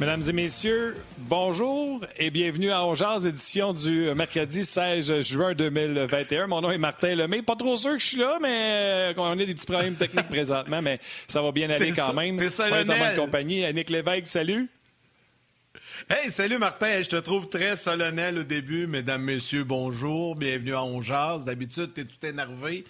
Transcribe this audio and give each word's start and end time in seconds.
Mesdames 0.00 0.22
et 0.26 0.32
messieurs, 0.32 0.96
bonjour 1.18 2.06
et 2.16 2.30
bienvenue 2.30 2.70
à 2.70 2.86
Ongears, 2.86 3.26
édition 3.26 3.74
du 3.74 4.08
mercredi 4.14 4.64
16 4.64 5.20
juin 5.20 5.52
2021. 5.52 6.46
Mon 6.46 6.62
nom 6.62 6.70
est 6.70 6.78
Martin 6.78 7.14
Lemay. 7.14 7.42
Pas 7.42 7.54
trop 7.54 7.76
sûr 7.76 7.92
que 7.92 7.98
je 7.98 8.06
suis 8.06 8.16
là, 8.16 8.38
mais 8.40 9.12
on 9.18 9.26
a 9.26 9.36
des 9.36 9.52
petits 9.52 9.66
problèmes 9.66 9.96
techniques 9.96 10.28
présentement, 10.28 10.80
mais 10.80 10.98
ça 11.28 11.42
va 11.42 11.52
bien 11.52 11.68
aller 11.68 11.92
quand 11.92 12.14
même. 12.14 12.38
T'es. 12.38 12.48
On 12.62 12.74
est 12.74 12.80
en 12.80 12.86
bonne 12.86 13.26
compagnie. 13.26 13.62
Annick 13.62 13.90
Lévesque, 13.90 14.28
salut. 14.28 14.70
Hey, 16.08 16.30
salut 16.30 16.56
Martin. 16.56 17.02
Je 17.02 17.08
te 17.10 17.16
trouve 17.16 17.50
très 17.50 17.76
solennel 17.76 18.38
au 18.38 18.44
début. 18.44 18.86
Mesdames, 18.86 19.22
messieurs, 19.22 19.64
bonjour. 19.64 20.34
Bienvenue 20.34 20.76
à 20.76 20.82
Ongears. 20.82 21.44
D'habitude, 21.44 21.92
t'es 21.92 22.06
tout 22.06 22.24
énervé. 22.24 22.86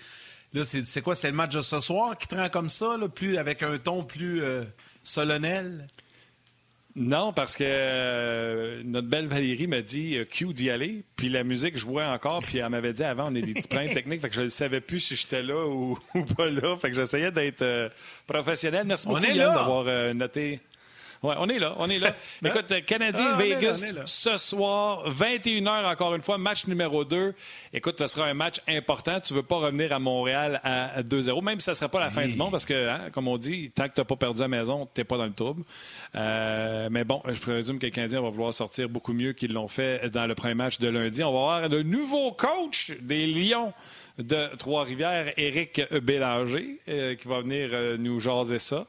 Là, 0.55 0.63
c'est 0.63 1.03
quoi? 1.03 1.17
C'est 1.17 1.31
le 1.31 1.37
match 1.37 1.57
de 1.57 1.63
ce 1.63 1.81
soir 1.81 2.17
qui 2.17 2.29
te 2.29 2.37
rend 2.37 2.49
comme 2.51 2.71
ça, 2.71 2.97
là, 2.97 3.09
plus, 3.09 3.37
avec 3.37 3.65
un 3.65 3.79
ton 3.79 4.05
plus 4.05 4.45
euh, 4.45 4.63
solennel? 5.03 5.88
Non, 7.01 7.33
parce 7.33 7.57
que 7.57 7.65
euh, 7.67 8.83
notre 8.85 9.09
belle 9.09 9.27
Valérie 9.27 9.67
m'a 9.67 9.81
dit 9.81 10.19
euh, 10.19 10.27
Q 10.27 10.53
d'y 10.53 10.69
aller, 10.69 11.03
puis 11.17 11.31
la 11.31 11.45
musique 11.45 11.79
jouait 11.79 12.05
encore, 12.05 12.43
puis 12.43 12.59
elle 12.59 12.69
m'avait 12.69 12.93
dit 12.93 13.03
avant, 13.03 13.33
on 13.33 13.35
est 13.35 13.41
des 13.41 13.55
petits 13.55 13.69
problèmes 13.69 13.95
techniques, 13.95 14.21
fait 14.21 14.29
que 14.29 14.35
je 14.35 14.43
ne 14.43 14.49
savais 14.49 14.83
plus 14.83 15.01
si 15.01 15.17
j'étais 15.17 15.43
là 15.43 15.67
ou, 15.67 15.99
ou, 16.15 16.25
pas 16.25 16.51
là, 16.51 16.77
fait 16.77 16.91
que 16.91 16.97
j'essayais 16.97 17.31
d'être 17.31 17.63
euh, 17.63 17.89
professionnel. 18.27 18.87
Merci 18.87 19.09
beaucoup 19.09 19.21
d'avoir 19.23 19.85
euh, 19.89 20.13
noté. 20.13 20.61
Oui, 21.23 21.34
on 21.38 21.48
est 21.51 21.59
là, 21.59 21.74
on 21.79 21.91
est 21.91 21.98
là. 21.98 22.15
Écoute, 22.45 22.73
Canadien 22.87 23.33
Ah, 23.34 23.37
Vegas 23.37 23.92
là. 23.95 24.02
ce 24.06 24.38
soir, 24.38 25.05
21h 25.11 25.84
encore 25.92 26.15
une 26.15 26.23
fois, 26.23 26.38
match 26.38 26.66
numéro 26.66 27.05
2. 27.05 27.34
Écoute, 27.74 27.97
ce 27.98 28.06
sera 28.06 28.27
un 28.27 28.33
match 28.34 28.56
important. 28.66 29.20
Tu 29.20 29.34
veux 29.34 29.42
pas 29.42 29.56
revenir 29.56 29.92
à 29.92 29.98
Montréal 29.98 30.61
à 30.64 31.02
2-0, 31.02 31.42
même 31.45 31.61
si 31.61 31.64
ça 31.66 31.73
ne 31.73 31.77
serait 31.77 31.91
pas 31.91 32.01
la 32.01 32.11
fin 32.11 32.27
du 32.27 32.37
monde, 32.37 32.52
parce 32.52 32.64
que, 32.64 32.88
hein, 32.88 33.01
comme 33.12 33.28
on 33.28 33.37
dit, 33.37 33.70
tant 33.75 33.87
que 33.88 33.95
tu 33.95 34.01
n'as 34.01 34.05
pas 34.06 34.16
perdu 34.16 34.41
à 34.41 34.45
la 34.45 34.48
maison, 34.48 34.88
tu 34.95 35.01
n'es 35.01 35.05
pas 35.05 35.19
dans 35.19 35.27
le 35.27 35.33
trouble. 35.34 35.62
Euh, 36.14 36.88
mais 36.91 37.05
bon, 37.05 37.23
je 37.28 37.39
présume 37.39 37.78
que 37.78 37.84
les 37.86 37.92
Canadiens 37.92 38.20
vont 38.23 38.30
vouloir 38.30 38.55
sortir 38.55 38.89
beaucoup 38.89 39.12
mieux 39.12 39.33
qu'ils 39.34 39.52
l'ont 39.52 39.69
fait 39.69 40.08
dans 40.11 40.27
le 40.27 40.34
premier 40.34 40.55
match 40.55 40.78
de 40.78 40.89
lundi. 40.89 41.23
On 41.23 41.33
va 41.33 41.39
avoir 41.56 41.69
de 41.69 41.83
nouveaux 41.83 42.33
coachs 42.33 42.92
des 43.02 43.27
Lions 43.27 43.75
de 44.19 44.48
Trois-Rivières, 44.56 45.33
Éric 45.39 45.83
Bélanger, 46.02 46.78
euh, 46.89 47.14
qui 47.14 47.28
va 47.28 47.41
venir 47.41 47.70
euh, 47.73 47.97
nous 47.98 48.20
jaser 48.20 48.58
ça. 48.58 48.86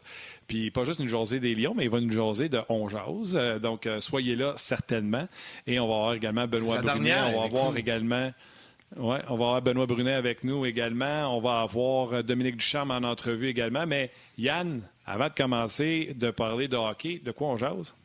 Puis 0.52 0.70
pas 0.70 0.84
juste 0.84 1.00
nous 1.00 1.08
jaser 1.08 1.40
des 1.40 1.56
Lions, 1.56 1.74
mais 1.74 1.86
il 1.86 1.90
va 1.90 2.02
nous 2.02 2.12
jaser 2.12 2.50
de 2.50 2.60
On 2.68 2.90
jase. 2.90 3.38
Euh, 3.38 3.58
donc, 3.58 3.88
euh, 3.88 4.02
soyez 4.02 4.36
là 4.36 4.52
certainement. 4.58 5.26
Et 5.66 5.80
on 5.80 5.88
va 5.88 5.94
avoir 5.94 6.14
également 6.14 6.46
Benoît 6.46 6.82
Brunet. 6.82 7.06
dernière, 7.06 7.30
On 7.34 7.40
va 7.40 7.46
avoir 7.46 7.78
également... 7.78 8.34
Ouais, 8.98 9.20
on 9.30 9.38
va 9.38 9.46
avoir 9.46 9.62
Benoît 9.62 9.86
Brunet 9.86 10.12
avec 10.12 10.44
nous 10.44 10.66
également. 10.66 11.38
On 11.38 11.40
va 11.40 11.62
avoir 11.62 12.16
euh, 12.16 12.22
Dominique 12.22 12.58
Ducharme 12.58 12.92
en 12.92 12.98
entrevue 12.98 13.48
également. 13.48 13.88
Mais 13.88 14.12
Yann, 14.38 14.82
avant 15.06 15.30
de 15.30 15.34
commencer 15.34 16.14
de 16.20 16.32
parler 16.32 16.68
de 16.68 16.76
hockey, 16.76 17.22
de 17.24 17.32
quoi 17.32 17.48
on 17.48 17.56
jase? 17.56 17.96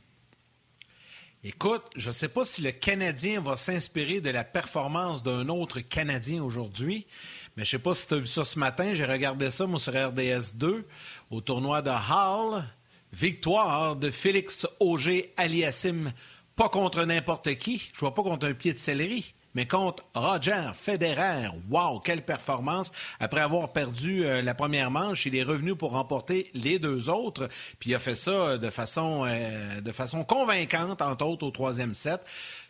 Écoute, 1.43 1.83
je 1.97 2.11
ne 2.11 2.15
sais 2.15 2.29
pas 2.29 2.45
si 2.45 2.63
le 2.63 2.71
Canadien 2.71 3.41
va 3.41 3.57
s'inspirer 3.57 4.21
de 4.21 4.31
la 4.31 4.45
performance 4.45 5.25
d'un 5.25 5.49
autre 5.49 5.81
Canadien 5.81 6.45
aujourd'hui, 6.45 7.09
mais 7.57 7.65
je 7.65 7.71
sais 7.71 7.79
pas 7.79 7.95
si 7.95 8.07
tu 8.07 8.15
as 8.15 8.19
vu 8.19 8.27
ça 8.27 8.45
ce 8.45 8.59
matin. 8.59 8.95
J'ai 8.95 9.07
regardé 9.07 9.51
ça, 9.51 9.67
moi, 9.67 9.81
sur 9.81 9.93
RDS 9.93 10.55
2, 10.55 10.87
au 11.31 11.41
tournoi 11.41 11.83
de 11.83 11.91
Hall. 11.91 12.65
Victoire 13.13 13.97
de 13.97 14.11
Félix 14.11 14.67
Auger 14.79 15.33
Aliassim, 15.37 16.13
pas 16.55 16.69
contre 16.69 17.05
n'importe 17.05 17.55
qui. 17.55 17.91
Je 17.95 18.01
vois 18.01 18.15
pas 18.15 18.23
contre 18.23 18.47
un 18.47 18.53
pied 18.53 18.73
de 18.73 18.79
céleri. 18.79 19.33
Mais 19.57 19.67
contre 19.67 20.05
Roger 20.15 20.73
Federer, 20.75 21.49
wow, 21.71 21.99
quelle 22.01 22.21
performance! 22.21 22.93
Après 23.21 23.41
avoir 23.41 23.73
perdu 23.73 24.27
euh, 24.27 24.43
la 24.43 24.53
première 24.53 24.91
manche, 24.91 25.25
il 25.25 25.35
est 25.35 25.43
revenu 25.43 25.75
pour 25.75 25.93
remporter 25.93 26.51
les 26.53 26.79
deux 26.79 27.09
autres, 27.09 27.49
puis 27.79 27.89
il 27.89 27.95
a 27.95 27.99
fait 27.99 28.15
ça 28.15 28.59
de 28.59 28.69
façon, 28.69 29.25
euh, 29.27 29.81
de 29.81 29.93
façon 29.93 30.25
convaincante, 30.25 31.01
entre 31.01 31.25
autres 31.25 31.47
au 31.47 31.51
troisième 31.51 31.95
set. 31.95 32.21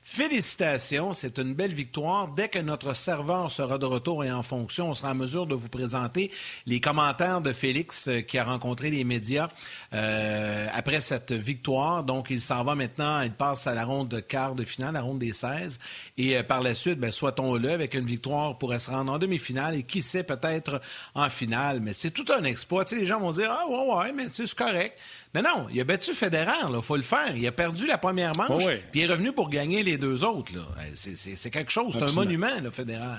Félicitations, 0.09 1.12
c'est 1.15 1.37
une 1.41 1.53
belle 1.53 1.75
victoire. 1.75 2.31
Dès 2.31 2.49
que 2.49 2.61
notre 2.61 2.94
serveur 2.94 3.50
sera 3.50 3.77
de 3.77 3.87
retour 3.87 4.22
et 4.22 4.31
en 4.31 4.44
fonction, 4.44 4.91
on 4.91 4.94
sera 4.94 5.11
en 5.11 5.17
mesure 5.17 5.49
de 5.49 5.56
vous 5.56 5.69
présenter 5.69 6.31
les 6.65 6.81
commentaires 6.81 7.41
de 7.41 7.53
Félix 7.53 8.06
euh, 8.06 8.21
qui 8.21 8.39
a 8.39 8.45
rencontré 8.45 8.89
les 8.91 9.03
médias 9.03 9.49
euh, 9.93 10.69
après 10.72 11.00
cette 11.00 11.33
victoire. 11.33 12.05
Donc, 12.05 12.28
il 12.31 12.41
s'en 12.41 12.62
va 12.62 12.77
maintenant, 12.77 13.21
il 13.22 13.33
passe 13.33 13.66
à 13.66 13.75
la 13.75 13.84
ronde 13.84 14.06
de 14.06 14.21
quart 14.21 14.55
de 14.55 14.65
finale, 14.65 14.95
la 14.95 15.03
ronde 15.03 15.19
des 15.19 15.33
16. 15.33 15.81
Et 16.16 16.37
euh, 16.37 16.45
par 16.45 16.62
la 16.62 16.77
suite, 16.77 17.00
ben, 17.00 17.11
soit-on-le, 17.11 17.69
avec 17.69 17.95
une 17.95 18.06
victoire, 18.06 18.56
pourrait 18.59 18.78
se 18.78 18.91
rendre 18.93 19.12
en 19.12 19.19
demi-finale 19.19 19.75
et 19.75 19.83
qui 19.83 20.03
sait 20.03 20.22
peut-être 20.22 20.81
en 21.16 21.28
finale. 21.28 21.81
Mais 21.81 21.93
c'est 21.93 22.12
tout 22.12 22.27
un 22.33 22.45
exploit. 22.45 22.84
Tu 22.84 22.97
les 22.97 23.06
gens 23.06 23.19
vont 23.19 23.33
dire, 23.33 23.50
ah 23.50 23.66
ouais, 23.69 23.97
ouais, 23.97 24.12
mais 24.12 24.28
c'est 24.31 24.55
correct. 24.55 24.97
Mais 25.36 25.42
non, 25.42 25.66
il 25.70 25.78
a 25.78 25.84
battu 25.84 26.14
Federer, 26.14 26.50
il 26.74 26.82
faut 26.82 26.97
le 26.97 27.02
faire. 27.02 27.36
Il 27.36 27.47
a 27.47 27.52
perdu 27.52 27.86
la 27.86 27.98
première 27.98 28.34
manche, 28.38 28.64
puis 28.91 29.02
il 29.02 29.02
est 29.02 29.12
revenu 29.12 29.32
pour 29.32 29.50
gagner 29.50 29.82
les 29.82 29.98
deux 29.98 30.24
autres. 30.24 30.50
Euh, 30.56 30.91
C'est- 30.94 31.50
quelque 31.50 31.70
chose, 31.70 31.92
c'est 31.92 32.02
un 32.02 32.06
monument, 32.14 32.58
là, 32.62 32.70
Federer. 32.70 33.19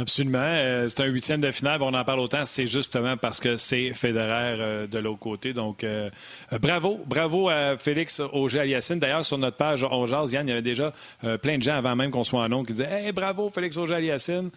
Absolument. 0.00 0.38
Euh, 0.40 0.88
c'est 0.88 1.00
un 1.00 1.06
huitième 1.06 1.40
de 1.40 1.50
finale. 1.50 1.82
On 1.82 1.92
en 1.92 2.04
parle 2.04 2.20
autant. 2.20 2.44
C'est 2.44 2.68
justement 2.68 3.16
parce 3.16 3.40
que 3.40 3.56
c'est 3.56 3.92
Federer 3.94 4.56
euh, 4.60 4.86
de 4.86 4.98
l'autre 4.98 5.18
côté. 5.18 5.52
Donc, 5.52 5.82
euh, 5.82 6.08
euh, 6.52 6.58
bravo. 6.60 7.00
Bravo 7.04 7.48
à 7.48 7.76
Félix 7.78 8.20
Auger-Aliassime. 8.20 9.00
D'ailleurs, 9.00 9.24
sur 9.24 9.38
notre 9.38 9.56
page 9.56 9.84
On 9.90 10.06
Jase, 10.06 10.32
Yann, 10.32 10.46
il 10.46 10.50
y 10.50 10.52
avait 10.52 10.62
déjà 10.62 10.92
euh, 11.24 11.36
plein 11.36 11.58
de 11.58 11.62
gens 11.64 11.74
avant 11.76 11.96
même 11.96 12.12
qu'on 12.12 12.22
soit 12.22 12.40
en 12.42 12.48
nom 12.48 12.62
qui 12.64 12.74
disaient 12.74 12.88
Hey, 13.06 13.12
bravo, 13.12 13.48
Félix 13.50 13.76
Auger-Aliassime. 13.76 14.50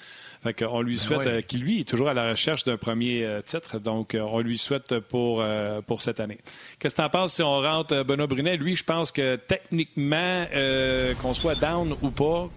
Fait 0.43 0.53
qu'on 0.53 0.81
lui 0.81 0.97
souhaite, 0.97 1.19
ouais. 1.19 1.27
euh, 1.27 1.41
qui 1.41 1.57
lui 1.57 1.81
est 1.81 1.87
toujours 1.87 2.09
à 2.09 2.13
la 2.13 2.29
recherche 2.31 2.63
d'un 2.63 2.77
premier 2.77 3.27
titre. 3.43 3.79
Donc, 3.79 4.15
on 4.19 4.39
lui 4.41 4.57
souhaite 4.59 4.99
pour, 4.99 5.39
euh, 5.41 5.81
pour 5.81 6.01
cette 6.03 6.19
année. 6.19 6.37
Qu'est-ce 6.79 6.93
que 6.95 7.01
tu 7.01 7.05
en 7.05 7.09
penses 7.09 7.33
si 7.33 7.41
on 7.43 7.61
rentre 7.61 8.03
Benoît 8.03 8.27
Brunet? 8.27 8.57
Lui, 8.57 8.75
je 8.75 8.83
pense 8.83 9.11
que 9.11 9.37
techniquement, 9.37 10.45
euh, 10.53 11.13
qu'on 11.15 11.33
soit 11.33 11.55
down 11.55 11.95
ou 12.01 12.09
pas, 12.11 12.47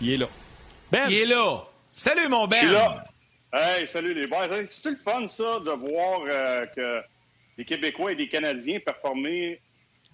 il 0.00 0.12
est 0.12 0.16
là. 0.16 0.26
Ben, 0.90 1.04
Il 1.08 1.16
est 1.18 1.26
là. 1.26 1.64
Salut, 1.92 2.28
mon 2.28 2.46
Ben! 2.46 2.56
Je 2.56 2.66
suis 2.66 2.72
là. 2.72 3.04
Hey, 3.52 3.86
salut 3.88 4.14
les 4.14 4.26
boys. 4.26 4.46
Hey, 4.46 4.66
C'est-tu 4.68 4.90
le 4.90 4.96
fun, 4.96 5.26
ça, 5.26 5.58
de 5.60 5.70
voir 5.70 6.20
euh, 6.28 6.66
que 6.66 7.00
les 7.58 7.64
Québécois 7.64 8.12
et 8.12 8.14
les 8.14 8.28
Canadiens 8.28 8.78
performer 8.80 9.60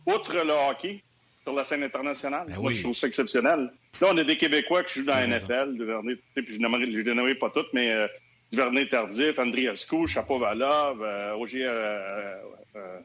outre 0.06 0.32
le 0.34 0.52
hockey 0.70 1.02
sur 1.42 1.52
la 1.54 1.64
scène 1.64 1.82
internationale? 1.82 2.46
Ben 2.48 2.54
Moi, 2.56 2.68
oui. 2.68 2.74
je 2.74 2.82
trouve 2.82 2.96
ça 2.96 3.06
exceptionnel. 3.06 3.70
Là, 4.00 4.08
on 4.10 4.16
a 4.16 4.24
des 4.24 4.36
Québécois 4.36 4.84
qui 4.84 5.00
jouent 5.00 5.06
dans 5.06 5.14
la 5.14 5.26
NFL, 5.26 5.74
Duvernay, 5.76 6.16
puis 6.34 6.46
je 6.48 6.56
ne 6.58 6.86
les 7.02 7.14
nommerai 7.14 7.34
pas 7.34 7.50
toutes, 7.50 7.72
mais 7.74 7.90
euh, 7.92 8.06
Duvernay 8.52 8.88
Tardif, 8.88 9.38
Andriasco, 9.38 10.06
Chapovalov, 10.06 11.02
euh, 11.02 11.34
Roger... 11.34 11.64
Euh, 11.66 12.36
euh, 12.76 12.98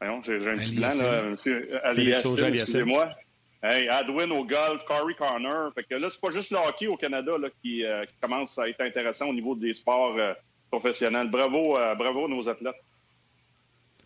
voyons, 0.00 0.22
j'ai 0.24 0.34
un 0.48 0.54
petit 0.56 0.74
blanc, 0.76 0.88
là. 1.00 1.22
monsieur, 1.22 1.68
euh, 1.84 1.94
Félix 1.94 2.26
Auger-Aliassime. 2.26 2.62
excusez-moi. 2.80 3.10
Hey, 3.62 3.88
Adwin 3.88 4.30
au 4.32 4.44
golf, 4.44 4.84
Corey 4.84 5.14
Connor. 5.14 5.72
Fait 5.74 5.84
que 5.84 5.94
là, 5.94 6.08
c'est 6.10 6.20
pas 6.20 6.30
juste 6.30 6.50
le 6.50 6.58
hockey 6.58 6.86
au 6.86 6.96
Canada 6.96 7.32
là, 7.38 7.48
qui, 7.62 7.84
euh, 7.84 8.04
qui 8.04 8.14
commence 8.20 8.58
à 8.58 8.68
être 8.68 8.80
intéressant 8.80 9.28
au 9.28 9.34
niveau 9.34 9.54
des 9.54 9.72
sports 9.72 10.14
euh, 10.16 10.34
professionnels. 10.70 11.30
Bravo, 11.30 11.78
euh, 11.78 11.94
bravo 11.94 12.26
à 12.26 12.28
nos 12.28 12.48
athlètes. 12.48 12.76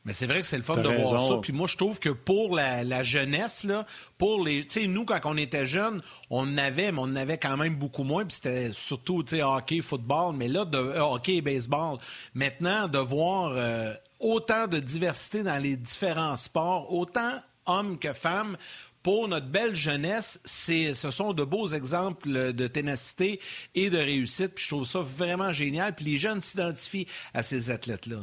Mais 0.04 0.14
c'est 0.14 0.26
vrai 0.26 0.40
que 0.40 0.46
c'est 0.46 0.56
le 0.56 0.62
fun 0.62 0.78
de 0.78 0.88
voir 0.88 1.20
ça. 1.20 1.36
Puis 1.42 1.52
moi, 1.52 1.66
je 1.66 1.76
trouve 1.76 1.98
que 1.98 2.08
pour 2.08 2.54
la, 2.54 2.84
la 2.84 3.02
jeunesse, 3.02 3.64
là, 3.64 3.84
pour 4.16 4.42
les. 4.42 4.64
Tu 4.64 4.80
sais, 4.80 4.86
nous, 4.86 5.04
quand 5.04 5.20
on 5.24 5.36
était 5.36 5.66
jeunes, 5.66 6.00
on 6.30 6.42
en 6.42 6.58
avait, 6.58 6.90
mais 6.90 6.98
on 6.98 7.02
en 7.02 7.16
avait 7.16 7.36
quand 7.36 7.58
même 7.58 7.74
beaucoup 7.74 8.02
moins. 8.02 8.24
Puis 8.24 8.36
c'était 8.36 8.72
surtout, 8.72 9.22
tu 9.22 9.36
sais, 9.36 9.42
hockey, 9.42 9.82
football. 9.82 10.34
Mais 10.34 10.48
là, 10.48 10.64
de, 10.64 10.78
euh, 10.78 11.02
hockey 11.02 11.36
et 11.36 11.42
baseball. 11.42 11.98
Maintenant, 12.34 12.88
de 12.88 12.98
voir 12.98 13.52
euh, 13.54 13.92
autant 14.20 14.68
de 14.68 14.78
diversité 14.78 15.42
dans 15.42 15.62
les 15.62 15.76
différents 15.76 16.38
sports, 16.38 16.90
autant 16.94 17.42
hommes 17.66 17.98
que 17.98 18.14
femmes. 18.14 18.56
Pour 19.02 19.28
notre 19.28 19.46
belle 19.46 19.74
jeunesse, 19.74 20.40
c'est, 20.44 20.92
ce 20.94 21.10
sont 21.10 21.32
de 21.32 21.42
beaux 21.44 21.68
exemples 21.68 22.52
de 22.52 22.66
ténacité 22.66 23.40
et 23.74 23.88
de 23.90 23.96
réussite. 23.98 24.54
Puis 24.54 24.64
je 24.64 24.68
trouve 24.70 24.86
ça 24.86 25.00
vraiment 25.00 25.52
génial. 25.52 25.94
Puis 25.94 26.04
les 26.04 26.18
jeunes 26.18 26.42
s'identifient 26.42 27.06
à 27.32 27.42
ces 27.42 27.70
athlètes-là. 27.70 28.18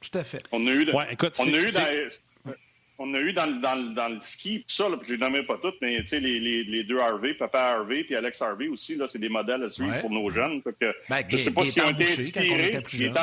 Tout 0.00 0.18
à 0.18 0.24
fait. 0.24 0.42
On 0.52 0.66
a 0.66 0.70
eu, 0.70 0.84
de- 0.84 0.92
Ouais, 0.92 1.06
écoute, 1.12 1.32
on 1.38 1.44
c'est- 1.44 1.54
a 1.54 1.60
eu 1.60 1.68
c'est- 1.68 2.08
dans, 2.44 2.52
on 3.00 3.14
a 3.14 3.18
eu 3.20 3.32
dans, 3.32 3.46
le- 3.46 3.60
dans, 3.60 3.74
le- 3.74 3.94
dans 3.94 4.08
le 4.08 4.20
ski, 4.20 4.64
puis 4.66 4.76
ça, 4.76 4.88
là, 4.88 4.96
puis 4.96 5.06
je 5.08 5.12
les 5.14 5.18
nommais 5.18 5.44
pas 5.44 5.56
toutes, 5.62 5.76
mais 5.80 6.00
tu 6.02 6.08
sais, 6.08 6.20
les, 6.20 6.38
les, 6.40 6.64
les 6.64 6.84
deux 6.84 6.98
Harvey, 6.98 7.32
Papa 7.34 7.60
Harvey 7.76 8.04
puis 8.04 8.14
Alex 8.14 8.42
Harvey 8.42 8.68
aussi, 8.68 8.96
là, 8.96 9.06
c'est 9.08 9.18
des 9.20 9.28
modèles 9.28 9.62
à 9.62 9.68
suivre 9.68 9.90
Ouais. 9.90 10.00
pour 10.00 10.10
nos 10.10 10.28
jeunes. 10.30 10.60
Que, 10.62 10.72
Ben, 11.08 11.22
je 11.28 11.36
sais 11.36 11.50
pas 11.52 11.64
s'ils 11.64 11.82
ont 11.82 11.90
été 11.90 12.04
inspirés. 12.20 12.68
était 12.68 12.80
plus 12.82 12.98
jeune. 12.98 13.14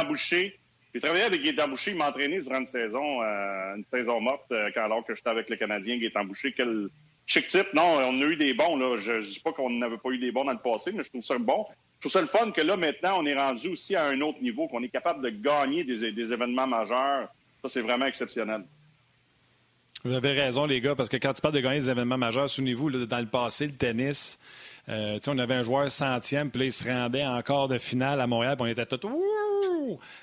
J'ai 0.95 1.01
travaillé 1.01 1.25
avec 1.25 1.43
Gaétan 1.43 1.67
Boucher, 1.67 1.91
il 1.91 1.97
m'a 1.97 2.07
entraîné 2.07 2.39
durant 2.39 2.61
une 2.61 2.67
saison, 2.67 3.21
euh, 3.21 3.75
une 3.75 3.83
saison 3.91 4.21
morte, 4.21 4.49
euh, 4.53 4.69
alors 4.77 5.05
que 5.05 5.13
j'étais 5.13 5.29
avec 5.29 5.49
le 5.49 5.57
Canadien, 5.57 5.97
Gaétan 5.97 6.23
Boucher. 6.23 6.53
Quel 6.55 6.87
chic 7.25 7.47
type. 7.47 7.73
Non, 7.73 7.97
on 7.97 8.21
a 8.21 8.25
eu 8.25 8.37
des 8.37 8.53
bons, 8.53 8.77
là. 8.77 8.95
Je, 8.95 9.19
je 9.19 9.27
dis 9.27 9.41
pas 9.41 9.51
qu'on 9.51 9.69
n'avait 9.71 9.97
pas 9.97 10.11
eu 10.11 10.19
des 10.19 10.31
bons 10.31 10.45
dans 10.45 10.53
le 10.53 10.57
passé, 10.57 10.93
mais 10.93 11.03
je 11.03 11.09
trouve 11.09 11.21
ça 11.21 11.37
bon. 11.37 11.65
Je 11.95 11.99
trouve 11.99 12.13
ça 12.13 12.21
le 12.21 12.27
fun 12.27 12.49
que 12.51 12.61
là, 12.61 12.77
maintenant, 12.77 13.17
on 13.19 13.25
est 13.25 13.35
rendu 13.35 13.67
aussi 13.67 13.93
à 13.97 14.05
un 14.05 14.21
autre 14.21 14.41
niveau, 14.41 14.69
qu'on 14.69 14.83
est 14.83 14.89
capable 14.89 15.21
de 15.21 15.31
gagner 15.31 15.83
des, 15.83 16.31
événements 16.31 16.65
majeurs. 16.65 17.27
Ça, 17.61 17.67
c'est 17.67 17.81
vraiment 17.81 18.05
exceptionnel. 18.05 18.63
Vous 20.05 20.13
avez 20.13 20.31
raison, 20.31 20.65
les 20.65 20.79
gars, 20.79 20.95
parce 20.95 21.09
que 21.09 21.17
quand 21.17 21.33
tu 21.33 21.41
parles 21.41 21.55
de 21.55 21.59
gagner 21.59 21.79
des 21.79 21.89
événements 21.89 22.17
majeurs, 22.17 22.49
souvenez-vous, 22.49 23.05
dans 23.05 23.19
le 23.19 23.25
passé, 23.25 23.67
le 23.67 23.73
tennis, 23.73 24.39
euh, 24.87 25.19
on 25.27 25.37
avait 25.39 25.55
un 25.55 25.63
joueur 25.63 25.91
centième, 25.91 26.51
puis 26.51 26.59
là, 26.59 26.65
il 26.67 26.71
se 26.71 26.89
rendait 26.89 27.25
encore 27.25 27.67
de 27.67 27.79
finale 27.79 28.21
à 28.21 28.27
Montréal, 28.27 28.55
puis 28.55 28.63
on 28.65 28.71
était 28.71 28.85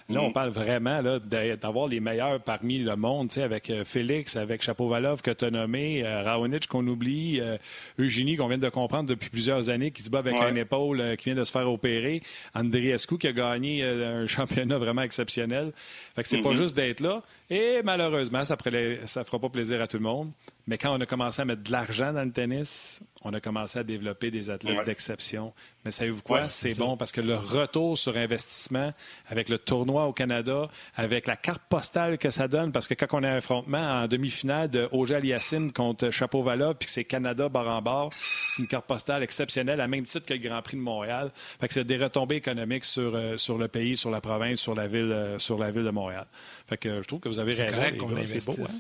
Là, 0.09 0.23
on 0.23 0.31
mm. 0.31 0.32
parle 0.32 0.50
vraiment 0.50 1.03
d'avoir 1.03 1.88
les 1.88 2.00
meilleurs 2.00 2.41
parmi 2.41 2.79
le 2.79 2.97
monde, 2.97 3.31
avec 3.37 3.70
euh, 3.70 3.85
Félix, 3.85 4.37
avec 4.37 4.62
Chapeau-Valov 4.62 5.23
que 5.23 5.31
tu 5.31 5.44
as 5.44 5.50
nommé, 5.50 6.05
euh, 6.05 6.23
Raonic 6.23 6.67
qu'on 6.67 6.87
oublie, 6.87 7.41
euh, 7.41 7.56
Eugénie 7.99 8.37
qu'on 8.37 8.49
vient 8.49 8.59
de 8.59 8.69
comprendre 8.69 9.09
depuis 9.09 9.31
plusieurs 9.31 9.69
années, 9.69 9.91
qui 9.91 10.03
se 10.03 10.11
bat 10.11 10.19
avec 10.19 10.35
un 10.35 10.55
épaule, 10.55 11.17
qui 11.17 11.26
vient 11.26 11.35
de 11.35 11.44
se 11.44 11.53
faire 11.53 11.70
opérer, 11.70 12.23
Andriescu 12.55 13.19
qui 13.19 13.29
a 13.29 13.32
gagné 13.32 13.85
un 13.85 14.26
championnat 14.26 14.79
vraiment 14.79 15.03
exceptionnel. 15.03 15.73
Fait 16.14 16.23
que 16.23 16.29
c'est 16.29 16.38
pas 16.38 16.50
mm-hmm. 16.50 16.56
juste 16.56 16.76
d'être 16.76 17.00
là. 17.00 17.23
Et 17.50 17.81
malheureusement, 17.85 18.44
ça 18.44 18.56
ne 18.56 19.25
fera 19.25 19.38
pas 19.38 19.49
plaisir 19.49 19.81
à 19.81 19.87
tout 19.87 19.99
le 19.99 20.03
monde. 20.03 20.31
Mais 20.67 20.79
quand 20.79 20.97
on 20.97 21.00
a 21.00 21.06
commencé 21.06 21.43
à 21.43 21.44
mettre 21.44 21.62
de 21.62 21.73
l'argent 21.73 22.12
dans 22.12 22.23
le 22.23 22.31
tennis, 22.31 23.00
on 23.23 23.32
a 23.35 23.41
commencé 23.41 23.79
à 23.79 23.85
développer 23.85 24.31
des 24.31 24.49
athlètes 24.49 24.85
d'exception. 24.87 25.53
Mais 25.85 25.91
savez-vous 25.91 26.23
quoi? 26.23 26.49
c'est 26.49 26.79
bon 26.79 26.97
parce 26.97 27.11
que 27.11 27.20
le 27.20 27.35
retour 27.35 27.99
sur 27.99 28.17
investissement 28.17 28.93
avec 29.26 29.49
le 29.49 29.59
tournoi 29.59 30.06
au 30.06 30.12
Canada, 30.12 30.69
avec 30.94 31.26
la 31.26 31.37
carte 31.37 31.62
postale 31.69 32.19
que 32.19 32.31
ça 32.31 32.47
donne, 32.47 32.70
parce 32.70 32.87
que 32.87 32.94
quand 32.94 33.06
on 33.12 33.23
a 33.25 33.31
un 33.31 33.37
affrontement 33.38 34.03
en 34.03 34.06
demi-finale 34.06 34.70
de 34.70 34.88
Ojal 34.93 35.25
Yacine 35.25 35.73
contre 35.73 36.11
Chapeau-Vala, 36.11 36.75
puis 36.75 36.87
que 36.87 36.93
c'est 36.93 37.05
Canada 37.05 37.49
barre 37.49 37.69
en 37.69 37.82
barre, 37.82 38.11
une 38.59 38.67
carte 38.67 38.87
postale 38.87 39.23
exceptionnelle, 39.23 39.81
à 39.81 39.88
même 39.88 40.05
titre 40.05 40.26
que 40.26 40.35
le 40.35 40.41
Grand 40.41 40.62
Prix 40.62 40.76
de 40.76 40.82
Montréal. 40.82 41.32
Fait 41.35 41.69
que 41.69 41.75
c'est 41.75 41.85
des 41.85 41.97
retombées 41.97 42.37
économiques 42.37 42.85
sur, 42.85 43.14
euh, 43.14 43.37
sur 43.37 43.59
le 43.59 43.69
pays, 43.69 43.97
sur 43.97 44.11
la 44.11 44.20
province, 44.20 44.61
sur 44.61 44.75
la 44.75 44.87
ville, 44.87 45.12
euh, 45.12 45.38
sur 45.38 45.59
la 45.59 45.70
ville 45.70 45.85
de 45.85 45.91
Montréal. 45.91 46.26
Fait 46.69 46.76
que 46.76 47.03
je 47.03 47.09
trouve 47.09 47.20
que 47.20 47.29
vous 47.29 47.38
avez 47.41 47.53
raison. 47.53 48.25
C'est 48.25 48.47
beau, 48.47 48.56
hein? 48.62 48.73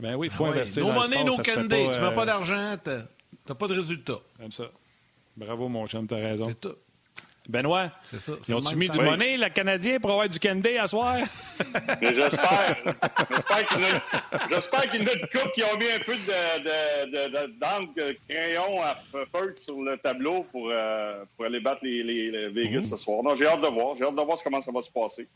Ben 0.00 0.14
oui, 0.16 0.28
il 0.28 0.32
faut 0.32 0.46
ah 0.46 0.50
investir. 0.50 0.84
No 0.86 0.92
money, 0.92 1.24
no 1.24 1.36
candy. 1.36 1.88
tu 1.92 2.00
mets 2.00 2.14
pas 2.14 2.22
euh, 2.22 2.26
d'argent, 2.26 2.76
tu 2.82 2.90
n'as 2.90 3.54
pas 3.54 3.68
de 3.68 3.74
résultat. 3.74 4.18
Comme 4.38 4.52
ça. 4.52 4.64
Bravo, 5.36 5.68
mon 5.68 5.86
chum, 5.86 6.06
tu 6.06 6.14
as 6.14 6.18
raison. 6.18 6.48
C'est 6.48 6.60
tout. 6.60 6.76
Benoît, 7.48 7.90
c'est 8.04 8.20
ça. 8.20 8.32
Ils 8.48 8.54
ont-tu 8.54 8.76
mis 8.76 8.88
du 8.88 9.00
money, 9.00 9.36
le 9.36 9.48
Canadien, 9.48 9.98
pour 9.98 10.10
avoir 10.12 10.28
du 10.28 10.38
candy 10.38 10.76
à 10.76 10.86
soir? 10.86 11.16
J'espère. 12.00 12.76
J'espère 14.48 14.90
qu'il 14.90 15.02
y 15.02 15.04
en 15.04 15.08
a 15.08 15.14
de 15.16 15.26
couple 15.26 15.50
qui 15.54 15.64
ont 15.64 15.76
mis 15.76 15.90
un 15.90 15.98
peu 16.04 16.14
d'encre, 17.60 17.94
de, 17.96 18.02
de, 18.02 18.16
crayon 18.28 18.82
à 18.82 18.96
feu 19.12 19.54
sur 19.58 19.82
le 19.82 19.96
tableau 19.98 20.44
pour, 20.52 20.68
euh, 20.70 21.24
pour 21.34 21.46
aller 21.46 21.60
battre 21.60 21.80
les, 21.82 22.02
les, 22.02 22.48
Vegas 22.50 22.82
ce 22.82 22.96
soir. 22.96 23.22
Non, 23.22 23.34
j'ai 23.34 23.46
hâte 23.46 23.62
de 23.62 23.68
voir. 23.68 23.96
J'ai 23.96 24.04
hâte 24.04 24.14
de 24.14 24.22
voir 24.22 24.38
comment 24.44 24.60
ça 24.60 24.70
va 24.70 24.82
se 24.82 24.90
passer. 24.90 25.26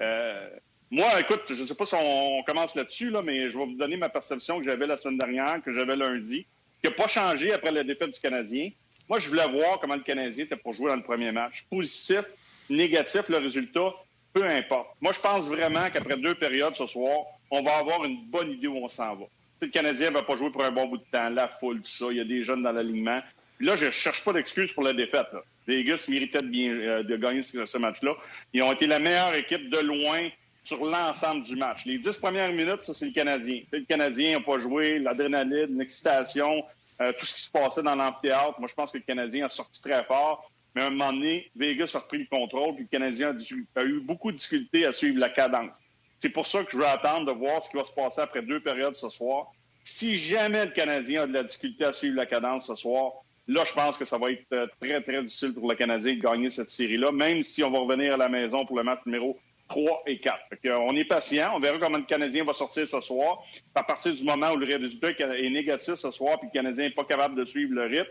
Euh, 0.00 0.48
moi, 0.94 1.20
écoute, 1.20 1.42
je 1.48 1.60
ne 1.60 1.66
sais 1.66 1.74
pas 1.74 1.84
si 1.84 1.94
on, 1.96 2.44
commence 2.44 2.76
là-dessus, 2.76 3.10
là, 3.10 3.20
mais 3.20 3.50
je 3.50 3.58
vais 3.58 3.64
vous 3.64 3.74
donner 3.74 3.96
ma 3.96 4.08
perception 4.08 4.60
que 4.60 4.64
j'avais 4.64 4.86
la 4.86 4.96
semaine 4.96 5.18
dernière, 5.18 5.60
que 5.60 5.72
j'avais 5.72 5.96
lundi, 5.96 6.46
qui 6.80 6.88
n'a 6.88 6.92
pas 6.92 7.08
changé 7.08 7.52
après 7.52 7.72
la 7.72 7.82
défaite 7.82 8.14
du 8.14 8.20
Canadien. 8.20 8.70
Moi, 9.08 9.18
je 9.18 9.28
voulais 9.28 9.48
voir 9.48 9.80
comment 9.80 9.96
le 9.96 10.02
Canadien 10.02 10.44
était 10.44 10.54
pour 10.54 10.72
jouer 10.72 10.90
dans 10.90 10.96
le 10.96 11.02
premier 11.02 11.32
match. 11.32 11.64
Positif, 11.68 12.22
négatif, 12.70 13.28
le 13.28 13.38
résultat, 13.38 13.92
peu 14.32 14.44
importe. 14.44 14.90
Moi, 15.00 15.12
je 15.12 15.18
pense 15.18 15.48
vraiment 15.48 15.90
qu'après 15.90 16.16
deux 16.16 16.36
périodes 16.36 16.76
ce 16.76 16.86
soir, 16.86 17.24
on 17.50 17.60
va 17.60 17.78
avoir 17.78 18.04
une 18.04 18.26
bonne 18.26 18.52
idée 18.52 18.68
où 18.68 18.76
on 18.76 18.88
s'en 18.88 19.16
va. 19.16 19.24
Le 19.62 19.66
Canadien 19.66 20.10
ne 20.10 20.14
va 20.14 20.22
pas 20.22 20.36
jouer 20.36 20.50
pour 20.50 20.62
un 20.62 20.70
bon 20.70 20.86
bout 20.86 20.98
de 20.98 21.04
temps, 21.10 21.28
la 21.28 21.48
foule, 21.48 21.78
tout 21.78 21.90
ça, 21.90 22.06
il 22.12 22.18
y 22.18 22.20
a 22.20 22.24
des 22.24 22.44
jeunes 22.44 22.62
dans 22.62 22.72
l'alignement. 22.72 23.20
là, 23.58 23.74
je 23.74 23.86
ne 23.86 23.90
cherche 23.90 24.24
pas 24.24 24.32
d'excuses 24.32 24.72
pour 24.72 24.84
la 24.84 24.92
défaite. 24.92 25.26
Les 25.66 25.82
Vegas 25.82 26.06
méritait 26.08 26.38
de, 26.38 26.46
bien, 26.46 26.70
euh, 26.70 27.02
de 27.02 27.16
gagner 27.16 27.42
ce 27.42 27.78
match-là. 27.78 28.14
Ils 28.52 28.62
ont 28.62 28.72
été 28.72 28.86
la 28.86 29.00
meilleure 29.00 29.34
équipe 29.34 29.70
de 29.70 29.78
loin 29.78 30.28
sur 30.64 30.84
l'ensemble 30.84 31.44
du 31.44 31.56
match. 31.56 31.84
Les 31.84 31.98
dix 31.98 32.16
premières 32.16 32.50
minutes, 32.50 32.82
ça, 32.82 32.94
c'est 32.94 33.04
le 33.04 33.12
Canadien. 33.12 33.60
le 33.70 33.84
Canadien 33.84 34.38
n'a 34.38 34.44
pas 34.44 34.58
joué, 34.58 34.98
l'adrénaline, 34.98 35.78
l'excitation, 35.78 36.64
euh, 37.00 37.12
tout 37.18 37.26
ce 37.26 37.34
qui 37.34 37.42
se 37.42 37.50
passait 37.50 37.82
dans 37.82 37.94
l'amphithéâtre. 37.94 38.58
Moi, 38.58 38.68
je 38.68 38.74
pense 38.74 38.90
que 38.90 38.98
le 38.98 39.04
Canadien 39.04 39.46
a 39.46 39.50
sorti 39.50 39.82
très 39.82 40.02
fort. 40.04 40.50
Mais 40.74 40.82
à 40.82 40.86
un 40.86 40.90
moment 40.90 41.12
donné, 41.12 41.50
Vegas 41.54 41.92
a 41.94 41.98
repris 41.98 42.18
le 42.18 42.26
contrôle, 42.26 42.74
puis 42.74 42.84
le 42.84 42.88
Canadien 42.88 43.36
a, 43.76 43.84
eu 43.84 44.00
beaucoup 44.00 44.32
de 44.32 44.36
difficultés 44.36 44.86
à 44.86 44.92
suivre 44.92 45.20
la 45.20 45.28
cadence. 45.28 45.76
C'est 46.18 46.30
pour 46.30 46.46
ça 46.46 46.64
que 46.64 46.72
je 46.72 46.78
veux 46.78 46.86
attendre 46.86 47.32
de 47.32 47.38
voir 47.38 47.62
ce 47.62 47.70
qui 47.70 47.76
va 47.76 47.84
se 47.84 47.92
passer 47.92 48.22
après 48.22 48.42
deux 48.42 48.58
périodes 48.58 48.96
ce 48.96 49.08
soir. 49.08 49.52
Si 49.84 50.18
jamais 50.18 50.64
le 50.64 50.72
Canadien 50.72 51.24
a 51.24 51.26
de 51.26 51.34
la 51.34 51.44
difficulté 51.44 51.84
à 51.84 51.92
suivre 51.92 52.16
la 52.16 52.26
cadence 52.26 52.66
ce 52.66 52.74
soir, 52.74 53.12
là, 53.46 53.64
je 53.66 53.72
pense 53.74 53.98
que 53.98 54.04
ça 54.04 54.18
va 54.18 54.32
être 54.32 54.46
euh, 54.52 54.66
très, 54.80 55.00
très 55.02 55.22
difficile 55.22 55.52
pour 55.52 55.68
le 55.68 55.76
Canadien 55.76 56.14
de 56.14 56.20
gagner 56.20 56.50
cette 56.50 56.70
série-là, 56.70 57.12
même 57.12 57.42
si 57.42 57.62
on 57.62 57.70
va 57.70 57.78
revenir 57.78 58.14
à 58.14 58.16
la 58.16 58.28
maison 58.28 58.64
pour 58.64 58.76
le 58.76 58.82
match 58.82 59.00
numéro 59.04 59.38
3 59.74 60.02
et 60.06 60.18
4. 60.18 60.38
on 60.78 60.94
est 60.94 61.04
patient. 61.04 61.52
On 61.54 61.60
verra 61.60 61.78
comment 61.78 61.98
le 61.98 62.04
Canadien 62.04 62.44
va 62.44 62.54
sortir 62.54 62.86
ce 62.86 63.00
soir. 63.00 63.42
À 63.74 63.82
partir 63.82 64.14
du 64.14 64.22
moment 64.22 64.52
où 64.52 64.56
le 64.56 64.66
résultat 64.66 65.10
est 65.10 65.50
négatif 65.50 65.94
ce 65.94 66.10
soir 66.12 66.38
puis 66.38 66.48
le 66.52 66.56
Canadien 66.56 66.84
n'est 66.84 66.94
pas 66.94 67.04
capable 67.04 67.34
de 67.34 67.44
suivre 67.44 67.74
le 67.74 67.82
rythme, 67.82 68.10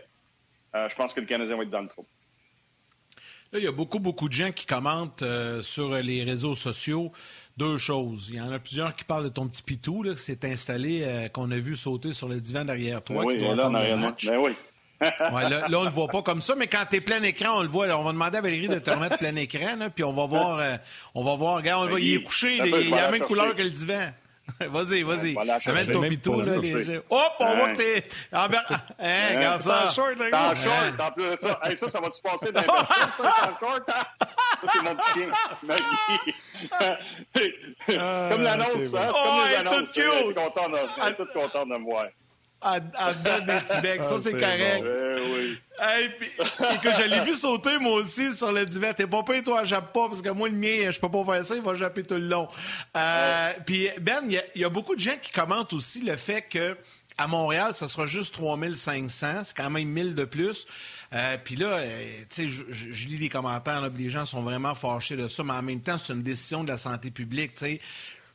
euh, 0.74 0.88
je 0.90 0.94
pense 0.94 1.14
que 1.14 1.20
le 1.20 1.26
Canadien 1.26 1.56
va 1.56 1.62
être 1.62 1.70
dans 1.70 1.80
le 1.80 1.88
trou. 1.88 2.04
Là, 3.52 3.60
il 3.60 3.64
y 3.64 3.68
a 3.68 3.72
beaucoup, 3.72 3.98
beaucoup 3.98 4.28
de 4.28 4.34
gens 4.34 4.50
qui 4.50 4.66
commentent 4.66 5.22
euh, 5.22 5.62
sur 5.62 5.90
les 5.90 6.22
réseaux 6.24 6.54
sociaux 6.54 7.12
deux 7.56 7.78
choses. 7.78 8.28
Il 8.30 8.36
y 8.36 8.40
en 8.40 8.50
a 8.50 8.58
plusieurs 8.58 8.94
qui 8.94 9.04
parlent 9.04 9.24
de 9.24 9.28
ton 9.28 9.46
petit 9.46 9.62
pitou 9.62 10.02
là, 10.02 10.12
qui 10.12 10.22
s'est 10.22 10.44
installé, 10.44 11.04
euh, 11.04 11.28
qu'on 11.28 11.50
a 11.50 11.56
vu 11.56 11.76
sauter 11.76 12.12
sur 12.12 12.28
le 12.28 12.40
divan 12.40 12.64
derrière 12.64 13.02
toi. 13.02 13.24
Oui, 13.24 13.38
qui 13.38 13.44
doit 13.44 13.54
là, 13.54 13.68
le 13.68 13.96
match. 13.96 14.26
Ben 14.26 14.38
oui 14.38 14.52
là, 15.00 15.66
on 15.72 15.80
ne 15.80 15.84
le 15.84 15.90
voit 15.90 16.08
pas 16.08 16.22
comme 16.22 16.42
ça, 16.42 16.54
mais 16.56 16.66
quand 16.66 16.84
tu 16.88 16.96
es 16.96 17.00
plein 17.00 17.22
écran, 17.22 17.58
on 17.58 17.62
le 17.62 17.68
voit. 17.68 17.86
on 17.88 18.04
va 18.04 18.12
demander 18.12 18.38
à 18.38 18.40
Valérie 18.40 18.68
de 18.68 18.78
te 18.78 18.90
remettre 18.90 19.18
plein 19.18 19.34
écran, 19.36 19.76
puis 19.94 20.04
on 20.04 20.12
va 20.12 20.26
voir. 20.26 20.58
Euh, 20.58 20.76
on 21.14 21.24
va 21.24 21.36
voir. 21.36 21.56
Regarde, 21.56 21.88
on 21.88 21.92
va, 21.92 22.00
il 22.00 22.14
est 22.14 22.22
couché, 22.22 22.56
il, 22.56 22.94
a 22.94 23.02
la 23.02 23.10
même 23.10 23.22
couleur 23.22 23.54
que 23.54 23.62
le 23.62 23.70
divan. 23.70 24.12
vas-y, 24.60 25.02
vas-y. 25.02 25.34
Amène 25.66 25.90
ton 25.90 26.02
pitou, 26.02 26.40
là. 26.40 26.56
Les... 26.58 26.98
Hop, 27.08 27.32
on 27.40 27.56
voit 27.56 27.68
que 27.70 27.76
t'es. 27.78 28.04
Hein, 28.32 28.48
regarde 29.36 29.62
ça. 29.62 29.86
T'es 29.88 29.94
short, 29.94 30.18
T'es 30.18 30.30
short, 30.30 31.00
en 31.00 31.10
plus 31.12 31.24
de 31.24 31.38
ça. 31.40 31.60
Hey, 31.64 31.78
ça, 31.78 31.88
ça 31.88 32.00
va-tu 32.00 32.20
passer 32.20 32.52
dans 32.52 32.60
les 32.60 32.66
ça, 32.66 32.82
en 32.82 33.58
short, 33.58 33.88
hein? 33.88 34.04
Ça, 34.20 34.72
c'est 34.72 34.82
mon 34.82 34.94
petit 34.96 35.12
chien, 35.14 35.30
Maggie. 35.62 35.84
comme 38.28 38.42
l'annonce, 38.42 38.94
hein? 38.94 39.08
Oh, 39.10 39.14
comme 39.14 39.48
les 39.48 39.56
annonces. 39.56 39.72
Elle 39.96 41.08
est 41.08 41.14
toute 41.14 41.32
contente 41.32 41.68
de 41.68 41.74
me 41.74 41.84
voir 41.84 42.04
à, 42.64 42.80
donne 43.14 43.46
des. 43.46 43.66
Ça, 43.66 43.80
ah, 43.80 44.18
c'est 44.18 44.32
correct. 44.32 44.82
Ben 44.82 45.20
oui. 45.20 45.58
puis, 46.18 46.28
et 46.72 46.78
que 46.78 46.94
je 46.94 47.08
l'ai 47.08 47.24
vu 47.24 47.34
sauter, 47.34 47.78
moi 47.78 48.00
aussi, 48.00 48.32
sur 48.32 48.50
le 48.52 48.64
divan. 48.64 48.92
T'es 48.96 49.06
pas 49.06 49.22
payé, 49.22 49.42
toi, 49.42 49.64
jappe 49.64 49.92
pas, 49.92 50.08
parce 50.08 50.22
que 50.22 50.30
moi, 50.30 50.48
le 50.48 50.54
mien, 50.54 50.90
je 50.90 50.98
peux 50.98 51.10
pas 51.10 51.24
faire 51.24 51.44
ça, 51.44 51.54
il 51.56 51.62
va 51.62 51.74
japper 51.76 52.04
tout 52.04 52.14
le 52.14 52.28
long. 52.28 52.48
Euh, 52.96 53.52
Puis, 53.66 53.88
Ben, 54.00 54.22
il 54.28 54.42
y, 54.56 54.60
y, 54.60 54.64
a 54.64 54.68
beaucoup 54.68 54.94
de 54.94 55.00
gens 55.00 55.16
qui 55.20 55.30
commentent 55.30 55.72
aussi 55.72 56.00
le 56.00 56.16
fait 56.16 56.42
que 56.42 56.76
à 57.16 57.26
Montréal, 57.26 57.74
ça 57.74 57.88
sera 57.88 58.06
juste 58.06 58.34
3500. 58.34 59.44
C'est 59.44 59.56
quand 59.56 59.70
même 59.70 59.88
1000 59.88 60.14
de 60.14 60.24
plus. 60.24 60.66
Euh, 61.12 61.36
puis 61.42 61.56
là, 61.56 61.74
euh, 61.74 62.04
tu 62.28 62.48
sais, 62.48 62.48
je, 62.48 62.64
je, 62.70 63.06
lis 63.06 63.18
les 63.18 63.28
commentaires, 63.28 63.80
là, 63.80 63.88
les 63.96 64.10
gens 64.10 64.24
sont 64.24 64.42
vraiment 64.42 64.74
fâchés 64.74 65.16
de 65.16 65.28
ça, 65.28 65.44
mais 65.44 65.52
en 65.52 65.62
même 65.62 65.80
temps, 65.80 65.96
c'est 65.98 66.12
une 66.12 66.22
décision 66.22 66.64
de 66.64 66.68
la 66.68 66.78
santé 66.78 67.10
publique, 67.10 67.54
tu 67.54 67.66
sais. 67.66 67.80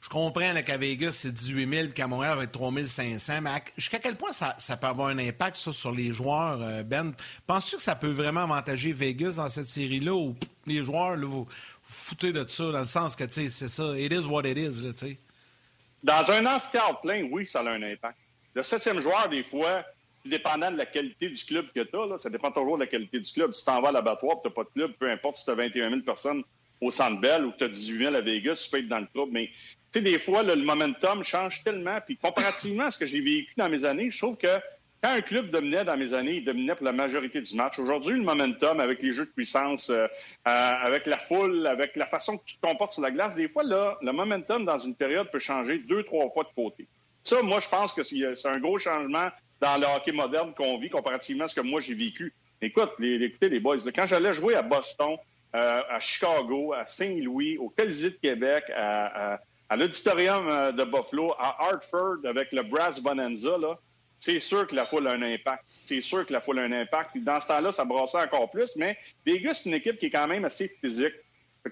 Je 0.01 0.07
comprends 0.07 0.54
qu'à 0.66 0.78
Vegas, 0.78 1.12
c'est 1.12 1.33
18 1.33 1.76
000 1.76 1.88
qu'à 1.90 2.07
Montréal, 2.07 2.38
va 2.38 2.44
être 2.44 2.52
3 2.52 2.71
500. 2.88 3.42
Mais 3.42 3.50
jusqu'à 3.78 4.00
quel 4.00 4.16
point 4.16 4.31
ça, 4.31 4.56
peut 4.78 4.88
avoir 4.88 5.09
un 5.09 5.18
impact, 5.18 5.57
ça, 5.57 5.73
sur 5.73 5.92
les 5.92 6.14
joueurs, 6.14 6.62
euh, 6.62 6.83
Ben? 6.83 7.14
Penses-tu 7.45 7.76
que 7.76 7.81
ça 7.81 7.95
peut 7.95 8.12
vraiment 8.12 8.44
avantager 8.44 8.94
Vegas 8.94 9.35
dans 9.38 9.50
cette 9.50 9.68
série-là 9.68 10.14
ou 10.14 10.35
les 10.66 10.83
joueurs, 10.83 11.18
là, 11.18 11.26
vous, 11.26 11.47
foutez 11.83 12.31
de 12.31 12.47
ça, 12.47 12.71
dans 12.71 12.80
le 12.80 12.85
sens 12.85 13.16
que, 13.16 13.30
c'est 13.30 13.50
ça, 13.50 13.97
it 13.97 14.14
is 14.14 14.26
what 14.26 14.44
it 14.45 14.57
is, 14.57 14.81
tu 14.81 14.97
sais? 14.97 15.16
Dans 16.02 16.31
un 16.31 16.45
amphithéâtre 16.45 17.02
plein, 17.02 17.28
oui, 17.30 17.45
ça 17.45 17.59
a 17.59 17.69
un 17.69 17.83
impact. 17.83 18.18
Le 18.54 18.64
septième 18.64 19.02
joueur, 19.02 19.28
des 19.28 19.44
fois, 19.44 19.83
dépendant 20.26 20.71
de 20.71 20.78
la 20.78 20.85
qualité 20.85 21.30
du 21.30 21.44
club 21.44 21.68
que 21.73 21.81
tu 21.81 21.95
as, 21.95 22.06
là, 22.06 22.18
ça 22.18 22.30
dépend 22.30 22.52
toujours 22.52 22.78
de 22.78 22.83
la 22.83 22.88
qualité 22.88 23.19
du 23.19 23.31
club. 23.31 23.52
Si 23.52 23.62
tu 23.62 23.66
t'en 23.66 23.81
vas 23.81 23.90
à 23.90 23.92
l'abattoir 23.92 24.38
et 24.38 24.42
tu 24.42 24.47
n'as 24.47 24.54
pas 24.54 24.64
de 24.64 24.69
club, 24.69 24.94
peu 24.97 25.12
importe 25.12 25.38
si 25.38 25.45
tu 25.45 25.52
as 25.52 25.56
21 25.56 25.90
000 25.90 26.02
personnes 26.02 26.44
au 26.81 26.92
Centre 26.92 27.19
Bell 27.19 27.45
ou 27.45 27.52
que 27.52 27.57
tu 27.57 27.64
as 27.66 27.69
18 27.69 27.97
000 27.97 28.16
à 28.16 28.21
Vegas, 28.21 28.62
tu 28.64 28.69
peux 28.69 28.80
être 28.80 28.88
dans 28.88 29.00
le 29.00 29.07
club. 29.07 29.30
Mais 29.31 29.50
tu 29.92 30.00
sais, 30.00 30.02
des 30.02 30.19
fois, 30.19 30.44
le 30.44 30.56
momentum 30.56 31.24
change 31.24 31.64
tellement. 31.64 32.00
Puis 32.06 32.18
comparativement 32.18 32.86
à 32.86 32.92
ce 32.92 32.98
que 32.98 33.06
j'ai 33.06 33.22
vécu 33.22 33.54
dans 33.58 33.69
mes 33.69 33.86
années, 33.86 34.12
je 34.12 34.18
trouve 34.18 34.38
que 34.38 34.48
quand 35.02 35.12
un 35.12 35.22
club 35.22 35.50
dominait 35.50 35.86
dans 35.86 35.96
mes 35.96 36.14
années, 36.14 36.36
il 36.36 36.46
dominait 36.46 36.76
pour 36.76 36.86
la 36.86 36.92
majorité 36.92 37.42
du 37.42 37.56
match. 37.56 37.80
Aujourd'hui, 37.80 38.16
le 38.16 38.24
momentum, 38.24 38.81
avec 38.81 39.02
les 39.02 39.14
jeux 39.14 39.26
de 39.26 39.31
puissance, 39.31 39.90
euh, 39.90 40.06
euh, 40.06 40.08
avec 40.46 41.06
la 41.06 41.18
foule, 41.18 41.66
avec 41.68 41.96
la 41.96 42.06
façon 42.06 42.38
que 42.38 42.44
tu 42.46 42.58
te 42.58 42.62
comportes 42.68 42.92
sur 42.92 43.02
la 43.02 43.12
glace, 43.12 43.36
des 43.36 43.48
fois, 43.48 43.64
là, 43.64 43.98
le 44.02 44.12
momentum 44.12 44.66
dans 44.66 44.78
une 44.78 44.96
période 44.96 45.31
peut 45.31 45.40
changer 45.40 45.80
deux, 45.80 46.04
trois 46.04 46.30
fois 46.31 46.44
de 46.44 46.50
côté. 46.54 46.86
Ça, 47.24 47.42
moi, 47.42 47.62
je 47.62 47.69
pense 47.69 47.94
que 47.94 48.04
c'est 48.04 48.46
un 48.46 48.60
gros 48.60 48.78
changement 48.78 49.30
dans 49.62 49.78
le 49.78 49.86
hockey 49.86 50.12
moderne 50.12 50.54
qu'on 50.54 50.78
vit 50.78 50.90
comparativement 50.90 51.46
à 51.46 51.48
ce 51.48 51.56
que 51.56 51.62
moi, 51.62 51.80
j'ai 51.80 51.94
vécu. 51.94 52.34
Écoute, 52.62 52.92
écoutez, 53.02 53.50
les 53.50 53.60
boys, 53.62 53.78
quand 53.96 54.06
j'allais 54.08 54.34
jouer 54.34 54.56
à 54.56 54.62
Boston, 54.62 55.16
euh, 55.56 55.81
à 55.90 56.00
Chicago, 56.02 56.74
à 56.74 56.86
Saint-Louis, 56.86 57.58
au 57.58 57.69
Colisée 57.69 58.12
de 58.12 58.16
Québec, 58.16 58.66
à 58.76 59.34
à 59.34 59.40
l'auditorium 59.76 60.47
euh, 60.49 60.71
de 60.71 60.83
Buffalo, 60.83 61.33
à 61.38 61.68
Hartford, 61.68 62.18
avec 62.26 62.52
le 62.52 62.64
Brass 62.64 62.99
Bonanza, 62.99 63.57
là, 63.57 63.78
c'est 64.19 64.40
sûr 64.40 64.68
que 64.68 64.76
la 64.76 64.85
foule 64.85 65.07
a 65.07 65.14
un 65.14 65.21
impact. 65.21 65.64
C'est 65.85 66.02
sûr 66.02 66.26
que 66.26 66.33
la 66.33 66.42
foule 66.42 66.59
a 66.59 66.64
un 66.64 66.71
impact. 66.71 67.18
Dans 67.18 67.40
ce 67.40 67.47
temps-là, 67.47 67.71
ça 67.71 67.85
brassait 67.85 68.18
encore 68.18 68.52
plus. 68.52 68.76
Mais 68.76 68.97
Vegas, 69.26 69.61
c'est 69.64 69.69
une 69.69 69.76
équipe 69.76 69.97
qui 69.97 70.07
est 70.07 70.11
quand 70.11 70.28
même 70.28 70.44
assez 70.44 70.68
physique. 70.68 71.14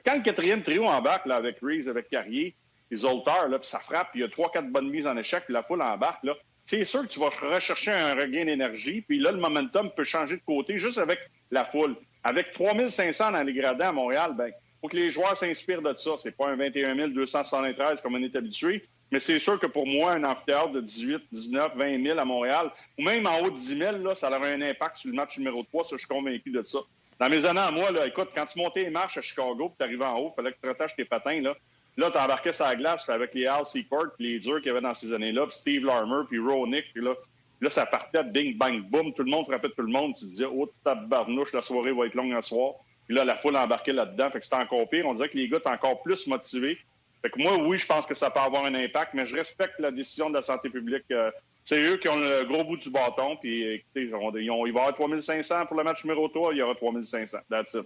Quand 0.06 0.16
le 0.16 0.22
quatrième 0.22 0.62
trio 0.62 0.86
embarque 0.86 1.26
là, 1.26 1.36
avec 1.36 1.58
Reeves, 1.62 1.90
avec 1.90 2.10
Carrier, 2.10 2.56
les 2.90 3.04
Olters, 3.04 3.50
là, 3.50 3.60
puis 3.60 3.68
ça 3.68 3.80
frappe, 3.80 4.12
puis 4.12 4.22
il 4.22 4.24
y 4.24 4.26
a 4.26 4.30
trois, 4.30 4.50
quatre 4.50 4.70
bonnes 4.70 4.90
mises 4.90 5.08
en 5.08 5.18
échec, 5.18 5.44
puis 5.44 5.54
la 5.54 5.64
foule 5.64 5.82
embarque, 5.82 6.24
là, 6.24 6.34
c'est 6.66 6.84
sûr 6.84 7.02
que 7.02 7.08
tu 7.08 7.20
vas 7.20 7.30
rechercher 7.30 7.92
un 7.92 8.14
regain 8.14 8.46
d'énergie. 8.46 9.02
Puis 9.02 9.20
là, 9.20 9.32
le 9.32 9.38
momentum 9.38 9.90
peut 9.96 10.04
changer 10.04 10.36
de 10.36 10.42
côté 10.46 10.78
juste 10.78 10.98
avec 10.98 11.20
la 11.52 11.66
foule. 11.66 11.96
Avec 12.24 12.54
3500 12.54 13.32
dans 13.32 13.44
les 13.44 13.54
gradins 13.54 13.90
à 13.90 13.92
Montréal, 13.94 14.34
ben 14.38 14.52
faut 14.82 14.88
que 14.88 14.96
les 14.96 15.10
joueurs 15.10 15.36
s'inspirent 15.36 15.82
de 15.82 15.94
ça. 15.96 16.12
C'est 16.18 16.36
pas 16.36 16.50
un 16.50 16.56
21 16.56 17.10
273 17.10 18.02
comme 18.02 18.16
on 18.16 18.24
est 18.24 18.36
habitué, 18.36 18.88
mais 19.12 19.20
c'est 19.20 19.40
sûr 19.40 19.60
que 19.60 19.68
pour 19.68 19.88
moi, 19.88 20.14
un 20.14 20.24
amphithéâtre 20.24 20.72
de 20.72 20.82
18, 20.82 21.28
19, 21.32 21.76
20 21.76 22.04
000 22.04 22.20
à 22.20 22.26
Montréal, 22.26 22.72
ou 22.98 23.04
même 23.04 23.26
en 23.26 23.40
haut 23.40 23.50
de 23.50 23.58
10 23.58 23.78
000, 23.78 23.98
là, 23.98 24.16
ça 24.16 24.30
aurait 24.30 24.54
un 24.54 24.62
impact 24.62 24.98
sur 24.98 25.10
le 25.10 25.16
match 25.16 25.38
numéro 25.38 25.64
3. 25.64 25.86
Ça, 25.86 25.90
je 25.94 25.98
suis 26.00 26.08
convaincu 26.08 26.52
de 26.52 26.64
ça. 26.64 26.80
Dans 27.20 27.30
mes 27.30 27.46
années 27.46 27.60
à 27.60 27.72
moi, 27.72 27.92
là, 27.92 28.06
écoute, 28.06 28.30
quand 28.36 28.46
tu 28.46 28.60
montais 28.60 28.84
les 28.84 28.90
marches 28.90 29.18
à 29.18 29.22
Chicago, 29.22 29.70
puis 29.70 29.78
tu 29.80 29.86
arrivais 29.86 30.06
en 30.06 30.20
haut, 30.20 30.34
il 30.34 30.36
fallait 30.36 30.52
que 30.52 30.58
tu 30.62 30.68
rattaches 30.68 30.96
tes 30.96 31.06
patins, 31.06 31.40
là. 31.40 31.56
Là, 31.96 32.12
tu 32.12 32.18
embarquais 32.20 32.54
sur 32.54 32.66
la 32.66 32.76
glace 32.76 33.10
avec 33.10 33.34
les 33.34 33.48
Al 33.48 33.66
Secord, 33.66 34.14
puis 34.16 34.34
les 34.34 34.40
durs 34.40 34.58
qu'il 34.58 34.68
y 34.68 34.70
avait 34.70 34.82
dans 34.82 34.94
ces 34.94 35.14
années-là, 35.14 35.48
puis 35.48 35.56
Steve 35.56 35.84
Larmer, 35.84 36.26
puis 36.30 36.38
Ronick, 36.38 36.94
puis 36.94 37.04
là, 37.04 37.16
là, 37.60 37.70
ça 37.72 37.88
partait 37.88 38.24
bing, 38.24 38.56
bang, 38.56 38.84
boom, 38.84 39.14
tout 39.14 39.24
le 39.24 39.32
monde 39.32 39.46
frappait 39.46 39.70
tout 39.70 39.82
le 39.82 39.92
monde. 39.92 40.16
Tu 40.16 40.26
disais, 40.26 40.46
oh, 40.46 40.72
barnouche, 41.08 41.54
la 41.54 41.64
soirée 41.64 41.92
va 41.92 42.06
être 42.06 42.14
longue 42.14 42.34
à 42.34 42.42
soir. 42.44 42.76
Puis 43.08 43.16
là, 43.16 43.24
la 43.24 43.36
foule 43.36 43.56
embarquait 43.56 43.94
là-dedans. 43.94 44.30
Fait 44.30 44.40
que 44.40 44.46
c'était 44.46 44.62
encore 44.62 44.88
pire. 44.90 45.06
On 45.08 45.14
dirait 45.14 45.30
que 45.30 45.38
les 45.38 45.48
gars 45.48 45.58
étaient 45.58 45.70
encore 45.70 46.02
plus 46.04 46.28
motivés. 46.28 46.78
Fait 47.22 47.30
que 47.30 47.40
moi, 47.42 47.58
oui, 47.58 47.78
je 47.78 47.86
pense 47.86 48.06
que 48.06 48.14
ça 48.14 48.30
peut 48.30 48.40
avoir 48.40 48.66
un 48.66 48.76
impact, 48.76 49.14
mais 49.14 49.26
je 49.26 49.36
respecte 49.36 49.80
la 49.80 49.92
décision 49.92 50.30
de 50.30 50.36
la 50.36 50.42
santé 50.42 50.70
publique. 50.70 51.06
Euh, 51.12 51.32
c'est 51.64 51.82
eux 51.82 51.98
qui 51.98 52.10
ont 52.10 52.18
le 52.18 52.44
gros 52.46 52.64
bout 52.64 52.78
du 52.78 52.90
bâton. 52.90 53.38
Puis, 53.38 53.64
écoutez, 53.64 54.04
ils 54.04 54.10
vont, 54.10 54.32
il 54.36 54.50
va 54.50 54.66
y 54.66 54.70
avoir 54.70 54.94
3500 54.94 55.66
pour 55.66 55.78
le 55.78 55.84
match 55.84 56.04
numéro 56.04 56.28
3. 56.28 56.54
Il 56.54 56.58
y 56.58 56.62
aura 56.62 56.76
3500. 56.76 57.40
That's 57.50 57.74
it. 57.74 57.86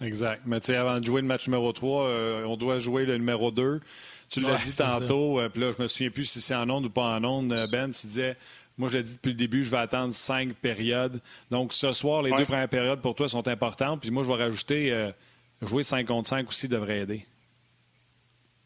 Exact. 0.00 0.42
Mais 0.44 0.60
tu 0.60 0.66
sais, 0.66 0.76
avant 0.76 1.00
de 1.00 1.04
jouer 1.04 1.22
le 1.22 1.26
match 1.26 1.46
numéro 1.46 1.72
3, 1.72 2.04
euh, 2.04 2.44
on 2.44 2.56
doit 2.56 2.78
jouer 2.78 3.06
le 3.06 3.16
numéro 3.16 3.50
2. 3.50 3.80
Tu 4.28 4.40
l'as 4.40 4.58
dit 4.58 4.76
tantôt, 4.76 5.38
euh, 5.38 5.48
puis 5.48 5.60
là, 5.60 5.72
je 5.76 5.82
me 5.82 5.88
souviens 5.88 6.10
plus 6.10 6.24
si 6.24 6.40
c'est 6.40 6.54
en 6.54 6.68
onde 6.68 6.86
ou 6.86 6.90
pas 6.90 7.16
en 7.16 7.24
onde, 7.24 7.48
Ben, 7.70 7.90
tu 7.92 8.06
disais, 8.08 8.36
moi, 8.78 8.90
je 8.90 8.98
l'ai 8.98 9.02
dit 9.02 9.14
depuis 9.14 9.30
le 9.30 9.36
début, 9.36 9.64
je 9.64 9.70
vais 9.70 9.78
attendre 9.78 10.14
cinq 10.14 10.54
périodes. 10.54 11.20
Donc, 11.50 11.72
ce 11.72 11.92
soir, 11.92 12.22
les 12.22 12.30
deux 12.32 12.44
premières 12.44 12.68
périodes 12.68 13.00
pour 13.00 13.14
toi 13.14 13.28
sont 13.28 13.48
importantes. 13.48 14.02
Puis 14.02 14.10
moi, 14.10 14.22
je 14.22 14.28
vais 14.28 14.44
rajouter, 14.44 14.92
euh, 14.92 15.10
jouer 15.62 15.82
5 15.82 16.06
contre 16.06 16.28
5 16.28 16.48
aussi 16.48 16.68
devrait 16.68 17.00
aider. 17.00 17.26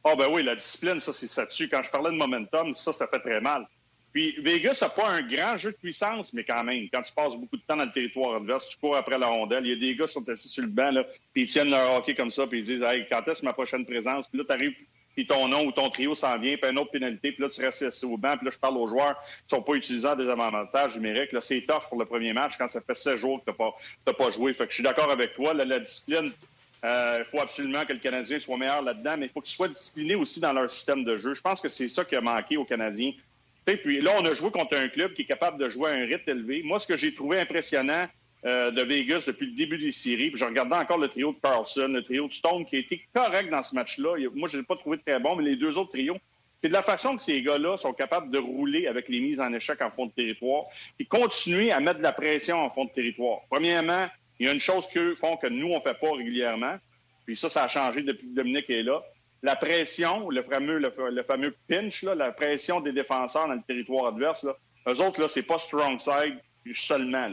Ah, 0.02 0.11
oh, 0.12 0.17
ben 0.17 0.29
oui, 0.31 0.43
la 0.43 0.57
discipline, 0.57 0.99
ça, 0.99 1.12
c'est 1.12 1.29
ça 1.29 1.45
dessus. 1.45 1.69
Quand 1.69 1.83
je 1.83 1.90
parlais 1.90 2.11
de 2.11 2.17
momentum, 2.17 2.75
ça, 2.75 2.93
ça 2.93 3.07
fait 3.07 3.21
très 3.21 3.40
mal. 3.40 3.69
Puis 4.12 4.35
Vegas 4.40 4.79
n'a 4.83 4.88
pas 4.88 5.09
un 5.09 5.23
grand 5.23 5.57
jeu 5.57 5.71
de 5.71 5.76
puissance, 5.76 6.33
mais 6.33 6.43
quand 6.43 6.64
même, 6.64 6.88
quand 6.93 7.02
tu 7.02 7.12
passes 7.12 7.37
beaucoup 7.37 7.57
de 7.57 7.62
temps 7.62 7.76
dans 7.76 7.85
le 7.85 7.93
territoire 7.93 8.37
adverse, 8.37 8.69
tu 8.71 8.79
cours 8.79 8.97
après 8.97 9.19
la 9.19 9.29
rondelle, 9.29 9.64
il 9.64 9.71
y 9.71 9.73
a 9.73 9.76
des 9.76 9.95
gars 9.95 10.07
qui 10.07 10.12
sont 10.14 10.29
assis 10.29 10.49
sur 10.49 10.62
le 10.62 10.69
banc, 10.69 10.90
là, 10.90 11.05
puis 11.33 11.45
ils 11.45 11.47
tiennent 11.47 11.71
leur 11.71 11.95
hockey 11.95 12.17
comme 12.17 12.33
ça, 12.33 12.47
puis 12.47 12.59
ils 12.59 12.64
disent 12.64 12.83
Hey, 12.83 13.07
quand 13.11 13.26
est-ce 13.29 13.45
ma 13.45 13.52
prochaine 13.52 13.87
présence? 13.87 14.26
Puis 14.26 14.38
là, 14.38 14.45
tu 14.49 14.52
arrives, 14.52 14.75
puis 15.14 15.26
ton 15.26 15.49
nom 15.49 15.64
ou 15.64 15.73
ton 15.73 15.90
trio 15.90 16.14
s'en 16.14 16.38
vient, 16.38 16.57
puis 16.57 16.71
une 16.71 16.79
autre 16.79 16.90
pénalité, 16.90 17.33
puis 17.33 17.43
là, 17.43 17.49
tu 17.49 17.61
restes 17.61 18.05
au 18.05 18.17
banc, 18.17 18.37
puis 18.37 18.47
là, 18.47 18.52
je 18.52 18.59
parle 18.59 18.76
aux 18.76 18.88
joueurs 18.88 19.21
qui 19.21 19.55
sont 19.55 19.62
pas 19.62 19.75
utilisant 19.75 20.14
des 20.14 20.29
avantages 20.29 20.95
numériques. 20.95 21.33
Là, 21.33 21.40
c'est 21.40 21.62
tough 21.62 21.88
pour 21.88 21.99
le 21.99 22.07
premier 22.07 22.33
match 22.33 22.55
quand 22.59 22.69
ça 22.69 22.81
fait 22.81 22.95
16 22.95 23.21
jours 23.21 23.45
que 23.45 23.50
tu 23.50 23.57
n'as 24.07 24.12
pas, 24.12 24.31
joué. 24.31 24.52
Fait 24.52 24.64
que 24.64 24.71
je 24.71 24.75
suis 24.75 24.85
d'accord 24.85 25.11
avec 25.11 25.35
toi. 25.35 25.52
la 25.55 25.79
discipline, 25.79 26.33
il 26.83 26.88
euh, 26.88 27.25
faut 27.26 27.40
absolument 27.40 27.85
que 27.85 27.93
le 27.93 27.99
Canadien 27.99 28.40
soit 28.40 28.57
meilleur 28.57 28.83
là-dedans, 28.83 29.17
mais 29.19 29.26
il 29.26 29.33
faut 29.33 29.40
qu'ils 29.40 29.55
soient 29.55 29.69
disciplinés 29.69 30.14
aussi 30.14 30.40
dans 30.40 30.52
leur 30.52 30.71
système 30.71 31.05
de 31.05 31.19
jeu. 31.19 31.35
Je 31.35 31.40
pense 31.43 31.61
que 31.61 31.69
c'est 31.69 31.88
ça 31.88 32.05
qui 32.05 32.17
a 32.17 32.21
manqué 32.21 32.57
aux 32.57 32.64
Canadiens 32.64 33.12
puis 33.76 34.00
là, 34.00 34.12
on 34.19 34.25
a 34.25 34.35
joué 34.35 34.50
contre 34.50 34.76
un 34.76 34.88
club 34.88 35.14
qui 35.14 35.23
est 35.23 35.26
capable 35.26 35.59
de 35.59 35.69
jouer 35.69 35.90
à 35.90 35.95
un 35.95 36.07
rythme 36.07 36.31
élevé. 36.31 36.62
Moi, 36.64 36.79
ce 36.79 36.87
que 36.87 36.97
j'ai 36.97 37.14
trouvé 37.14 37.40
impressionnant 37.40 38.07
euh, 38.45 38.71
de 38.71 38.83
Vegas 38.83 39.25
depuis 39.27 39.47
le 39.47 39.53
début 39.53 39.79
des 39.79 39.93
séries, 39.93 40.33
je 40.35 40.45
regardais 40.45 40.77
encore 40.77 40.99
le 40.99 41.09
trio 41.09 41.33
de 41.33 41.39
Carlson, 41.43 41.89
le 41.89 42.03
trio 42.03 42.29
de 42.29 42.33
Stone, 42.33 42.65
qui 42.67 42.77
a 42.77 42.79
été 42.79 43.07
correct 43.15 43.51
dans 43.51 43.63
ce 43.63 43.75
match-là. 43.75 44.17
Moi, 44.35 44.49
je 44.49 44.57
ne 44.57 44.63
l'ai 44.63 44.67
pas 44.67 44.77
trouvé 44.77 44.99
très 44.99 45.19
bon, 45.19 45.37
mais 45.37 45.45
les 45.45 45.57
deux 45.57 45.77
autres 45.77 45.93
trios, 45.93 46.17
c'est 46.63 46.69
de 46.69 46.75
la 46.75 46.83
façon 46.83 47.17
que 47.17 47.23
ces 47.23 47.43
gars-là 47.43 47.77
sont 47.77 47.93
capables 47.93 48.31
de 48.31 48.39
rouler 48.39 48.87
avec 48.87 49.09
les 49.09 49.21
mises 49.21 49.41
en 49.41 49.53
échec 49.53 49.81
en 49.83 49.91
fond 49.91 50.07
de 50.07 50.13
territoire 50.13 50.65
et 50.99 51.05
continuer 51.05 51.73
à 51.73 51.81
mettre 51.81 51.99
de 51.99 52.03
la 52.03 52.13
pression 52.13 52.59
en 52.59 52.71
fond 52.71 52.85
de 52.85 52.91
territoire. 52.91 53.41
Premièrement, 53.51 54.09
il 54.39 54.47
y 54.47 54.49
a 54.49 54.53
une 54.53 54.61
chose 54.61 54.87
qu'eux 54.89 55.15
font 55.15 55.37
que 55.37 55.47
nous, 55.47 55.69
on 55.69 55.79
ne 55.79 55.83
fait 55.83 55.99
pas 55.99 56.13
régulièrement. 56.13 56.77
Puis 57.27 57.37
ça, 57.37 57.49
ça 57.49 57.65
a 57.65 57.69
changé 57.69 58.03
depuis 58.03 58.27
que 58.29 58.35
Dominique 58.35 58.69
est 58.71 58.83
là 58.83 59.03
la 59.43 59.57
pression, 59.57 60.31
le 60.31 60.43
fameux, 60.43 61.57
pinch, 61.69 62.03
la 62.03 62.33
pression 62.33 62.81
des 62.81 62.93
défenseurs 62.93 63.49
dans 63.49 63.55
le 63.55 63.63
territoire 63.67 64.07
adverse, 64.07 64.47
eux 64.89 65.01
autres, 65.01 65.21
là, 65.21 65.29
c'est 65.29 65.43
pas 65.43 65.59
strong 65.59 65.99
side 65.99 66.39
seulement. 66.75 67.31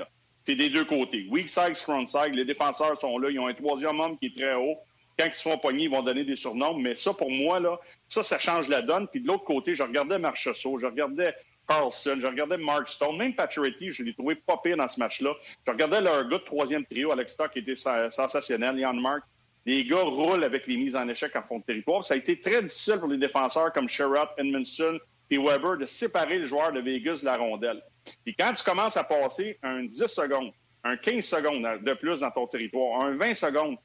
C'est 0.47 0.55
des 0.55 0.69
deux 0.69 0.85
côtés. 0.85 1.27
Weak 1.29 1.49
side, 1.49 1.75
strong 1.75 2.07
side. 2.07 2.33
Les 2.33 2.45
défenseurs 2.45 2.97
sont 2.97 3.17
là. 3.17 3.29
Ils 3.29 3.37
ont 3.37 3.47
un 3.47 3.53
troisième 3.53 3.99
homme 3.99 4.17
qui 4.17 4.27
est 4.27 4.37
très 4.37 4.53
haut. 4.53 4.77
Quand 5.19 5.25
ils 5.25 5.33
se 5.33 5.41
font 5.41 5.57
pogner, 5.57 5.83
ils 5.83 5.91
vont 5.91 6.01
donner 6.01 6.23
des 6.23 6.37
surnoms. 6.37 6.73
Mais 6.75 6.95
ça, 6.95 7.13
pour 7.13 7.29
moi, 7.29 7.59
là, 7.59 7.77
ça, 8.07 8.23
ça 8.23 8.39
change 8.39 8.69
la 8.69 8.81
donne. 8.81 9.09
Puis 9.09 9.19
de 9.19 9.27
l'autre 9.27 9.43
côté, 9.43 9.75
je 9.75 9.83
regardais 9.83 10.17
Marchessault, 10.17 10.79
je 10.79 10.85
regardais 10.85 11.35
Carlson, 11.67 12.15
je 12.21 12.27
regardais 12.27 12.55
Mark 12.55 12.87
Stone, 12.87 13.17
même 13.17 13.35
Pacioretty, 13.35 13.91
je 13.91 14.03
l'ai 14.03 14.13
trouvé 14.13 14.35
pas 14.35 14.55
pire 14.63 14.77
dans 14.77 14.87
ce 14.87 15.01
match-là. 15.01 15.33
Je 15.65 15.71
regardais 15.73 15.99
leur 15.99 16.29
gars 16.29 16.37
de 16.37 16.43
troisième 16.45 16.85
trio, 16.85 17.11
Alex 17.11 17.33
Stock, 17.33 17.51
qui 17.51 17.59
était 17.59 17.75
sensationnel, 17.75 18.79
Ian 18.79 18.93
Mark. 18.93 19.23
Les 19.65 19.83
gars 19.83 20.03
roulent 20.03 20.45
avec 20.45 20.65
les 20.65 20.77
mises 20.77 20.95
en 20.95 21.09
échec 21.09 21.35
en 21.35 21.43
fond 21.43 21.59
de 21.59 21.65
territoire. 21.65 22.05
Ça 22.05 22.13
a 22.13 22.17
été 22.17 22.39
très 22.39 22.63
difficile 22.63 22.99
pour 22.99 23.09
les 23.09 23.17
défenseurs 23.17 23.73
comme 23.73 23.89
Sherrod, 23.89 24.29
Edmondson 24.37 24.97
et 25.29 25.37
Weber 25.37 25.75
de 25.75 25.85
séparer 25.85 26.39
le 26.39 26.45
joueur 26.45 26.71
de 26.71 26.79
Vegas 26.79 27.19
de 27.19 27.25
la 27.25 27.35
rondelle. 27.35 27.83
Puis 28.23 28.35
quand 28.35 28.53
tu 28.53 28.63
commences 28.63 28.97
à 28.97 29.03
passer 29.03 29.57
un 29.63 29.83
10 29.83 30.07
secondes, 30.07 30.51
un 30.83 30.97
15 30.97 31.23
secondes 31.23 31.83
de 31.83 31.93
plus 31.93 32.21
dans 32.21 32.31
ton 32.31 32.47
territoire, 32.47 33.01
un 33.01 33.15
20 33.15 33.33
secondes, 33.33 33.77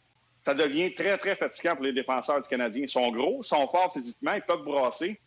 ça 0.44 0.54
devient 0.54 0.92
très, 0.94 1.16
très 1.18 1.36
fatigant 1.36 1.76
pour 1.76 1.84
les 1.84 1.92
défenseurs 1.92 2.42
du 2.42 2.48
Canadien. 2.48 2.82
Ils 2.82 2.88
sont 2.88 3.10
gros, 3.10 3.40
ils 3.42 3.46
sont 3.46 3.66
forts 3.66 3.92
physiquement, 3.92 4.32
ils 4.34 4.42
peuvent 4.42 4.62
brasser. 4.62 5.20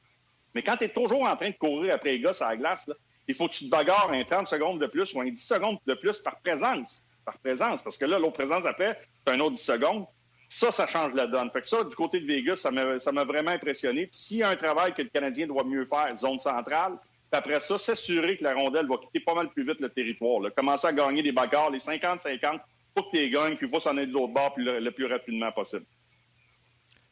Mais 0.54 0.62
quand 0.62 0.78
tu 0.78 0.86
es 0.86 0.90
toujours 0.90 1.24
en 1.24 1.36
train 1.36 1.50
de 1.50 1.56
courir 1.56 1.96
après 1.96 2.12
les 2.12 2.22
gars 2.22 2.34
sur 2.34 2.48
la 2.48 2.58
glace, 2.58 2.90
il 3.28 3.36
faut 3.36 3.48
que 3.48 3.54
tu 3.54 3.66
te 3.66 3.70
bagarres 3.70 4.12
un 4.12 4.24
30 4.24 4.48
secondes 4.48 4.80
de 4.80 4.88
plus 4.88 5.14
ou 5.14 5.22
un 5.22 5.30
10 5.30 5.38
secondes 5.38 5.78
de 5.86 5.94
plus 5.94 6.20
par 6.20 6.40
présence. 6.40 7.04
Par 7.26 7.38
présence. 7.40 7.82
Parce 7.82 7.98
que 7.98 8.06
là, 8.06 8.20
l'autre 8.20 8.34
présence 8.34 8.66
après, 8.66 9.00
c'est 9.26 9.34
un 9.34 9.40
autre 9.40 9.56
10 9.56 9.62
secondes. 9.62 10.06
Ça, 10.48 10.72
ça 10.72 10.86
change 10.86 11.14
la 11.14 11.28
donne. 11.28 11.50
Fait 11.52 11.62
que 11.62 11.68
ça, 11.68 11.84
du 11.84 11.96
côté 11.96 12.20
de 12.20 12.28
Vegas, 12.28 12.58
ça 12.58 12.72
m'a 12.72 13.24
vraiment 13.24 13.52
impressionné. 13.52 14.08
Puis 14.08 14.18
s'il 14.18 14.38
y 14.38 14.44
a 14.44 14.50
un 14.50 14.56
travail 14.56 14.94
que 14.94 15.02
le 15.02 15.10
Canadien 15.10 15.48
doit 15.48 15.64
mieux 15.64 15.86
faire, 15.86 16.16
zone 16.16 16.40
centrale, 16.40 16.98
puis 17.32 17.40
après 17.40 17.60
ça, 17.60 17.78
s'assurer 17.78 18.38
que 18.38 18.44
la 18.44 18.54
rondelle 18.54 18.88
va 18.88 18.98
quitter 18.98 19.20
pas 19.20 19.34
mal 19.34 19.50
plus 19.50 19.66
vite 19.66 19.80
le 19.80 19.90
territoire. 19.90 20.42
Commencer 20.56 20.88
à 20.88 20.94
gagner 20.94 21.24
des 21.24 21.32
bagarres, 21.32 21.72
les 21.72 21.80
50-50, 21.80 22.60
pour 22.94 23.12
que 23.12 23.18
tu 23.18 23.30
gagnes, 23.30 23.56
puis 23.56 23.68
il 23.68 23.74
faut 23.74 23.80
s'en 23.80 23.98
aller 23.98 24.08
de 24.08 24.14
l'autre 24.14 24.34
bord 24.34 24.54
le 24.58 24.90
plus 24.92 25.06
rapidement 25.06 25.52
possible. 25.52 25.86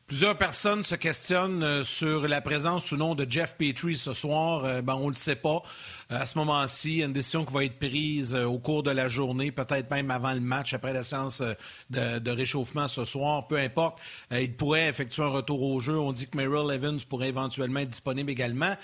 Plusieurs 0.07 0.37
personnes 0.37 0.83
se 0.83 0.95
questionnent 0.95 1.63
euh, 1.63 1.83
sur 1.85 2.27
la 2.27 2.41
présence 2.41 2.91
ou 2.91 2.97
non 2.97 3.15
de 3.15 3.25
Jeff 3.27 3.55
Petrie 3.57 3.95
ce 3.95 4.13
soir. 4.13 4.65
Euh, 4.65 4.81
ben, 4.81 4.95
on 4.95 5.05
ne 5.05 5.09
le 5.11 5.15
sait 5.15 5.37
pas. 5.37 5.63
Euh, 6.11 6.19
à 6.19 6.25
ce 6.25 6.37
moment-ci, 6.37 7.01
une 7.01 7.13
décision 7.13 7.45
qui 7.45 7.53
va 7.53 7.63
être 7.63 7.79
prise 7.79 8.35
au 8.35 8.59
cours 8.59 8.83
de 8.83 8.91
la 8.91 9.07
journée, 9.07 9.51
peut-être 9.51 9.89
même 9.91 10.11
avant 10.11 10.33
le 10.33 10.41
match, 10.41 10.73
après 10.73 10.91
la 10.93 11.03
séance 11.03 11.41
de, 11.89 12.19
de 12.19 12.31
réchauffement 12.31 12.89
ce 12.89 13.05
soir. 13.05 13.47
Peu 13.47 13.57
importe. 13.57 14.01
il 14.31 14.53
pourrait 14.55 14.89
effectuer 14.89 15.23
un 15.23 15.29
retour 15.29 15.63
au 15.63 15.79
jeu. 15.79 15.97
On 15.97 16.11
dit 16.11 16.27
que 16.27 16.37
Merrill 16.37 16.69
Evans 16.71 16.99
pourrait 17.09 17.29
éventuellement 17.29 17.79
être 17.79 17.89
disponible 17.89 18.29
également. 18.29 18.75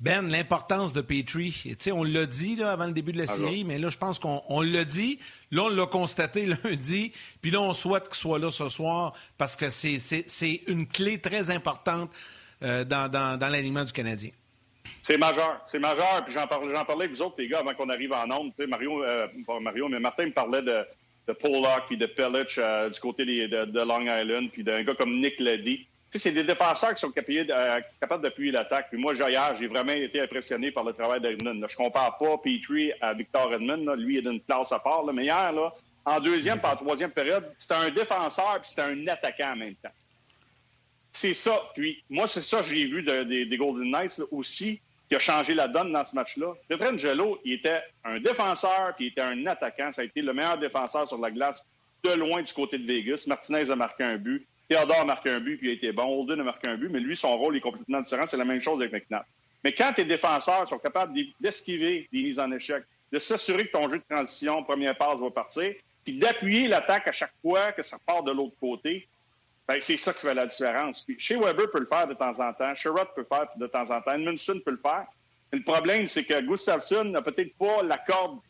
Ben, 0.00 0.28
l'importance 0.28 0.92
de 0.92 1.00
Petrie, 1.00 1.76
on 1.92 2.02
l'a 2.02 2.26
dit 2.26 2.56
là, 2.56 2.72
avant 2.72 2.86
le 2.86 2.92
début 2.92 3.12
de 3.12 3.18
la 3.18 3.26
série, 3.26 3.64
mais 3.64 3.78
là, 3.78 3.88
je 3.88 3.96
pense 3.96 4.18
qu'on 4.18 4.60
l'a 4.60 4.84
dit. 4.84 5.18
Là, 5.50 5.64
on 5.64 5.68
l'a 5.68 5.86
constaté 5.86 6.46
lundi. 6.64 7.12
Puis 7.40 7.50
là, 7.50 7.60
on 7.60 7.74
souhaite 7.74 8.08
qu'il 8.08 8.16
soit 8.16 8.38
là 8.38 8.50
ce 8.50 8.68
soir 8.68 9.14
parce 9.38 9.56
que 9.56 9.70
c'est 9.70 10.62
une 10.66 10.86
clé 10.86 11.18
très 11.18 11.50
importante 11.50 12.10
euh, 12.62 12.84
dans, 12.84 13.10
dans, 13.10 13.50
l'alignement 13.50 13.84
du 13.84 13.92
Canadien. 13.92 14.30
C'est 15.02 15.18
majeur, 15.18 15.60
c'est 15.66 15.78
majeur. 15.78 16.24
Puis 16.24 16.34
j'en 16.34 16.46
parlais, 16.46 16.72
parlais 16.72 17.04
avec 17.04 17.16
vous 17.16 17.22
autres, 17.22 17.36
les 17.38 17.48
gars, 17.48 17.60
avant 17.60 17.74
qu'on 17.74 17.88
arrive 17.88 18.12
en 18.12 18.30
ondes. 18.30 18.52
Mario, 18.68 19.04
euh, 19.04 19.28
pas 19.46 19.60
Mario, 19.60 19.88
mais 19.88 20.00
Martin 20.00 20.26
me 20.26 20.32
parlait 20.32 20.62
de, 20.62 20.84
de 21.28 21.32
Pollock 21.32 21.84
puis 21.88 21.96
de 21.96 22.06
Pellich 22.06 22.58
euh, 22.58 22.90
du 22.90 23.00
côté 23.00 23.24
de, 23.24 23.64
de, 23.64 23.80
Long 23.80 24.02
Island, 24.02 24.50
puis 24.50 24.64
d'un 24.64 24.82
gars 24.82 24.94
comme 24.94 25.20
Nick 25.20 25.38
Leddy 25.40 25.86
c'est 26.18 26.32
des 26.32 26.44
défenseurs 26.44 26.94
qui 26.94 27.00
sont 27.00 27.12
euh, 27.16 27.80
capables, 28.00 28.22
d'appuyer 28.22 28.52
l'attaque. 28.52 28.88
Puis 28.90 28.98
moi, 28.98 29.14
hier, 29.14 29.56
j'ai 29.58 29.66
vraiment 29.66 29.92
été 29.92 30.20
impressionné 30.20 30.70
par 30.70 30.84
le 30.84 30.92
travail 30.92 31.20
d'Edmund. 31.20 31.64
Je 31.68 31.76
compare 31.76 32.18
pas 32.18 32.38
Petrie 32.38 32.92
à 33.00 33.14
Victor 33.14 33.52
Edmund. 33.52 33.88
Lui, 33.98 34.14
il 34.14 34.18
est 34.18 34.30
d'une 34.30 34.40
classe 34.40 34.72
à 34.72 34.78
part. 34.78 35.04
Mais 35.12 35.24
hier, 35.24 35.52
là, 35.52 35.74
en 36.04 36.20
deuxième 36.20 36.58
et 36.58 36.66
en 36.66 36.76
troisième 36.76 37.10
période, 37.10 37.50
c'était 37.58 37.74
un 37.74 37.90
défenseur 37.90 38.60
puis 38.60 38.70
c'était 38.70 38.82
un 38.82 39.06
attaquant 39.08 39.52
en 39.52 39.56
même 39.56 39.74
temps. 39.76 39.92
C'est 41.12 41.34
ça. 41.34 41.62
Puis 41.74 42.02
moi, 42.10 42.26
c'est 42.26 42.42
ça 42.42 42.58
que 42.58 42.68
j'ai 42.68 42.86
vu 42.86 43.02
des 43.02 43.56
Golden 43.56 43.90
Knights 43.90 44.20
aussi 44.30 44.80
qui 45.08 45.16
a 45.16 45.18
changé 45.18 45.54
la 45.54 45.68
donne 45.68 45.92
dans 45.92 46.04
ce 46.04 46.14
match-là. 46.14 46.54
Pietrangelo, 46.68 47.40
il 47.44 47.54
était 47.54 47.82
un 48.04 48.20
défenseur 48.20 48.94
puis 48.96 49.06
il 49.06 49.08
était 49.08 49.20
un 49.20 49.46
attaquant. 49.46 49.92
Ça 49.92 50.02
a 50.02 50.04
été 50.04 50.22
le 50.22 50.32
meilleur 50.32 50.58
défenseur 50.58 51.06
sur 51.06 51.18
la 51.18 51.30
glace 51.30 51.64
de 52.02 52.10
loin 52.12 52.42
du 52.42 52.52
côté 52.52 52.78
de 52.78 52.86
Vegas. 52.86 53.24
Martinez 53.26 53.70
a 53.70 53.76
marqué 53.76 54.04
un 54.04 54.16
but. 54.16 54.46
Théodore 54.68 55.00
a 55.00 55.04
marqué 55.04 55.30
un 55.30 55.40
but, 55.40 55.58
puis 55.58 55.68
il 55.68 55.70
a 55.70 55.74
été 55.74 55.92
bon. 55.92 56.04
Holden 56.04 56.40
a 56.40 56.44
marqué 56.44 56.70
un 56.70 56.76
but, 56.76 56.88
mais 56.88 57.00
lui, 57.00 57.16
son 57.16 57.36
rôle 57.36 57.56
est 57.56 57.60
complètement 57.60 58.00
différent. 58.00 58.26
C'est 58.26 58.36
la 58.36 58.44
même 58.44 58.60
chose 58.60 58.80
avec 58.80 58.92
McNabb. 58.92 59.24
Mais 59.62 59.72
quand 59.72 59.92
tes 59.92 60.04
défenseurs 60.04 60.68
sont 60.68 60.78
capables 60.78 61.14
d'esquiver 61.40 62.08
des 62.12 62.22
mises 62.22 62.38
en 62.38 62.50
échec, 62.52 62.84
de 63.12 63.18
s'assurer 63.18 63.66
que 63.66 63.72
ton 63.72 63.88
jeu 63.88 63.98
de 63.98 64.14
transition, 64.14 64.62
première 64.64 64.96
passe, 64.96 65.18
va 65.18 65.30
partir, 65.30 65.74
puis 66.04 66.18
d'appuyer 66.18 66.68
l'attaque 66.68 67.08
à 67.08 67.12
chaque 67.12 67.32
fois 67.40 67.72
que 67.72 67.82
ça 67.82 67.96
part 68.04 68.22
de 68.22 68.32
l'autre 68.32 68.56
côté, 68.60 69.06
ben, 69.66 69.78
c'est 69.80 69.96
ça 69.96 70.12
qui 70.12 70.20
fait 70.20 70.34
la 70.34 70.46
différence. 70.46 71.02
Puis 71.02 71.16
chez 71.18 71.36
Weber 71.36 71.70
peut 71.70 71.80
le 71.80 71.86
faire 71.86 72.06
de 72.06 72.14
temps 72.14 72.38
en 72.40 72.52
temps, 72.52 72.74
Sherrod 72.74 73.08
peut 73.14 73.22
le 73.22 73.36
faire 73.36 73.46
de 73.56 73.66
temps 73.66 73.90
en 73.90 74.00
temps, 74.02 74.12
Edmundson 74.12 74.60
peut 74.64 74.72
le 74.72 74.76
faire. 74.76 75.06
Le 75.52 75.62
problème, 75.62 76.06
c'est 76.06 76.24
que 76.24 76.40
Gustafsson 76.40 77.04
n'a 77.04 77.22
peut-être 77.22 77.56
pas 77.56 77.82
la 77.82 77.96
corde 77.96 78.40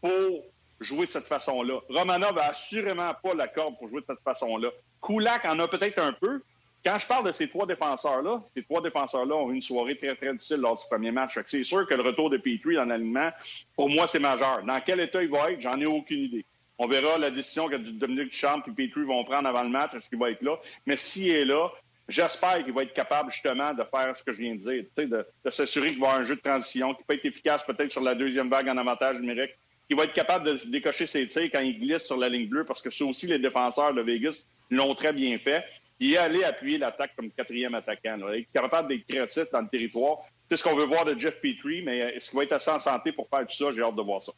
pour 0.00 0.44
jouer 0.80 1.06
de 1.06 1.10
cette 1.10 1.26
façon-là. 1.26 1.80
Romanov 1.90 2.34
n'a 2.34 2.46
assurément 2.46 3.12
pas 3.22 3.34
la 3.34 3.46
corde 3.46 3.78
pour 3.78 3.88
jouer 3.88 4.00
de 4.00 4.06
cette 4.06 4.22
façon-là. 4.24 4.70
Kulak 5.04 5.44
en 5.44 5.58
a 5.58 5.68
peut-être 5.68 6.00
un 6.00 6.12
peu. 6.12 6.42
Quand 6.84 6.98
je 6.98 7.06
parle 7.06 7.26
de 7.26 7.32
ces 7.32 7.48
trois 7.48 7.66
défenseurs-là, 7.66 8.42
ces 8.54 8.62
trois 8.62 8.82
défenseurs-là 8.82 9.34
ont 9.34 9.50
eu 9.50 9.54
une 9.54 9.62
soirée 9.62 9.96
très, 9.96 10.14
très 10.16 10.32
difficile 10.32 10.58
lors 10.58 10.76
du 10.76 10.84
premier 10.90 11.10
match. 11.10 11.38
C'est 11.46 11.64
sûr 11.64 11.86
que 11.86 11.94
le 11.94 12.02
retour 12.02 12.28
de 12.28 12.36
Petrie 12.36 12.74
dans 12.74 12.84
l'alignement, 12.84 13.30
pour 13.74 13.88
moi, 13.88 14.06
c'est 14.06 14.18
majeur. 14.18 14.62
Dans 14.64 14.80
quel 14.80 15.00
état 15.00 15.22
il 15.22 15.30
va 15.30 15.50
être, 15.50 15.60
j'en 15.60 15.80
ai 15.80 15.86
aucune 15.86 16.20
idée. 16.20 16.44
On 16.78 16.86
verra 16.86 17.18
la 17.18 17.30
décision 17.30 17.68
que 17.68 17.76
Dominique 17.76 18.32
Duchamp 18.32 18.62
et 18.66 18.70
Petrie 18.70 19.04
vont 19.04 19.24
prendre 19.24 19.48
avant 19.48 19.62
le 19.62 19.70
match, 19.70 19.94
est-ce 19.94 20.08
qu'il 20.08 20.18
va 20.18 20.30
être 20.30 20.42
là. 20.42 20.58
Mais 20.86 20.96
s'il 20.96 21.30
est 21.30 21.44
là, 21.44 21.70
j'espère 22.08 22.62
qu'il 22.64 22.72
va 22.72 22.82
être 22.82 22.92
capable 22.92 23.30
justement 23.30 23.72
de 23.72 23.84
faire 23.84 24.16
ce 24.16 24.22
que 24.22 24.32
je 24.32 24.38
viens 24.38 24.54
de 24.54 24.60
dire, 24.60 24.84
de, 24.96 25.50
s'assurer 25.50 25.92
qu'il 25.92 26.00
va 26.00 26.08
avoir 26.08 26.20
un 26.20 26.24
jeu 26.24 26.36
de 26.36 26.40
transition, 26.40 26.94
qui 26.94 27.02
peut 27.04 27.14
être 27.14 27.24
efficace 27.24 27.64
peut-être 27.64 27.92
sur 27.92 28.02
la 28.02 28.14
deuxième 28.14 28.50
vague 28.50 28.68
en 28.68 28.76
avantage 28.76 29.18
numérique, 29.20 29.52
qu'il 29.88 29.96
va 29.96 30.04
être 30.04 30.12
capable 30.12 30.46
de 30.46 30.70
décocher 30.70 31.06
ses 31.06 31.26
tirs 31.26 31.50
quand 31.52 31.60
il 31.60 31.78
glisse 31.78 32.06
sur 32.06 32.16
la 32.16 32.28
ligne 32.28 32.48
bleue, 32.48 32.64
parce 32.64 32.82
que 32.82 32.90
ça 32.90 33.04
aussi, 33.04 33.26
les 33.26 33.38
défenseurs 33.38 33.94
de 33.94 34.02
Vegas 34.02 34.44
l'ont 34.70 34.94
très 34.94 35.12
bien 35.12 35.38
fait. 35.38 35.64
Il 36.00 36.14
est 36.14 36.18
allé 36.18 36.42
appuyer 36.42 36.78
l'attaque 36.78 37.14
comme 37.16 37.30
quatrième 37.30 37.74
attaquant. 37.74 38.18
Il 38.32 38.40
est 38.40 38.48
capable 38.52 38.88
d'être 38.88 39.06
créatif 39.06 39.44
dans 39.52 39.60
le 39.60 39.68
territoire. 39.68 40.18
C'est 40.48 40.56
ce 40.56 40.64
qu'on 40.64 40.74
veut 40.74 40.86
voir 40.86 41.04
de 41.04 41.18
Jeff 41.18 41.40
Petrie, 41.40 41.82
mais 41.82 41.98
est-ce 41.98 42.30
qu'il 42.30 42.38
va 42.38 42.44
être 42.44 42.52
assez 42.52 42.70
en 42.70 42.78
santé 42.78 43.12
pour 43.12 43.28
faire 43.28 43.46
tout 43.46 43.56
ça? 43.56 43.66
J'ai 43.72 43.82
hâte 43.82 43.94
de 43.94 44.02
voir 44.02 44.22
ça. 44.22 44.32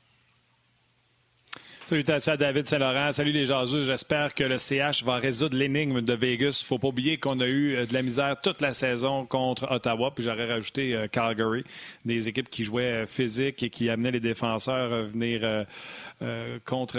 Salutations 1.87 2.33
à 2.33 2.37
David 2.37 2.67
Saint-Laurent. 2.67 3.13
Salut 3.13 3.31
les 3.31 3.47
jaseux. 3.47 3.85
J'espère 3.85 4.35
que 4.35 4.43
le 4.43 4.59
CH 4.59 5.05
va 5.05 5.19
résoudre 5.19 5.57
l'énigme 5.57 6.01
de 6.01 6.15
Vegas. 6.15 6.65
faut 6.67 6.81
pas 6.81 6.89
oublier 6.89 7.17
qu'on 7.17 7.39
a 7.39 7.47
eu 7.47 7.77
euh, 7.77 7.87
de 7.87 7.95
la 7.95 8.03
misère 8.03 8.41
toute 8.41 8.61
la 8.61 8.73
saison 8.73 9.25
contre 9.25 9.71
Ottawa. 9.71 10.11
Puis 10.13 10.25
j'aurais 10.25 10.47
rajouté 10.47 10.97
euh, 10.97 11.07
Calgary, 11.07 11.63
des 12.05 12.27
équipes 12.27 12.51
qui 12.51 12.65
jouaient 12.65 13.05
euh, 13.05 13.07
physique 13.07 13.63
et 13.63 13.71
qui 13.71 13.89
amenaient 13.89 14.11
les 14.11 14.19
défenseurs 14.19 14.93
à 14.93 15.03
venir 15.03 15.65
contre 16.65 16.99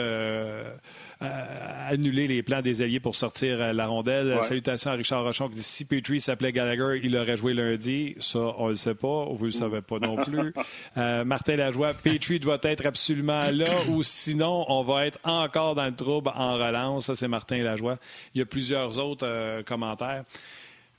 annuler 1.20 2.28
les 2.28 2.44
plans 2.44 2.62
des 2.62 2.82
alliés 2.82 3.00
pour 3.00 3.16
sortir 3.16 3.62
euh, 3.62 3.74
la 3.74 3.88
rondelle. 3.88 4.38
Salutations 4.42 4.92
à 4.92 4.94
Richard 4.94 5.24
Rochon 5.24 5.50
qui 5.50 5.56
dit 5.56 5.64
si 5.64 5.86
Petrie 5.86 6.20
s'appelait 6.20 6.52
Gallagher, 6.52 7.00
il 7.04 7.16
aurait 7.18 7.38
joué 7.38 7.54
lundi. 7.54 8.16
Ça, 8.20 8.40
on 8.58 8.66
ne 8.66 8.70
le 8.70 8.76
sait 8.76 8.96
pas. 8.96 9.26
Vous 9.26 9.46
ne 9.46 9.46
le 9.46 9.52
savez 9.52 9.82
pas 9.82 10.00
non 10.00 10.16
plus. 10.24 10.54
Euh, 10.98 11.24
Martin 11.24 11.56
Lajoie, 11.58 11.94
Petrie 11.94 12.40
doit 12.40 12.60
être 12.64 12.86
absolument 12.86 13.52
là 13.52 13.68
ou 13.90 14.04
sinon, 14.04 14.66
on 14.68 14.82
va 14.82 15.06
être 15.06 15.20
encore 15.24 15.76
dans 15.76 15.86
le 15.86 15.96
trouble 15.96 16.32
en 16.34 16.56
relance. 16.56 17.06
Ça, 17.06 17.16
c'est 17.16 17.28
Martin 17.28 17.58
Lajoie. 17.58 17.98
Il 18.34 18.40
y 18.40 18.42
a 18.42 18.46
plusieurs 18.46 18.98
autres 18.98 19.28
euh, 19.28 19.64
commentaires. 19.64 20.24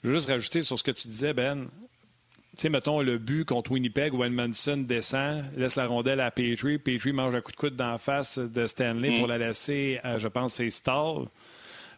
Je 0.02 0.08
veux 0.08 0.14
juste 0.14 0.28
rajouter 0.28 0.62
sur 0.62 0.78
ce 0.78 0.84
que 0.84 0.90
tu 0.90 1.08
disais, 1.08 1.32
Ben 1.32 1.66
tu 2.58 2.62
sais, 2.62 2.70
mettons 2.70 3.02
le 3.02 3.18
but 3.18 3.44
contre 3.44 3.70
Winnipeg 3.70 4.12
où 4.12 4.24
Edmondson 4.24 4.78
descend, 4.78 5.44
laisse 5.56 5.76
la 5.76 5.86
rondelle 5.86 6.18
à 6.20 6.32
Petrie. 6.32 6.78
Petrie 6.78 7.12
mange 7.12 7.32
un 7.36 7.40
coup 7.40 7.52
de 7.52 7.56
coude 7.56 7.76
dans 7.76 7.86
la 7.86 7.98
face 7.98 8.36
de 8.36 8.66
Stanley 8.66 9.16
pour 9.16 9.28
mm. 9.28 9.30
la 9.30 9.38
laisser, 9.38 10.00
je 10.18 10.26
pense, 10.26 10.54
c'est 10.54 10.68
Stall 10.68 11.26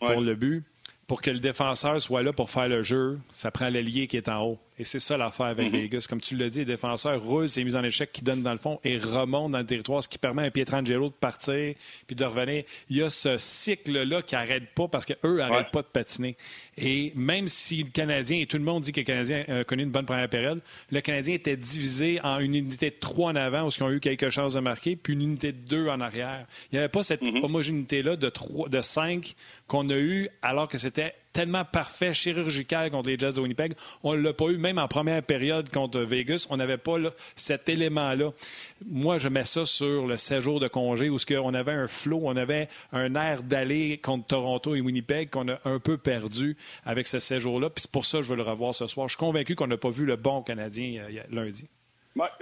pour 0.01 0.21
le 0.21 0.35
but. 0.35 0.63
Pour 1.07 1.23
que 1.23 1.31
le 1.31 1.41
défenseur 1.41 2.01
soit 2.03 2.23
là 2.23 2.35
pour 2.35 2.51
faire 2.51 2.69
le 2.69 2.83
jeu, 2.83 3.19
ça 3.33 3.51
prend 3.51 3.71
l'ailier 3.71 4.07
qui 4.07 4.19
est 4.19 4.29
en 4.29 4.45
haut. 4.45 4.59
Et 4.81 4.85
c'est 4.85 4.99
ça 4.99 5.19
l'affaire 5.19 5.45
avec 5.45 5.69
mm-hmm. 5.69 5.83
Vegas. 5.83 6.07
Comme 6.09 6.23
tu 6.23 6.37
l'as 6.37 6.49
dit, 6.49 6.61
les 6.61 6.65
défenseurs 6.65 7.23
roulent 7.23 7.51
ses 7.51 7.65
mises 7.65 7.77
en 7.77 7.85
échec 7.85 8.13
qui 8.13 8.23
donnent 8.23 8.43
dans 8.43 8.53
le 8.53 8.59
fond 8.59 8.81
et 8.83 8.97
remontent 8.97 9.51
dans 9.51 9.59
le 9.59 9.67
territoire, 9.67 10.03
ce 10.03 10.09
qui 10.09 10.17
permet 10.17 10.47
à 10.47 10.51
Pietrangelo 10.51 11.09
de 11.09 11.13
partir 11.13 11.75
puis 12.07 12.17
de 12.17 12.25
revenir. 12.25 12.65
Il 12.89 12.97
y 12.97 13.03
a 13.03 13.11
ce 13.11 13.37
cycle-là 13.37 14.23
qui 14.23 14.37
n'arrête 14.37 14.71
pas 14.75 14.89
parce 14.89 15.05
qu'eux 15.05 15.37
n'arrêtent 15.37 15.71
pas 15.71 15.83
de 15.83 15.87
patiner. 15.87 16.35
Et 16.79 17.13
même 17.15 17.47
si 17.47 17.83
le 17.83 17.91
Canadien, 17.91 18.41
et 18.41 18.47
tout 18.47 18.57
le 18.57 18.63
monde 18.63 18.83
dit 18.83 18.93
que 18.93 19.01
le 19.01 19.05
Canadien 19.05 19.45
a 19.49 19.65
connu 19.65 19.83
une 19.83 19.91
bonne 19.91 20.07
première 20.07 20.31
période, 20.31 20.63
le 20.91 21.01
Canadien 21.03 21.35
était 21.35 21.59
divisé 21.59 22.19
en 22.23 22.39
une 22.39 22.55
unité 22.55 22.89
de 22.89 22.97
trois 22.99 23.33
en 23.33 23.37
avant 23.37 23.67
où 23.67 23.69
ils 23.69 23.83
ont 23.83 23.91
eu 23.91 24.01
quelque 24.01 24.31
chose 24.31 24.55
de 24.55 24.61
marquer, 24.61 24.97
puis 24.97 25.13
une 25.13 25.21
unité 25.21 25.53
de 25.53 25.59
deux 25.59 25.89
en 25.89 26.01
arrière. 26.01 26.47
Il 26.73 26.77
n'y 26.77 26.79
avait 26.79 26.89
pas 26.89 27.03
cette 27.03 27.21
mm-hmm. 27.21 27.45
homogénéité-là 27.45 28.17
de, 28.17 28.29
trois, 28.31 28.71
de 28.71 28.81
cinq 28.81 29.35
qu'on 29.67 29.91
a 29.91 29.97
eu 29.97 30.31
alors 30.41 30.69
que 30.69 30.79
c'était 30.79 31.13
tellement 31.33 31.65
parfait, 31.65 32.15
chirurgical 32.15 32.91
contre 32.91 33.09
les 33.09 33.19
Jets 33.19 33.33
de 33.33 33.41
Winnipeg. 33.41 33.75
On 34.03 34.15
ne 34.15 34.21
l'a 34.21 34.33
pas 34.33 34.47
eu 34.49 34.59
même 34.59 34.79
en 34.79 34.89
première 34.89 35.23
période 35.23 35.71
contre 35.71 36.01
Vegas. 36.01 36.47
On 36.51 36.57
n'avait 36.57 36.79
pas 36.79 36.97
cet 37.37 37.69
élément-là. 37.69 38.33
Moi, 38.87 39.19
je 39.19 39.29
mets 39.29 39.45
ça 39.45 39.67
sur 39.67 40.07
le 40.07 40.17
séjour 40.17 40.61
de 40.61 40.69
congé 40.69 41.09
où 41.09 41.17
on 41.43 41.55
avait 41.55 41.73
un 41.73 41.89
flot, 41.89 42.21
on 42.25 42.37
avait 42.37 42.69
un 42.93 43.15
air 43.15 43.43
d'aller 43.43 43.99
contre 43.99 44.27
Toronto 44.27 44.75
et 44.75 44.81
Winnipeg 44.81 45.31
qu'on 45.31 45.49
a 45.49 45.59
un 45.65 45.79
peu 45.79 45.97
perdu 45.97 46.57
avec 46.85 47.07
ce 47.07 47.19
séjour-là. 47.19 47.71
Puis 47.71 47.83
c'est 47.83 47.91
pour 47.91 48.05
ça 48.05 48.19
que 48.19 48.25
je 48.25 48.31
veux 48.31 48.37
le 48.37 48.43
revoir 48.43 48.75
ce 48.75 48.87
soir. 48.87 49.09
Je 49.09 49.13
suis 49.13 49.19
convaincu 49.19 49.55
qu'on 49.55 49.67
n'a 49.67 49.77
pas 49.77 49.91
vu 49.91 50.05
le 50.05 50.17
bon 50.17 50.43
Canadien 50.43 51.03
euh, 51.03 51.23
lundi 51.31 51.69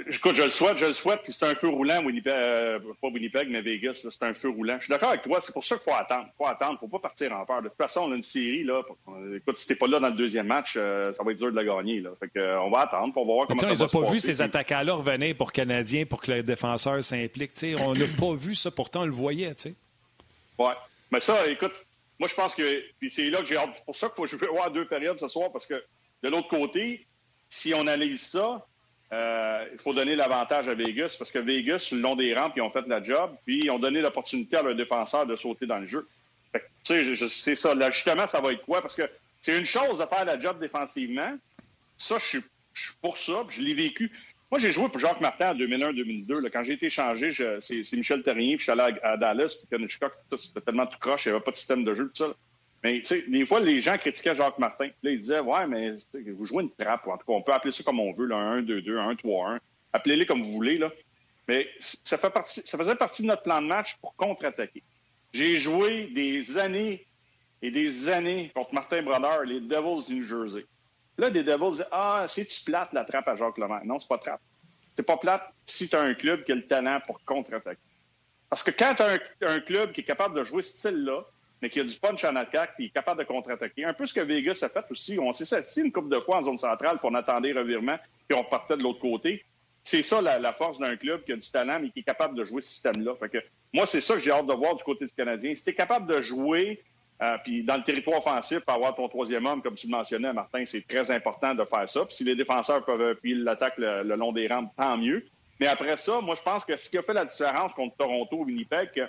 écoute, 0.09 0.35
je 0.35 0.43
le 0.43 0.51
souhaite, 0.51 0.79
je 0.79 0.87
le 0.87 0.93
souhaite, 0.93 1.21
puis 1.23 1.33
c'est 1.33 1.45
un 1.45 1.55
feu 1.55 1.69
roulant, 1.69 2.03
Winnipeg, 2.03 2.33
euh, 2.33 2.79
pas 3.01 3.09
Winnipeg, 3.09 3.49
mais 3.51 3.61
Vegas, 3.61 4.07
c'est 4.11 4.23
un 4.23 4.33
feu 4.33 4.49
roulant. 4.49 4.77
Je 4.79 4.85
suis 4.85 4.91
d'accord 4.91 5.11
avec 5.11 5.23
toi, 5.23 5.41
c'est 5.43 5.53
pour 5.53 5.65
ça 5.65 5.77
qu'il 5.77 5.85
faut 5.85 5.99
attendre. 5.99 6.27
Il 6.29 6.37
faut 6.37 6.47
attendre, 6.47 6.79
faut 6.81 6.89
pas 6.89 6.99
partir 6.99 7.33
en 7.33 7.45
peur. 7.45 7.63
De 7.63 7.69
toute 7.69 7.77
façon, 7.77 8.03
on 8.03 8.13
a 8.13 8.17
une 8.17 8.23
série, 8.23 8.65
là. 8.65 8.83
Écoute, 9.37 9.59
si 9.59 9.67
t'es 9.67 9.75
pas 9.75 9.87
là 9.87 10.01
dans 10.01 10.09
le 10.09 10.15
deuxième 10.15 10.47
match, 10.47 10.75
euh, 10.77 11.13
ça 11.13 11.23
va 11.23 11.33
être 11.33 11.39
dur 11.39 11.51
de 11.51 11.57
la 11.57 11.65
gagner, 11.65 12.01
là. 12.01 12.11
Fait 12.19 12.29
que, 12.29 12.39
euh, 12.39 12.61
on 12.63 12.71
va 12.71 12.81
attendre, 12.81 13.13
on 13.17 13.21
va 13.27 13.33
voir 13.33 13.47
comment 13.47 13.61
ça 13.61 13.67
va 13.67 13.77
se 13.77 13.83
On 13.83 14.01
n'a 14.01 14.07
pas 14.07 14.13
vu 14.13 14.21
ces 14.21 14.41
attaquants-là 14.41 14.95
revenir 14.95 15.37
pour 15.37 15.53
Canadiens, 15.53 16.07
pour 16.07 16.23
que 16.23 16.33
le 16.33 16.43
défenseur 16.43 17.03
s'implique, 17.05 17.53
On 17.79 17.95
n'a 17.95 18.07
pas 18.19 18.33
vu 18.33 18.55
ça, 18.55 18.71
pourtant, 18.71 19.03
on 19.03 19.07
le 19.07 19.13
voyait, 19.13 19.55
tu 19.55 19.63
sais. 19.63 19.75
Ouais. 20.59 20.75
Mais 21.11 21.21
ça, 21.21 21.47
écoute, 21.47 21.73
moi, 22.19 22.29
je 22.29 22.35
pense 22.35 22.55
que, 22.55 22.85
puis 22.99 23.11
c'est 23.11 23.31
là 23.31 23.41
que 23.41 23.47
j'ai 23.47 23.57
hâte. 23.57 23.71
C'est 23.77 23.85
pour 23.85 23.97
ça 23.97 24.09
qu'il 24.09 24.17
faut 24.17 24.27
jouer 24.27 24.49
voir 24.49 24.71
deux 24.71 24.87
périodes 24.87 25.21
ce 25.21 25.29
soir, 25.29 25.53
parce 25.53 25.67
que 25.67 25.83
de 26.23 26.29
l'autre 26.29 26.49
côté, 26.49 27.07
si 27.49 27.73
on 27.75 27.81
analyse 27.81 28.23
ça, 28.23 28.67
euh, 29.13 29.65
il 29.73 29.79
faut 29.79 29.95
donner 29.95 30.17
l'avantage 30.17 30.69
à 30.69 30.75
Vegas 30.75 31.17
parce 31.19 31.33
que 31.33 31.39
Vegas, 31.39 31.89
le 31.93 31.99
long 31.99 32.15
des 32.15 32.35
rampes, 32.35 32.53
ils 32.57 32.63
ont 32.63 32.71
fait 32.71 32.87
la 32.87 33.03
job, 33.03 33.35
puis 33.45 33.61
ils 33.65 33.71
ont 33.71 33.79
donné 33.79 34.01
l'opportunité 34.01 34.57
à 34.57 34.63
leurs 34.63 34.75
défenseurs 34.75 35.27
de 35.27 35.35
sauter 35.35 35.67
dans 35.67 35.79
le 35.79 35.87
jeu. 35.87 36.07
C'est 36.83 37.55
ça. 37.55 37.75
L'ajustement, 37.75 38.27
ça 38.27 38.41
va 38.41 38.53
être 38.53 38.65
quoi? 38.65 38.83
Parce 38.83 38.97
que 38.97 39.09
c'est 39.41 39.59
une 39.59 39.67
chose 39.67 39.99
de 39.99 40.07
faire 40.07 40.25
la 40.25 40.39
job 40.39 40.59
défensivement. 40.61 41.37
Ça, 41.97 42.19
je 42.19 42.25
suis, 42.25 42.43
pour 43.01 43.17
ça, 43.17 43.45
je 43.49 43.61
l'ai 43.61 43.75
vécu. 43.75 44.11
Moi, 44.51 44.59
j'ai 44.59 44.73
joué 44.73 44.89
pour 44.89 44.99
Jacques 44.99 45.21
Martin 45.21 45.51
en 45.51 45.55
2001-2002. 45.55 46.51
Quand 46.51 46.63
j'ai 46.65 46.73
été 46.73 46.89
changé, 46.89 47.31
c'est 47.61 47.97
Michel 47.97 48.23
Terrien, 48.23 48.57
puis 48.57 48.59
je 48.59 48.63
suis 48.63 48.73
allé 48.73 48.95
à, 49.03 49.17
Dallas, 49.17 49.55
puis 49.71 49.89
c'était 50.39 50.61
tellement 50.61 50.87
tout 50.87 50.99
croche, 50.99 51.27
il 51.27 51.29
n'y 51.29 51.35
avait 51.35 51.45
pas 51.45 51.51
de 51.51 51.57
système 51.57 51.85
de 51.85 51.95
jeu, 51.95 52.11
tout 52.15 52.25
ça. 52.25 52.35
Mais 52.85 53.01
tu 53.01 53.07
sais, 53.07 53.25
des 53.29 53.45
fois, 53.45 53.61
les 53.61 53.81
gens 53.81 53.97
critiquaient 53.97 54.37
Jacques 54.37 54.59
Martin. 54.59 54.89
Là, 55.03 55.11
ils 55.11 55.19
disaient 55.19 55.41
Ouais, 55.41 55.67
mais 55.67 55.93
vous 56.33 56.47
jouez 56.47 56.63
une 56.63 56.71
trappe, 56.71 57.07
en 57.07 57.17
tout 57.17 57.27
cas, 57.27 57.33
on 57.33 57.43
peut 57.43 57.53
appeler 57.53 57.73
ça 57.73 57.83
comme 57.83 58.01
on 58.01 58.13
veut, 58.13 58.27
là, 58.27 58.37
un 58.37 58.63
1-2-2, 58.63 58.99
un 58.99 59.15
3-1. 59.15 59.59
Appelez-les 59.93 60.27
comme 60.27 60.43
vous 60.43 60.53
voulez. 60.53 60.77
Là. 60.77 60.91
Mais 61.49 61.69
ça, 61.81 62.19
fait 62.19 62.31
partie, 62.31 62.61
ça 62.65 62.79
faisait 62.79 62.95
partie 62.95 63.23
de 63.23 63.29
notre 63.29 63.43
plan 63.43 63.61
de 63.61 63.67
match 63.67 63.97
pour 63.97 64.15
contre-attaquer. 64.15 64.83
J'ai 65.33 65.59
joué 65.59 66.07
des 66.09 66.59
années 66.59 67.07
et 67.63 67.71
des 67.71 68.09
années 68.09 68.53
contre 68.55 68.75
Martin 68.75 69.03
Brodeur, 69.03 69.45
les 69.45 69.61
Devils 69.61 70.07
du 70.07 70.17
New 70.17 70.23
Jersey. 70.23 70.65
Là, 71.17 71.31
des 71.31 71.43
Devils 71.43 71.73
disaient 71.73 71.89
Ah, 71.91 72.27
c'est-tu 72.29 72.63
plate 72.65 72.93
la 72.93 73.05
trappe 73.05 73.27
à 73.27 73.35
Jacques 73.35 73.59
Lemaire? 73.59 73.85
Non, 73.85 73.99
c'est 73.99 74.09
pas 74.09 74.19
trappe. 74.19 74.41
C'est 74.97 75.07
pas 75.07 75.17
plate 75.17 75.53
si 75.67 75.89
tu 75.89 75.97
as 75.97 76.01
un 76.01 76.15
club 76.15 76.45
qui 76.45 76.53
a 76.53 76.55
le 76.55 76.67
talent 76.67 77.01
pour 77.07 77.25
contre-attaquer. 77.25 77.81
Parce 78.49 78.63
que 78.63 78.71
quand 78.71 78.95
tu 78.95 79.03
as 79.03 79.51
un 79.51 79.61
club 79.61 79.93
qui 79.93 80.03
est 80.03 80.05
capable 80.05 80.39
de 80.39 80.45
jouer 80.45 80.63
ce 80.63 80.77
style-là, 80.79 81.25
mais 81.61 81.71
qui 81.71 81.81
a 81.81 81.85
du 81.85 81.95
punch 81.97 82.25
en 82.25 82.37
attaque 82.37 82.75
et 82.79 82.85
est 82.85 82.91
capable 82.91 83.21
de 83.21 83.27
contre-attaquer. 83.27 83.85
Un 83.85 83.93
peu 83.93 84.07
ce 84.07 84.15
que 84.15 84.21
Vegas 84.21 84.61
a 84.63 84.69
fait 84.69 84.85
aussi. 84.91 85.19
On 85.19 85.33
s'est 85.33 85.55
assis 85.55 85.81
une 85.81 85.93
couple 85.93 86.09
de 86.09 86.21
fois 86.21 86.39
en 86.39 86.45
zone 86.45 86.59
centrale, 86.59 86.99
pour 86.99 87.11
on 87.11 87.15
attendait 87.15 87.53
revirement, 87.53 87.99
puis 88.29 88.39
on 88.39 88.45
partait 88.45 88.77
de 88.77 88.83
l'autre 88.83 89.01
côté. 89.01 89.45
C'est 89.85 90.03
ça 90.03 90.21
la, 90.21 90.53
force 90.53 90.79
d'un 90.79 90.97
club 90.97 91.25
qui 91.25 91.33
a 91.33 91.37
du 91.37 91.51
talent, 91.51 91.79
mais 91.81 91.91
qui 91.91 92.01
est 92.01 92.05
capable 92.05 92.37
de 92.37 92.45
jouer 92.45 92.61
ce 92.61 92.69
système-là. 92.69 93.15
Fait 93.19 93.29
que 93.29 93.39
moi, 93.73 93.87
c'est 93.87 94.01
ça 94.01 94.15
que 94.15 94.21
j'ai 94.21 94.31
hâte 94.31 94.47
de 94.47 94.53
voir 94.53 94.75
du 94.77 94.85
côté 94.85 95.07
du 95.07 95.13
Canadien. 95.13 95.55
Si 95.55 95.65
tu 95.65 95.71
es 95.71 95.75
capable 95.75 96.13
de 96.13 96.21
jouer 96.23 96.83
euh, 97.21 97.37
puis 97.43 97.65
dans 97.65 97.77
le 97.77 97.83
territoire 97.83 98.19
offensif, 98.19 98.61
avoir 98.69 98.95
ton 98.95 99.09
troisième 99.09 99.45
homme, 99.47 99.61
comme 99.61 99.75
tu 99.75 99.89
le 99.89 99.97
mentionnais, 99.97 100.33
Martin, 100.33 100.65
c'est 100.67 100.87
très 100.87 101.11
important 101.11 101.55
de 101.55 101.65
faire 101.65 101.89
ça. 101.89 102.05
Puis 102.05 102.17
si 102.17 102.25
les 102.25 102.37
défenseurs 102.37 102.85
peuvent 102.85 103.03
appuyer 103.03 103.35
l'attaque 103.35 103.75
le, 103.79 104.03
long 104.15 104.31
des 104.33 104.47
rampes, 104.47 104.71
tant 104.77 104.97
mieux. 104.97 105.27
Mais 105.59 105.67
après 105.67 105.97
ça, 105.97 106.21
moi, 106.21 106.37
je 106.37 106.43
pense 106.43 106.65
que 106.65 106.77
ce 106.77 106.89
qui 106.89 106.97
a 106.97 107.03
fait 107.03 107.15
la 107.15 107.25
différence 107.25 107.73
contre 107.73 107.97
Toronto 107.97 108.37
Winnipeg, 108.37 109.09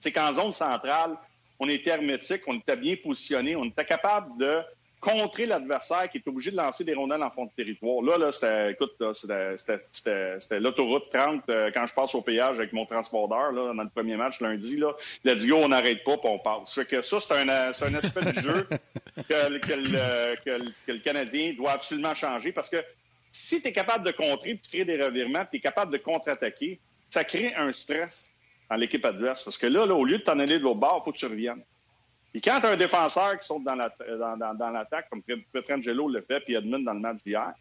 c'est 0.00 0.12
qu'en 0.12 0.32
zone 0.34 0.52
centrale, 0.52 1.16
on 1.60 1.68
était 1.68 1.90
hermétique, 1.90 2.42
on 2.46 2.58
était 2.58 2.76
bien 2.76 2.96
positionné, 2.96 3.54
on 3.54 3.66
était 3.66 3.84
capable 3.84 4.38
de 4.38 4.60
contrer 5.00 5.46
l'adversaire 5.46 6.10
qui 6.10 6.18
est 6.18 6.28
obligé 6.28 6.50
de 6.50 6.56
lancer 6.56 6.84
des 6.84 6.94
rondelles 6.94 7.22
en 7.22 7.30
fond 7.30 7.46
de 7.46 7.50
territoire. 7.56 8.02
Là, 8.02 8.18
là 8.18 8.32
c'était, 8.32 8.72
écoute, 8.72 8.92
c'était 9.14 10.60
l'autoroute 10.60 11.04
30 11.12 11.42
euh, 11.48 11.70
quand 11.72 11.86
je 11.86 11.94
passe 11.94 12.14
au 12.14 12.20
péage 12.20 12.58
avec 12.58 12.72
mon 12.72 12.84
transporteur 12.84 13.52
là, 13.52 13.72
dans 13.74 13.82
le 13.82 13.88
premier 13.88 14.16
match 14.16 14.40
lundi. 14.40 14.76
Là, 14.76 14.94
il 15.24 15.30
a 15.30 15.34
dit, 15.34 15.52
on 15.52 15.68
n'arrête 15.68 16.04
pas, 16.04 16.18
puis 16.18 16.28
on 16.28 16.38
passe. 16.38 16.74
Fait 16.74 16.84
que 16.84 17.00
ça, 17.00 17.18
c'est 17.18 17.32
un, 17.32 17.48
un 17.48 17.94
aspect 17.94 18.32
du 18.32 18.40
jeu 18.40 18.68
que, 19.28 19.58
que, 19.58 19.72
le, 19.72 20.36
que, 20.44 20.92
le, 20.92 20.98
Canadien 20.98 21.54
doit 21.54 21.72
absolument 21.72 22.14
changer 22.14 22.52
parce 22.52 22.68
que 22.68 22.82
si 23.32 23.62
tu 23.62 23.68
es 23.68 23.72
capable 23.72 24.04
de 24.04 24.10
contrer, 24.10 24.54
puis 24.54 24.60
tu 24.60 24.70
crées 24.70 24.84
des 24.84 25.02
revirements, 25.02 25.46
tu 25.50 25.56
es 25.56 25.60
capable 25.60 25.92
de 25.92 25.98
contre-attaquer, 25.98 26.78
ça 27.08 27.24
crée 27.24 27.54
un 27.54 27.72
stress 27.72 28.32
dans 28.70 28.76
l'équipe 28.76 29.04
adverse. 29.04 29.42
Parce 29.42 29.58
que 29.58 29.66
là, 29.66 29.84
là 29.84 29.94
au 29.94 30.04
lieu 30.04 30.18
de 30.18 30.22
t'en 30.22 30.38
aller 30.38 30.58
de 30.58 30.62
l'autre 30.62 30.80
bord, 30.80 31.00
il 31.02 31.04
faut 31.04 31.12
que 31.12 31.18
tu 31.18 31.26
reviennes. 31.26 31.62
Et 32.32 32.40
quand 32.40 32.60
tu 32.60 32.66
as 32.66 32.70
un 32.70 32.76
défenseur 32.76 33.38
qui 33.40 33.46
saute 33.46 33.64
dans 33.64 33.74
l'attaque, 33.74 34.06
dans, 34.08 34.54
dans, 34.54 34.84
comme 35.10 35.22
Petrangelo 35.52 36.08
le 36.08 36.22
fait, 36.22 36.40
puis 36.40 36.54
Edmund 36.54 36.84
dans 36.84 36.94
le 36.94 37.00
match 37.00 37.18
d'hier, 37.26 37.52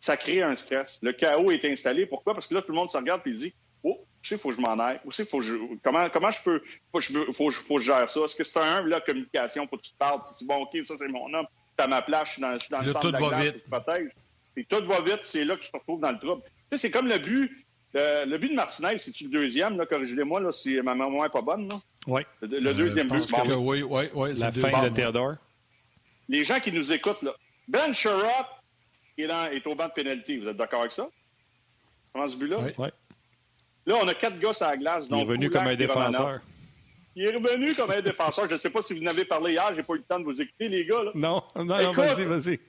ça 0.00 0.16
crée 0.16 0.42
un 0.42 0.54
stress. 0.54 0.98
Le 1.02 1.12
chaos 1.12 1.50
est 1.50 1.64
installé. 1.64 2.04
Pourquoi? 2.04 2.34
Parce 2.34 2.46
que 2.46 2.54
là, 2.54 2.62
tout 2.62 2.72
le 2.72 2.76
monde 2.76 2.90
se 2.90 2.96
regarde 2.96 3.22
et 3.24 3.32
dit 3.32 3.54
Oh, 3.82 4.04
sais, 4.22 4.34
il 4.34 4.38
faut 4.38 4.50
que 4.50 4.56
je 4.56 4.60
m'en 4.60 4.78
aille? 4.78 5.00
Où 5.04 5.12
c'est 5.12 5.28
faut 5.28 5.38
que 5.38 5.44
je, 5.44 5.56
comment, 5.82 6.08
comment 6.10 6.30
je 6.30 6.42
peux, 6.42 6.62
faut 6.92 6.98
que 6.98 7.04
je, 7.04 7.32
faut, 7.32 7.50
faut 7.50 7.76
que 7.76 7.82
je 7.82 7.86
gère 7.86 8.08
ça? 8.08 8.20
Est-ce 8.20 8.36
que 8.36 8.44
c'est 8.44 8.58
un, 8.58 8.82
là, 8.82 9.00
communication, 9.00 9.66
faut 9.68 9.76
que 9.76 9.82
tu 9.82 9.92
te 9.92 9.98
parles, 9.98 10.20
tu 10.26 10.34
dis, 10.38 10.46
bon, 10.46 10.62
OK, 10.62 10.76
ça, 10.84 10.96
c'est 10.96 11.08
mon 11.08 11.32
homme, 11.32 11.46
tu 11.76 11.84
à 11.84 11.86
ma 11.86 12.02
place, 12.02 12.28
je 12.28 12.32
suis 12.34 12.42
dans, 12.42 12.54
je 12.54 12.60
suis 12.60 12.70
dans 12.70 12.80
le 12.80 12.88
centre 12.88 13.00
tout 13.00 13.08
de 13.08 13.12
la 13.12 13.20
va 13.20 13.28
glace, 13.28 13.42
vite. 13.44 13.62
je 13.64 13.70
protège. 13.70 14.10
Puis 14.54 14.66
tout 14.66 14.84
va 14.86 15.00
vite, 15.00 15.16
puis 15.16 15.28
c'est 15.28 15.44
là 15.44 15.56
que 15.56 15.62
tu 15.62 15.70
te 15.70 15.76
retrouves 15.76 16.00
dans 16.00 16.12
le 16.12 16.18
trouble. 16.18 16.42
Tu 16.42 16.50
sais, 16.70 16.78
c'est 16.78 16.90
comme 16.90 17.08
le 17.08 17.18
but, 17.18 17.50
le, 17.94 18.24
le 18.26 18.38
but 18.38 18.48
de 18.50 18.54
Martinez, 18.54 18.98
c'est-tu 18.98 19.24
le 19.24 19.30
deuxième, 19.30 19.76
là, 19.78 19.86
corrigez-moi, 19.86 20.40
là, 20.40 20.52
si 20.52 20.74
ma 20.82 20.94
mémoire 20.94 21.24
n'est 21.24 21.30
pas 21.30 21.40
bonne, 21.42 21.68
là. 21.68 21.80
Oui. 22.06 22.22
Le, 22.42 22.46
le 22.58 22.70
Euh, 22.70 22.74
deuxième 22.74 23.08
je 23.08 23.12
pense 23.14 23.26
but. 23.26 23.36
Bon, 23.36 23.42
que 23.44 23.52
oui, 23.54 23.82
oui, 23.82 24.04
oui. 24.14 24.30
c'est 24.34 24.40
La 24.44 24.52
fin 24.52 24.82
de 24.84 24.88
Théodore. 24.94 25.34
les 26.28 26.44
gens 26.44 26.60
qui 26.60 26.72
nous 26.72 26.90
écoutent, 26.92 27.22
là, 27.22 27.32
Ben 27.66 27.92
Sherrod 27.92 28.46
est, 29.18 29.66
au 29.66 29.74
banc 29.74 29.86
de 29.88 29.92
pénalité. 29.92 30.38
Vous 30.38 30.48
êtes 30.48 30.56
d'accord 30.56 30.80
avec 30.80 30.92
ça? 30.92 31.08
Comment 32.12 32.28
ce 32.28 32.36
but-là? 32.36 32.58
Oui. 32.78 32.88
Là, 33.86 33.96
on 34.02 34.08
a 34.08 34.14
quatre 34.14 34.38
gars 34.38 34.52
à 34.60 34.70
la 34.70 34.76
glace. 34.76 35.04
Il 35.10 35.16
est 35.16 35.22
revenu 35.22 35.50
comme 35.50 35.66
un 35.66 35.74
défenseur. 35.76 36.40
Il 37.16 37.24
est 37.26 37.34
revenu 37.34 37.74
comme 37.74 37.90
un 37.90 38.00
défenseur. 38.00 38.46
Je 38.48 38.52
ne 38.54 38.58
sais 38.58 38.70
pas 38.70 38.80
si 38.82 38.94
vous 38.98 39.02
en 39.02 39.06
avez 39.08 39.24
parlé 39.24 39.52
hier. 39.52 39.72
J'ai 39.74 39.82
pas 39.82 39.94
eu 39.94 39.98
le 39.98 40.02
temps 40.04 40.20
de 40.20 40.24
vous 40.24 40.40
écouter, 40.40 40.68
les 40.68 40.84
gars. 40.86 41.02
là. 41.02 41.10
Non, 41.14 41.42
non, 41.56 41.64
non, 41.64 41.92
vas-y, 41.92 42.24
vas-y. 42.24 42.60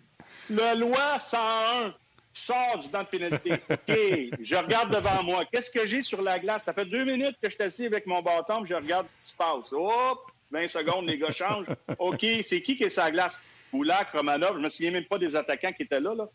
Le 0.50 0.80
loi 0.80 1.20
101 1.20 1.94
sort 2.40 2.80
du 2.82 2.90
banc 2.90 3.04
de 3.04 3.08
pénalité. 3.08 3.52
OK, 3.70 4.40
je 4.42 4.56
regarde 4.56 4.94
devant 4.94 5.24
moi. 5.24 5.46
Qu'est-ce 5.52 5.70
que 5.70 5.86
j'ai 5.86 6.02
sur 6.02 6.22
la 6.22 6.40
glace? 6.40 6.64
Ça 6.64 6.74
fait 6.74 6.86
deux 6.86 7.06
minutes 7.06 7.36
que 7.42 7.50
je 7.50 7.56
suis 7.56 7.64
assis 7.64 7.86
avec 7.86 8.06
mon 8.06 8.22
bâton 8.22 8.62
puis 8.62 8.70
je 8.70 8.76
regarde 8.76 9.08
ce 9.20 9.28
qui 9.28 9.32
se 9.32 9.38
passe. 9.38 9.74
Hop! 9.74 10.32
20 10.52 10.68
secondes, 10.68 11.08
les 11.08 11.18
gars 11.18 11.32
changent. 11.32 11.68
OK, 12.00 12.26
c'est 12.44 12.62
qui 12.62 12.76
qui 12.76 12.84
est 12.84 12.90
sur 12.90 13.04
la 13.04 13.12
glace? 13.12 13.40
Boulac, 13.72 14.12
Romanov, 14.12 14.56
je 14.56 14.62
me 14.62 14.70
souviens 14.70 14.92
même 14.92 15.06
pas 15.06 15.20
des 15.20 15.36
attaquants 15.36 15.72
qui 15.74 15.84
étaient 15.84 16.00
là. 16.00 16.16
là. 16.16 16.28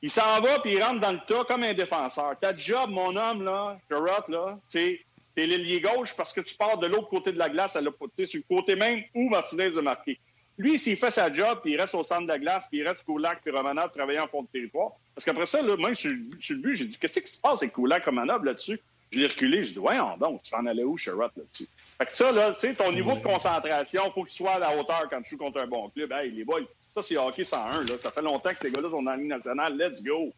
Il 0.00 0.10
s'en 0.10 0.40
va 0.40 0.60
puis 0.60 0.72
il 0.72 0.82
rentre 0.82 1.00
dans 1.00 1.12
le 1.12 1.20
tas 1.26 1.44
comme 1.44 1.62
un 1.62 1.74
défenseur. 1.74 2.38
Ta 2.40 2.56
job, 2.56 2.90
mon 2.90 3.14
homme, 3.16 3.44
là, 3.44 3.78
Sherrod, 3.88 4.28
là, 4.28 4.58
c'est 4.68 5.00
t'es 5.34 5.46
l'ailier 5.46 5.80
gauche 5.80 6.14
parce 6.16 6.32
que 6.32 6.40
tu 6.40 6.56
pars 6.56 6.78
de 6.78 6.86
l'autre 6.86 7.08
côté 7.08 7.32
de 7.32 7.38
la 7.38 7.48
glace, 7.48 7.76
à 7.76 7.80
sur 7.80 7.92
le 8.40 8.56
côté 8.56 8.76
même 8.76 9.02
où 9.14 9.28
Martinez 9.28 9.76
a 9.76 9.82
marqué. 9.82 10.18
Lui, 10.58 10.76
s'il 10.78 10.96
fait 10.96 11.10
sa 11.12 11.32
job, 11.32 11.60
puis 11.62 11.72
il 11.74 11.80
reste 11.80 11.94
au 11.94 12.02
centre 12.02 12.22
de 12.22 12.28
la 12.28 12.38
glace, 12.38 12.64
puis 12.68 12.80
il 12.80 12.86
reste 12.88 13.04
Koulak 13.04 13.40
puis 13.42 13.52
Romanov 13.52 13.92
travailler 13.92 14.18
en 14.18 14.26
fond 14.26 14.42
de 14.42 14.48
territoire. 14.48 14.90
Parce 15.14 15.24
qu'après 15.24 15.46
ça, 15.46 15.62
là, 15.62 15.76
même 15.76 15.94
sur, 15.94 16.10
le- 16.10 16.18
sur 16.40 16.56
le 16.56 16.62
but, 16.62 16.74
j'ai 16.74 16.84
dit 16.86 16.98
Qu'est-ce 16.98 17.20
qui 17.20 17.28
se 17.30 17.40
passe 17.40 17.62
avec 17.62 17.72
Koulak 17.74 18.04
Romanov 18.04 18.44
là-dessus? 18.44 18.80
Je 19.12 19.20
l'ai 19.20 19.26
reculé, 19.28 19.64
j'ai 19.64 19.72
dit 19.74 19.78
Voyons 19.78 20.16
donc, 20.18 20.42
tu 20.42 20.50
t'en 20.50 20.66
allais 20.66 20.82
où, 20.84 20.96
Sherrod, 20.98 21.30
là-dessus? 21.36 21.68
Fait 21.96 22.06
que 22.06 22.12
ça, 22.12 22.32
là, 22.32 22.52
tu 22.52 22.60
sais, 22.60 22.74
ton 22.74 22.90
niveau 22.92 23.14
de 23.14 23.22
concentration, 23.22 24.10
faut 24.12 24.24
qu'il 24.24 24.32
soit 24.34 24.54
à 24.54 24.58
la 24.58 24.76
hauteur 24.76 25.06
quand 25.10 25.22
tu 25.22 25.30
joues 25.30 25.38
contre 25.38 25.60
un 25.62 25.66
bon 25.66 25.88
club. 25.90 26.10
Hey, 26.12 26.30
les 26.32 26.44
boys, 26.44 26.60
ça, 26.94 27.02
c'est 27.02 27.16
hockey 27.16 27.44
101, 27.44 27.84
là. 27.84 27.94
Ça 28.02 28.10
fait 28.10 28.22
longtemps 28.22 28.50
que 28.50 28.56
ces 28.60 28.70
gars-là 28.72 28.90
sont 28.90 29.02
dans 29.02 29.12
la 29.12 29.16
Ligue 29.16 29.28
nationale. 29.28 29.76
Let's 29.78 30.02
go! 30.02 30.32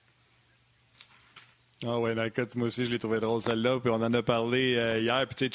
Ah 1.86 1.98
ouais, 1.98 2.14
écoute, 2.26 2.54
moi 2.56 2.66
aussi, 2.66 2.84
je 2.84 2.90
l'ai 2.90 2.98
trouvé 2.98 3.20
drôle, 3.20 3.40
celle-là. 3.40 3.80
Puis 3.80 3.90
on 3.90 3.94
en 3.94 4.12
a 4.12 4.22
parlé 4.22 4.76
euh, 4.76 4.98
hier. 5.00 5.26
Puis 5.26 5.34
tu 5.36 5.44
sais, 5.46 5.48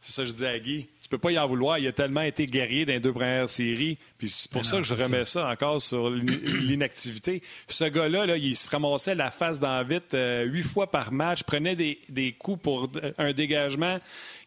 c'est 0.00 0.12
ça 0.12 0.22
que 0.22 0.28
je 0.28 0.34
dis 0.34 0.46
à 0.46 0.58
Guy. 0.58 0.86
Tu 1.02 1.08
peux 1.08 1.18
pas 1.18 1.30
y 1.30 1.38
en 1.38 1.46
vouloir. 1.46 1.78
Il 1.78 1.86
a 1.86 1.92
tellement 1.92 2.22
été 2.22 2.46
guerrier 2.46 2.84
dans 2.84 2.92
les 2.92 3.00
deux 3.00 3.12
premières 3.12 3.48
séries. 3.48 3.96
Puis 4.18 4.28
c'est 4.28 4.50
pour 4.50 4.64
ça 4.66 4.78
que 4.78 4.82
je 4.82 4.94
remets 4.94 5.24
ça. 5.24 5.48
encore 5.48 5.80
sur 5.80 6.10
l'in- 6.10 6.24
l'inactivité. 6.62 7.42
Ce 7.68 7.84
gars-là, 7.84 8.26
là, 8.26 8.36
il 8.36 8.56
se 8.56 8.68
ramassait 8.68 9.14
la 9.14 9.30
face 9.30 9.60
dans 9.60 9.68
la 9.68 9.84
vitre 9.84 10.14
euh, 10.14 10.44
huit 10.44 10.62
fois 10.64 10.90
par 10.90 11.12
match, 11.12 11.42
prenait 11.44 11.76
des, 11.76 12.00
des 12.08 12.32
coups 12.32 12.60
pour 12.62 12.88
d- 12.88 13.00
un 13.18 13.32
dégagement 13.32 13.98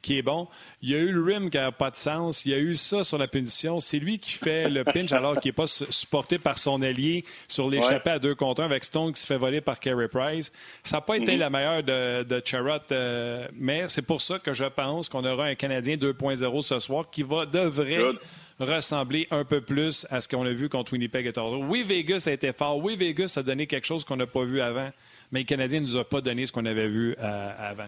qui 0.02 0.18
est 0.18 0.22
bon. 0.22 0.48
Il 0.82 0.90
y 0.90 0.96
a 0.96 0.98
eu 1.00 1.12
le 1.12 1.22
rim 1.22 1.50
qui 1.50 1.58
n'a 1.58 1.72
pas 1.72 1.92
de 1.92 1.96
sens. 1.96 2.46
Il 2.46 2.52
y 2.52 2.56
a 2.56 2.58
eu 2.58 2.76
ça 2.76 3.04
sur 3.04 3.18
la 3.18 3.28
punition. 3.28 3.80
C'est 3.80 4.00
lui 4.00 4.18
qui 4.18 4.32
fait 4.34 4.70
le 4.70 4.84
pinch 4.86 5.12
alors 5.12 5.40
qu'il 5.40 5.50
n'est 5.50 5.54
pas 5.54 5.68
su- 5.68 5.86
supporté 5.90 6.38
par 6.38 6.58
son 6.58 6.82
allié 6.82 7.26
sur 7.48 7.70
l'échappée 7.70 8.12
à 8.12 8.20
deux 8.20 8.34
contre 8.36 8.62
un 8.62 8.66
avec 8.66 8.84
Stone 8.86 9.12
qui 9.12 9.20
se 9.22 9.26
fait 9.28 9.38
voler 9.38 9.60
par 9.62 9.80
Carey 9.80 10.08
Price. 10.08 10.52
Ça 10.84 10.98
n'a 10.98 11.02
pas 11.02 11.18
été 11.18 11.36
la 11.36 11.50
meilleure 11.50 11.84
de, 11.84 12.24
de 12.24 12.42
Charrot, 12.46 12.80
euh, 12.92 13.48
mais 13.54 13.86
c'est 13.90 14.02
pour 14.04 14.22
ça 14.22 14.40
que 14.40 14.54
je 14.54 14.66
pense 14.66 15.10
qu'on 15.10 15.26
aura 15.26 15.46
un 15.46 15.56
Canadien 15.56 15.96
2.0 15.98 16.62
ce 16.62 16.80
soir 16.80 17.10
qui 17.12 17.24
va 17.24 17.46
devrait 17.46 17.98
Good. 17.98 18.20
ressembler 18.60 19.28
un 19.32 19.44
peu 19.44 19.62
plus 19.62 20.06
à 20.10 20.22
ce 20.22 20.28
qu'on 20.28 20.46
a 20.46 20.52
vu 20.52 20.70
contre 20.70 20.94
Winnipeg 20.94 21.26
et 21.28 21.34
Toronto. 21.34 21.66
Oui, 21.68 21.84
Vegas 21.84 22.24
a 22.28 22.32
été 22.32 22.54
fort. 22.54 22.78
Oui, 22.78 22.96
Vegas 22.96 23.34
a 23.38 23.44
donné 23.44 23.68
quelque 23.68 23.86
chose 23.88 24.04
qu'on 24.06 24.16
n'a 24.18 24.28
pas 24.28 24.44
vu 24.44 24.62
avant, 24.62 24.92
mais 25.32 25.40
le 25.42 25.46
Canadien 25.46 25.80
ne 25.82 25.86
nous 25.86 25.98
a 25.98 26.04
pas 26.08 26.22
donné 26.22 26.46
ce 26.46 26.52
qu'on 26.52 26.66
avait 26.66 26.88
vu 26.88 27.16
euh, 27.20 27.52
avant. 27.58 27.88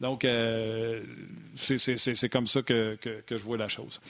Donc, 0.00 0.24
euh, 0.24 1.02
c'est- 1.54 2.28
comme 2.30 2.46
ça 2.46 2.62
que, 2.62 2.96
que- 2.96 3.36
je 3.36 3.42
vois 3.44 3.58
la 3.58 3.68
chose. 3.68 4.00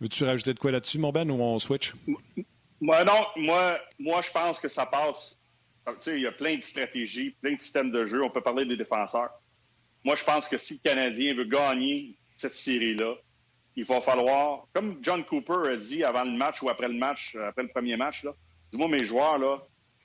Veux-tu 0.00 0.24
rajouter 0.24 0.54
de 0.54 0.58
quoi 0.58 0.70
là-dessus, 0.72 0.98
mon 0.98 1.12
Ben, 1.12 1.30
ou 1.30 1.34
on 1.40 1.58
switch? 1.58 1.92
Moi, 2.80 3.04
non, 3.04 3.26
moi, 3.36 3.78
moi, 3.98 4.20
je 4.22 4.30
pense 4.30 4.58
que 4.58 4.68
ça 4.68 4.86
passe. 4.86 5.38
Il 6.06 6.20
y 6.20 6.26
a 6.26 6.32
plein 6.32 6.56
de 6.56 6.62
stratégies, 6.62 7.30
plein 7.42 7.54
de 7.54 7.60
systèmes 7.60 7.90
de 7.90 8.06
jeu. 8.06 8.22
On 8.24 8.30
peut 8.30 8.40
parler 8.40 8.64
des 8.64 8.76
défenseurs. 8.76 9.30
Moi, 10.02 10.16
je 10.16 10.24
pense 10.24 10.48
que 10.48 10.56
si 10.58 10.74
le 10.74 10.80
Canadien 10.90 11.34
veut 11.34 11.44
gagner 11.44 12.14
cette 12.36 12.54
série-là, 12.54 13.14
il 13.76 13.84
va 13.84 14.00
falloir, 14.00 14.66
comme 14.72 14.98
John 15.02 15.24
Cooper 15.24 15.68
a 15.72 15.76
dit 15.76 16.04
avant 16.04 16.24
le 16.24 16.30
match 16.36 16.62
ou 16.62 16.68
après 16.70 16.88
le 16.88 16.94
match, 16.94 17.36
après 17.36 17.62
le 17.64 17.68
premier 17.68 17.96
match, 17.96 18.22
là, 18.24 18.32
dis-moi, 18.72 18.88
mes 18.88 19.04
joueurs, 19.04 19.38
là, 19.38 19.62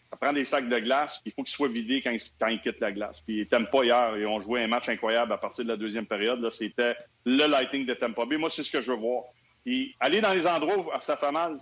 ça 0.10 0.18
prend 0.18 0.34
des 0.34 0.46
sacs 0.46 0.68
de 0.68 0.80
glace, 0.80 1.20
puis 1.22 1.32
il 1.32 1.34
faut 1.34 1.44
qu'ils 1.44 1.54
soient 1.54 1.68
vidés 1.68 2.02
quand 2.02 2.10
ils, 2.10 2.22
quand 2.40 2.48
ils 2.48 2.60
quittent 2.62 2.80
la 2.80 2.92
glace. 2.92 3.22
Puis 3.26 3.42
ils 3.42 3.66
pas 3.68 3.84
hier, 3.84 4.18
ils 4.18 4.26
ont 4.26 4.40
joué 4.40 4.64
un 4.64 4.68
match 4.68 4.90
incroyable 4.90 5.32
à 5.34 5.38
partir 5.38 5.66
de 5.66 5.70
la 5.70 5.78
deuxième 5.78 6.08
période. 6.08 6.42
Là, 6.42 6.50
c'était 6.50 6.96
le 7.26 7.46
lighting 7.46 7.86
de 7.86 7.94
Tampa 7.94 8.26
Bay. 8.26 8.38
Moi, 8.38 8.50
c'est 8.50 8.64
ce 8.64 8.72
que 8.72 8.82
je 8.82 8.92
veux 8.92 8.98
voir. 8.98 9.26
Puis 9.64 9.96
aller 10.00 10.20
dans 10.20 10.34
les 10.34 10.48
endroits 10.48 10.78
où 10.80 10.90
ça 11.02 11.16
fait 11.16 11.32
mal, 11.32 11.60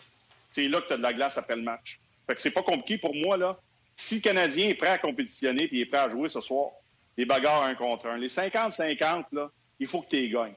c'est 0.52 0.68
là 0.70 0.80
que 0.80 0.88
tu 0.88 0.94
as 0.94 0.98
de 0.98 1.02
la 1.02 1.14
glace 1.14 1.38
après 1.38 1.58
le 1.58 1.62
match. 1.62 2.00
Fait 2.26 2.36
que 2.36 2.42
c'est 2.42 2.52
pas 2.52 2.64
compliqué 2.64 2.98
pour 2.98 3.14
moi, 3.16 3.38
là. 3.38 3.60
Si 3.98 4.16
le 4.16 4.22
Canadien 4.22 4.70
est 4.70 4.76
prêt 4.76 4.90
à 4.90 4.98
compétitionner 4.98 5.68
puis 5.68 5.82
est 5.82 5.86
prêt 5.86 6.00
à 6.00 6.10
jouer 6.10 6.30
ce 6.30 6.40
soir, 6.40 6.70
les 7.18 7.26
bagarres 7.26 7.64
un 7.64 7.76
contre 7.76 8.08
un, 8.08 8.18
les 8.18 8.28
50-50, 8.28 9.26
là, 9.32 9.50
il 9.80 9.88
faut 9.88 10.02
que 10.02 10.10
tu 10.10 10.18
les 10.18 10.30
gagnes. 10.30 10.54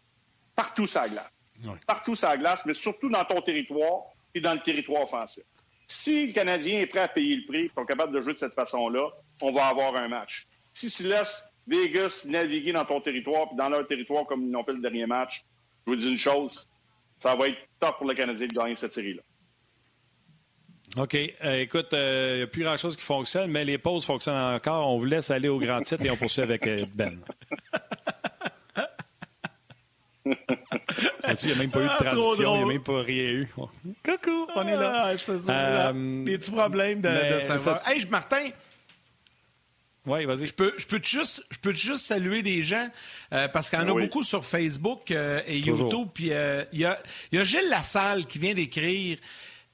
Partout 0.55 0.87
la 0.95 1.09
glace. 1.09 1.31
Ouais. 1.65 1.73
Partout 1.87 2.15
la 2.23 2.37
glace, 2.37 2.63
mais 2.67 2.75
surtout 2.75 3.09
dans 3.09 3.25
ton 3.25 3.41
territoire 3.41 4.03
et 4.35 4.41
dans 4.41 4.53
le 4.53 4.61
territoire 4.61 5.03
offensif. 5.03 5.45
Si 5.91 6.29
le 6.29 6.33
Canadien 6.33 6.79
est 6.79 6.87
prêt 6.87 7.01
à 7.01 7.09
payer 7.09 7.35
le 7.35 7.47
prix, 7.47 7.69
sont 7.75 7.85
capable 7.85 8.13
de 8.13 8.23
jouer 8.23 8.35
de 8.35 8.39
cette 8.39 8.55
façon-là, 8.55 9.09
on 9.43 9.51
va 9.51 9.67
avoir 9.67 9.97
un 9.97 10.07
match. 10.07 10.47
Si 10.73 10.89
tu 10.89 11.03
laisses 11.03 11.53
Vegas 11.67 12.27
naviguer 12.29 12.71
dans 12.73 12.85
ton 12.85 13.01
territoire 13.01 13.49
puis 13.49 13.57
dans 13.57 13.69
leur 13.69 13.85
territoire 13.89 14.25
comme 14.25 14.45
ils 14.45 14.53
l'ont 14.53 14.63
fait 14.63 14.73
le 14.73 14.81
dernier 14.81 15.07
match, 15.07 15.45
je 15.85 15.91
vous 15.91 15.97
dis 15.97 16.09
une 16.09 16.17
chose, 16.17 16.69
ça 17.19 17.35
va 17.35 17.49
être 17.49 17.59
top 17.81 17.99
pour 17.99 18.07
le 18.07 18.15
Canadien 18.15 18.47
de 18.47 18.53
gagner 18.53 18.77
cette 18.77 18.93
série-là. 18.93 19.23
OK. 20.97 21.17
Euh, 21.45 21.61
écoute, 21.61 21.89
il 21.91 22.37
n'y 22.37 22.43
a 22.43 22.47
plus 22.47 22.63
grand-chose 22.63 22.97
qui 22.97 23.05
fonctionne, 23.05 23.51
mais 23.51 23.65
les 23.65 23.79
pauses 23.79 24.05
fonctionnent 24.05 24.55
encore. 24.55 24.87
On 24.87 24.97
vous 24.97 25.07
laisse 25.07 25.33
aller 25.33 25.49
au 25.49 25.59
grand 25.59 25.81
titre 25.81 26.05
et 26.07 26.11
on 26.11 26.17
poursuit 26.17 26.43
avec 26.43 26.69
euh, 26.69 26.87
Ben. 26.95 27.19
Il 31.43 31.47
n'y 31.47 31.53
a 31.53 31.57
même 31.57 31.71
pas 31.71 31.81
eu 31.81 31.85
de 31.85 31.89
Ah, 31.91 31.97
transition, 32.05 32.55
il 32.55 32.59
n'y 32.59 32.63
a 32.63 32.67
même 32.75 32.83
pas 32.83 33.03
rien 33.03 33.23
eu. 33.31 33.49
Coucou, 34.05 34.47
on 34.57 34.67
est 34.67 34.77
là. 34.77 35.03
Ah, 35.07 35.19
c'est 35.19 35.39
ça, 35.41 35.53
Euh, 35.93 36.25
petits 36.25 36.51
problèmes 36.51 37.01
de, 37.01 37.09
de 37.09 37.41
serveur. 37.41 37.61
ça 37.77 37.85
se- 37.85 37.91
Hey, 37.91 38.07
Martin, 38.11 38.49
Oui, 40.07 40.25
vas-y. 40.25 40.47
je 40.47 40.55
peux, 40.55 40.73
je 40.79 40.87
peux 40.87 40.99
te 40.99 41.07
juste, 41.09 41.45
je 41.51 41.59
peux 41.59 41.73
te 41.73 41.79
juste 41.79 42.07
saluer 42.07 42.43
des 42.43 42.63
gens 42.63 42.89
euh, 43.35 43.49
parce 43.49 43.69
qu'il 43.69 43.79
y 43.79 43.83
en 43.83 43.89
a 43.89 43.93
Oui. 43.93 44.03
beaucoup 44.05 44.23
sur 44.23 44.45
Facebook 44.47 45.11
euh, 45.11 45.41
et 45.47 45.61
Toujours. 45.61 45.91
YouTube. 45.93 46.09
Puis 46.15 46.25
il 46.27 46.31
y, 46.81 46.85
a, 46.87 46.99
il 47.33 47.39
y 47.39 47.39
a 47.39 47.45
Gilles 47.45 47.69
Lassalle 47.69 48.27
qui 48.27 48.39
vient 48.39 48.55
d'écrire. 48.55 49.19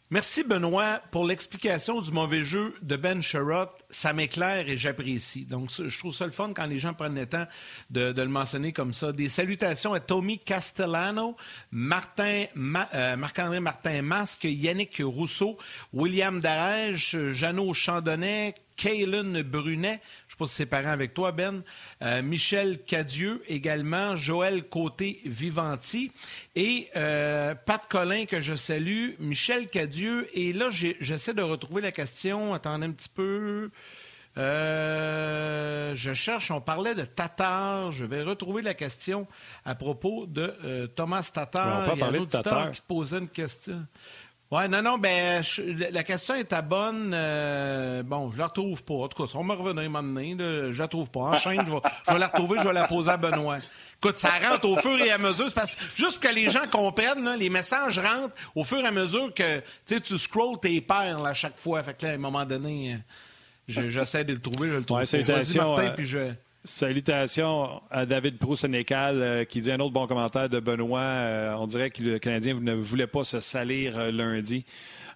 Merci 0.08 0.44
Benoît 0.44 1.00
pour 1.10 1.26
l'explication 1.26 2.00
du 2.00 2.12
mauvais 2.12 2.44
jeu 2.44 2.76
de 2.80 2.94
Ben 2.94 3.20
Sherrod. 3.22 3.68
Ça 3.90 4.12
m'éclaire 4.12 4.68
et 4.68 4.76
j'apprécie. 4.76 5.46
Donc 5.46 5.68
je 5.72 5.98
trouve 5.98 6.14
ça 6.14 6.26
le 6.26 6.30
fun 6.32 6.52
quand 6.54 6.66
les 6.66 6.78
gens 6.78 6.94
prennent 6.94 7.16
le 7.16 7.26
temps 7.26 7.46
de, 7.90 8.12
le 8.16 8.28
mentionner 8.28 8.72
comme 8.72 8.92
ça. 8.92 9.10
Des 9.10 9.28
salutations 9.28 9.94
à 9.94 9.98
Tommy 10.00 10.38
Castellano, 10.38 11.36
Martin, 11.72 12.44
Ma- 12.54 12.88
euh, 12.94 13.16
Marc-André 13.16 13.58
Martin 13.58 14.00
Masque, 14.02 14.44
Yannick 14.44 15.02
Rousseau, 15.04 15.58
William 15.92 16.40
Darèche, 16.40 17.16
Jeannot 17.32 17.74
Chandonnet, 17.74 18.54
Kaylin 18.76 19.42
Brunet, 19.42 20.00
je 20.28 20.32
sais 20.32 20.36
pas 20.38 20.46
si 20.46 20.54
c'est 20.54 20.66
parent 20.66 20.90
avec 20.90 21.14
toi, 21.14 21.32
Ben, 21.32 21.62
euh, 22.02 22.22
Michel 22.22 22.78
Cadieux 22.84 23.42
également, 23.48 24.16
Joël 24.16 24.64
Côté-Vivanti 24.68 26.12
et 26.54 26.88
euh, 26.96 27.54
Pat 27.54 27.82
Collin 27.88 28.26
que 28.26 28.40
je 28.40 28.54
salue, 28.54 29.10
Michel 29.18 29.68
Cadieux. 29.68 30.28
Et 30.34 30.52
là, 30.52 30.68
j'essaie 30.70 31.34
de 31.34 31.42
retrouver 31.42 31.80
la 31.82 31.92
question. 31.92 32.54
Attendez 32.54 32.86
un 32.86 32.92
petit 32.92 33.08
peu. 33.08 33.70
Euh, 34.38 35.94
je 35.94 36.12
cherche, 36.14 36.50
on 36.50 36.60
parlait 36.60 36.94
de 36.94 37.04
Tatar. 37.04 37.90
Je 37.90 38.04
vais 38.04 38.22
retrouver 38.22 38.62
la 38.62 38.74
question 38.74 39.26
à 39.64 39.74
propos 39.74 40.26
de 40.26 40.54
euh, 40.64 40.86
Thomas 40.86 41.30
Tatar. 41.32 41.86
Peut 41.86 41.92
Il 41.94 42.00
y 42.00 42.02
a 42.02 42.06
un 42.06 42.14
auditeur 42.14 42.42
Tatar. 42.42 42.70
qui 42.72 42.82
posait 42.86 43.18
une 43.18 43.28
question. 43.28 43.86
Ouais, 44.48 44.68
non, 44.68 44.80
non, 44.80 44.96
ben, 44.96 45.42
je- 45.42 45.62
la- 45.92 46.04
question 46.04 46.36
est 46.36 46.52
à 46.52 46.62
bonne. 46.62 47.10
euh, 47.12 48.04
bon, 48.04 48.30
je 48.30 48.38
la 48.38 48.46
retrouve 48.46 48.80
pas. 48.84 48.94
En 48.94 49.08
tout 49.08 49.20
cas, 49.20 49.28
si 49.28 49.36
on 49.36 49.42
me 49.42 49.52
revenait 49.54 49.86
un 49.86 49.88
moment 49.88 50.02
donné, 50.14 50.36
je 50.38 50.78
la 50.78 50.86
trouve 50.86 51.10
pas. 51.10 51.20
Enchaîne, 51.20 51.64
je 51.66 51.72
vais, 51.72 51.78
je 52.06 52.12
vais 52.12 52.18
la 52.20 52.28
retrouver, 52.28 52.58
je 52.60 52.64
vais 52.68 52.72
la 52.72 52.84
poser 52.84 53.10
à 53.10 53.16
Benoît. 53.16 53.58
Écoute, 53.98 54.18
ça 54.18 54.30
rentre 54.48 54.68
au 54.68 54.76
fur 54.76 54.96
et 55.00 55.10
à 55.10 55.18
mesure. 55.18 55.46
C'est 55.48 55.54
parce 55.54 55.74
que 55.74 55.82
juste 55.96 56.20
que 56.20 56.32
les 56.32 56.48
gens 56.48 56.66
comprennent, 56.70 57.24
là, 57.24 57.36
les 57.36 57.50
messages 57.50 57.98
rentrent 57.98 58.34
au 58.54 58.62
fur 58.62 58.78
et 58.78 58.86
à 58.86 58.92
mesure 58.92 59.34
que 59.34 59.56
tu 59.58 59.62
sais, 59.86 60.00
tu 60.00 60.16
scrolls 60.16 60.60
tes 60.60 60.80
paires 60.80 61.18
là, 61.20 61.30
à 61.30 61.34
chaque 61.34 61.58
fois. 61.58 61.82
Fait 61.82 61.94
que 61.98 62.06
là, 62.06 62.12
à 62.12 62.14
un 62.14 62.18
moment 62.18 62.44
donné, 62.44 62.92
euh, 62.94 62.96
je- 63.66 63.88
j'essaie 63.88 64.22
de 64.22 64.32
le 64.34 64.40
trouver, 64.40 64.68
je 64.68 64.74
le 64.76 64.84
trouve. 64.84 64.98
Ouais, 64.98 65.06
salutations, 65.06 65.74
Martin, 65.74 65.88
euh, 65.90 65.94
puis 65.96 66.06
je. 66.06 66.18
Salutations 66.66 67.80
à 67.92 68.06
David 68.06 68.38
Proust-Sénécal 68.38 69.22
euh, 69.22 69.44
qui 69.44 69.60
dit 69.60 69.70
un 69.70 69.78
autre 69.78 69.92
bon 69.92 70.08
commentaire 70.08 70.48
de 70.48 70.58
Benoît. 70.58 71.00
Euh, 71.00 71.54
on 71.54 71.68
dirait 71.68 71.90
que 71.90 72.02
le 72.02 72.18
Canadien 72.18 72.54
ne 72.60 72.74
voulait 72.74 73.06
pas 73.06 73.22
se 73.22 73.38
salir 73.38 73.96
euh, 73.96 74.10
lundi. 74.10 74.66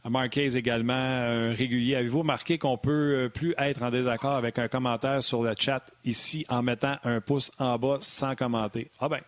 Marquez 0.08 0.56
également, 0.56 0.94
un 0.94 1.52
régulier. 1.52 1.96
Avez-vous 1.96 2.20
remarqué 2.20 2.56
qu'on 2.56 2.78
peut 2.78 3.28
plus 3.34 3.54
être 3.58 3.82
en 3.82 3.90
désaccord 3.90 4.36
avec 4.36 4.58
un 4.58 4.68
commentaire 4.68 5.22
sur 5.22 5.42
le 5.42 5.52
chat 5.58 5.82
ici 6.04 6.46
en 6.48 6.62
mettant 6.62 6.96
un 7.04 7.20
pouce 7.20 7.50
en 7.58 7.76
bas 7.78 7.98
sans 8.00 8.34
commenter? 8.34 8.88
Ah 8.98 9.08
ben, 9.10 9.20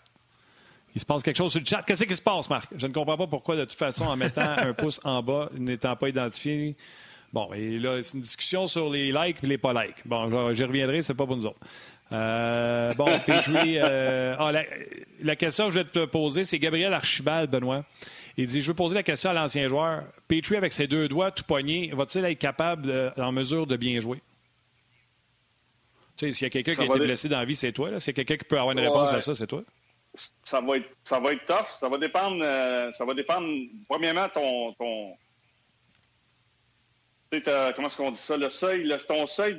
il 0.94 1.00
se 1.00 1.04
passe 1.04 1.22
quelque 1.22 1.37
chose 1.37 1.50
sur 1.50 1.61
le 1.61 1.66
chat. 1.66 1.82
Qu'est-ce 1.82 2.04
qui 2.04 2.14
se 2.14 2.22
passe, 2.22 2.48
Marc? 2.48 2.70
Je 2.74 2.87
ne 2.87 2.92
comprends 2.92 3.18
pas 3.18 3.26
pourquoi, 3.26 3.56
de 3.56 3.64
toute 3.64 3.78
façon, 3.78 4.04
en 4.04 4.16
mettant 4.16 4.48
un 4.56 4.72
pouce 4.72 5.00
en 5.04 5.22
bas, 5.22 5.50
n'étant 5.58 5.96
pas 5.96 6.08
identifié. 6.08 6.74
Bon, 7.32 7.50
et 7.54 7.78
là, 7.78 8.02
c'est 8.02 8.14
une 8.14 8.20
discussion 8.22 8.66
sur 8.66 8.90
les 8.90 9.11
likes 9.11 9.38
et 9.42 9.46
les 9.46 9.56
pas 9.56 9.72
likes. 9.72 10.06
Bon, 10.06 10.52
j'y 10.52 10.64
reviendrai, 10.64 11.00
c'est 11.00 11.14
pas 11.14 11.26
pour 11.26 11.37
nous 11.37 11.46
autres. 11.46 11.61
Euh, 12.12 12.94
bon, 12.94 13.07
Petrie, 13.27 13.79
euh, 13.79 14.37
ah, 14.38 14.53
la, 15.22 15.37
question 15.37 15.66
que 15.66 15.72
je 15.72 15.79
vais 15.79 15.85
te 15.85 16.05
poser, 16.05 16.44
c'est 16.44 16.59
Gabriel 16.59 16.92
Archibald, 16.92 17.51
Benoît. 17.51 17.85
Il 18.37 18.46
dit 18.46 18.61
Je 18.61 18.68
veux 18.68 18.75
poser 18.75 18.94
la 18.94 19.03
question 19.03 19.31
à 19.31 19.33
l'ancien 19.33 19.68
joueur. 19.68 20.05
Petrie, 20.29 20.57
avec 20.57 20.72
ses 20.72 20.87
deux 20.87 21.09
doigts 21.09 21.31
tout 21.31 21.44
poignés, 21.44 21.90
va-t-il 21.94 22.25
être 22.25 22.38
capable, 22.38 23.12
en 23.16 23.33
mesure 23.33 23.66
de 23.66 23.77
bien 23.77 24.01
jouer? 24.01 24.20
Tu 26.16 26.27
sais, 26.27 26.33
s'il 26.33 26.44
y 26.44 26.46
a 26.46 26.51
quelqu'un 26.51 26.72
qui 26.72 26.83
a 26.83 26.85
été 26.85 26.98
blessé 26.98 27.29
dans 27.29 27.38
la 27.38 27.44
vie, 27.44 27.57
c'est 27.57 27.72
toi. 27.72 27.98
S'il 27.98 28.09
y 28.09 28.11
a 28.11 28.25
quelqu'un 28.25 28.37
qui 28.37 28.44
peut 28.44 28.59
avoir 28.59 28.72
une 28.72 28.81
réponse 28.81 29.12
à 29.12 29.20
ça, 29.20 29.35
c'est 29.35 29.46
toi. 29.46 29.62
Ça 30.44 30.61
va, 30.61 30.77
être, 30.77 30.88
ça 31.05 31.18
va 31.20 31.33
être 31.33 31.46
tough. 31.46 31.66
Ça 31.81 31.88
va 31.88 31.96
dépendre, 31.96 32.42
euh, 32.42 32.92
ça 32.92 33.07
va 33.07 33.14
dépendre 33.14 33.48
premièrement, 33.88 34.29
ton, 34.29 34.72
ton, 34.75 35.16
comment 37.40 37.88
est-ce 37.88 37.97
qu'on 37.97 38.11
dit 38.11 38.18
ça, 38.18 38.37
le 38.37 38.51
seuil, 38.51 38.95
ton 39.09 39.27
seuil 39.27 39.59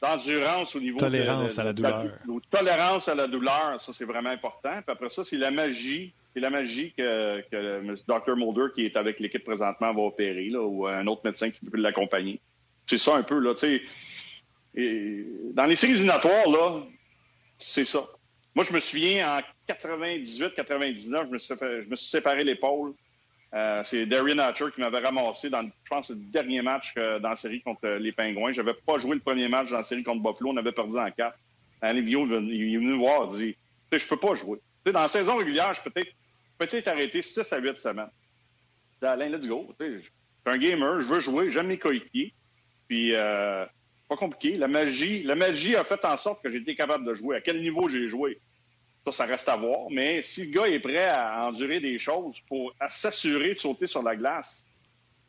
d'endurance 0.00 0.74
au 0.74 0.80
niveau 0.80 0.98
tolérance 0.98 1.58
à 1.58 1.64
la 1.64 1.72
douleur. 1.72 2.04
tolérance 2.50 3.08
à 3.08 3.14
la 3.14 3.26
douleur, 3.26 3.80
ça 3.80 3.92
c'est 3.92 4.04
vraiment 4.04 4.30
important. 4.30 4.72
Puis 4.72 4.92
après 4.92 5.10
ça, 5.10 5.24
c'est 5.24 5.36
la 5.36 5.50
magie, 5.50 6.12
c'est 6.32 6.40
la 6.40 6.50
magie 6.50 6.92
que, 6.96 7.40
que 7.50 7.56
le 7.56 7.94
Dr. 8.06 8.36
Mulder 8.36 8.72
qui 8.74 8.86
est 8.86 8.96
avec 8.96 9.20
l'équipe 9.20 9.44
présentement 9.44 9.92
va 9.92 10.02
opérer 10.02 10.48
là, 10.48 10.60
ou 10.62 10.86
un 10.86 11.06
autre 11.06 11.22
médecin 11.24 11.50
qui 11.50 11.64
peut 11.64 11.78
l'accompagner. 11.78 12.40
C'est 12.86 12.98
ça 12.98 13.16
un 13.16 13.22
peu 13.22 13.38
là, 13.38 13.54
tu 13.54 13.60
sais. 13.60 13.82
Dans 15.54 15.66
les 15.66 15.74
séries 15.74 15.92
éliminatoires 15.92 16.48
là, 16.48 16.82
c'est 17.58 17.84
ça. 17.84 18.00
Moi, 18.54 18.64
je 18.64 18.72
me 18.72 18.80
souviens 18.80 19.38
en 19.38 19.72
98-99, 19.72 21.28
je, 21.32 21.82
je 21.84 21.88
me 21.88 21.96
suis 21.96 22.10
séparé 22.10 22.42
l'épaule 22.42 22.94
euh, 23.52 23.82
c'est 23.84 24.06
Darian 24.06 24.38
Hatcher 24.38 24.66
qui 24.74 24.80
m'avait 24.80 25.00
ramassé 25.00 25.50
dans, 25.50 25.62
je 25.62 25.88
pense, 25.88 26.10
le 26.10 26.16
dernier 26.16 26.62
match 26.62 26.94
euh, 26.96 27.18
dans 27.18 27.30
la 27.30 27.36
série 27.36 27.60
contre 27.60 27.88
les 27.88 28.12
Pingouins. 28.12 28.52
Je 28.52 28.62
n'avais 28.62 28.78
pas 28.86 28.98
joué 28.98 29.14
le 29.14 29.20
premier 29.20 29.48
match 29.48 29.70
dans 29.70 29.78
la 29.78 29.82
série 29.82 30.04
contre 30.04 30.22
Buffalo. 30.22 30.50
On 30.50 30.56
avait 30.56 30.72
perdu 30.72 30.96
en 30.98 31.10
quatre. 31.10 31.36
Alivio, 31.82 32.26
il 32.26 32.74
est 32.74 32.78
venu 32.78 32.98
voir, 32.98 33.28
il 33.32 33.38
dit 33.38 33.56
Je 33.92 34.06
peux 34.06 34.18
pas 34.18 34.34
jouer. 34.34 34.58
dans 34.84 35.00
la 35.00 35.08
saison 35.08 35.36
régulière, 35.36 35.72
je 35.74 35.82
peux 35.82 35.90
peut-être 35.90 36.12
peut 36.58 36.90
arrêter 36.90 37.22
6 37.22 37.52
à 37.52 37.58
8 37.58 37.80
semaines. 37.80 38.10
Alain, 39.02 39.30
let's 39.30 39.46
go. 39.46 39.74
Je 39.80 39.98
suis 39.98 40.10
un 40.44 40.58
gamer, 40.58 41.00
je 41.00 41.06
veux 41.08 41.20
jouer, 41.20 41.50
j'aime 41.50 41.68
mes 41.68 41.78
coéquipiers. 41.78 42.34
Puis, 42.86 43.14
euh, 43.14 43.64
pas 44.08 44.16
compliqué. 44.16 44.56
La 44.58 44.68
magie, 44.68 45.22
la 45.22 45.36
magie 45.36 45.76
a 45.76 45.84
fait 45.84 46.04
en 46.04 46.16
sorte 46.16 46.42
que 46.42 46.50
j'ai 46.50 46.58
été 46.58 46.74
capable 46.74 47.04
de 47.06 47.14
jouer. 47.14 47.36
À 47.36 47.40
quel 47.40 47.62
niveau 47.62 47.88
j'ai 47.88 48.08
joué? 48.08 48.40
Ça, 49.04 49.12
ça 49.12 49.24
reste 49.24 49.48
à 49.48 49.56
voir. 49.56 49.86
Mais 49.90 50.22
si 50.22 50.46
le 50.46 50.50
gars 50.52 50.66
est 50.66 50.80
prêt 50.80 51.06
à 51.08 51.46
endurer 51.46 51.80
des 51.80 51.98
choses 51.98 52.40
pour 52.48 52.74
s'assurer 52.88 53.54
de 53.54 53.58
sauter 53.58 53.86
sur 53.86 54.02
la 54.02 54.14
glace 54.16 54.64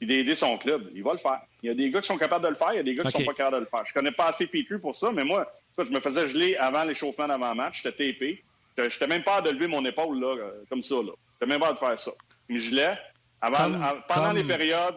et 0.01 0.05
d'aider 0.05 0.35
son 0.35 0.57
club, 0.57 0.89
il 0.93 1.03
va 1.03 1.13
le 1.13 1.17
faire. 1.17 1.41
Il 1.63 1.69
y 1.69 1.71
a 1.71 1.75
des 1.75 1.89
gars 1.89 2.01
qui 2.01 2.07
sont 2.07 2.17
capables 2.17 2.43
de 2.43 2.49
le 2.49 2.55
faire, 2.55 2.73
il 2.73 2.77
y 2.77 2.79
a 2.79 2.83
des 2.83 2.95
gars 2.95 3.03
qui 3.03 3.17
ne 3.17 3.23
sont 3.23 3.25
pas 3.25 3.33
capables 3.33 3.57
de 3.57 3.61
le 3.61 3.67
faire. 3.67 3.85
Je 3.85 3.93
connais 3.93 4.11
pas 4.11 4.27
assez 4.27 4.47
Petrie 4.47 4.79
pour 4.79 4.97
ça, 4.97 5.11
mais 5.11 5.23
moi, 5.23 5.51
je 5.77 5.91
me 5.91 5.99
faisais 5.99 6.27
geler 6.27 6.55
avant 6.57 6.83
l'échauffement 6.83 7.27
d'avant-match. 7.27 7.81
J'étais 7.83 8.13
TP. 8.13 8.43
Je 8.77 8.83
n'étais 8.83 9.07
même 9.07 9.23
pas 9.23 9.37
à 9.37 9.41
de 9.41 9.51
lever 9.51 9.67
mon 9.67 9.85
épaule 9.85 10.19
là, 10.19 10.35
euh, 10.35 10.63
comme 10.69 10.81
ça. 10.81 10.95
Je 10.95 11.01
n'étais 11.01 11.45
même 11.45 11.59
pas 11.59 11.73
de 11.73 11.77
faire 11.77 11.99
ça. 11.99 12.11
Je 12.49 12.53
me 12.53 12.59
gelais 12.59 12.97
avant, 13.41 13.71
pendant 14.07 14.33
les 14.33 14.43
périodes, 14.43 14.95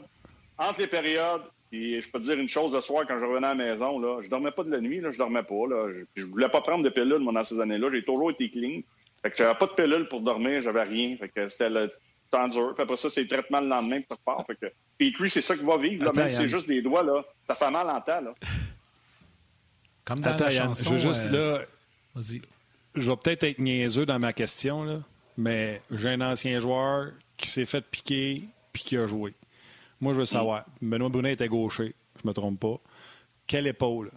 entre 0.59 0.81
les 0.81 0.87
périodes, 0.87 1.43
et 1.75 2.01
je 2.01 2.09
peux 2.11 2.21
te 2.21 2.25
dire 2.25 2.39
une 2.39 2.49
chose, 2.49 2.73
le 2.73 2.81
soir, 2.81 3.05
quand 3.07 3.19
je 3.19 3.25
revenais 3.25 3.49
à 3.49 3.55
la 3.55 3.73
maison, 3.73 3.99
là, 3.99 4.21
je 4.23 4.29
dormais 4.29 4.51
pas 4.53 4.63
de 4.65 4.71
la 4.71 4.81
nuit, 4.81 5.01
là, 5.01 5.11
je 5.11 5.19
dormais 5.19 5.43
pas. 5.43 5.67
Là. 5.69 5.93
Je, 6.15 6.23
ne 6.23 6.27
voulais 6.27 6.49
pas 6.49 6.61
prendre 6.61 6.85
de 6.85 6.91
pilule, 6.91 7.19
moi, 7.19 7.33
dans 7.33 7.45
ces 7.45 7.59
années-là. 7.61 7.89
J'ai 7.91 8.05
toujours 8.05 8.31
été 8.31 8.51
clean. 8.51 8.81
Fait 9.23 9.31
que 9.31 9.37
j'avais 9.37 9.55
pas 9.55 9.67
de 9.67 9.73
pilule 9.73 10.09
pour 10.09 10.21
dormir, 10.21 10.63
j'avais 10.63 10.83
rien. 10.83 11.17
Fait 11.17 11.29
que 11.29 11.49
c'était 11.49 11.71
le 11.71 11.89
temps 12.31 12.49
dur. 12.49 12.75
Puis 12.75 12.83
après 12.83 12.97
ça, 12.97 13.11
c'est 13.11 13.23
le 13.23 13.29
traitement 13.29 13.61
le 13.61 13.69
lendemain, 13.69 13.97
puis 13.97 14.07
tu 14.09 14.15
repars. 14.15 14.45
Fait 14.47 14.57
que 14.57 14.73
Petrie, 14.99 15.31
c'est 15.31 15.43
ça 15.43 15.57
qui 15.57 15.65
va 15.65 15.77
vivre. 15.79 16.05
Là, 16.05 16.13
même 16.15 16.31
si 16.31 16.37
c'est 16.37 16.49
juste 16.49 16.69
des 16.69 16.83
doigts, 16.83 17.03
là, 17.03 17.25
ça 17.49 17.55
fait 17.55 17.71
mal 17.71 17.89
en 17.89 18.01
temps. 18.01 18.21
Là. 18.21 18.35
Comme 20.05 20.21
dans 20.21 20.31
Attends, 20.31 20.45
la 20.45 20.51
chanson, 20.51 20.91
je 20.91 20.95
veux 20.95 21.15
juste, 21.15 21.33
euh, 21.33 21.59
là, 21.59 21.65
Vas-y. 22.15 22.43
Je 22.95 23.11
vais 23.11 23.17
peut-être 23.17 23.43
être 23.43 23.59
niaiseux 23.59 24.07
dans 24.07 24.21
ma 24.21 24.33
question, 24.33 24.85
là, 24.85 24.99
mais 25.37 25.81
j'ai 25.91 26.11
un 26.11 26.21
ancien 26.21 26.61
joueur 26.61 27.13
qui 27.37 27.49
s'est 27.49 27.67
fait 27.67 27.81
piquer 27.81 28.45
puis 28.73 28.83
qui 28.85 28.97
a 28.97 29.07
joué. 29.07 29.35
Moi, 30.05 30.13
je 30.13 30.19
veux 30.19 30.27
savoir. 30.27 30.67
Benoît 30.83 31.09
Brunet 31.09 31.33
était 31.33 31.49
gaucher, 31.49 31.95
je 32.23 32.29
me 32.29 32.35
trompe 32.35 32.61
pas. 32.61 32.79
Quelle 33.47 33.67
épaule? 33.67 34.11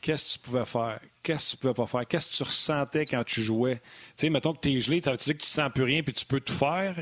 Qu'est-ce 0.00 0.24
que 0.24 0.30
tu 0.32 0.38
pouvais 0.38 0.64
faire? 0.64 1.00
Qu'est-ce 1.22 1.44
que 1.44 1.50
tu 1.50 1.56
pouvais 1.58 1.74
pas 1.74 1.86
faire? 1.86 2.06
Qu'est-ce 2.06 2.30
que 2.30 2.34
tu 2.34 2.42
ressentais 2.44 3.04
quand 3.04 3.22
tu 3.24 3.42
jouais? 3.42 3.76
Tu 3.76 3.82
sais, 4.16 4.30
mettons 4.30 4.54
que 4.54 4.60
tu 4.60 4.72
es 4.72 4.80
gelé, 4.80 5.02
tu 5.02 5.10
dis 5.10 5.34
que 5.34 5.42
tu 5.42 5.46
sens 5.46 5.70
plus 5.70 5.84
rien 5.84 6.02
puis 6.02 6.14
tu 6.14 6.24
peux 6.24 6.40
tout 6.40 6.54
faire. 6.54 6.96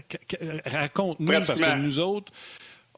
Raconte-nous, 0.67 1.33
parce 1.33 1.61
que 1.61 1.77
nous 1.77 2.01
autres, 2.01 2.33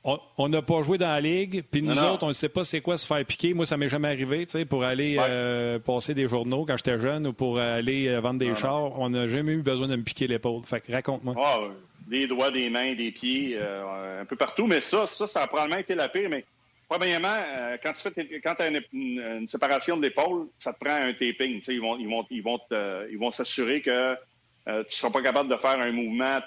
on 0.03 0.49
n'a 0.49 0.63
pas 0.63 0.83
joué 0.83 0.97
dans 0.97 1.09
la 1.09 1.21
ligue, 1.21 1.63
puis 1.71 1.83
nous 1.83 1.99
autres, 1.99 2.25
on 2.25 2.29
ne 2.29 2.33
sait 2.33 2.49
pas 2.49 2.65
c'est 2.65 2.81
quoi 2.81 2.97
se 2.97 3.07
faire 3.07 3.23
piquer. 3.27 3.53
Moi, 3.53 3.67
ça 3.67 3.77
m'est 3.77 3.91
jamais 3.91 4.09
arrivé, 4.09 4.47
tu 4.47 4.53
sais, 4.53 4.65
pour 4.65 4.83
aller 4.83 5.17
euh, 5.19 5.79
passer 5.79 6.15
des 6.15 6.27
journaux 6.27 6.65
quand 6.65 6.79
j'étais 6.79 6.99
jeune 6.99 7.27
ou 7.27 7.33
pour 7.35 7.59
aller 7.59 8.09
euh, 8.09 8.21
vendre 8.21 8.39
des 8.41 8.55
chars. 8.55 8.99
On 8.99 9.11
n'a 9.11 9.27
jamais 9.27 9.53
eu 9.53 9.63
besoin 9.63 9.89
de 9.89 9.97
me 9.97 10.03
piquer 10.03 10.27
l'épaule. 10.27 10.63
Fait 10.65 10.81
que 10.81 10.91
raconte-moi. 10.91 11.35
Ah, 11.39 11.59
des 12.07 12.27
doigts, 12.27 12.51
des 12.51 12.71
mains, 12.71 12.95
des 12.95 13.11
pieds, 13.11 13.57
euh, 13.59 14.23
un 14.23 14.25
peu 14.25 14.37
partout. 14.37 14.67
Mais 14.67 14.81
ça, 14.81 15.07
ça, 15.07 15.27
ça 15.27 15.43
a 15.43 15.47
probablement 15.47 15.79
été 15.79 15.95
la 15.95 16.09
pire. 16.09 16.29
Mais 16.29 16.45
premièrement, 16.89 17.37
euh, 17.37 17.77
quand 17.83 17.93
tu 17.93 18.03
fais 18.03 18.41
quand 18.41 18.55
as 18.61 18.69
une, 18.93 19.49
séparation 19.49 19.97
de 19.97 20.03
l'épaule, 20.03 20.49
ça 20.59 20.73
te 20.73 20.85
prend 20.85 20.95
un 20.95 21.13
taping. 21.13 21.63
ils 21.67 21.81
vont, 21.81 21.99
ils 21.99 22.09
vont, 22.09 22.27
ils 22.31 22.43
vont, 22.43 22.59
vont 23.19 23.31
s'assurer 23.31 23.81
que 23.81 24.15
tu 24.67 24.71
ne 24.71 24.85
seras 24.89 25.13
pas 25.13 25.23
capable 25.23 25.51
de 25.51 25.57
faire 25.57 25.79
un 25.79 25.93
mouvement 25.93 26.41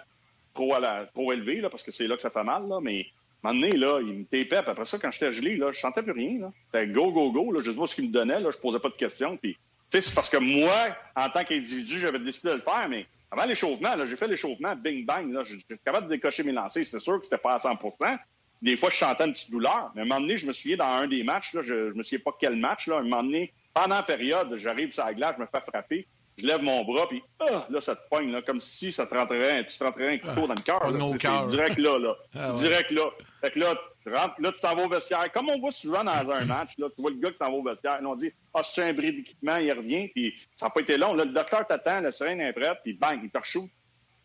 trop, 0.57 0.73
à 0.73 0.79
la, 0.79 1.05
trop 1.05 1.31
élevé, 1.31 1.61
là, 1.61 1.69
parce 1.69 1.83
que 1.83 1.91
c'est 1.91 2.07
là 2.07 2.15
que 2.15 2.21
ça 2.21 2.29
fait 2.29 2.43
mal. 2.43 2.67
Là, 2.67 2.79
mais 2.81 3.05
à 3.43 3.49
un 3.49 3.53
moment 3.53 3.65
donné, 3.65 3.77
là, 3.77 4.01
me 4.01 4.23
tapait. 4.23 4.61
Puis 4.61 4.71
après 4.71 4.85
ça, 4.85 4.97
quand 4.97 5.11
j'étais 5.11 5.31
gelé, 5.31 5.55
là, 5.55 5.71
je 5.71 5.79
sentais 5.79 6.01
plus 6.01 6.11
rien. 6.11 6.51
C'était 6.65 6.87
go, 6.87 7.11
go, 7.11 7.31
go. 7.31 7.51
Là, 7.51 7.61
je 7.63 7.71
sais 7.71 7.77
pas 7.77 7.85
ce 7.85 7.95
qu'il 7.95 8.07
me 8.07 8.11
donnait. 8.11 8.39
Là, 8.39 8.49
je 8.51 8.57
posais 8.57 8.79
pas 8.79 8.89
de 8.89 8.95
questions. 8.95 9.37
Puis, 9.37 9.57
c'est 9.89 10.13
parce 10.13 10.29
que 10.29 10.37
moi, 10.37 10.95
en 11.15 11.29
tant 11.29 11.43
qu'individu, 11.43 11.99
j'avais 11.99 12.19
décidé 12.19 12.49
de 12.49 12.55
le 12.55 12.61
faire, 12.61 12.87
mais 12.89 13.05
avant 13.31 13.45
l'échauffement, 13.45 13.93
j'ai 14.05 14.15
fait 14.15 14.27
l'échauffement, 14.27 14.75
bing 14.75 15.05
bang, 15.05 15.31
là, 15.31 15.43
j'étais 15.43 15.77
capable 15.83 16.07
de 16.07 16.15
décocher 16.15 16.43
mes 16.43 16.53
lancers. 16.53 16.85
C'était 16.85 16.99
sûr 16.99 17.19
que 17.19 17.25
c'était 17.25 17.37
pas 17.37 17.55
à 17.55 17.57
100% 17.57 18.17
Des 18.61 18.77
fois, 18.77 18.89
je 18.89 18.97
sentais 18.97 19.25
une 19.25 19.33
petite 19.33 19.51
douleur. 19.51 19.91
Mais 19.95 20.01
à 20.01 20.05
un 20.05 20.07
moment 20.07 20.21
donné, 20.21 20.37
je 20.37 20.47
me 20.47 20.53
souviens 20.53 20.77
dans 20.77 20.85
un 20.85 21.07
des 21.07 21.23
matchs, 21.23 21.53
là, 21.53 21.61
je, 21.61 21.73
ne 21.73 21.93
me 21.93 22.03
souviens 22.03 22.19
pas 22.23 22.31
quel 22.39 22.55
match, 22.55 22.87
là, 22.87 22.95
à 22.95 22.99
un 22.99 23.03
moment 23.03 23.23
donné, 23.23 23.53
pendant 23.73 23.95
la 23.95 24.03
période, 24.03 24.55
j'arrive 24.57 24.91
sur 24.91 25.05
la 25.05 25.13
glace, 25.13 25.35
je 25.37 25.41
me 25.41 25.47
fais 25.47 25.61
frapper, 25.61 26.07
je 26.37 26.45
lève 26.45 26.61
mon 26.61 26.83
bras, 26.85 27.07
puis 27.09 27.21
ah, 27.39 27.67
là, 27.69 27.81
ça 27.81 27.95
te 27.95 28.07
pogne, 28.09 28.31
là, 28.31 28.41
comme 28.41 28.59
si 28.59 28.91
ça 28.91 29.05
te 29.05 29.15
rentrait, 29.15 29.65
tu 29.65 29.77
te 29.77 29.83
rentrais 29.83 30.13
un 30.13 30.17
couteau 30.19 30.47
dans 30.47 30.55
le 30.55 30.61
cœur. 30.61 31.47
direct 31.47 31.77
là, 31.79 31.99
là. 31.99 32.15
Ah 32.33 32.53
direct 32.53 32.91
là. 32.91 33.09
Fait 33.41 33.51
que 33.51 33.59
là, 33.59 33.75
Là, 34.09 34.51
tu 34.51 34.61
t'en 34.61 34.75
vas 34.75 34.83
au 34.83 34.89
vestiaire. 34.89 35.31
Comme 35.31 35.49
on 35.49 35.59
voit 35.59 35.71
souvent 35.71 36.03
dans 36.03 36.11
un 36.11 36.45
match, 36.45 36.77
là, 36.77 36.87
tu 36.95 37.01
vois 37.01 37.11
le 37.11 37.17
gars 37.17 37.31
qui 37.31 37.37
s'en 37.37 37.51
va 37.51 37.57
au 37.57 37.63
vestiaire. 37.63 38.01
Là, 38.01 38.09
on 38.09 38.15
dit 38.15 38.31
Ah, 38.53 38.61
c'est 38.63 38.83
un 38.83 38.93
bris 38.93 39.13
d'équipement, 39.13 39.57
il 39.57 39.71
revient, 39.71 40.07
puis 40.09 40.33
ça 40.55 40.67
n'a 40.67 40.69
pas 40.69 40.81
été 40.81 40.97
long. 40.97 41.13
Là, 41.13 41.25
le 41.25 41.31
docteur 41.31 41.65
t'attend, 41.67 42.01
la 42.01 42.11
sirène 42.11 42.41
est 42.41 42.53
prête, 42.53 42.79
puis 42.83 42.93
bang, 42.93 43.19
il 43.21 43.29
te 43.29 43.37
rechoue. 43.37 43.69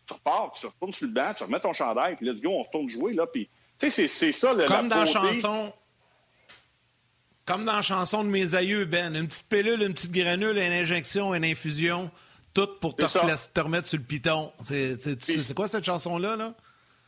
Tu 0.05 0.13
repars, 0.13 0.51
tu 0.59 0.65
retournes 0.67 0.93
sur 0.93 1.07
le 1.07 1.13
banc, 1.13 1.33
tu 1.35 1.43
remets 1.43 1.59
ton 1.59 1.73
chandail, 1.73 2.15
puis 2.15 2.25
let's 2.25 2.41
go, 2.41 2.49
on 2.49 2.63
retourne 2.63 2.89
jouer. 2.89 3.13
Là, 3.13 3.25
puis, 3.25 3.49
tu 3.79 3.89
sais, 3.89 4.07
c'est 4.07 4.31
ça 4.31 4.53
le 4.53 4.65
Comme 4.65 4.89
dans 4.89 4.99
la 4.99 5.05
chanson. 5.05 5.73
Comme 7.45 7.65
dans 7.65 7.75
la 7.75 7.81
chanson 7.81 8.23
de 8.23 8.29
mes 8.29 8.55
aïeux, 8.55 8.85
Ben. 8.85 9.13
Une 9.15 9.27
petite 9.27 9.49
pilule, 9.49 9.81
une 9.81 9.93
petite 9.93 10.13
granule, 10.13 10.57
une 10.57 10.71
injection, 10.71 11.35
une 11.35 11.43
infusion, 11.43 12.09
tout 12.53 12.69
pour 12.79 12.95
te, 12.95 13.03
te, 13.03 13.59
remettre 13.59 13.87
sur 13.87 13.97
le 13.97 14.03
piton. 14.03 14.53
C'est 14.61 15.53
quoi 15.53 15.67
cette 15.67 15.83
chanson-là? 15.83 16.37
Là? 16.37 16.53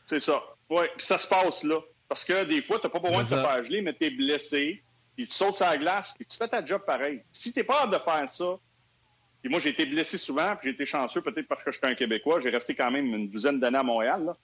C'est 0.05 0.19
ça. 0.19 0.41
Oui, 0.69 0.85
puis 0.97 1.05
ça 1.05 1.17
se 1.17 1.27
passe 1.27 1.63
là. 1.63 1.77
Parce 2.07 2.23
que 2.23 2.43
des 2.43 2.61
fois, 2.61 2.79
tu 2.79 2.85
n'as 2.85 2.91
pas 2.91 2.99
besoin 2.99 3.23
de 3.23 3.29
te 3.29 3.35
faire 3.35 3.63
geler, 3.63 3.81
mais 3.81 3.93
tu 3.93 4.05
es 4.05 4.09
blessé, 4.11 4.83
puis 5.15 5.27
tu 5.27 5.33
sautes 5.33 5.55
sur 5.55 5.65
la 5.65 5.77
glace, 5.77 6.13
puis 6.15 6.25
tu 6.25 6.37
fais 6.37 6.47
ta 6.47 6.63
job 6.63 6.81
pareil. 6.85 7.21
Si 7.31 7.51
tu 7.51 7.59
n'es 7.59 7.63
pas 7.63 7.83
hâte 7.83 7.91
de 7.91 7.99
faire 7.99 8.29
ça, 8.29 8.57
puis 9.41 9.49
moi, 9.49 9.59
j'ai 9.59 9.69
été 9.69 9.85
blessé 9.85 10.17
souvent, 10.17 10.55
puis 10.55 10.69
j'ai 10.69 10.75
été 10.75 10.85
chanceux, 10.85 11.21
peut-être 11.21 11.47
parce 11.47 11.63
que 11.63 11.71
je 11.71 11.77
suis 11.77 11.87
un 11.87 11.95
Québécois, 11.95 12.39
j'ai 12.39 12.49
resté 12.49 12.75
quand 12.75 12.91
même 12.91 13.05
une 13.05 13.29
douzaine 13.29 13.59
d'années 13.59 13.77
à 13.77 13.83
Montréal, 13.83 14.23
là. 14.25 14.37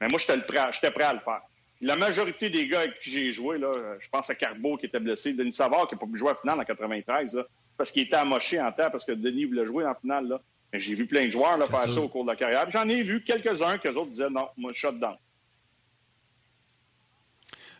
mais 0.00 0.08
moi, 0.10 0.18
j'étais 0.18 0.38
prêt, 0.38 0.70
prêt 0.92 1.04
à 1.04 1.14
le 1.14 1.20
faire. 1.20 1.42
La 1.80 1.96
majorité 1.96 2.50
des 2.50 2.68
gars 2.68 2.80
avec 2.80 3.00
qui 3.00 3.10
j'ai 3.10 3.32
joué, 3.32 3.58
là, 3.58 3.72
je 3.98 4.08
pense 4.08 4.30
à 4.30 4.34
Carbo 4.34 4.76
qui 4.76 4.86
était 4.86 5.00
blessé, 5.00 5.34
Denis 5.34 5.52
Savard 5.52 5.88
qui 5.88 5.94
n'a 5.94 6.00
pas 6.00 6.06
pu 6.06 6.16
jouer 6.16 6.30
en 6.30 6.36
finale 6.36 6.60
en 6.60 6.64
93, 6.64 7.34
là, 7.34 7.44
parce 7.76 7.90
qu'il 7.90 8.02
était 8.02 8.16
amoché 8.16 8.60
en 8.60 8.72
temps, 8.72 8.90
parce 8.90 9.04
que 9.04 9.12
Denis 9.12 9.44
voulait 9.44 9.66
jouer 9.66 9.84
en 9.84 9.94
finale. 9.94 10.28
Là. 10.28 10.40
J'ai 10.72 10.94
vu 10.94 11.06
plein 11.06 11.26
de 11.26 11.30
joueurs 11.30 11.58
là, 11.58 11.66
faire 11.66 11.90
ça. 11.90 12.00
au 12.00 12.08
cours 12.08 12.24
de 12.24 12.30
la 12.30 12.36
carrière. 12.36 12.70
J'en 12.70 12.88
ai 12.88 13.02
vu 13.02 13.22
quelques-uns 13.22 13.78
que 13.78 13.88
les 13.88 13.96
autres 13.96 14.10
disaient 14.10 14.30
non, 14.30 14.48
moi, 14.56 14.72
je 14.72 14.78
shut 14.78 14.98
down. 14.98 15.16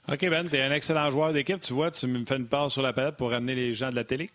OK, 0.07 0.29
Ben, 0.29 0.49
tu 0.49 0.57
es 0.57 0.62
un 0.62 0.73
excellent 0.73 1.11
joueur 1.11 1.33
d'équipe. 1.33 1.61
Tu 1.61 1.73
vois, 1.73 1.90
tu 1.90 2.07
me 2.07 2.25
fais 2.25 2.37
une 2.37 2.47
passe 2.47 2.73
sur 2.73 2.83
la 2.83 2.93
palette 2.93 3.17
pour 3.17 3.31
ramener 3.31 3.55
les 3.55 3.75
gens 3.75 3.90
de 3.90 3.97
la 3.97 4.05
télé. 4.05 4.31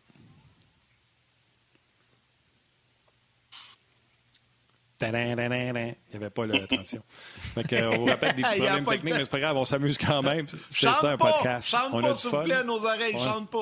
Il 5.02 6.18
n'y 6.20 6.24
avait 6.26 6.30
pas 6.30 6.46
l'attention. 6.46 7.02
on 7.56 7.90
vous 7.96 8.06
rappelle 8.06 8.36
des 8.36 8.42
petits 8.44 8.60
problèmes 8.60 8.86
techniques, 8.86 9.14
mais 9.14 9.24
c'est 9.24 9.30
pas 9.30 9.40
grave, 9.40 9.58
on 9.58 9.66
s'amuse 9.66 9.98
quand 9.98 10.22
même. 10.22 10.46
C'est 10.68 10.90
ça 10.90 11.12
un 11.12 11.18
podcast. 11.18 11.70
Chante 11.70 11.90
on 11.94 12.02
pas, 12.02 12.16
s'il 12.16 12.30
vous 12.30 12.42
plaît, 12.42 12.56
à 12.56 12.64
nos 12.64 12.86
oreilles, 12.86 13.16
on... 13.16 13.20
chante 13.20 13.50
pas. 13.50 13.62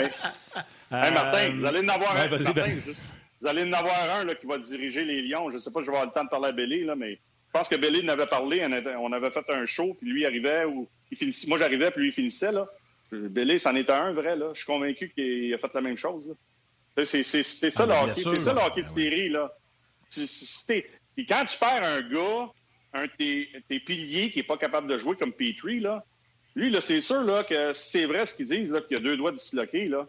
hey. 0.00 0.10
Euh, 0.90 1.10
Martin, 1.10 1.56
vous 1.58 1.66
allez 1.66 1.80
en 1.80 1.88
avoir 1.88 2.16
un. 2.16 2.28
Ben. 2.52 2.82
Vous 3.40 3.46
allez 3.46 3.64
en 3.64 3.72
avoir 3.72 4.18
un 4.18 4.24
là, 4.24 4.34
qui 4.34 4.46
va 4.46 4.58
diriger 4.58 5.04
les 5.04 5.22
Lions. 5.22 5.50
Je 5.50 5.56
ne 5.56 5.60
sais 5.60 5.70
pas 5.70 5.80
je 5.80 5.86
vais 5.86 5.92
avoir 5.92 6.06
le 6.06 6.12
temps 6.12 6.24
de 6.24 6.30
parler 6.30 6.48
à 6.48 6.52
Bélé, 6.52 6.84
là, 6.84 6.94
mais 6.94 7.18
je 7.48 7.58
pense 7.58 7.68
que 7.68 7.76
Belly 7.76 8.04
n'avait 8.04 8.26
parlé. 8.26 8.62
On 9.00 9.12
avait 9.12 9.30
fait 9.30 9.44
un 9.48 9.66
show, 9.66 9.94
puis 9.94 10.10
lui 10.10 10.26
arrivait, 10.26 10.64
ou 10.64 10.86
il 11.10 11.16
finissait. 11.16 11.48
Moi, 11.48 11.58
j'arrivais, 11.58 11.90
puis 11.90 12.02
lui, 12.02 12.08
il 12.08 12.12
finissait. 12.12 12.52
Là. 12.52 12.68
Belly, 13.10 13.58
c'en 13.58 13.74
était 13.74 13.92
un 13.92 14.12
vrai. 14.12 14.36
Là. 14.36 14.50
Je 14.52 14.58
suis 14.58 14.66
convaincu 14.66 15.10
qu'il 15.10 15.52
a 15.54 15.58
fait 15.58 15.72
la 15.74 15.80
même 15.80 15.96
chose. 15.96 16.34
C'est 17.04 17.22
ça, 17.22 17.82
ah, 17.82 17.86
le 17.86 18.10
hockey. 18.10 18.22
C'est 18.22 18.40
ça, 18.40 18.52
le 18.52 18.60
hockey 18.60 18.82
de 18.82 18.86
ben 18.86 18.92
série, 18.92 19.28
là. 19.28 19.52
Puis 21.14 21.26
quand 21.26 21.44
tu 21.44 21.58
perds 21.58 21.84
un 21.84 22.02
gars, 22.02 22.50
un 22.94 23.04
de 23.04 23.60
tes, 23.68 23.80
piliers 23.80 24.30
qui 24.30 24.38
n'est 24.38 24.44
pas 24.44 24.56
capable 24.56 24.88
de 24.88 24.98
jouer 24.98 25.16
comme 25.16 25.32
Petrie, 25.32 25.80
là, 25.80 26.04
lui, 26.54 26.70
là, 26.70 26.80
c'est 26.80 27.00
sûr 27.00 27.22
là, 27.22 27.44
que 27.44 27.72
c'est 27.72 28.06
vrai 28.06 28.26
ce 28.26 28.36
qu'ils 28.36 28.46
disent, 28.46 28.72
qu'il 28.88 28.96
a 28.96 29.00
deux 29.00 29.16
doigts 29.16 29.30
de 29.30 29.36
disloquer, 29.36 29.86
là. 29.86 30.06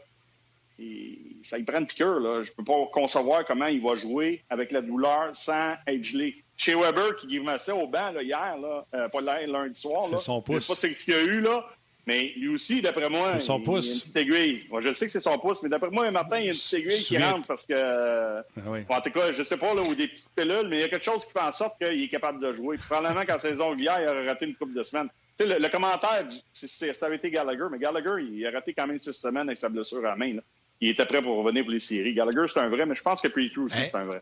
Et 0.79 1.19
ça 1.43 1.57
lui 1.57 1.65
prend 1.65 1.79
une 1.79 1.87
piqûre, 1.87 2.19
là. 2.19 2.43
Je 2.43 2.51
peux 2.51 2.63
pas 2.63 2.87
concevoir 2.91 3.45
comment 3.45 3.67
il 3.67 3.81
va 3.81 3.95
jouer 3.95 4.43
avec 4.49 4.71
la 4.71 4.81
douleur 4.81 5.35
sans 5.35 5.75
être 5.85 6.03
gelé. 6.03 6.43
Chez 6.59 6.75
Weber, 6.75 7.15
qui 7.15 7.27
grimaçait 7.27 7.71
au 7.71 7.87
banc 7.87 8.11
là, 8.11 8.21
hier, 8.21 8.57
là, 8.57 8.85
euh, 8.93 9.07
pas 9.07 9.21
lundi 9.21 9.79
soir, 9.79 10.11
là, 10.11 10.17
son 10.17 10.41
pouce. 10.41 10.55
Je 10.55 10.59
sais 10.73 10.87
pas 10.89 10.93
ce 10.93 11.03
qu'il 11.05 11.13
y 11.13 11.17
a 11.17 11.21
eu, 11.21 11.39
là, 11.39 11.65
mais 12.05 12.33
lui 12.35 12.49
aussi, 12.49 12.81
d'après 12.81 13.07
moi, 13.07 13.31
il, 13.35 13.39
son 13.39 13.61
pouce. 13.61 13.85
il, 13.85 13.87
y 13.87 13.91
a 13.91 13.93
une 13.93 14.01
petite 14.01 14.17
aiguille. 14.17 14.67
Moi, 14.69 14.81
je 14.81 14.91
sais 14.91 15.05
que 15.05 15.11
c'est 15.13 15.21
son 15.21 15.39
pouce, 15.39 15.63
mais 15.63 15.69
d'après 15.69 15.89
moi, 15.89 16.11
Martin, 16.11 16.39
il 16.39 16.47
y 16.47 16.49
a 16.49 16.51
une 16.51 16.57
petite 16.57 16.73
aiguille 16.73 17.01
qui 17.01 17.17
rentre 17.17 17.47
parce 17.47 17.65
que. 17.65 17.73
Ah 17.73 18.41
oui. 18.65 18.79
en 18.89 18.99
tout 18.99 19.09
cas, 19.09 19.31
je 19.31 19.41
sais 19.41 19.55
pas, 19.55 19.73
là, 19.73 19.81
ou 19.83 19.95
des 19.95 20.09
petites 20.09 20.35
pilules, 20.35 20.67
mais 20.67 20.79
il 20.79 20.81
y 20.81 20.83
a 20.83 20.89
quelque 20.89 21.05
chose 21.05 21.25
qui 21.25 21.31
fait 21.31 21.39
en 21.39 21.53
sorte 21.53 21.77
qu'il 21.81 22.03
est 22.03 22.09
capable 22.09 22.41
de 22.41 22.51
jouer. 22.51 22.77
probablement 22.77 23.25
qu'en 23.25 23.39
saison 23.39 23.69
régulière, 23.69 23.99
il 24.01 24.09
aurait 24.09 24.27
raté 24.27 24.45
une 24.45 24.55
couple 24.55 24.73
de 24.73 24.83
semaines. 24.83 25.07
Tu 25.39 25.47
sais, 25.47 25.59
le, 25.59 25.69
commentaire, 25.69 26.27
ça 26.51 27.05
avait 27.05 27.15
été 27.15 27.31
Gallagher, 27.31 27.67
mais 27.71 27.79
Gallagher, 27.79 28.21
il 28.21 28.45
a 28.45 28.51
raté 28.51 28.73
quand 28.73 28.85
même 28.85 28.99
six 28.99 29.13
semaines 29.13 29.47
avec 29.47 29.59
sa 29.59 29.69
blessure 29.69 29.99
à 29.99 30.09
la 30.09 30.15
main. 30.17 30.33
Là. 30.33 30.41
Il 30.81 30.89
était 30.89 31.05
prêt 31.05 31.21
pour 31.21 31.37
revenir 31.37 31.63
pour 31.63 31.71
les 31.71 31.79
séries. 31.79 32.13
Gallagher, 32.13 32.51
c'est 32.53 32.59
un 32.59 32.67
vrai, 32.67 32.85
mais 32.85 32.95
je 32.95 33.01
pense 33.01 33.21
que 33.21 33.29
Petrie 33.29 33.53
aussi, 33.57 33.81
c'est 33.81 33.95
un 33.95 34.03
vrai. 34.03 34.21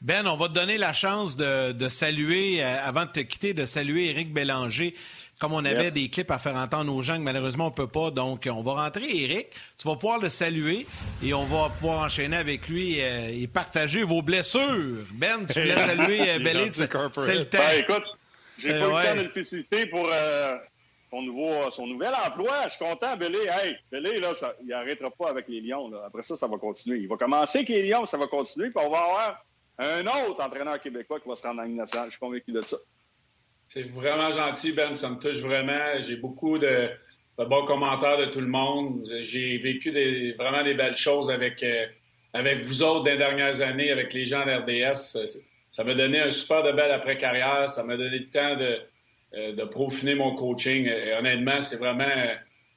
Ben, 0.00 0.26
on 0.26 0.36
va 0.36 0.48
te 0.48 0.54
donner 0.54 0.78
la 0.78 0.92
chance 0.92 1.36
de, 1.36 1.72
de 1.72 1.88
saluer, 1.88 2.64
euh, 2.64 2.76
avant 2.82 3.04
de 3.04 3.10
te 3.10 3.20
quitter, 3.20 3.52
de 3.52 3.66
saluer 3.66 4.10
Éric 4.10 4.32
Bélanger 4.32 4.94
comme 5.40 5.54
on 5.54 5.64
avait 5.64 5.90
des 5.90 6.10
clips 6.10 6.30
à 6.30 6.38
faire 6.38 6.54
entendre 6.54 6.94
aux 6.94 7.00
gens 7.00 7.16
que 7.16 7.22
malheureusement 7.22 7.68
on 7.68 7.70
peut 7.70 7.88
pas. 7.88 8.10
Donc, 8.10 8.46
on 8.52 8.62
va 8.62 8.74
rentrer, 8.84 9.22
Eric. 9.22 9.48
Tu 9.78 9.88
vas 9.88 9.96
pouvoir 9.96 10.18
le 10.18 10.28
saluer 10.28 10.86
et 11.24 11.32
on 11.32 11.44
va 11.44 11.70
pouvoir 11.70 12.04
enchaîner 12.04 12.36
avec 12.36 12.68
lui 12.68 13.00
euh, 13.00 13.30
et 13.32 13.46
partager 13.46 14.02
vos 14.02 14.20
blessures. 14.20 15.06
Ben, 15.14 15.46
tu 15.46 15.58
voulais 15.58 15.76
saluer 15.86 16.30
euh, 16.30 16.38
Bélé, 16.38 16.70
c'est 16.70 16.92
le 16.92 17.44
temps. 17.44 17.58
Ben, 17.58 17.80
écoute, 17.80 18.04
j'ai 18.58 18.74
euh, 18.74 18.80
pas 18.80 18.86
eu 18.86 18.88
le 18.88 19.08
temps 19.08 19.16
de 19.16 19.22
le 19.22 19.30
féliciter 19.30 19.86
pour 19.86 20.10
son, 21.10 21.22
nouveau, 21.22 21.70
son 21.70 21.86
nouvel 21.86 22.12
emploi. 22.26 22.64
Je 22.64 22.74
suis 22.74 22.84
content, 22.84 23.16
Bélé. 23.16 23.38
Hey, 23.48 23.76
Bélé, 23.90 24.20
là, 24.20 24.34
ça, 24.34 24.54
il 24.60 24.68
n'arrêtera 24.68 25.10
pas 25.10 25.30
avec 25.30 25.48
les 25.48 25.62
Lions. 25.62 25.88
Là. 25.88 26.02
Après 26.06 26.22
ça, 26.22 26.36
ça 26.36 26.48
va 26.48 26.58
continuer. 26.58 26.98
Il 26.98 27.08
va 27.08 27.16
commencer 27.16 27.58
avec 27.58 27.70
les 27.70 27.88
Lions, 27.88 28.04
ça 28.04 28.18
va 28.18 28.26
continuer, 28.26 28.68
puis 28.68 28.84
on 28.84 28.90
va 28.90 28.98
avoir 28.98 29.44
un 29.80 30.06
autre 30.06 30.42
entraîneur 30.42 30.80
québécois 30.80 31.20
qui 31.20 31.28
va 31.28 31.36
se 31.36 31.46
rendre 31.46 31.62
en 31.62 31.68
nationale. 31.68 32.06
Je 32.06 32.12
suis 32.12 32.20
convaincu 32.20 32.52
de 32.52 32.62
ça. 32.62 32.76
C'est 33.68 33.82
vraiment 33.82 34.30
gentil, 34.30 34.72
Ben. 34.72 34.94
Ça 34.94 35.08
me 35.08 35.18
touche 35.18 35.40
vraiment. 35.40 36.00
J'ai 36.00 36.16
beaucoup 36.16 36.58
de, 36.58 36.90
bons 37.38 37.64
commentaires 37.64 38.18
de 38.18 38.26
tout 38.26 38.40
le 38.40 38.48
monde. 38.48 39.02
J'ai 39.22 39.58
vécu 39.58 39.90
vraiment 40.36 40.62
des 40.62 40.74
belles 40.74 40.96
choses 40.96 41.30
avec, 41.30 41.62
euh, 41.62 41.86
avec 42.32 42.64
vous 42.64 42.82
autres 42.82 43.04
des 43.04 43.16
dernières 43.16 43.60
années, 43.60 43.90
avec 43.90 44.12
les 44.12 44.26
gens 44.26 44.44
de 44.44 44.50
l'RDS. 44.50 45.18
Ça 45.70 45.84
m'a 45.84 45.94
donné 45.94 46.20
un 46.20 46.30
super 46.30 46.62
de 46.62 46.72
belle 46.72 46.90
après-carrière. 46.90 47.68
Ça 47.68 47.84
m'a 47.84 47.96
donné 47.96 48.18
le 48.18 48.30
temps 48.30 48.56
de, 48.56 48.80
euh, 49.34 49.54
de 49.54 49.64
profiner 49.64 50.14
mon 50.14 50.34
coaching. 50.34 50.86
Et 50.86 51.14
honnêtement, 51.14 51.62
c'est 51.62 51.76
vraiment 51.76 52.34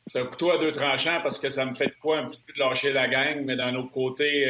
c'est 0.08 0.20
un 0.20 0.26
couteau 0.26 0.52
à 0.52 0.58
deux 0.58 0.72
tranchants 0.72 1.22
parce 1.22 1.40
que 1.40 1.50
ça 1.50 1.66
me 1.66 1.76
fait 1.76 1.92
quoi 2.02 2.20
un 2.20 2.28
petit 2.28 2.42
peu 2.46 2.54
de 2.54 2.60
lâcher 2.60 2.92
la 2.92 3.08
gang, 3.08 3.44
mais 3.46 3.56
d'un 3.56 3.74
autre 3.76 3.92
côté, 3.92 4.48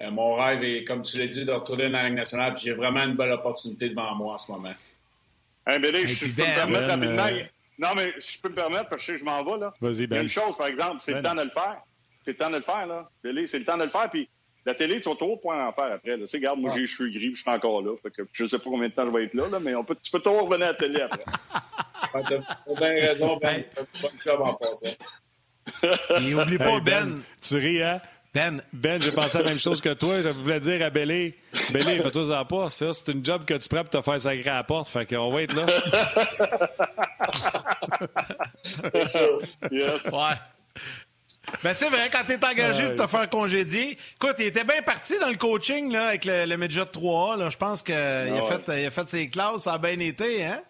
euh, 0.00 0.10
mon 0.10 0.34
rêve 0.34 0.62
est, 0.62 0.84
comme 0.84 1.02
tu 1.02 1.18
l'as 1.18 1.26
dit, 1.26 1.44
de 1.44 1.52
retourner 1.52 1.90
dans 1.90 1.98
la 1.98 2.08
Ligue 2.08 2.16
nationale. 2.16 2.56
J'ai 2.56 2.72
vraiment 2.72 3.02
une 3.02 3.16
belle 3.16 3.32
opportunité 3.32 3.88
devant 3.88 4.14
moi 4.14 4.34
en 4.34 4.38
ce 4.38 4.52
moment. 4.52 4.74
Hey, 5.66 5.78
ben, 5.78 5.94
je, 6.06 6.20
peux 6.20 6.26
me 6.26 6.54
permettre 6.54 6.86
rapidement. 6.86 7.26
Euh, 7.26 7.42
non, 7.78 7.88
mais 7.96 8.12
je 8.18 8.40
peux 8.40 8.48
me 8.48 8.54
permettre 8.54 8.88
parce 8.88 9.06
que 9.06 9.18
je, 9.18 9.24
m'en 9.24 9.42
vais, 9.44 9.58
là. 9.58 9.74
Vas-y, 9.80 10.06
Ben. 10.06 10.16
Il 10.16 10.16
y 10.16 10.18
a 10.18 10.22
une 10.22 10.26
ben. 10.26 10.28
chose, 10.28 10.56
par 10.56 10.68
exemple, 10.68 10.96
c'est 11.00 11.12
le 11.12 11.20
ben. 11.20 11.30
temps 11.30 11.34
de 11.34 11.42
le 11.42 11.50
faire. 11.50 11.82
C'est 12.24 12.32
le 12.32 12.36
temps 12.36 12.50
de 12.50 12.56
le 12.56 12.62
faire, 12.62 12.86
là. 12.86 13.08
c'est 13.22 13.58
le 13.58 13.64
temps 13.64 13.76
de 13.76 13.84
le 13.84 13.88
faire. 13.88 14.10
Puis 14.10 14.28
la 14.64 14.74
télé, 14.74 15.00
tu 15.00 15.08
vas 15.08 15.16
trop 15.16 15.36
point 15.36 15.66
en 15.66 15.72
faire 15.72 15.92
après. 15.92 16.16
Là. 16.16 16.24
Tu 16.24 16.28
sais, 16.28 16.36
regarde, 16.38 16.60
moi, 16.60 16.72
j'ai 16.74 16.80
les 16.80 16.86
cheveux 16.86 17.10
gris, 17.10 17.34
je 17.34 17.40
suis 17.40 17.50
encore 17.50 17.82
là. 17.82 17.94
Fait 18.02 18.10
que 18.10 18.22
je 18.32 18.42
ne 18.44 18.48
sais 18.48 18.58
pas 18.58 18.64
combien 18.64 18.88
de 18.88 18.94
temps 18.94 19.06
je 19.06 19.16
vais 19.16 19.24
être 19.24 19.34
là, 19.34 19.48
là 19.48 19.60
mais 19.60 19.74
on 19.74 19.84
peut, 19.84 19.96
tu 20.00 20.10
peux 20.10 20.20
toujours 20.20 20.42
revenir 20.42 20.66
à 20.66 20.70
la 20.70 20.74
télé 20.74 21.00
après. 21.00 21.24
Tu 22.10 22.34
as 22.34 22.74
bien 22.74 22.88
raison, 22.88 23.36
Ben. 23.36 23.64
Bonne 24.00 24.10
job 24.24 24.40
en 24.40 24.54
passant. 24.54 24.86
Et 26.22 26.34
oublie 26.34 26.56
pas, 26.56 26.80
Ben. 26.80 27.20
Tu 27.42 27.56
ris, 27.56 27.82
hein? 27.82 28.00
Ben, 28.38 28.62
ben 28.72 29.02
j'ai 29.02 29.10
pensé 29.10 29.36
à 29.38 29.42
la 29.42 29.48
même 29.48 29.58
chose 29.58 29.80
que 29.80 29.92
toi. 29.94 30.20
Je 30.20 30.28
voulais 30.28 30.60
dire 30.60 30.80
à 30.86 30.90
Bélé, 30.90 31.34
Bélé, 31.72 32.00
fais-toi 32.00 32.38
en 32.38 32.44
pas. 32.44 32.70
Ça, 32.70 32.94
c'est 32.94 33.10
une 33.10 33.24
job 33.24 33.44
que 33.44 33.54
tu 33.54 33.68
prends 33.68 33.82
pour 33.82 33.90
te 33.90 34.00
faire 34.00 34.20
sacrer 34.20 34.48
à 34.48 34.56
la 34.58 34.64
porte. 34.64 34.88
Fait 34.88 35.06
qu'on 35.06 35.32
va 35.32 35.42
être 35.42 35.56
là. 35.56 35.66
yes. 39.72 40.04
Ouais. 40.04 40.36
Ben, 41.64 41.74
c'est 41.74 41.88
vrai, 41.88 42.08
quand 42.12 42.22
t'es 42.28 42.38
engagé 42.46 42.84
pour 42.94 43.06
te 43.06 43.10
faire 43.10 43.28
congédier. 43.28 43.98
Écoute, 44.14 44.36
il 44.38 44.46
était 44.46 44.62
bien 44.64 44.82
parti 44.82 45.18
dans 45.18 45.30
le 45.30 45.36
coaching 45.36 45.90
là, 45.92 46.08
avec 46.08 46.24
le, 46.24 46.46
le 46.46 46.56
Midget 46.56 46.82
3A. 46.82 47.50
Je 47.50 47.56
pense 47.56 47.82
qu'il 47.82 47.96
a, 47.96 48.36
ah 48.36 48.42
fait, 48.42 48.86
a 48.86 48.90
fait 48.90 49.08
ses 49.08 49.28
classes, 49.30 49.62
ça 49.62 49.72
a 49.72 49.78
bien 49.78 49.98
été, 49.98 50.44
hein? 50.44 50.62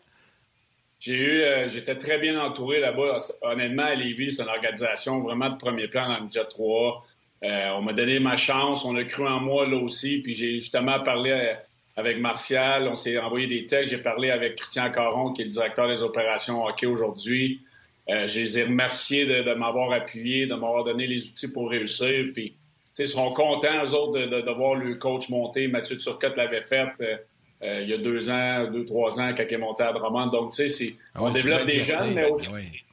J'ai 1.00 1.14
eu, 1.14 1.42
euh, 1.42 1.68
j'étais 1.68 1.96
très 1.96 2.16
bien 2.18 2.40
entouré 2.40 2.81
là-bas. 2.81 3.18
Honnêtement, 3.42 3.85
à 3.85 3.94
Lévis, 3.94 4.33
c'est 4.33 4.42
une 4.42 4.48
organisation 4.48 5.20
vraiment 5.20 5.50
de 5.50 5.59
premier 5.59 5.88
plan 5.88 6.09
dans 6.09 6.16
le 6.16 6.22
Midget 6.22 6.44
3A. 6.44 7.02
Euh, 7.44 7.68
on 7.77 7.83
m'a 7.83 7.92
donné 7.92 8.18
ma 8.18 8.37
chance, 8.37 8.85
on 8.85 8.96
a 8.96 9.05
cru 9.05 9.27
en 9.27 9.40
moi 9.40 9.66
là 9.66 9.77
aussi, 9.77 10.22
puis 10.22 10.35
j'ai 10.35 10.57
justement 10.57 11.01
parlé 11.03 11.31
euh, 11.31 11.55
avec 11.96 12.18
Martial, 12.18 12.88
on 12.88 12.96
s'est 12.96 13.16
envoyé 13.18 13.46
des 13.46 13.66
textes, 13.66 13.92
j'ai 13.92 13.98
parlé 13.98 14.31
avec 14.31 14.57
Christian 14.57 14.90
Caron, 14.90 15.33
qui 15.33 15.42
est 15.42 15.44
le 15.44 15.51
directeur 15.51 15.88
des 15.88 16.03
opérations 16.03 16.64
hockey 16.64 16.87
aujourd'hui. 16.87 17.61
Euh, 18.09 18.27
je 18.27 18.40
les 18.40 18.59
ai 18.59 18.64
remerciés 18.64 19.27
de, 19.27 19.55
m'avoir 19.55 19.92
appuyé, 19.92 20.46
de 20.46 20.55
m'avoir 20.55 20.83
donné 20.83 21.07
les 21.07 21.29
outils 21.29 21.53
pour 21.53 21.70
réussir. 21.70 22.27
Puis, 22.33 22.55
ils 22.98 23.07
seront 23.07 23.33
contents, 23.33 23.85
eux 23.85 23.94
autres, 23.94 24.18
de, 24.18 24.51
voir 24.51 24.74
le 24.74 24.94
coach 24.94 25.29
monter. 25.29 25.68
Mathieu 25.68 25.98
Turcotte 25.98 26.37
l'avait 26.37 26.62
fait 26.62 26.88
il 27.61 27.88
y 27.88 27.92
a 27.92 27.98
deux 27.98 28.31
ans, 28.31 28.70
deux, 28.72 28.87
trois 28.87 29.20
ans, 29.20 29.35
quand 29.37 29.44
il 29.46 29.55
est 29.55 29.59
monté 29.59 29.83
à 29.83 29.92
Drummond. 29.92 30.29
Donc, 30.29 30.53
tu 30.53 30.68
sais, 30.68 30.94
ah 31.14 31.22
on 31.22 31.31
développe 31.31 31.66
des 31.66 31.83
jeunes, 31.83 32.14
mais, 32.14 32.31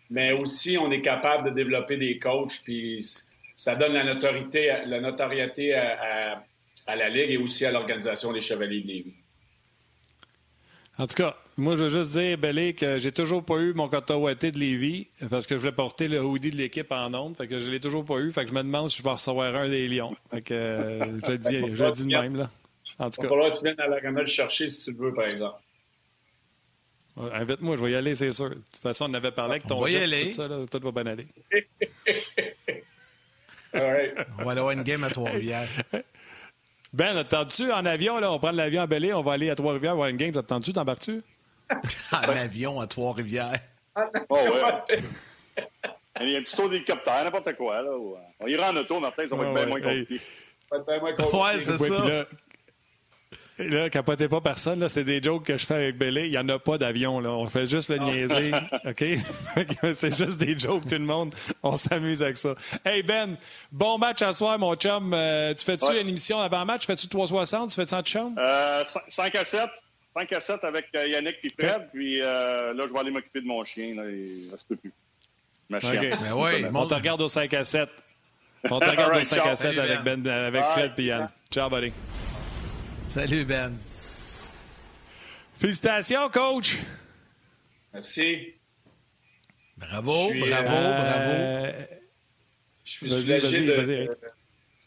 mais, 0.10 0.34
aussi 0.34 0.78
on 0.78 0.92
est 0.92 1.02
capable 1.02 1.50
de 1.50 1.56
développer 1.56 1.96
des 1.96 2.20
coachs. 2.20 2.60
Puis, 2.66 3.06
ça 3.56 3.76
donne 3.76 3.94
la 3.94 4.04
notoriété, 4.04 4.72
la 4.86 5.00
notoriété 5.00 5.74
à, 5.74 6.44
la 6.88 7.10
Ligue 7.10 7.32
et 7.32 7.38
aussi 7.38 7.66
à 7.66 7.72
l'organisation 7.72 8.32
des 8.32 8.42
Chevaliers 8.42 8.82
de 8.82 8.88
Lévis. 8.88 9.14
En 10.98 11.08
tout 11.08 11.16
cas, 11.16 11.36
moi, 11.58 11.76
je 11.76 11.84
veux 11.84 11.90
juste 11.90 12.12
dire, 12.12 12.38
Bellé, 12.38 12.74
que 12.74 13.00
j'ai 13.00 13.12
toujours 13.12 13.44
pas 13.44 13.58
eu 13.58 13.74
mon 13.74 13.90
coton 13.90 14.24
ouaté 14.24 14.52
de 14.52 14.60
Lévis 14.60 15.08
parce 15.30 15.46
que 15.46 15.56
je 15.56 15.60
voulais 15.60 15.72
porter 15.74 16.08
le 16.08 16.22
hoodie 16.22 16.52
de 16.52 16.56
l'équipe 16.56 16.92
en 16.92 17.14
ondes. 17.14 17.36
Fait 17.36 17.48
que 17.48 17.60
je 17.60 17.70
l'ai 17.70 17.80
toujours 17.80 18.06
pas 18.06 18.18
eu. 18.18 18.32
Fait 18.32 18.44
que 18.44 18.50
je 18.50 18.54
me 18.54 18.64
demande 18.64 18.90
si 18.90 18.98
je 19.00 19.04
vais 19.04 19.12
recevoir 19.12 19.56
un 19.56 19.68
des 19.68 19.88
Lions. 19.88 20.16
Fait 20.32 20.42
que 20.42 20.54
euh, 20.54 21.22
je 21.26 21.32
le 21.32 21.38
dis, 21.38 21.76
je 21.76 21.84
le 21.84 21.92
dis 21.92 22.04
de 22.04 22.10
même, 22.10 22.36
là. 22.36 22.50
En 23.00 23.10
tout 23.10 23.22
cas. 23.22 23.28
Il 23.28 23.30
va 23.30 23.30
falloir 23.30 23.52
que 23.52 23.58
tu 23.58 23.64
viennes 23.64 23.80
à 23.80 23.88
la 23.88 24.00
le 24.00 24.28
chercher 24.28 24.70
si 24.70 24.86
tu 24.86 24.98
le 24.98 25.08
veux, 25.08 25.14
par 25.14 25.26
exemple. 25.26 25.60
Invite-moi, 27.18 27.78
je 27.78 27.84
vais 27.86 27.92
y 27.92 27.96
aller, 27.96 28.16
c'est 28.16 28.32
sûr. 28.32 28.50
De 28.50 28.56
toute 28.56 28.76
façon, 28.82 29.08
on 29.10 29.14
avait 29.14 29.32
parlé 29.32 29.52
avec 29.52 29.68
ton 29.68 29.86
jet, 29.86 30.28
tout 30.28 30.34
ça, 30.34 30.48
là, 30.48 30.58
tout 30.70 30.80
va 30.80 31.04
bien 31.04 31.12
aller. 31.12 31.28
On 33.76 34.44
va 34.44 34.52
aller 34.52 34.60
avoir 34.60 34.72
une 34.72 34.84
game 34.84 35.04
à 35.04 35.10
Trois-Rivières. 35.10 35.68
Ben, 36.94 37.18
attends-tu 37.18 37.72
en 37.72 37.86
avion, 37.86 38.20
là? 38.20 38.32
On 38.32 38.40
prend 38.40 38.52
l'avion 38.52 38.82
à 38.82 38.88
Bélé, 38.88 39.14
on 39.14 39.22
va 39.22 39.34
aller 39.34 39.50
à 39.50 39.56
Trois-Rivières 39.56 39.96
voir 39.96 40.08
une 40.08 40.18
game. 40.18 40.32
T'attends-tu? 40.32 40.72
T'embarques-tu? 40.72 41.22
en 42.12 42.30
avion 42.30 42.80
à 42.80 42.88
Trois-Rivières. 42.88 43.60
Oh, 44.30 44.36
ouais. 44.36 45.00
Il 46.22 46.30
y 46.30 46.36
a 46.36 46.40
un 46.40 46.44
petit 46.44 46.56
tour 46.56 46.70
d'hélicoptère, 46.70 47.26
n'importe 47.26 47.54
quoi. 47.58 47.82
Là. 47.82 47.92
On 48.40 48.48
ira 48.48 48.72
en 48.72 48.78
auto, 48.78 49.00
Martin, 49.02 49.28
ça 49.28 49.36
va 49.36 49.44
être 49.44 49.54
bien 49.54 49.66
moins 49.66 49.82
compliqué. 49.82 50.18
Ça 50.18 50.24
va 50.72 50.78
être 50.78 50.86
bien 50.86 51.00
moins 51.00 51.14
compliqué. 51.14 51.38
Ouais, 51.38 51.60
c'est 51.60 51.78
ça. 51.78 52.26
Là, 53.58 53.90
capotez 53.90 54.28
pas 54.28 54.42
personne, 54.42 54.82
là, 54.82 54.90
c'est 54.90 55.06
des 55.06 55.24
jokes 55.24 55.46
que 55.46 55.58
je 55.58 55.66
fais 55.66 55.76
avec 55.76 55.98
Bélé. 55.98 56.26
Il 56.26 56.32
n'y 56.32 56.38
en 56.38 56.50
a 56.50 56.60
pas 56.60 56.78
d'avion, 56.78 57.22
là. 57.22 57.30
On 57.30 57.46
fait 57.46 57.66
juste 57.66 57.90
le 57.90 58.00
niaiser. 58.00 58.52
OK? 58.86 59.06
c'est 59.96 60.18
juste 60.18 60.38
des 60.38 60.60
jokes, 60.60 60.86
tout 60.88 60.96
le 60.96 61.00
monde. 61.06 61.34
On 61.64 61.78
s'amuse 61.78 62.22
avec 62.22 62.36
ça. 62.36 62.54
Hey, 62.84 63.02
Ben, 63.02 63.38
bon 63.72 63.98
match 63.98 64.22
à 64.22 64.34
soir, 64.34 64.60
mon 64.60 64.76
chum. 64.76 65.14
Euh, 65.14 65.54
tu 65.54 65.64
fais-tu 65.64 65.86
une 65.98 66.10
émission 66.10 66.40
avant-match? 66.42 66.86
Fais-tu 66.86 67.08
360? 67.08 67.70
Tu 67.70 67.76
fais-tu 67.76 67.94
en 67.94 68.04
chambre? 68.04 68.38
Euh, 68.40 68.84
5 69.08 69.36
à 69.36 69.46
7. 69.46 69.62
5 70.18 70.34
à 70.34 70.42
7 70.42 70.64
avec 70.66 70.88
euh, 70.96 71.08
Yannick 71.08 71.38
et 71.44 71.50
Fred. 71.58 71.88
Puis 71.94 72.22
euh, 72.22 72.74
là, 72.74 72.84
je 72.88 72.92
vais 72.92 73.00
aller 73.00 73.12
m'occuper 73.12 73.40
de 73.40 73.48
mon 73.48 73.64
chien. 73.64 73.96
Là, 73.96 74.04
et 74.04 74.50
ça 74.52 74.58
se 74.58 74.66
peut 74.66 74.76
plus. 74.76 74.92
Ma 75.70 75.80
chienne. 75.80 75.98
Okay. 76.14 76.62
Ben 76.64 76.76
on 76.76 76.88
te 76.88 76.94
regarde 76.94 77.22
au 77.22 77.30
5 77.30 77.54
à 77.54 77.64
7. 77.64 77.90
On 78.70 78.80
te 78.80 78.86
regarde 78.90 79.16
au 79.16 79.24
5 79.24 79.46
à 79.46 79.56
7 79.56 79.78
avec, 79.78 80.04
ben, 80.04 80.28
avec 80.28 80.64
Fred 80.66 80.92
et 80.98 81.04
Yann. 81.04 81.30
Ciao, 81.50 81.70
buddy. 81.70 81.94
Salut, 83.16 83.46
Ben. 83.46 83.72
Félicitations, 85.58 86.28
coach. 86.30 86.76
Merci. 87.94 88.56
Bravo, 89.78 90.32
suis, 90.32 90.40
bravo, 90.42 90.68
Euh, 90.76 91.72
bravo. 91.72 91.86
Je 92.84 92.92
suis 92.92 93.08
Vas-y, 93.08 93.24
soulagé, 93.24 93.66
vas-y, 93.68 93.86
de, 93.86 94.04
de- 94.08 94.18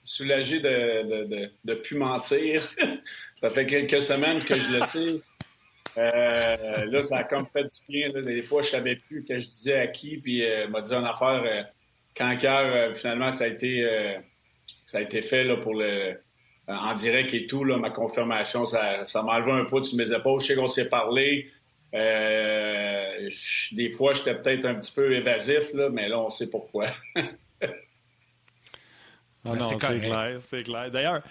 soulagé 0.05 0.61
de, 0.61 0.69
de, 0.69 1.25
de, 1.25 1.51
de 1.65 1.75
plus 1.75 1.97
mentir. 1.97 2.71
ça 3.41 3.49
fait 3.49 3.65
quelques 3.65 4.03
semaines 4.03 4.43
que 4.45 4.59
je 4.59 4.79
le 4.79 4.85
sais. 4.85 5.23
Euh, 5.97 6.85
là, 6.85 7.03
ça 7.03 7.21
a 7.21 7.25
comme 7.25 7.47
fait 7.51 7.65
du 7.65 7.79
bien. 7.89 8.09
là. 8.11 8.21
Des 8.21 8.43
fois, 8.43 8.61
je 8.61 8.69
savais 8.69 8.97
plus 8.97 9.25
que 9.25 9.39
je 9.39 9.47
disais 9.49 9.79
à 9.79 9.87
qui, 9.87 10.19
puis 10.19 10.45
euh, 10.45 10.69
m'a 10.69 10.83
dit 10.83 10.93
en 10.93 11.05
affaire 11.07 11.43
euh, 11.47 11.63
quand 12.15 12.37
cœur, 12.37 12.75
euh, 12.75 12.93
finalement, 12.93 13.31
ça 13.31 13.45
a 13.45 13.47
été 13.47 13.83
euh, 13.85 14.19
ça 14.85 14.99
a 14.99 15.01
été 15.01 15.23
fait 15.23 15.45
là, 15.45 15.57
pour 15.57 15.73
le 15.75 16.15
en 16.69 16.95
direct 16.95 17.33
et 17.35 17.47
tout, 17.47 17.65
là, 17.65 17.77
ma 17.79 17.91
confirmation, 17.91 18.67
ça, 18.67 19.05
ça 19.05 19.23
m'a 19.23 19.33
enlevé 19.37 19.53
un 19.53 19.65
poids 19.65 19.83
sur 19.85 19.97
mes 19.97 20.13
épaules. 20.13 20.41
Je 20.41 20.47
sais 20.47 20.55
qu'on 20.55 20.69
s'est 20.69 20.89
parlé. 20.89 21.51
Euh, 21.95 23.29
je- 23.31 23.75
des 23.75 23.91
fois, 23.91 24.13
j'étais 24.13 24.35
peut-être 24.35 24.67
un 24.67 24.75
petit 24.75 24.93
peu 24.93 25.15
évasif, 25.15 25.73
là, 25.73 25.89
mais 25.91 26.09
là, 26.09 26.19
on 26.21 26.31
sait 26.31 26.51
pourquoi. 26.51 26.87
Ah 29.45 29.55
non, 29.55 29.65
c'est 29.79 29.99
clair, 30.01 30.39
c'est 30.43 30.63
clair. 30.63 30.91
D'ailleurs, 30.91 31.23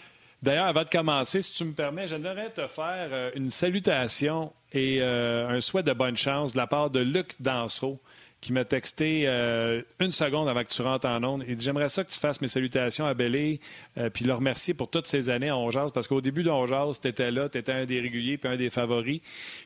d'ailleurs, 0.42 0.66
avant 0.66 0.84
de 0.84 0.90
commencer, 0.90 1.42
si 1.42 1.54
tu 1.54 1.66
me 1.66 1.74
permets, 1.74 2.08
j'aimerais 2.08 2.50
te 2.50 2.66
faire 2.68 3.10
euh, 3.12 3.32
une 3.36 3.52
salutation 3.52 4.52
et 4.74 5.00
euh, 5.02 5.48
un 5.50 5.62
souhait 5.62 5.84
de 5.84 5.94
bonne 5.94 6.18
chance 6.18 6.54
de 6.54 6.58
la 6.58 6.66
part 6.68 6.90
de 6.90 7.00
Luc 7.00 7.34
Dansereau, 7.40 8.00
qui 8.40 8.54
m'a 8.54 8.66
texté 8.66 9.24
euh, 9.26 9.82
une 10.00 10.12
seconde 10.12 10.48
avant 10.48 10.64
que 10.64 10.70
tu 10.70 10.82
rentres 10.82 11.08
en 11.08 11.24
onde. 11.24 11.44
Il 11.48 11.56
dit 11.56 11.66
J'aimerais 11.66 11.90
ça 11.90 12.04
que 12.04 12.12
tu 12.12 12.20
fasses 12.20 12.40
mes 12.40 12.48
salutations 12.48 13.06
à 13.06 13.14
Bélé, 13.14 13.60
euh, 13.98 14.10
puis 14.10 14.26
le 14.26 14.34
remercier 14.34 14.74
pour 14.74 14.90
toutes 14.90 15.08
ces 15.08 15.30
années 15.30 15.50
à 15.50 15.58
Ongeaz, 15.58 15.92
parce 15.92 16.08
qu'au 16.08 16.22
début 16.22 16.44
d'Ongeaz, 16.44 17.00
tu 17.02 17.08
étais 17.08 17.32
là, 17.32 17.50
tu 17.50 17.58
étais 17.58 17.72
un 17.72 17.86
des 17.86 18.00
réguliers, 18.00 18.38
puis 18.38 18.52
un 18.52 18.56
des 18.56 18.70
favoris. 18.70 19.22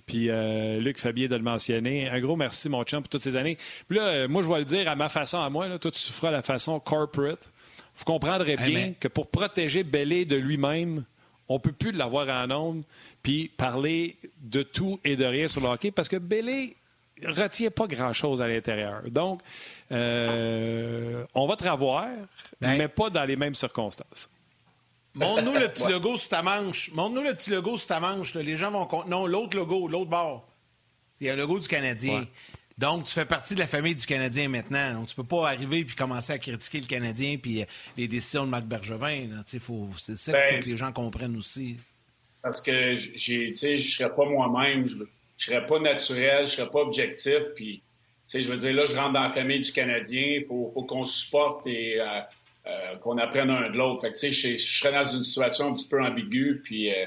Puis 0.06 0.30
euh, 0.30 0.80
Luc 0.80 1.00
Fabier 1.00 1.28
de 1.28 1.36
le 1.36 1.44
mentionner. 1.44 2.10
Un 2.10 2.20
gros 2.22 2.36
merci, 2.38 2.70
mon 2.70 2.84
chum, 2.84 3.02
pour 3.02 3.10
toutes 3.10 3.24
ces 3.24 3.36
années. 3.36 3.58
Puis 3.88 3.98
là, 3.98 4.08
euh, 4.08 4.28
moi, 4.28 4.42
je 4.42 4.48
vais 4.48 4.60
le 4.60 4.66
dire 4.66 4.90
à 4.90 4.96
ma 4.96 5.10
façon, 5.10 5.40
à 5.40 5.50
moi, 5.50 5.68
là, 5.68 5.78
toi, 5.78 5.92
tu 5.92 6.12
feras 6.12 6.30
à 6.30 6.32
la 6.32 6.42
façon 6.42 6.80
corporate. 6.80 7.52
Vous 7.96 8.06
comprendrez 8.06 8.56
bien 8.56 8.94
que 8.98 9.10
pour 9.10 9.28
protéger 9.28 9.84
Bellé 9.84 10.24
de 10.24 10.38
lui-même, 10.38 11.04
on 11.50 11.56
ne 11.56 11.60
peut 11.60 11.74
plus 11.74 11.92
l'avoir 11.92 12.30
en 12.30 12.50
ondes 12.52 12.84
puis 13.22 13.50
parler 13.50 14.16
de 14.42 14.64
tout 14.64 15.00
et 15.04 15.18
de 15.18 15.26
rien 15.26 15.50
sur 15.50 15.60
le 15.60 15.68
hockey 15.68 15.92
parce 15.92 16.08
que 16.08 16.16
Bellé 16.16 16.78
retient 17.28 17.72
pas 17.72 17.88
grand-chose 17.88 18.42
à 18.42 18.48
l'intérieur. 18.48 19.02
Donc, 19.10 19.42
euh, 19.92 21.26
on 21.34 21.48
va 21.48 21.56
te 21.56 21.68
revoir, 21.68 22.08
Ben- 22.60 22.78
mais 22.78 22.88
pas 22.88 23.10
dans 23.10 23.24
les 23.26 23.36
mêmes 23.36 23.56
circonstances. 23.56 24.30
Montre-nous 25.14 25.54
le 25.54 25.68
petit 25.68 25.88
logo 25.88 26.16
sur 26.18 26.30
ta 26.30 26.42
manche. 26.42 26.90
Montre-nous 26.94 27.24
le 27.24 27.34
petit 27.34 27.50
logo 27.50 27.78
sur 27.78 27.88
ta 27.88 28.00
manche. 28.00 28.34
là. 28.34 28.42
Les 28.44 28.56
gens 28.56 28.72
vont... 28.72 28.86
con- 28.86 29.04
Non, 29.08 29.26
l'autre 29.28 29.58
logo, 29.58 29.88
l'autre 29.90 30.10
bord. 30.10 30.48
Il 31.20 31.28
y 31.28 31.30
a 31.30 31.36
le 31.36 31.42
logo 31.42 31.60
du 31.60 31.68
Canadien. 31.68 32.20
Ouais. 32.22 32.28
Donc, 32.78 33.06
tu 33.06 33.14
fais 33.14 33.26
partie 33.26 33.54
de 33.54 33.60
la 33.60 33.68
famille 33.68 33.94
du 33.94 34.06
Canadien 34.06 34.48
maintenant. 34.48 34.94
Donc, 34.94 35.08
tu 35.08 35.16
peux 35.16 35.26
pas 35.26 35.50
arriver 35.50 35.84
puis 35.84 35.96
commencer 35.96 36.32
à 36.34 36.40
critiquer 36.40 36.80
le 36.80 36.88
Canadien 36.88 37.38
puis 37.38 37.62
euh, 37.62 37.66
les 37.98 38.08
décisions 38.08 38.46
de 38.46 38.50
Marc 38.50 38.64
Bergevin. 38.64 39.28
là. 39.28 39.44
Tu 39.44 39.52
sais, 39.52 39.60
faut... 39.60 39.90
C'est 39.98 40.18
ça 40.18 40.32
qu'il 40.32 40.40
Ben, 40.42 40.56
faut 40.56 40.64
que 40.64 40.70
les 40.72 40.78
gens 40.78 40.92
comprennent 40.94 41.36
aussi. 41.36 41.76
Parce 42.42 42.62
que 42.62 42.94
j'ai, 42.94 43.52
tu 43.52 43.58
sais, 43.58 43.78
je 43.78 43.98
serais 43.98 44.16
pas 44.16 44.26
moi-même, 44.26 44.88
je, 44.88 44.96
je 45.42 45.48
serais 45.48 45.66
pas 45.66 45.80
naturel, 45.80 46.46
je 46.46 46.52
serais 46.52 46.70
pas 46.70 46.82
objectif. 46.82 47.40
Puis, 47.56 47.78
tu 47.78 47.84
sais, 48.28 48.42
je 48.42 48.50
veux 48.50 48.58
dire, 48.58 48.74
là, 48.76 48.86
je 48.86 48.96
rentre 48.96 49.14
dans 49.14 49.24
la 49.24 49.30
famille 49.30 49.60
du 49.60 49.72
Canadien, 49.72 50.22
il 50.42 50.46
faut, 50.46 50.70
qu'on 50.88 51.04
se 51.04 51.26
supporte 51.26 51.66
et 51.66 52.00
euh, 52.00 52.06
euh, 52.68 52.96
qu'on 52.98 53.18
apprenne 53.18 53.50
un 53.50 53.72
de 53.72 53.76
l'autre. 53.78 54.02
Fait 54.02 54.10
que, 54.14 54.20
tu 54.20 54.32
sais, 54.32 54.58
je, 54.60 54.64
serais 54.64 54.94
dans 54.94 55.04
une 55.04 55.24
situation 55.24 55.70
un 55.70 55.74
petit 55.74 55.88
peu 55.90 56.00
ambiguë. 56.00 56.62
Puis, 56.64 56.94
euh, 56.94 57.06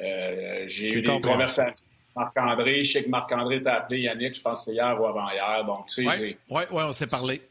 euh, 0.00 0.64
j'ai 0.68 0.94
eu 0.94 1.02
des 1.02 1.20
conversations 1.20 1.84
avec 2.14 2.36
Marc-André. 2.36 2.84
Je 2.84 2.92
sais 2.92 3.04
que 3.04 3.08
Marc-André 3.10 3.60
t'a 3.60 3.74
appelé 3.74 4.02
Yannick, 4.02 4.36
je 4.36 4.40
pense 4.40 4.60
que 4.60 4.64
c'est 4.66 4.74
hier 4.74 4.96
ou 5.00 5.06
avant-hier. 5.06 5.64
Donc, 5.64 5.86
tu 5.86 5.94
sais, 5.94 6.08
Oui, 6.08 6.14
j'ai- 6.16 6.38
ouais, 6.54 6.68
ouais, 6.70 6.84
on 6.84 6.92
s'est 6.92 7.08
parlé. 7.08 7.42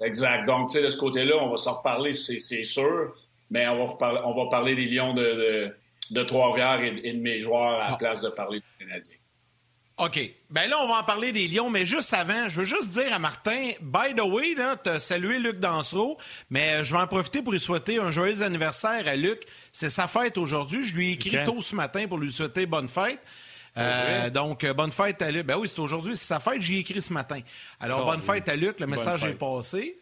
Exact. 0.00 0.46
Donc, 0.46 0.70
tu 0.70 0.76
sais, 0.76 0.84
de 0.84 0.88
ce 0.88 0.96
côté-là, 0.96 1.38
on 1.40 1.50
va 1.50 1.56
s'en 1.56 1.74
reparler, 1.78 2.12
c'est 2.12 2.38
sûr, 2.38 3.16
mais 3.50 3.66
on 3.66 3.78
va, 3.78 3.84
reparler, 3.94 4.20
on 4.22 4.32
va 4.32 4.48
parler 4.48 4.76
des 4.76 4.86
Lions 4.86 5.12
de, 5.12 5.24
de, 5.24 5.76
de 6.12 6.22
Trois-Rivières 6.22 6.82
et, 6.82 7.00
et 7.02 7.12
de 7.14 7.20
mes 7.20 7.40
joueurs 7.40 7.80
à 7.80 7.84
la 7.84 7.90
Bon. 7.90 7.96
place 7.96 8.22
de 8.22 8.28
parler 8.28 8.60
du 8.60 8.86
Canadien. 8.86 9.16
OK. 9.96 10.18
Ben 10.50 10.68
là, 10.68 10.76
on 10.82 10.88
va 10.88 11.00
en 11.00 11.04
parler 11.04 11.30
des 11.30 11.46
Lions, 11.46 11.70
mais 11.70 11.86
juste 11.86 12.12
avant, 12.14 12.48
je 12.48 12.58
veux 12.60 12.64
juste 12.66 12.90
dire 12.90 13.12
à 13.12 13.20
Martin, 13.20 13.70
by 13.80 14.12
the 14.16 14.22
way, 14.22 14.56
t'as 14.82 14.98
salué 14.98 15.38
Luc 15.38 15.60
Dansereau, 15.60 16.18
mais 16.50 16.72
euh, 16.72 16.84
je 16.84 16.92
vais 16.94 17.00
en 17.00 17.06
profiter 17.06 17.42
pour 17.42 17.52
lui 17.52 17.60
souhaiter 17.60 17.98
un 18.00 18.10
joyeux 18.10 18.42
anniversaire 18.42 19.06
à 19.06 19.14
Luc. 19.14 19.42
C'est 19.70 19.90
sa 19.90 20.08
fête 20.08 20.36
aujourd'hui. 20.36 20.84
Je 20.84 20.96
lui 20.96 21.10
ai 21.10 21.12
écrit 21.12 21.38
tôt 21.44 21.62
ce 21.62 21.76
matin 21.76 22.08
pour 22.08 22.18
lui 22.18 22.32
souhaiter 22.32 22.66
bonne 22.66 22.88
fête. 22.88 23.20
Euh, 23.76 24.30
donc, 24.30 24.64
euh, 24.64 24.74
bonne 24.74 24.92
fête 24.92 25.20
à 25.22 25.30
Luc. 25.30 25.46
Ben 25.46 25.56
oui, 25.58 25.68
c'est 25.68 25.78
aujourd'hui, 25.80 26.16
c'est 26.16 26.26
sa 26.26 26.40
fête, 26.40 26.60
j'y 26.60 26.76
ai 26.76 26.78
écrit 26.80 27.00
ce 27.02 27.12
matin. 27.12 27.40
Alors, 27.78 28.02
Oh, 28.02 28.06
bonne 28.06 28.20
oui. 28.20 28.26
fête 28.34 28.48
à 28.48 28.56
Luc, 28.56 28.80
le 28.80 28.86
message 28.88 29.20
fête. 29.20 29.30
est 29.30 29.34
passé. 29.34 29.96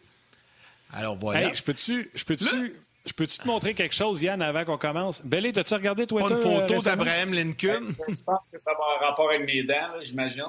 Alors, 0.91 1.15
voilà. 1.15 1.41
Hey, 1.49 1.55
je 1.55 1.61
peux-tu 1.63 2.09
je 2.15 2.23
peux-tu 2.23 2.73
je 3.05 3.11
peux-tu 3.13 3.37
te 3.37 3.47
montrer 3.47 3.73
quelque 3.73 3.95
chose, 3.95 4.21
Yann, 4.23 4.41
avant 4.41 4.63
qu'on 4.63 4.77
commence? 4.77 5.21
Bellé, 5.25 5.51
t'as-tu 5.51 5.73
regardé 5.73 6.07
Twitter? 6.07 6.29
Pas 6.29 6.41
une 6.41 6.47
euh, 6.47 6.59
photo 6.61 6.73
récemment? 6.75 7.03
d'Abraham 7.03 7.33
Lincoln? 7.33 7.93
Je 8.07 8.23
pense 8.23 8.49
que 8.49 8.57
ça 8.57 8.71
va 8.71 8.77
avoir 8.77 9.09
rapport 9.09 9.29
avec 9.29 9.45
mes 9.45 9.63
dents, 9.63 10.01
j'imagine. 10.01 10.43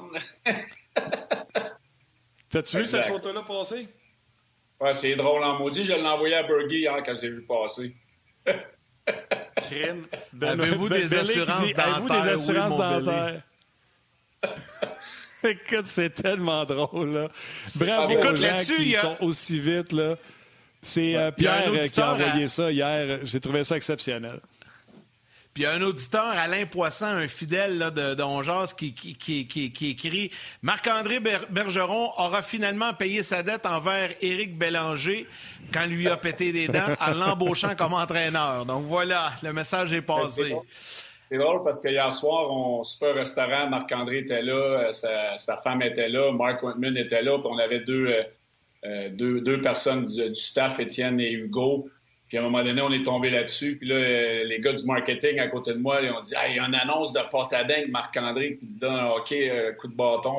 T'as-tu 2.51 2.79
vu 2.79 2.87
cette 2.87 3.07
photo-là 3.07 3.43
passer? 3.43 3.89
Ouais, 4.81 4.93
c'est 4.93 5.17
drôle 5.17 5.43
en 5.43 5.59
maudit. 5.59 5.85
Je 5.85 5.93
l'ai 5.93 6.07
envoyé 6.07 6.35
à 6.35 6.43
Bergie 6.45 6.79
hier 6.81 6.97
quand 7.05 7.17
je 7.17 7.23
l'ai 7.23 7.31
vu 7.31 7.43
passer. 7.43 7.95
Crime. 9.57 10.07
Avez-vous 10.41 10.89
des 10.89 11.13
assurances 11.15 11.65
dit, 11.65 11.73
dentaires? 11.75 12.23
des 12.23 12.29
assurances 12.31 12.79
dentaires? 12.79 13.43
Écoute, 15.43 15.87
c'est 15.87 16.11
tellement 16.11 16.65
drôle, 16.65 17.13
là. 17.13 17.29
Bravo 17.75 18.13
Écoute, 18.13 18.31
aux 18.31 18.35
gens 18.37 18.43
là-dessus, 18.43 18.77
qui 18.77 18.83
il 18.83 18.91
y 18.93 18.97
a- 18.97 19.01
sont 19.01 19.17
aussi 19.25 19.61
vite, 19.61 19.93
là. 19.93 20.17
C'est 20.85 21.17
euh, 21.17 21.31
Pierre 21.33 21.65
euh, 21.69 21.89
qui 21.89 22.01
a 22.01 22.11
à- 22.11 22.15
envoyé 22.15 22.47
ça 22.47 22.71
hier. 22.71 23.19
J'ai 23.25 23.41
trouvé 23.41 23.65
ça 23.65 23.77
exceptionnel. 23.77 24.39
Puis 25.53 25.63
il 25.63 25.67
y 25.67 25.69
a 25.69 25.73
un 25.75 25.83
auditeur, 25.83 26.27
Alain 26.27 26.67
Poisson, 26.67 27.07
un 27.07 27.29
fidèle 27.29 27.79
là, 27.79 27.91
de, 27.93 28.21
Ongeas, 28.23 28.75
qui, 28.77 28.93
qui, 28.93 29.15
qui, 29.15 29.47
qui, 29.47 29.73
qui 29.73 29.91
écrit 29.91 30.31
Marc-André 30.63 31.21
Ber- 31.21 31.47
Bergeron 31.49 32.11
aura 32.19 32.43
finalement 32.43 32.93
payé 32.93 33.23
sa 33.23 33.45
dette 33.45 33.65
envers 33.65 34.11
Éric 34.21 34.59
Bélanger 34.59 35.29
quand 35.73 35.87
lui 35.87 36.09
a 36.09 36.17
pété 36.17 36.51
des 36.51 36.67
dents 36.67 36.81
en 37.01 37.13
l'embauchant 37.15 37.77
comme 37.77 37.93
entraîneur. 37.95 38.67
Donc 38.67 38.85
voilà, 38.87 39.33
le 39.45 39.53
message 39.53 39.93
est 39.93 40.03
passé. 40.03 40.57
C'est 41.31 41.39
drôle 41.39 41.63
parce 41.63 41.79
que 41.81 41.89
hier 41.89 42.13
soir, 42.13 42.51
on 42.51 42.83
se 42.83 42.99
fait 42.99 43.13
un 43.13 43.15
restaurant. 43.15 43.71
Marc-André 43.71 44.19
était 44.19 44.43
là, 44.43 44.53
euh, 44.89 44.93
sa, 44.93 45.39
sa 45.39 45.57
femme 45.59 45.83
était 45.83 46.09
là, 46.09 46.33
Mark 46.33 46.65
Whitman 46.65 46.97
était 46.97 47.23
là, 47.23 47.39
puis 47.39 47.49
on 47.49 47.59
avait 47.59 47.81
deux, 47.81 48.13
euh, 48.87 49.09
deux, 49.11 49.41
deux 49.41 49.61
personnes 49.61 50.07
du, 50.07 50.29
du 50.29 50.35
staff, 50.35 50.79
Étienne 50.81 51.21
et 51.21 51.33
Hugo. 51.33 51.89
Puis 52.29 52.39
à 52.39 52.41
un 52.41 52.45
moment 52.45 52.65
donné, 52.65 52.81
on 52.83 52.91
est 52.93 53.03
tombé 53.03 53.31
là-dessus. 53.31 53.77
Puis 53.77 53.89
là, 53.89 53.95
euh, 53.97 54.45
les 54.45 54.61
gars 54.61 54.73
du 54.73 54.85
marketing 54.85 55.39
à 55.39 55.49
côté 55.49 55.73
de 55.73 55.79
moi, 55.79 56.01
ils 56.03 56.11
ont 56.11 56.21
dit 56.21 56.35
Hey, 56.35 56.53
il 56.53 56.57
y 56.57 56.59
a 56.59 56.67
une 56.67 56.75
annonce 56.75 57.13
de 57.13 57.21
porte 57.31 57.53
à 57.53 57.65
dingue, 57.65 57.89
Marc-André, 57.91 58.57
qui 58.59 58.67
te 58.67 58.81
donne 58.81 58.95
un 58.95 59.07
hockey, 59.09 59.51
euh, 59.51 59.73
coup 59.75 59.89
de 59.89 59.95
bâton. 59.95 60.37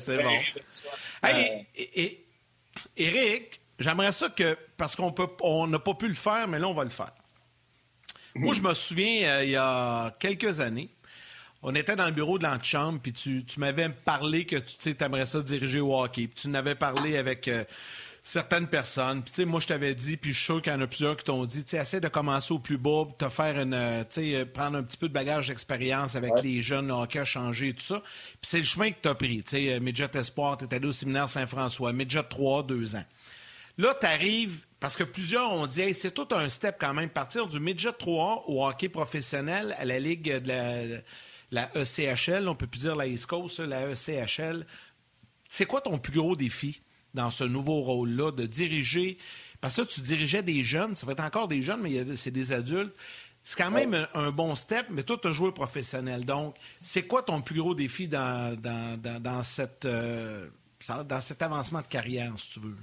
C'est 0.00 0.22
bon. 0.22 0.30
Hey, 1.22 1.66
et, 1.76 2.02
et- 2.02 2.24
Éric, 2.96 3.60
j'aimerais 3.78 4.12
ça 4.12 4.28
que, 4.28 4.56
parce 4.76 4.94
qu'on 4.96 5.12
on 5.42 5.66
n'a 5.66 5.78
pas 5.78 5.94
pu 5.94 6.08
le 6.08 6.14
faire, 6.14 6.46
mais 6.48 6.58
là, 6.58 6.68
on 6.68 6.74
va 6.74 6.84
le 6.84 6.90
faire. 6.90 7.12
Moi, 8.34 8.54
je 8.54 8.60
me 8.60 8.72
souviens, 8.74 9.28
euh, 9.38 9.44
il 9.44 9.50
y 9.50 9.56
a 9.56 10.14
quelques 10.20 10.60
années, 10.60 10.88
on 11.62 11.74
était 11.74 11.96
dans 11.96 12.06
le 12.06 12.12
bureau 12.12 12.38
de 12.38 12.44
l'antichambre, 12.44 13.00
puis 13.00 13.12
tu, 13.12 13.44
tu 13.44 13.60
m'avais 13.60 13.88
parlé 13.88 14.44
que 14.44 14.56
tu 14.56 14.94
aimerais 15.00 15.26
ça 15.26 15.42
diriger 15.42 15.80
au 15.80 15.98
hockey. 15.98 16.28
Puis 16.28 16.42
tu 16.42 16.48
n'avais 16.48 16.74
parlé 16.74 17.16
avec 17.16 17.48
euh, 17.48 17.64
certaines 18.28 18.68
personnes. 18.68 19.22
Puis 19.22 19.32
tu 19.32 19.36
sais, 19.36 19.44
moi, 19.46 19.58
je 19.58 19.66
t'avais 19.66 19.94
dit, 19.94 20.16
puis 20.16 20.32
je 20.32 20.36
suis 20.36 20.44
sûr 20.44 20.62
qu'il 20.62 20.72
y 20.72 20.76
en 20.76 20.80
a 20.80 20.86
plusieurs 20.86 21.16
qui 21.16 21.24
t'ont 21.24 21.44
dit, 21.46 21.64
tu 21.64 21.70
sais, 21.70 21.78
essaie 21.78 22.00
de 22.00 22.08
commencer 22.08 22.52
au 22.52 22.58
plus 22.58 22.76
bas, 22.76 23.06
te 23.16 23.28
faire 23.28 23.58
une, 23.58 23.72
euh, 23.74 24.02
tu 24.02 24.20
sais, 24.20 24.34
euh, 24.36 24.44
prendre 24.44 24.76
un 24.76 24.82
petit 24.82 24.98
peu 24.98 25.08
de 25.08 25.14
bagage 25.14 25.48
d'expérience 25.48 26.14
avec 26.14 26.32
les 26.42 26.60
jeunes, 26.60 26.88
le 26.88 26.92
hockey 26.92 27.20
a 27.20 27.24
changé 27.24 27.68
et 27.68 27.74
tout 27.74 27.84
ça. 27.84 28.02
Puis 28.04 28.42
c'est 28.42 28.58
le 28.58 28.64
chemin 28.64 28.90
que 28.90 28.98
tu 29.02 29.08
as 29.08 29.14
pris. 29.14 29.42
Tu 29.42 29.50
sais, 29.50 29.72
euh, 29.72 29.80
Midget 29.80 30.10
Espoir, 30.14 30.58
tu 30.58 30.66
allé 30.70 30.86
au 30.86 30.92
séminaire 30.92 31.28
Saint-François, 31.28 31.92
Midget 31.92 32.22
3, 32.22 32.64
deux 32.64 32.96
ans. 32.96 33.04
Là, 33.78 33.96
tu 33.98 34.06
arrives, 34.06 34.66
parce 34.78 34.96
que 34.96 35.04
plusieurs 35.04 35.50
ont 35.52 35.66
dit, 35.66 35.80
hey, 35.80 35.94
c'est 35.94 36.10
tout 36.10 36.28
un 36.32 36.48
step 36.48 36.76
quand 36.78 36.92
même, 36.92 37.08
partir 37.08 37.46
du 37.46 37.60
midget 37.60 37.92
3 37.92 38.44
au 38.48 38.66
hockey 38.66 38.88
professionnel 38.88 39.74
à 39.78 39.84
la 39.84 40.00
Ligue 40.00 40.38
de 40.38 40.48
la, 40.48 41.00
la 41.50 41.70
ECHL, 41.74 42.48
on 42.48 42.54
peut 42.54 42.66
plus 42.66 42.80
dire 42.80 42.96
la 42.96 43.06
East 43.06 43.26
Coast, 43.26 43.60
la 43.60 43.90
ECHL. 43.90 44.66
C'est 45.48 45.66
quoi 45.66 45.80
ton 45.80 45.98
plus 45.98 46.18
gros 46.18 46.36
défi 46.36 46.80
dans 47.14 47.30
ce 47.30 47.44
nouveau 47.44 47.80
rôle-là 47.80 48.32
de 48.32 48.46
diriger? 48.46 49.18
Parce 49.60 49.76
que 49.76 49.80
là, 49.82 49.86
tu 49.86 50.00
dirigeais 50.02 50.42
des 50.42 50.62
jeunes, 50.62 50.94
ça 50.94 51.06
va 51.06 51.12
être 51.12 51.24
encore 51.24 51.48
des 51.48 51.62
jeunes, 51.62 51.80
mais 51.82 52.16
c'est 52.16 52.30
des 52.30 52.52
adultes. 52.52 52.94
C'est 53.42 53.56
quand 53.56 53.70
même 53.70 53.94
un, 53.94 54.08
un 54.14 54.30
bon 54.30 54.54
step, 54.56 54.86
mais 54.90 55.02
toi, 55.02 55.18
tu 55.20 55.28
as 55.28 55.32
joué 55.32 55.52
professionnel. 55.52 56.24
Donc, 56.24 56.54
c'est 56.82 57.06
quoi 57.06 57.22
ton 57.22 57.40
plus 57.40 57.60
gros 57.60 57.74
défi 57.74 58.06
dans, 58.06 58.54
dans, 58.60 59.00
dans, 59.00 59.22
dans 59.22 59.42
cette, 59.42 59.86
euh, 59.86 60.48
dans 61.08 61.20
cet 61.20 61.40
avancement 61.40 61.80
de 61.80 61.86
carrière, 61.86 62.38
si 62.38 62.52
tu 62.52 62.60
veux? 62.60 62.76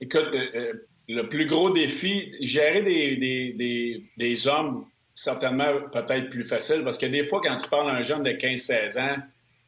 Écoute, 0.00 0.26
euh, 0.34 0.46
euh, 0.54 0.72
le 1.08 1.22
plus 1.22 1.46
gros 1.46 1.70
défi, 1.70 2.34
gérer 2.40 2.82
des, 2.82 3.16
des, 3.16 3.52
des, 3.54 4.10
des 4.18 4.46
hommes, 4.46 4.84
certainement 5.14 5.72
peut-être 5.92 6.28
plus 6.28 6.44
facile, 6.44 6.82
parce 6.82 6.98
que 6.98 7.06
des 7.06 7.26
fois, 7.26 7.40
quand 7.42 7.56
tu 7.58 7.68
parles 7.68 7.90
à 7.90 7.94
un 7.94 8.02
jeune 8.02 8.22
de 8.22 8.30
15-16 8.30 9.00
ans, 9.00 9.16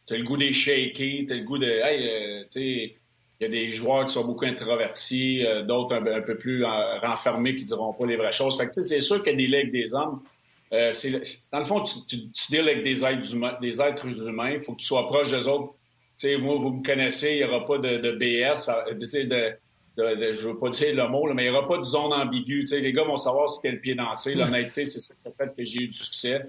tu 0.07 0.15
as 0.15 0.19
le 0.19 0.25
goût 0.25 0.37
des 0.37 0.53
shaky, 0.53 1.27
tu 1.27 1.33
as 1.33 1.37
le 1.37 1.45
goût 1.45 1.59
de, 1.59 1.67
hey, 1.67 2.09
euh, 2.09 2.43
tu 2.45 2.61
sais, 2.61 2.97
il 3.39 3.43
y 3.43 3.45
a 3.45 3.49
des 3.49 3.73
joueurs 3.73 4.07
qui 4.07 4.15
sont 4.15 4.25
beaucoup 4.25 4.45
introvertis, 4.45 5.45
euh, 5.45 5.63
d'autres 5.63 5.97
un, 5.97 6.23
peu 6.23 6.37
plus 6.37 6.65
euh, 6.65 6.99
renfermés 7.01 7.55
qui 7.55 7.65
diront 7.65 7.93
pas 7.93 8.07
les 8.07 8.17
vraies 8.17 8.33
choses. 8.33 8.57
Fait 8.57 8.67
que, 8.67 8.83
c'est 8.83 9.01
sûr 9.01 9.23
qu'il 9.23 9.33
y 9.33 9.35
a 9.35 9.39
des 9.39 9.47
ligues 9.47 9.73
des 9.73 9.95
hommes. 9.95 10.23
Dans 10.71 11.59
le 11.59 11.65
fond, 11.65 11.83
tu, 11.83 11.95
tu, 12.09 12.31
tu 12.31 12.59
avec 12.59 12.83
des 12.83 13.05
êtres 13.05 13.35
humains, 13.35 13.57
des 13.61 13.81
êtres 13.81 14.07
humains. 14.27 14.51
Il 14.51 14.63
faut 14.63 14.73
que 14.73 14.81
tu 14.81 14.87
sois 14.87 15.07
proche 15.07 15.31
des 15.31 15.47
autres. 15.47 15.75
Sais, 16.17 16.39
moi, 16.39 16.57
vous 16.57 16.71
me 16.71 16.83
connaissez, 16.83 17.33
il 17.33 17.37
n'y 17.39 17.45
aura 17.45 17.65
pas 17.67 17.79
de, 17.79 17.99
de 17.99 18.13
BS, 18.13 18.71
de, 18.91 19.23
de, 19.25 19.57
de, 19.97 20.33
je 20.35 20.49
veux 20.49 20.59
pas 20.59 20.71
dire 20.71 20.95
le 20.95 21.09
mot, 21.09 21.33
mais 21.33 21.45
il 21.47 21.51
n'y 21.51 21.57
aura 21.57 21.67
pas 21.67 21.79
de 21.79 21.85
zone 21.85 22.13
ambiguë. 22.13 22.65
Les 22.71 22.93
gars 22.93 23.05
vont 23.05 23.17
savoir 23.17 23.49
sur 23.49 23.63
quel 23.63 23.81
pied 23.81 23.95
danser. 23.95 24.35
L'honnêteté, 24.35 24.85
c'est 24.85 25.01
ça 25.01 25.15
qui 25.15 25.33
fait 25.37 25.57
que 25.57 25.65
j'ai 25.65 25.85
eu 25.85 25.89
du 25.89 25.99
succès. 25.99 26.43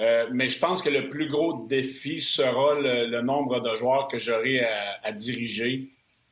Euh, 0.00 0.26
mais 0.32 0.48
je 0.48 0.58
pense 0.58 0.82
que 0.82 0.88
le 0.88 1.08
plus 1.08 1.28
gros 1.28 1.66
défi 1.66 2.20
sera 2.20 2.74
le, 2.80 3.20
nombre 3.20 3.60
de 3.60 3.74
joueurs 3.76 4.08
que 4.08 4.18
j'aurai 4.18 4.60
à, 4.60 5.12
diriger. 5.12 5.88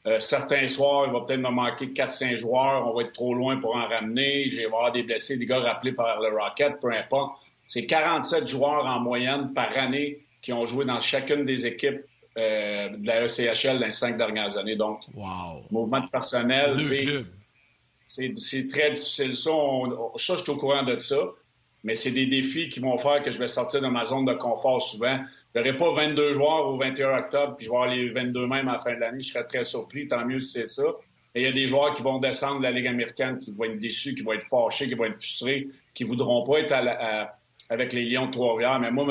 Euh, 0.07 0.21
certains 0.21 0.67
soirs, 0.69 1.07
il 1.07 1.13
va 1.13 1.21
peut-être 1.21 1.41
me 1.41 1.51
manquer 1.51 1.87
4-5 1.87 2.37
joueurs. 2.37 2.87
On 2.87 2.95
va 2.95 3.03
être 3.03 3.13
trop 3.13 3.35
loin 3.35 3.59
pour 3.59 3.77
en 3.77 3.87
ramener. 3.87 4.49
Je 4.49 4.59
vais 4.59 4.65
avoir 4.67 4.93
des 4.93 5.03
blessés, 5.03 5.37
des 5.37 5.47
gars 5.47 5.61
rappelés 5.61 5.93
par 5.93 6.21
le 6.21 6.29
Rocket, 6.29 6.81
peu 6.81 6.93
importe. 6.93 7.37
C'est 7.67 7.85
47 7.85 8.47
joueurs 8.47 8.87
en 8.87 9.01
moyenne 9.01 9.53
par 9.53 9.77
année 9.77 10.21
qui 10.41 10.53
ont 10.53 10.65
joué 10.65 10.87
dans 10.87 11.01
chacune 11.01 11.45
des 11.45 11.67
équipes 11.67 12.01
euh, 12.39 12.89
de 12.97 13.07
la 13.07 13.25
ECHL 13.25 13.79
dans 13.79 13.87
les 13.87 13.91
cinq 13.91 14.17
dernières 14.17 14.57
années. 14.57 14.77
Donc, 14.77 15.01
mouvement 15.71 16.01
de 16.01 16.09
personnel, 16.09 16.77
c'est 18.07 18.69
très 18.69 18.91
difficile. 18.91 19.35
Ça, 19.35 19.51
ça, 20.17 20.37
je 20.37 20.43
suis 20.43 20.51
au 20.51 20.57
courant 20.57 20.83
de 20.83 20.97
ça 20.97 21.17
mais 21.85 21.95
c'est 21.95 22.11
des 22.11 22.27
défis 22.27 22.69
qui 22.69 22.81
vont 22.81 22.99
faire 22.99 23.23
que 23.23 23.31
je 23.31 23.39
vais 23.39 23.49
sortir 23.49 23.81
de 23.81 23.87
ma 23.87 24.05
zone 24.05 24.25
de 24.25 24.35
confort 24.35 24.83
souvent. 24.83 25.19
Je 25.55 25.61
n'aurai 25.61 25.77
pas 25.77 25.93
22 25.93 26.33
joueurs 26.33 26.69
au 26.69 26.77
21 26.77 27.19
octobre, 27.19 27.57
puis 27.57 27.67
je 27.67 27.71
vais 27.71 27.77
avoir 27.77 27.91
les 27.91 28.11
22 28.11 28.47
mêmes 28.47 28.69
à 28.69 28.75
la 28.75 28.79
fin 28.79 28.95
de 28.95 29.01
l'année. 29.01 29.21
Je 29.21 29.33
serais 29.33 29.45
très 29.45 29.65
surpris, 29.65 30.07
tant 30.07 30.25
mieux 30.25 30.41
si 30.41 30.53
c'est 30.53 30.69
ça. 30.69 30.85
Et 31.35 31.43
il 31.43 31.45
y 31.45 31.47
a 31.47 31.53
des 31.53 31.67
joueurs 31.67 31.95
qui 31.95 32.03
vont 32.03 32.19
descendre 32.19 32.59
de 32.59 32.65
la 32.65 32.71
Ligue 32.73 32.87
américaine, 32.87 33.39
qui 33.39 33.53
vont 33.53 33.65
être 33.65 33.79
déçus, 33.79 34.15
qui 34.15 34.23
vont 34.23 34.33
être 34.33 34.47
fâchés, 34.47 34.89
qui 34.89 34.95
vont 34.95 35.05
être 35.05 35.17
frustrés, 35.17 35.69
qui 35.95 36.05
voudront 36.05 36.45
pas 36.45 36.59
être 36.61 36.73
avec 37.71 37.93
les 37.93 38.05
Lions 38.05 38.27
de 38.27 38.33
Trois-Rivières. 38.33 38.81
Mais 38.81 38.91
moi, 38.91 39.07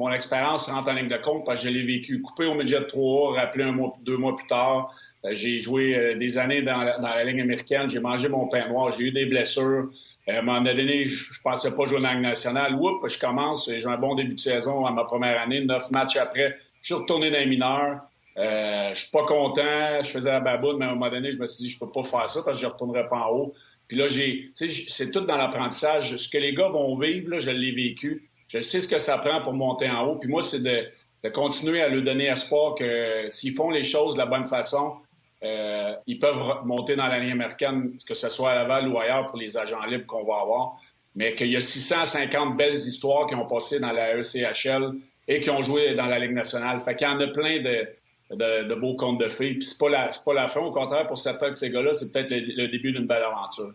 mon 0.00 0.10
expérience 0.10 0.66
rentre 0.70 0.88
en 0.88 0.94
ligne 0.94 1.08
de 1.08 1.16
compte 1.18 1.44
parce 1.44 1.60
que 1.60 1.68
je 1.68 1.74
l'ai 1.74 1.84
vécu. 1.84 2.22
Coupé 2.22 2.46
au 2.46 2.54
midget 2.54 2.80
de 2.80 2.84
3 2.84 3.34
rappelé 3.34 3.64
un 3.64 3.72
mois, 3.72 3.94
deux 4.00 4.16
mois 4.16 4.34
plus 4.34 4.46
tard. 4.46 4.94
Euh, 5.26 5.34
j'ai 5.34 5.60
joué 5.60 5.94
euh, 5.94 6.14
des 6.16 6.38
années 6.38 6.62
dans 6.62 6.78
la, 6.78 7.24
Ligue 7.24 7.38
américaine. 7.38 7.90
J'ai 7.90 8.00
mangé 8.00 8.30
mon 8.30 8.48
pain 8.48 8.66
noir. 8.66 8.94
J'ai 8.96 9.04
eu 9.04 9.12
des 9.12 9.26
blessures. 9.26 9.90
Euh, 10.26 10.36
à 10.36 10.38
un 10.38 10.42
moment 10.42 10.62
donné, 10.62 11.06
je, 11.06 11.30
ne 11.30 11.42
pensais 11.44 11.74
pas 11.74 11.84
jouer 11.84 12.00
la 12.00 12.14
Ligue 12.14 12.22
nationale. 12.22 12.76
Oups, 12.76 13.12
je 13.12 13.20
commence, 13.20 13.70
j'ai 13.70 13.86
un 13.86 13.98
bon 13.98 14.14
début 14.14 14.36
de 14.36 14.40
saison 14.40 14.86
à 14.86 14.90
ma 14.90 15.04
première 15.04 15.38
année, 15.38 15.62
neuf 15.62 15.90
matchs 15.90 16.16
après. 16.16 16.56
Je 16.80 16.86
suis 16.86 16.94
retourné 16.94 17.30
dans 17.30 17.38
les 17.38 17.46
mineurs. 17.46 18.00
Je 18.36 18.92
suis 18.94 19.10
pas 19.10 19.26
content, 19.26 20.02
je 20.02 20.08
faisais 20.08 20.30
la 20.30 20.40
baboune, 20.40 20.78
mais 20.78 20.86
à 20.86 20.88
un 20.88 20.94
moment 20.94 21.10
donné, 21.10 21.30
je 21.30 21.36
me 21.36 21.46
suis 21.46 21.64
dit, 21.64 21.68
je 21.68 21.78
peux 21.78 21.92
pas 21.92 22.04
faire 22.04 22.30
ça 22.30 22.40
parce 22.42 22.56
que 22.58 22.62
je 22.62 22.66
retournerai 22.66 23.06
pas 23.06 23.18
en 23.18 23.32
haut. 23.32 23.54
Puis 23.86 23.98
là, 23.98 24.08
j'ai, 24.08 24.50
c'est 24.54 25.10
tout 25.10 25.20
dans 25.20 25.36
l'apprentissage. 25.36 26.16
Ce 26.16 26.28
que 26.30 26.38
les 26.38 26.54
gars 26.54 26.68
vont 26.68 26.96
vivre, 26.96 27.28
là, 27.28 27.38
je 27.38 27.50
l'ai 27.50 27.72
vécu. 27.72 28.29
Je 28.50 28.58
sais 28.60 28.80
ce 28.80 28.88
que 28.88 28.98
ça 28.98 29.18
prend 29.18 29.42
pour 29.42 29.52
monter 29.52 29.88
en 29.88 30.06
haut. 30.06 30.16
Puis 30.16 30.28
moi, 30.28 30.42
c'est 30.42 30.62
de, 30.62 30.84
de 31.22 31.28
continuer 31.28 31.82
à 31.82 31.88
leur 31.88 32.02
donner 32.02 32.26
espoir 32.26 32.74
que 32.74 33.26
s'ils 33.28 33.54
font 33.54 33.70
les 33.70 33.84
choses 33.84 34.14
de 34.14 34.18
la 34.18 34.26
bonne 34.26 34.46
façon, 34.46 34.96
euh, 35.44 35.94
ils 36.06 36.18
peuvent 36.18 36.64
monter 36.64 36.96
dans 36.96 37.06
la 37.06 37.20
ligne 37.20 37.32
américaine, 37.32 37.96
que 38.06 38.14
ce 38.14 38.28
soit 38.28 38.50
à 38.50 38.54
Laval 38.56 38.88
ou 38.88 38.98
ailleurs 38.98 39.26
pour 39.28 39.38
les 39.38 39.56
agents 39.56 39.84
libres 39.84 40.06
qu'on 40.06 40.24
va 40.24 40.40
avoir. 40.40 40.80
Mais 41.14 41.34
qu'il 41.34 41.48
y 41.48 41.56
a 41.56 41.60
650 41.60 42.56
belles 42.56 42.74
histoires 42.74 43.26
qui 43.28 43.36
ont 43.36 43.46
passé 43.46 43.78
dans 43.78 43.92
la 43.92 44.16
ECHL 44.16 44.94
et 45.28 45.40
qui 45.40 45.50
ont 45.50 45.62
joué 45.62 45.94
dans 45.94 46.06
la 46.06 46.18
Ligue 46.18 46.34
nationale. 46.34 46.80
Fait 46.80 46.96
qu'il 46.96 47.06
y 47.06 47.10
en 47.10 47.20
a 47.20 47.28
plein 47.28 47.62
de, 47.62 47.88
de, 48.68 48.74
beaux 48.74 48.94
contes 48.96 49.20
de 49.20 49.28
filles. 49.28 49.54
Puis 49.54 49.62
c'est 49.62 49.78
pas 49.78 49.88
la, 49.88 50.10
pas 50.24 50.34
la 50.34 50.48
fin. 50.48 50.60
Au 50.60 50.72
contraire, 50.72 51.06
pour 51.06 51.18
certains 51.18 51.50
de 51.50 51.54
ces 51.54 51.70
gars-là, 51.70 51.92
c'est 51.92 52.10
peut-être 52.10 52.30
le 52.30 52.66
début 52.66 52.92
d'une 52.92 53.06
belle 53.06 53.22
aventure. 53.22 53.72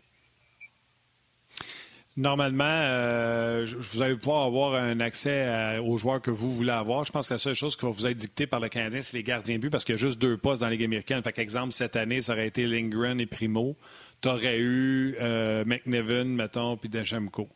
Normalement, 2.18 2.64
euh, 2.66 3.66
vous 3.78 4.02
allez 4.02 4.16
pouvoir 4.16 4.44
avoir 4.44 4.76
un 4.76 5.02
accès 5.02 5.80
aux 5.80 5.98
joueurs 5.98 6.22
que 6.22 6.32
vous 6.32 6.54
voulez 6.54 6.72
avoir. 6.72 7.04
Je 7.04 7.12
pense 7.12 7.28
que 7.28 7.34
la 7.34 7.38
seule 7.38 7.56
chose 7.56 7.76
qui 7.76 7.86
va 7.86 7.92
vous 7.92 8.08
être 8.08 8.16
dictée 8.16 8.48
par 8.48 8.62
le 8.62 8.70
Canadien, 8.70 9.02
c'est 9.02 9.18
les 9.18 9.24
gardiens 9.24 9.56
de 9.56 9.62
but, 9.62 9.70
parce 9.70 9.84
qu'il 9.84 9.96
y 9.96 9.98
a 9.98 10.00
juste 10.00 10.18
deux 10.18 10.38
postes 10.38 10.62
dans 10.62 10.68
la 10.68 10.72
Ligue 10.72 10.86
américaine. 10.86 11.22
Fait 11.24 11.38
exemple, 11.40 11.74
cette 11.74 11.98
année, 11.98 12.22
ça 12.22 12.32
aurait 12.32 12.48
été 12.48 12.68
Lindgren 12.68 13.20
et 13.20 13.26
Primo. 13.26 13.76
Tu 14.22 14.30
aurais 14.30 14.60
eu 14.60 15.18
euh, 15.20 15.66
McNevin, 15.66 16.24
mettons, 16.24 16.78
puis 16.78 16.88
Dejemko. 16.88 17.50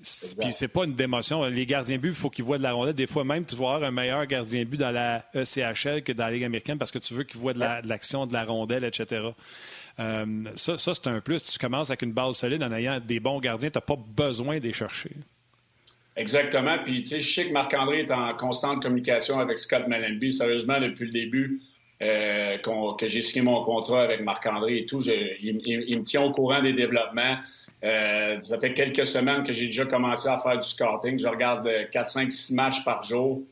Puis 0.00 0.52
c'est 0.52 0.68
pas 0.68 0.84
une 0.84 0.94
démotion. 0.94 1.44
Les 1.44 1.66
gardiens 1.66 1.96
de 1.96 2.02
but, 2.02 2.08
il 2.08 2.14
faut 2.14 2.30
qu'ils 2.30 2.44
voient 2.44 2.58
de 2.58 2.62
la 2.62 2.72
rondelle. 2.72 2.94
Des 2.94 3.06
fois 3.06 3.24
même, 3.24 3.44
tu 3.44 3.54
vas 3.56 3.74
avoir 3.74 3.82
un 3.82 3.90
meilleur 3.90 4.24
gardien 4.26 4.60
de 4.60 4.64
but 4.64 4.78
dans 4.78 4.90
la 4.90 5.24
ECHL 5.34 6.02
que 6.02 6.12
dans 6.12 6.24
la 6.24 6.30
Ligue 6.30 6.44
américaine 6.44 6.78
parce 6.78 6.90
que 6.90 6.98
tu 6.98 7.12
veux 7.12 7.24
qu'ils 7.24 7.40
voient 7.40 7.52
de 7.52 7.86
l'action, 7.86 8.26
de, 8.26 8.32
la 8.32 8.44
rondelle, 8.44 8.84
etc. 8.84 9.28
Euh, 9.98 10.44
ça, 10.54 10.76
c'est 10.78 11.06
un 11.06 11.20
plus. 11.20 11.42
Tu 11.42 11.58
commences 11.58 11.90
avec 11.90 12.02
une 12.02 12.12
base 12.12 12.36
solide 12.36 12.62
en 12.62 12.72
ayant 12.72 13.00
des 13.00 13.20
bons 13.20 13.40
gardiens. 13.40 13.70
Tu 13.70 13.78
n'as 13.78 13.82
pas 13.82 13.96
besoin 13.96 14.58
d'y 14.58 14.72
chercher. 14.72 15.10
Exactement. 16.16 16.78
Puis, 16.84 17.02
tu 17.02 17.08
sais, 17.08 17.20
je 17.20 17.32
sais 17.32 17.48
que 17.48 17.52
Marc-André 17.52 18.00
est 18.00 18.10
en 18.10 18.34
constante 18.34 18.82
communication 18.82 19.38
avec 19.38 19.58
Scott 19.58 19.86
Malenby. 19.88 20.32
Sérieusement, 20.32 20.80
depuis 20.80 21.06
le 21.06 21.12
début 21.12 21.60
euh, 22.02 22.58
que 22.98 23.06
j'ai 23.06 23.22
signé 23.22 23.44
mon 23.44 23.62
contrat 23.62 24.02
avec 24.02 24.22
Marc-André 24.22 24.78
et 24.78 24.86
tout, 24.86 25.02
il, 25.02 25.98
me 25.98 26.02
tient 26.02 26.22
au 26.22 26.32
courant 26.32 26.62
des 26.62 26.72
développements. 26.72 27.36
Euh, 27.82 28.40
ça 28.42 28.58
fait 28.58 28.74
quelques 28.74 29.06
semaines 29.06 29.44
que 29.44 29.52
j'ai 29.52 29.66
déjà 29.66 29.86
commencé 29.86 30.28
à 30.28 30.38
faire 30.38 30.58
du 30.58 30.68
scouting. 30.68 31.18
Je 31.18 31.28
regarde 31.28 31.68
4, 31.90 32.10
5, 32.10 32.32
6 32.32 32.54
matchs 32.54 32.84
par 32.84 33.02
jour. 33.02 33.42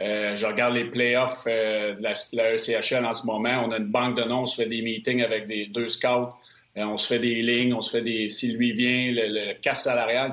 Euh, 0.00 0.36
je 0.36 0.46
regarde 0.46 0.74
les 0.74 0.84
playoffs 0.84 1.44
euh, 1.48 1.94
de, 1.96 2.02
la, 2.02 2.54
ECHL 2.54 3.04
en 3.04 3.12
ce 3.12 3.26
moment. 3.26 3.64
On 3.66 3.72
a 3.72 3.78
une 3.78 3.90
banque 3.90 4.16
de 4.16 4.22
noms, 4.22 4.42
on 4.42 4.46
se 4.46 4.62
fait 4.62 4.68
des 4.68 4.80
meetings 4.80 5.22
avec 5.22 5.46
des 5.46 5.66
deux 5.66 5.88
scouts, 5.88 6.28
euh, 6.76 6.84
on 6.84 6.96
se 6.96 7.08
fait 7.08 7.18
des 7.18 7.42
lignes, 7.42 7.74
on 7.74 7.80
se 7.80 7.90
fait 7.90 8.02
des. 8.02 8.28
Si 8.28 8.52
lui 8.52 8.72
vient, 8.72 9.12
le, 9.12 9.26
le 9.26 9.54
cap 9.54 9.76
salarial, 9.76 10.30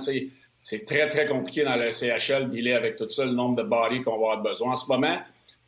c'est 0.61 0.85
très, 0.85 1.09
très 1.09 1.25
compliqué 1.25 1.63
dans 1.63 1.75
le 1.75 1.87
ECHL 1.87 2.47
d'y 2.49 2.71
avec 2.71 2.95
tout 2.95 3.09
ça, 3.09 3.25
le 3.25 3.31
nombre 3.31 3.55
de 3.55 3.63
bodies 3.63 4.03
qu'on 4.03 4.11
va 4.11 4.33
avoir 4.33 4.41
besoin. 4.43 4.71
En 4.71 4.75
ce 4.75 4.87
moment, 4.87 5.17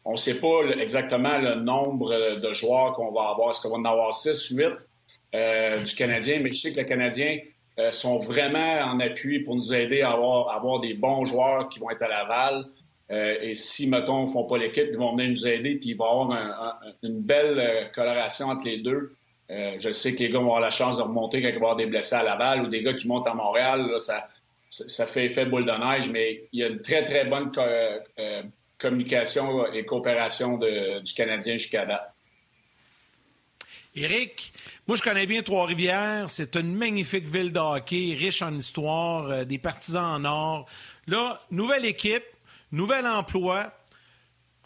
on 0.06 0.12
ne 0.12 0.18
sait 0.18 0.40
pas 0.40 0.62
exactement 0.80 1.40
le 1.40 1.56
nombre 1.56 2.40
de 2.40 2.54
joueurs 2.54 2.94
qu'on 2.94 3.12
va 3.12 3.30
avoir. 3.30 3.50
Est-ce 3.50 3.62
qu'on 3.62 3.70
va 3.70 3.78
en 3.78 3.86
avoir 3.86 4.16
6, 4.16 4.50
8 4.50 5.86
du 5.86 5.96
Canadien? 5.96 6.40
Mais 6.42 6.54
je 6.54 6.62
sais 6.62 6.72
que 6.72 6.78
les 6.78 6.86
Canadiens 6.86 7.40
sont 7.92 8.20
vraiment 8.20 8.80
en 8.80 9.00
appui 9.00 9.40
pour 9.42 9.56
nous 9.56 9.74
aider 9.74 10.02
à 10.02 10.12
avoir, 10.12 10.50
à 10.50 10.56
avoir 10.56 10.80
des 10.80 10.94
bons 10.94 11.26
joueurs 11.26 11.68
qui 11.68 11.80
vont 11.80 11.90
être 11.90 12.04
à 12.04 12.08
Laval. 12.08 12.66
Euh, 13.10 13.38
et 13.42 13.56
si, 13.56 13.88
mettons, 13.88 14.24
ne 14.24 14.28
font 14.28 14.44
pas 14.44 14.58
l'équipe, 14.58 14.88
ils 14.90 14.98
vont 14.98 15.16
venir 15.16 15.30
nous 15.30 15.48
aider, 15.48 15.76
puis 15.76 15.92
il 15.92 15.98
va 15.98 16.06
y 16.06 16.10
avoir 16.10 16.82
une 17.04 17.22
belle 17.22 17.60
euh, 17.60 17.86
coloration 17.86 18.48
entre 18.48 18.66
les 18.66 18.80
deux. 18.80 19.16
Euh, 19.50 19.78
je 19.80 19.92
sais 19.92 20.14
que 20.14 20.20
les 20.20 20.30
gars 20.30 20.40
vont 20.40 20.48
avoir 20.48 20.60
la 20.60 20.70
chance 20.70 20.98
de 20.98 21.04
remonter 21.04 21.42
quand 21.42 21.48
il 21.48 21.54
va 21.54 21.56
y 21.56 21.58
avoir 21.58 21.76
des 21.78 21.86
blessés 21.86 22.16
à 22.16 22.24
Laval 22.24 22.64
ou 22.64 22.68
des 22.68 22.84
gars 22.84 22.94
qui 22.94 23.08
montent 23.08 23.28
à 23.28 23.34
Montréal. 23.34 23.90
ça, 24.00 24.28
ça 24.70 25.06
fait 25.06 25.26
effet 25.26 25.46
boule 25.46 25.66
de 25.66 25.72
neige, 25.72 26.10
mais 26.10 26.44
il 26.52 26.60
y 26.60 26.64
a 26.64 26.68
une 26.68 26.82
très, 26.82 27.06
très 27.06 27.24
bonne 27.24 27.50
communication 28.78 29.72
et 29.72 29.86
coopération 29.86 30.58
du 30.58 31.14
Canadien 31.16 31.54
jusqu'à 31.54 31.86
date. 31.86 32.14
Éric, 33.96 34.52
moi 34.86 34.98
je 34.98 35.02
connais 35.02 35.26
bien 35.26 35.42
Trois-Rivières. 35.42 36.30
C'est 36.30 36.58
une 36.58 36.76
magnifique 36.76 37.30
ville 37.30 37.54
de 37.54 37.60
hockey, 37.60 38.18
riche 38.20 38.42
en 38.42 38.54
histoire, 38.54 39.46
des 39.46 39.58
partisans 39.58 40.22
en 40.22 40.26
or. 40.26 40.66
Là, 41.08 41.42
nouvelle 41.50 41.86
équipe, 41.86 42.26
Nouvel 42.72 43.08
emploi, 43.08 43.72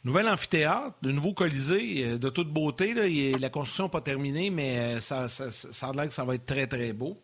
nouvel 0.03 0.27
amphithéâtre, 0.27 0.95
de 1.03 1.11
nouveau 1.11 1.33
colisée, 1.33 2.03
euh, 2.03 2.17
de 2.17 2.29
toute 2.29 2.49
beauté. 2.49 2.93
la 3.37 3.49
construction 3.49 3.85
n'est 3.85 3.91
pas 3.91 4.01
terminée, 4.01 4.49
mais 4.49 4.77
euh, 4.77 4.99
ça, 4.99 5.29
ça, 5.29 5.87
a 5.87 5.93
l'air 5.93 6.07
que 6.07 6.13
ça 6.13 6.25
va 6.25 6.35
être 6.35 6.45
très, 6.45 6.65
très 6.65 6.93
beau. 6.93 7.21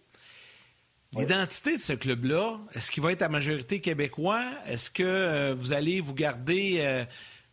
L'identité 1.14 1.78
de 1.78 1.82
ce 1.82 1.94
club-là, 1.94 2.60
est-ce 2.74 2.92
qu'il 2.92 3.02
va 3.02 3.12
être 3.12 3.24
à 3.24 3.30
majorité 3.30 3.80
québécois? 3.80 4.44
Est-ce 4.68 4.92
que 4.92 5.04
euh, 5.04 5.56
vous 5.58 5.72
allez 5.72 6.00
vous 6.02 6.14
garder, 6.14 7.06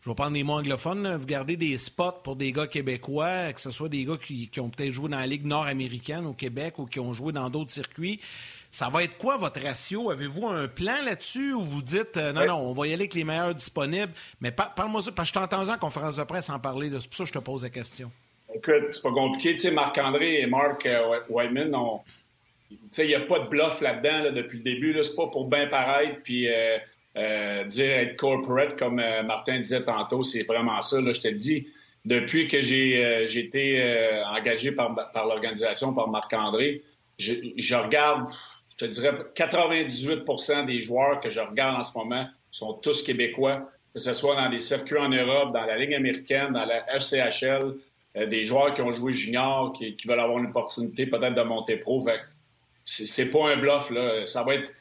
je 0.02 0.10
vais 0.10 0.14
prendre 0.14 0.32
des 0.32 0.42
mots 0.42 0.58
anglophones, 0.58 1.16
vous 1.16 1.24
gardez 1.24 1.56
des 1.56 1.78
spots 1.78 2.20
pour 2.24 2.36
des 2.36 2.52
gars 2.52 2.66
québécois, 2.66 3.52
que 3.52 3.60
ce 3.60 3.70
soit 3.70 3.88
des 3.88 4.04
gars 4.04 4.18
qui, 4.22 4.48
qui 4.48 4.60
ont 4.60 4.68
peut-être 4.68 4.92
joué 4.92 5.08
dans 5.08 5.18
la 5.18 5.26
Ligue 5.26 5.46
nord-américaine 5.46 6.26
au 6.26 6.34
Québec 6.34 6.78
ou 6.78 6.84
qui 6.84 7.00
ont 7.00 7.14
joué 7.14 7.32
dans 7.32 7.48
d'autres 7.48 7.70
circuits? 7.70 8.20
Ça 8.74 8.88
va 8.88 9.04
être 9.04 9.16
quoi 9.18 9.36
votre 9.36 9.62
ratio? 9.62 10.10
Avez-vous 10.10 10.48
un 10.48 10.66
plan 10.66 11.00
là-dessus 11.04 11.52
ou 11.52 11.62
vous 11.62 11.80
dites 11.80 12.16
euh, 12.16 12.32
non, 12.32 12.44
non, 12.44 12.54
on 12.56 12.72
va 12.72 12.88
y 12.88 12.92
aller 12.92 13.02
avec 13.02 13.14
les 13.14 13.22
meilleurs 13.22 13.54
disponibles? 13.54 14.12
Mais 14.40 14.50
parle-moi 14.50 15.00
ça, 15.00 15.12
parce 15.12 15.30
que 15.30 15.38
je 15.38 15.46
t'entends 15.46 15.72
en 15.72 15.78
conférence 15.78 16.16
de 16.16 16.24
presse 16.24 16.50
en 16.50 16.58
parler. 16.58 16.90
C'est 16.98 17.06
pour 17.06 17.14
ça 17.14 17.22
que 17.22 17.28
je 17.28 17.32
te 17.34 17.38
pose 17.38 17.62
la 17.62 17.70
question. 17.70 18.10
Écoute, 18.52 18.88
c'est 18.90 19.02
pas 19.02 19.12
compliqué. 19.12 19.52
Tu 19.52 19.58
sais, 19.60 19.70
Marc-André 19.70 20.40
et 20.40 20.46
Mark 20.46 20.84
euh, 20.86 21.20
Whiteman, 21.28 21.70
tu 22.68 22.76
sais, 22.90 23.04
il 23.04 23.10
n'y 23.10 23.14
a 23.14 23.20
pas 23.20 23.38
de 23.38 23.48
bluff 23.48 23.80
là-dedans 23.80 24.32
depuis 24.32 24.58
le 24.58 24.64
début. 24.64 24.98
C'est 25.04 25.14
pas 25.14 25.28
pour 25.28 25.48
bien 25.48 25.68
paraître 25.68 26.20
puis 26.24 26.48
euh, 26.48 27.64
dire 27.66 27.90
être 27.92 28.16
corporate, 28.16 28.76
comme 28.76 28.96
Martin 28.96 29.60
disait 29.60 29.84
tantôt. 29.84 30.24
C'est 30.24 30.42
vraiment 30.42 30.80
ça. 30.80 31.00
Là, 31.00 31.12
je 31.12 31.20
te 31.20 31.28
dis, 31.28 31.68
depuis 32.04 32.48
que 32.48 32.60
j'ai 32.60 33.38
été 33.38 34.20
engagé 34.26 34.72
par, 34.72 35.12
par 35.12 35.26
l'organisation, 35.28 35.94
par 35.94 36.08
Marc-André, 36.08 36.82
je, 37.20 37.34
je, 37.56 37.74
regarde, 37.76 38.26
je 38.76 38.86
te 38.86 38.90
dirais, 38.90 39.12
98% 39.34 40.66
des 40.66 40.82
joueurs 40.82 41.20
que 41.20 41.30
je 41.30 41.40
regarde 41.40 41.80
en 41.80 41.84
ce 41.84 41.96
moment 41.96 42.26
sont 42.50 42.74
tous 42.74 43.02
québécois, 43.02 43.70
que 43.92 44.00
ce 44.00 44.12
soit 44.12 44.34
dans 44.34 44.48
des 44.48 44.58
circuits 44.58 44.98
en 44.98 45.08
Europe, 45.08 45.52
dans 45.52 45.64
la 45.64 45.76
Ligue 45.78 45.94
américaine, 45.94 46.52
dans 46.52 46.64
la 46.64 46.84
FCHL, 46.98 47.74
euh, 48.16 48.26
des 48.26 48.44
joueurs 48.44 48.74
qui 48.74 48.82
ont 48.82 48.90
joué 48.90 49.12
junior, 49.12 49.72
qui, 49.72 49.94
qui 49.96 50.08
veulent 50.08 50.20
avoir 50.20 50.38
une 50.38 50.46
opportunité 50.46 51.06
peut-être 51.06 51.34
de 51.34 51.42
monter 51.42 51.76
pro. 51.76 52.04
C'est 52.84 53.30
pas 53.30 53.50
un 53.50 53.56
bluff, 53.56 53.90
là. 53.90 54.26
Ça 54.26 54.42
va 54.42 54.56
être. 54.56 54.72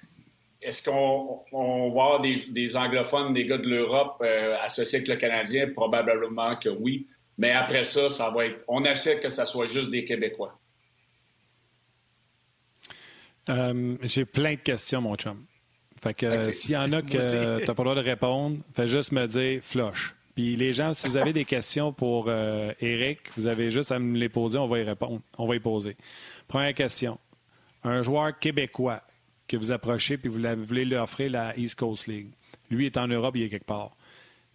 Est-ce 0.61 0.89
qu'on 0.89 1.41
on 1.51 1.89
va 1.89 2.03
avoir 2.03 2.21
des, 2.21 2.35
des, 2.49 2.75
anglophones, 2.75 3.33
des 3.33 3.45
gars 3.45 3.57
de 3.57 3.67
l'Europe 3.67 4.15
euh, 4.21 4.55
associés 4.61 4.99
avec 4.99 5.09
le 5.09 5.15
Canadien? 5.17 5.69
Probablement 5.69 6.55
que 6.55 6.69
oui. 6.69 7.07
Mais 7.37 7.51
après 7.51 7.83
ça, 7.83 8.09
ça 8.09 8.29
va 8.29 8.45
être. 8.45 8.63
On 8.67 8.85
essaie 8.85 9.19
que 9.19 9.29
ça 9.29 9.45
soit 9.45 9.65
juste 9.65 9.91
des 9.91 10.05
Québécois. 10.05 10.57
Euh, 13.49 13.97
j'ai 14.03 14.25
plein 14.25 14.53
de 14.53 14.59
questions, 14.59 15.01
mon 15.01 15.15
chum. 15.15 15.45
Fait 16.01 16.13
que 16.13 16.51
s'il 16.51 16.71
y 16.71 16.77
en 16.77 16.91
a 16.91 17.01
que 17.01 17.59
tu 17.59 17.65
n'as 17.65 17.73
pas 17.73 17.83
le 17.83 17.89
droit 17.89 17.95
de 17.95 18.01
répondre, 18.01 18.57
fais 18.73 18.87
juste 18.87 19.11
me 19.11 19.25
dire 19.25 19.61
flush. 19.63 20.15
Puis 20.35 20.55
les 20.55 20.73
gens, 20.73 20.93
si 20.93 21.07
vous 21.07 21.17
avez 21.17 21.31
des 21.31 21.45
questions 21.45 21.93
pour 21.93 22.25
euh, 22.27 22.73
Eric, 22.81 23.19
vous 23.37 23.47
avez 23.47 23.71
juste 23.71 23.91
à 23.91 23.99
me 23.99 24.17
les 24.17 24.29
poser, 24.29 24.57
on 24.57 24.67
va 24.67 24.79
y 24.79 24.83
répondre. 24.83 25.21
On 25.37 25.47
va 25.47 25.55
y 25.55 25.59
poser. 25.59 25.95
Première 26.47 26.73
question. 26.73 27.19
Un 27.83 28.01
joueur 28.01 28.37
québécois 28.37 29.01
que 29.47 29.57
vous 29.57 29.71
approchez 29.71 30.17
puis 30.17 30.29
vous 30.29 30.39
voulez 30.65 30.85
lui 30.85 30.95
offrir 30.95 31.31
la 31.31 31.57
East 31.57 31.77
Coast 31.77 32.07
League. 32.07 32.31
Lui 32.69 32.87
est 32.87 32.97
en 32.97 33.07
Europe, 33.07 33.35
il 33.35 33.43
est 33.43 33.49
quelque 33.49 33.65
part. 33.65 33.95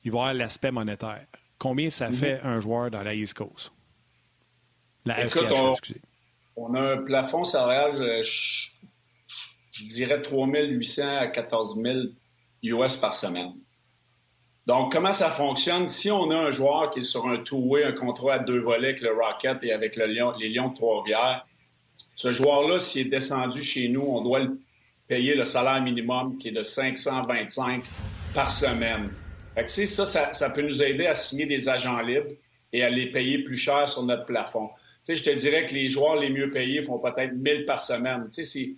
Il 0.05 0.11
va 0.11 0.19
avoir 0.19 0.35
l'aspect 0.35 0.71
monétaire. 0.71 1.27
Combien 1.59 1.91
ça 1.91 2.09
mhm. 2.09 2.15
fait 2.15 2.41
un 2.43 2.61
joueur 2.61 2.91
dans 2.91 3.03
la 3.03 3.15
East 3.15 3.35
Coast? 3.35 3.73
La 5.05 5.25
Écoute, 5.25 5.47
on, 5.55 5.73
excusez. 5.73 6.01
On 6.61 6.75
a 6.75 6.81
un 6.81 6.97
plafond 6.99 7.45
salarial, 7.45 7.95
je, 8.25 8.69
je 9.73 9.85
dirais 9.87 10.21
3 10.21 10.49
800 10.49 11.17
à 11.19 11.27
14 11.29 11.81
000 11.81 11.99
US 12.65 12.97
par 12.97 13.15
semaine. 13.15 13.53
Donc, 14.67 14.93
comment 14.93 15.13
ça 15.13 15.31
fonctionne? 15.31 15.87
Si 15.87 16.11
on 16.11 16.31
a 16.33 16.37
un 16.37 16.51
joueur 16.51 16.91
qui 16.91 16.99
est 16.99 17.03
sur 17.03 17.29
un 17.29 17.39
two-way, 17.39 17.85
un 17.85 17.93
contrat 17.93 18.35
à 18.35 18.39
deux 18.41 18.59
volets 18.59 18.89
avec 18.89 19.03
le 19.03 19.13
Rocket 19.13 19.63
et 19.63 19.73
avec 19.73 19.95
le 19.97 20.07
les 20.07 20.49
Lions 20.49 20.69
de 20.69 20.75
Trois-Rivières, 20.75 21.47
ce 22.17 22.33
joueur-là, 22.33 22.81
s'il 22.81 23.07
est 23.07 23.11
descendu 23.11 23.63
chez 23.63 23.89
nous, 23.89 24.03
on 24.03 24.21
doit 24.23 24.41
le 24.41 24.59
payer 25.07 25.37
le 25.37 25.45
salaire 25.45 25.81
minimum 25.81 26.39
qui 26.39 26.49
est 26.49 26.53
de 26.53 26.63
525 26.63 27.85
par 28.35 28.51
semaine. 28.51 29.11
Fait 29.55 29.65
que, 29.65 29.87
ça, 29.87 30.05
ça, 30.05 30.33
ça 30.33 30.51
peut 30.51 30.63
nous 30.63 30.83
aider 30.83 31.07
à 31.07 31.15
signer 31.15 31.47
des 31.47 31.69
agents 31.69 32.01
libres 32.01 32.31
et 32.73 32.83
à 32.83 32.91
les 32.91 33.11
payer 33.11 33.45
plus 33.45 33.57
cher 33.57 33.89
sur 33.89 34.03
notre 34.03 34.27
plafond. 34.27 34.69
Sais, 35.05 35.17
je 35.17 35.25
te 35.25 35.31
dirais 35.31 35.67
que 35.67 35.75
les 35.75 35.89
joueurs 35.89 36.17
les 36.17 36.31
mieux 36.31 36.51
payés 36.51 36.83
font 36.83 36.99
peut-être 36.99 37.33
1000 37.33 37.65
par 37.65 37.81
semaine. 37.81 38.29
Tu 38.33 38.45
sais, 38.45 38.77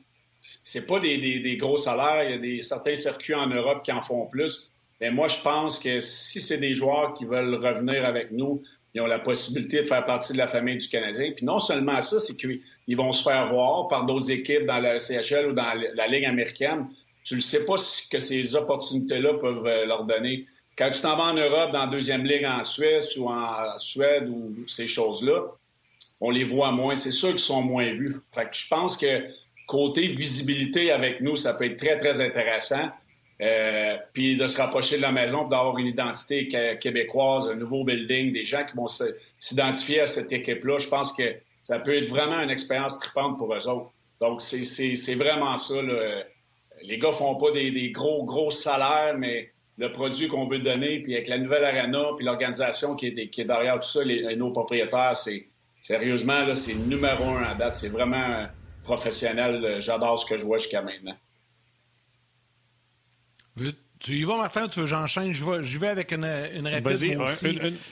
c'est 0.63 0.87
pas 0.87 1.01
des, 1.01 1.19
des, 1.19 1.41
des, 1.41 1.57
gros 1.57 1.77
salaires. 1.77 2.25
Il 2.25 2.31
y 2.31 2.35
a 2.35 2.39
des, 2.39 2.63
certains 2.63 2.95
circuits 2.95 3.35
en 3.35 3.49
Europe 3.49 3.83
qui 3.85 3.93
en 3.93 4.03
font 4.03 4.27
plus. 4.27 4.71
Mais 5.01 5.11
moi, 5.11 5.29
je 5.29 5.41
pense 5.43 5.79
que 5.79 6.01
si 6.01 6.41
c'est 6.41 6.59
des 6.59 6.75
joueurs 6.75 7.15
qui 7.15 7.25
veulent 7.25 7.55
revenir 7.55 8.05
avec 8.05 8.31
nous, 8.31 8.63
ils 8.95 9.01
ont 9.01 9.07
la 9.07 9.19
possibilité 9.19 9.83
de 9.83 9.87
faire 9.87 10.05
partie 10.05 10.33
de 10.33 10.39
la 10.39 10.49
famille 10.49 10.77
du 10.77 10.89
Canadien. 10.89 11.33
Puis 11.35 11.45
non 11.45 11.59
seulement 11.59 12.01
ça, 12.01 12.19
c'est 12.21 12.37
qu'ils 12.37 12.97
vont 12.97 13.13
se 13.13 13.23
faire 13.23 13.53
voir 13.53 13.89
par 13.89 14.05
d'autres 14.05 14.31
équipes 14.31 14.67
dans 14.67 14.79
la 14.79 14.99
CHL 14.99 15.49
ou 15.49 15.53
dans 15.53 15.73
la 15.95 16.07
Ligue 16.09 16.25
américaine. 16.25 16.89
Tu 17.25 17.37
ne 17.37 17.41
sais 17.41 17.65
pas 17.67 17.77
ce 17.77 18.09
que 18.09 18.19
ces 18.19 18.57
opportunités-là 18.57 19.35
peuvent 19.35 19.67
euh, 19.67 19.85
leur 19.85 20.05
donner. 20.05 20.47
Quand 20.77 20.91
tu 20.91 21.01
t'en 21.01 21.17
vas 21.17 21.25
en 21.25 21.35
Europe, 21.35 21.73
dans 21.73 21.85
la 21.85 21.91
deuxième 21.91 22.25
ligue 22.25 22.47
en 22.47 22.63
Suisse 22.63 23.17
ou 23.17 23.29
en 23.29 23.79
Suède 23.79 24.29
ou 24.29 24.67
ces 24.67 24.87
choses-là, 24.87 25.43
on 26.21 26.31
les 26.31 26.45
voit 26.45 26.71
moins. 26.73 26.97
C'est 26.97 27.11
sûr 27.11 27.31
qu'ils 27.31 27.39
sont 27.39 27.63
moins 27.63 27.93
vus. 27.93 28.15
Fait 28.35 28.45
que 28.45 28.55
je 28.55 28.69
pense 28.69 28.97
que 28.97 29.25
côté 29.67 30.09
visibilité 30.09 30.91
avec 30.91 31.21
nous, 31.21 31.37
ça 31.37 31.55
peut 31.55 31.65
être 31.65 31.77
très, 31.77 31.97
très 31.97 32.21
intéressant. 32.21 32.91
Euh, 33.41 33.97
puis 34.13 34.37
de 34.37 34.47
se 34.47 34.61
rapprocher 34.61 34.99
de 34.99 35.03
la 35.03 35.13
maison, 35.13 35.49
d'avoir 35.49 35.79
une 35.79 35.87
identité 35.87 36.49
québécoise, 36.79 37.49
un 37.49 37.55
nouveau 37.55 37.85
building, 37.85 38.33
des 38.33 38.45
gens 38.45 38.65
qui 38.67 38.77
vont 38.77 38.89
s'identifier 39.39 40.01
à 40.01 40.07
cette 40.07 40.31
équipe-là. 40.31 40.79
Je 40.79 40.89
pense 40.89 41.13
que 41.13 41.37
ça 41.63 41.79
peut 41.79 41.97
être 41.97 42.09
vraiment 42.11 42.41
une 42.41 42.51
expérience 42.51 42.99
tripante 42.99 43.39
pour 43.39 43.55
eux 43.55 43.67
autres. 43.67 43.93
Donc, 44.21 44.43
c'est 44.43 45.15
vraiment 45.15 45.57
ça. 45.57 45.77
Les 46.83 46.99
gars 46.99 47.13
font 47.13 47.37
pas 47.37 47.51
des, 47.53 47.91
gros, 47.93 48.25
gros 48.25 48.51
salaires, 48.51 49.17
mais 49.17 49.51
le 49.79 49.91
produit 49.91 50.29
qu'on 50.29 50.47
veut 50.47 50.59
donner, 50.59 51.01
puis 51.01 51.15
avec 51.15 51.29
la 51.29 51.39
nouvelle 51.39 51.65
arena, 51.65 52.09
puis 52.17 52.27
l'organisation 52.27 52.95
qui 52.95 53.07
est, 53.07 53.29
qui 53.31 53.41
est 53.41 53.47
derrière 53.47 53.81
tout 53.81 53.89
ça, 53.89 54.05
les, 54.05 54.37
nos 54.37 54.51
propriétaires, 54.51 55.17
c'est 55.17 55.47
sérieusement, 55.81 56.55
c'est 56.55 56.75
numéro 56.75 57.25
un 57.25 57.43
à 57.43 57.55
date. 57.55 57.77
C'est 57.77 57.89
vraiment 57.89 58.47
professionnel. 58.83 59.81
J'adore 59.81 60.21
ce 60.21 60.27
que 60.27 60.39
je 60.39 60.45
vois 60.45 60.59
jusqu'à 60.59 60.83
maintenant. 60.83 61.17
Tu 63.99 64.13
y 64.13 64.25
vas, 64.25 64.39
Martin, 64.39 64.67
tu 64.67 64.81
veux 64.81 64.87
j'enchaîne? 64.87 65.33
Je 65.33 65.45
vais, 65.45 65.63
je 65.63 65.79
vais 65.79 65.89
avec 65.89 66.13
une, 66.13 66.25
une 66.25 66.81
Vas-y, 66.81 67.15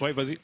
oui, 0.01 0.12
vas-y. 0.12 0.39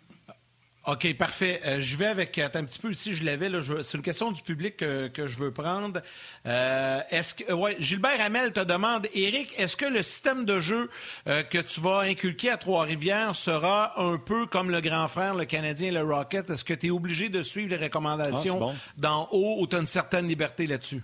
OK, 0.87 1.15
parfait. 1.17 1.61
Euh, 1.65 1.79
je 1.81 1.97
vais 1.97 2.07
avec. 2.07 2.37
Attends 2.37 2.59
un 2.59 2.65
petit 2.65 2.79
peu 2.79 2.91
ici, 2.91 3.15
je 3.15 3.25
l'avais. 3.25 3.51
C'est 3.83 3.97
une 3.97 4.03
question 4.03 4.33
du 4.33 4.43
public 4.43 4.77
que, 4.77 5.11
je 5.17 5.39
veux 5.39 5.51
prendre. 5.51 6.01
Euh, 6.47 7.01
est-ce 7.11 7.35
que. 7.35 7.53
Ouais, 7.53 7.77
Gilbert 7.81 8.21
Hamel 8.21 8.53
te 8.53 8.61
demande, 8.61 9.07
Eric, 9.15 9.55
est-ce 9.59 9.79
que 9.79 9.87
le 9.87 10.03
système 10.03 10.45
de 10.45 10.61
jeu 10.61 10.91
euh, 11.27 11.43
que 11.43 11.59
tu 11.59 11.81
vas 11.81 12.01
inculquer 12.01 12.51
à 12.51 12.59
Trois-Rivières 12.59 13.35
sera 13.35 13.99
un 13.99 14.19
peu 14.19 14.47
comme 14.47 14.71
le 14.71 14.83
grand 14.83 15.09
frère, 15.09 15.35
le 15.35 15.47
Canadien 15.47 15.89
et 15.89 15.93
le 15.93 16.03
Rocket? 16.03 16.51
Est-ce 16.51 16.65
que 16.65 16.75
tu 16.75 16.89
es 16.89 16.91
obligé 16.91 17.31
de 17.31 17.43
suivre 17.43 17.71
les 17.71 17.83
recommandations 17.83 18.71
ah, 18.71 18.75
d'en 18.99 19.29
haut 19.33 19.57
ou 19.61 19.67
tu 19.67 19.77
as 19.77 19.79
une 19.79 19.87
certaine 19.87 20.29
liberté 20.29 20.67
là-dessus? 20.67 21.01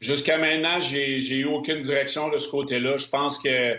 Jusqu'à 0.00 0.38
maintenant, 0.38 0.80
j'ai 0.80 1.18
eu 1.18 1.44
aucune 1.44 1.80
direction 1.80 2.28
de 2.28 2.38
ce 2.38 2.48
côté-là. 2.48 2.96
Je 2.96 3.06
pense 3.06 3.38
que 3.38 3.76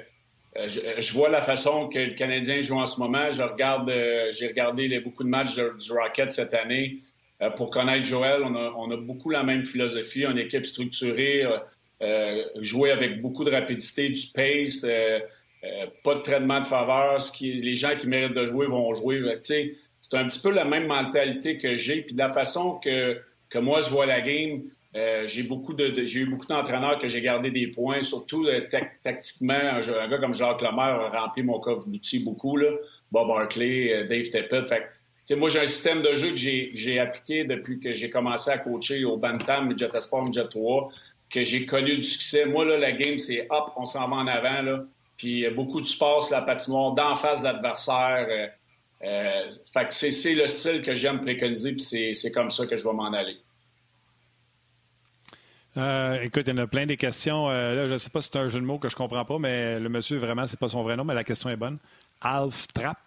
euh, 0.58 0.68
je, 0.68 1.14
vois 1.14 1.30
la 1.30 1.42
façon 1.42 1.88
que 1.88 2.00
le 2.00 2.14
Canadien 2.14 2.62
joue 2.62 2.78
en 2.78 2.86
ce 2.86 3.00
moment. 3.00 3.32
Je 3.32 3.42
regarde, 3.42 3.90
euh, 3.90 4.32
j'ai 4.34 4.48
regardé 4.48 5.00
beaucoup 5.00 5.24
de 5.24 5.30
matchs 5.30 5.56
du 5.56 5.92
Rocket 5.92 6.32
cette 6.32 6.54
année. 6.54 6.98
Euh, 7.42 7.50
pour 7.52 7.70
connaître 7.70 8.06
Joël, 8.06 8.42
on 8.44 8.56
a, 8.56 8.74
on 8.78 8.92
a, 8.92 8.98
beaucoup 8.98 9.30
la 9.30 9.44
même 9.44 9.66
philosophie, 9.66 10.26
une 10.26 10.38
équipe 10.38 10.66
structurée, 10.66 11.46
jouer 12.60 12.92
avec 12.92 13.22
beaucoup 13.22 13.44
de 13.44 13.52
rapidité, 13.52 14.10
du 14.10 14.28
pace, 14.34 14.86
pas 16.04 16.16
de 16.16 16.22
traitement 16.22 16.60
de 16.60 16.66
faveur. 16.66 17.22
Ce 17.22 17.32
qui, 17.32 17.54
les 17.54 17.76
gens 17.76 17.96
qui 17.98 18.08
méritent 18.08 18.34
de 18.34 18.46
jouer 18.46 18.68
vont 18.68 18.94
jouer. 18.94 19.22
C'est 19.40 19.78
un 20.14 20.28
petit 20.28 20.42
peu 20.42 20.52
la 20.52 20.66
même 20.66 20.88
mentalité 20.88 21.58
que 21.58 21.78
j'ai. 21.78 22.02
Puis 22.02 22.14
de 22.14 22.20
la 22.20 22.32
façon 22.32 22.80
que, 22.80 23.22
que 23.50 23.60
moi 23.60 23.82
je 23.82 23.90
vois 23.90 24.06
la 24.06 24.22
game, 24.22 24.64
euh, 24.94 25.26
j'ai 25.26 25.44
beaucoup 25.44 25.74
de, 25.74 26.06
j'ai 26.06 26.22
eu 26.22 26.26
beaucoup 26.26 26.48
d'entraîneurs 26.48 27.00
que 27.00 27.08
j'ai 27.08 27.22
gardé 27.22 27.50
des 27.50 27.68
points, 27.68 28.02
surtout 28.02 28.46
euh, 28.46 28.68
tactiquement. 29.04 29.54
Un, 29.54 30.10
gars 30.10 30.18
comme 30.18 30.34
Jacques 30.34 30.62
Lemaire 30.62 31.00
a 31.00 31.22
rempli 31.22 31.44
mon 31.44 31.60
coffre 31.60 31.88
d'outils 31.88 32.20
beaucoup, 32.20 32.58
là. 32.58 32.72
Bob 33.12 33.28
Barkley, 33.28 33.94
euh, 33.94 34.08
Dave 34.08 34.30
Teppet. 34.30 34.66
Fait 34.68 35.36
moi, 35.36 35.48
j'ai 35.48 35.60
un 35.60 35.68
système 35.68 36.02
de 36.02 36.14
jeu 36.14 36.32
que 36.32 36.36
j'ai 36.36 37.00
appliqué 37.00 37.46
depuis 37.46 37.80
que 37.80 37.94
j'ai 37.94 38.10
commencé 38.10 38.52
à 38.52 38.58
coacher 38.58 39.06
au 39.06 39.16
Bantam, 39.16 39.70
Midget 39.70 39.98
Sport, 40.02 40.26
Midget 40.26 40.50
3, 40.50 40.92
que 41.30 41.42
j'ai 41.42 41.66
connu 41.66 41.96
du 41.96 42.04
succès. 42.04 42.46
Moi, 42.46 42.66
là, 42.66 42.78
la 42.78 42.92
game, 42.92 43.18
c'est 43.18 43.48
hop, 43.50 43.72
on 43.78 43.86
s'en 43.86 44.10
va 44.10 44.18
en 44.18 44.28
avant, 44.28 44.62
là. 44.62 44.84
Puis 45.16 45.48
beaucoup 45.52 45.80
de 45.80 45.86
sur 45.86 46.28
la 46.32 46.42
patinoire, 46.42 46.94
d'en 46.94 47.16
face 47.16 47.40
de 47.40 47.46
l'adversaire. 47.46 48.28
fait 49.00 49.88
que 49.88 49.94
c'est 49.94 50.34
le 50.34 50.48
style 50.48 50.82
que 50.82 50.96
j'aime 50.96 51.22
préconiser, 51.22 51.76
puis 51.76 52.14
c'est 52.14 52.32
comme 52.32 52.52
ça 52.52 52.66
que 52.66 52.76
je 52.76 52.84
vais 52.84 52.94
m'en 52.94 53.14
aller. 53.14 53.38
Euh, 55.78 56.22
écoute, 56.22 56.44
il 56.48 56.50
y 56.50 56.54
en 56.54 56.64
a 56.64 56.68
plein 56.68 56.86
des 56.86 56.98
questions. 56.98 57.50
Euh, 57.50 57.76
là, 57.76 57.88
je 57.88 57.94
ne 57.94 57.98
sais 57.98 58.10
pas 58.10 58.22
si 58.22 58.30
c'est 58.32 58.40
un 58.40 58.50
jeu 58.50 58.60
de 58.60 58.66
mots 58.66 58.78
que 58.78 58.90
je 58.90 58.96
ne 58.96 58.98
comprends 58.98 59.24
pas, 59.24 59.40
mais 59.40 59.80
le 59.80 59.90
monsieur, 59.90 60.18
vraiment, 60.18 60.46
c'est 60.46 60.60
pas 60.60 60.68
son 60.68 60.84
vrai 60.84 60.98
nom, 60.98 61.06
mais 61.06 61.14
la 61.14 61.24
question 61.24 61.50
est 61.50 61.56
bonne. 61.56 61.78
Alf 62.22 62.68
Trapp 62.74 62.98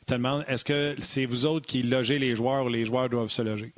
il 0.00 0.06
te 0.06 0.14
demande 0.14 0.44
est-ce 0.48 0.66
que 0.66 0.96
c'est 0.98 1.24
vous 1.24 1.46
autres 1.46 1.66
qui 1.66 1.82
logez 1.82 2.18
les 2.18 2.34
joueurs 2.34 2.66
ou 2.66 2.68
les 2.68 2.84
joueurs 2.84 3.08
doivent 3.08 3.30
se 3.30 3.40
loger? 3.40 3.72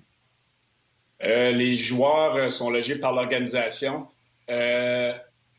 Euh, 1.23 1.53
les 1.53 1.77
joueurs 1.77 2.51
sont 2.51 2.69
logés 2.69 2.99
par 2.99 3.13
l'organisation. 3.13 4.09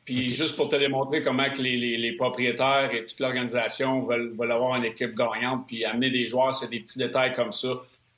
puis 0.03 0.29
juste 0.29 0.57
pour 0.57 0.67
te 0.67 0.75
démontrer 0.75 1.23
comment 1.23 1.49
que 1.49 1.61
les, 1.61 2.11
propriétaires 2.17 2.93
et 2.93 3.05
toute 3.05 3.19
l'organisation 3.21 4.01
veulent, 4.01 4.33
veulent, 4.37 4.51
avoir 4.51 4.75
une 4.75 4.83
équipe 4.83 5.15
gagnante, 5.15 5.67
puis 5.67 5.85
amener 5.85 6.09
des 6.09 6.27
joueurs, 6.27 6.53
c'est 6.53 6.69
des 6.69 6.81
petits 6.81 6.99
détails 6.99 7.33
comme 7.33 7.53
ça. 7.53 7.69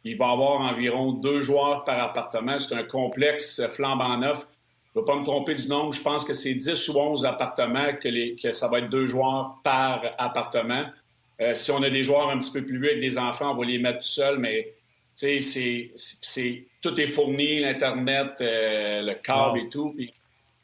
Il 0.04 0.18
va 0.18 0.30
y 0.30 0.32
avoir 0.32 0.62
environ 0.62 1.14
deux 1.14 1.41
joueurs 1.41 1.84
par 1.84 2.02
appartement. 2.02 2.58
C'est 2.58 2.76
un 2.76 2.84
complexe 2.84 3.62
flambant 3.74 4.18
neuf. 4.18 4.47
Je 4.93 5.00
ne 5.00 5.04
vais 5.04 5.12
pas 5.12 5.20
me 5.20 5.24
tromper 5.24 5.56
du 5.56 5.68
nombre. 5.68 5.93
Je 5.93 6.02
pense 6.02 6.26
que 6.26 6.34
c'est 6.34 6.56
10 6.56 6.89
ou 6.89 6.97
11 6.97 7.26
appartements 7.26 7.93
que, 8.02 8.08
les, 8.08 8.36
que 8.36 8.54
ça 8.54 8.68
va 8.68 8.80
être 8.80 8.89
deux 8.89 9.08
joueurs 9.08 9.60
par 9.64 10.04
appartement. 10.18 10.86
Euh, 11.41 11.56
si 11.56 11.72
on 11.72 11.84
a 11.84 11.89
des 11.89 12.04
joueurs 12.04 12.30
un 12.30 12.39
petit 12.39 12.52
peu 12.52 12.66
plus 12.66 12.80
vieux 12.80 12.89
avec 12.91 13.02
des 13.02 13.18
enfants, 13.18 13.52
on 13.52 13.56
va 13.56 13.66
les 13.66 13.78
mettre 13.78 14.00
tout 14.00 14.08
seuls, 14.08 14.39
mais 14.39 14.74
c'est, 15.16 15.39
c'est, 15.95 16.66
tout 16.82 17.00
est 17.00 17.08
fourni, 17.08 17.60
l'Internet, 17.60 18.34
euh, 18.41 19.02
le 19.02 19.14
câble 19.16 19.60
et 19.60 19.70
tout. 19.70 19.93
Puis, 19.95 20.14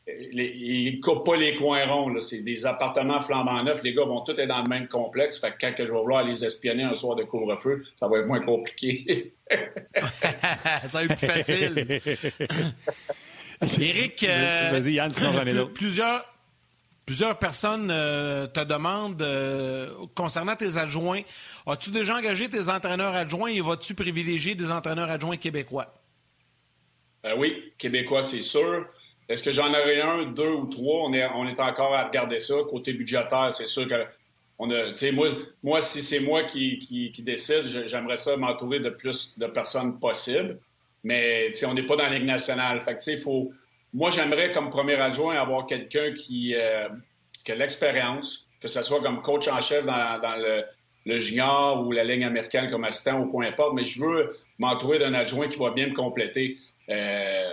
ils 0.07 0.97
ne 0.97 1.01
coupent 1.01 1.25
pas 1.25 1.35
les 1.35 1.55
coins 1.55 1.85
ronds. 1.85 2.19
C'est 2.21 2.43
des 2.43 2.65
appartements 2.65 3.21
flambant 3.21 3.63
neufs. 3.63 3.81
Les 3.83 3.93
gars 3.93 4.05
vont 4.05 4.21
tous 4.21 4.33
être 4.33 4.47
dans 4.47 4.61
le 4.61 4.69
même 4.69 4.87
complexe. 4.87 5.39
Fait 5.39 5.51
que 5.51 5.57
quand 5.59 5.73
je 5.77 5.83
vais 5.83 5.99
vouloir 5.99 6.23
les 6.23 6.45
espionner 6.45 6.83
un 6.83 6.95
soir 6.95 7.15
de 7.15 7.23
couvre-feu, 7.23 7.83
ça 7.95 8.07
va 8.07 8.19
être 8.19 8.27
moins 8.27 8.41
compliqué. 8.41 9.33
ça 10.87 10.99
va 10.99 11.03
être 11.03 11.17
plus 11.17 11.27
facile. 11.27 12.01
Éric, 13.79 14.23
euh, 14.23 14.69
vas-y 14.71 14.93
Yann, 14.93 15.09
sinon 15.09 15.31
j'en 15.31 15.45
ai 15.45 15.53
d'autres. 15.53 15.73
Plusieurs, 15.73 16.25
plusieurs 17.05 17.39
personnes 17.39 17.89
euh, 17.89 18.47
te 18.47 18.63
demandent 18.63 19.21
euh, 19.21 19.89
concernant 20.13 20.55
tes 20.55 20.77
adjoints. 20.77 21.21
As-tu 21.65 21.89
déjà 21.89 22.17
engagé 22.17 22.49
tes 22.49 22.69
entraîneurs 22.69 23.15
adjoints 23.15 23.49
et 23.49 23.61
vas-tu 23.61 23.95
privilégier 23.95 24.55
des 24.55 24.71
entraîneurs 24.71 25.09
adjoints 25.09 25.37
québécois? 25.37 25.93
oui, 27.37 27.73
québécois, 27.79 28.21
c'est 28.21 28.41
sûr. 28.41 28.85
Est-ce 29.28 29.43
que 29.43 29.51
j'en 29.51 29.69
aurais 29.69 30.01
un, 30.01 30.26
deux 30.28 30.51
ou 30.51 30.67
trois? 30.67 31.07
On 31.07 31.13
est, 31.13 31.26
on 31.26 31.47
est 31.47 31.59
encore 31.59 31.95
à 31.95 32.05
regarder 32.05 32.39
ça. 32.39 32.55
Côté 32.69 32.93
budgétaire, 32.93 33.53
c'est 33.53 33.67
sûr 33.67 33.88
que 33.88 34.05
on 34.57 34.69
a, 34.71 35.11
moi, 35.11 35.28
moi, 35.63 35.82
si 35.82 36.01
c'est 36.01 36.19
moi 36.19 36.43
qui, 36.43 36.78
qui, 36.80 37.21
décide, 37.21 37.63
j'aimerais 37.88 38.17
ça 38.17 38.38
m'entourer 38.38 38.80
de 38.80 38.89
plus 38.89 39.38
de 39.38 39.47
personnes 39.47 39.99
possibles. 39.99 40.59
Mais 41.03 41.51
on 41.65 41.73
n'est 41.73 41.86
pas 41.86 41.97
dans 41.97 42.03
la 42.03 42.17
Ligue 42.17 42.26
nationale. 42.26 42.80
Fait 42.82 42.97
que, 42.97 43.17
faut, 43.17 43.51
moi, 43.93 44.11
j'aimerais, 44.11 44.51
comme 44.51 44.69
premier 44.69 44.95
adjoint, 44.95 45.36
avoir 45.36 45.65
quelqu'un 45.65 46.13
qui, 46.13 46.55
euh, 46.55 46.88
qui, 47.43 47.51
a 47.51 47.55
l'expérience, 47.55 48.47
que 48.61 48.67
ce 48.67 48.82
soit 48.82 49.01
comme 49.01 49.21
coach 49.21 49.47
en 49.47 49.61
chef 49.61 49.86
dans, 49.86 50.19
dans 50.21 50.36
le, 50.38 50.63
le, 51.05 51.19
junior 51.19 51.86
ou 51.86 51.91
la 51.91 52.03
ligne 52.03 52.23
américaine 52.23 52.71
comme 52.71 52.86
assistant 52.86 53.19
ou 53.21 53.32
peu 53.38 53.45
importe. 53.45 53.73
Mais 53.73 53.84
je 53.84 54.01
veux 54.01 54.38
m'entourer 54.57 54.99
d'un 54.99 55.13
adjoint 55.13 55.47
qui 55.49 55.59
va 55.59 55.71
bien 55.71 55.88
me 55.88 55.93
compléter. 55.93 56.57
Euh, 56.89 57.49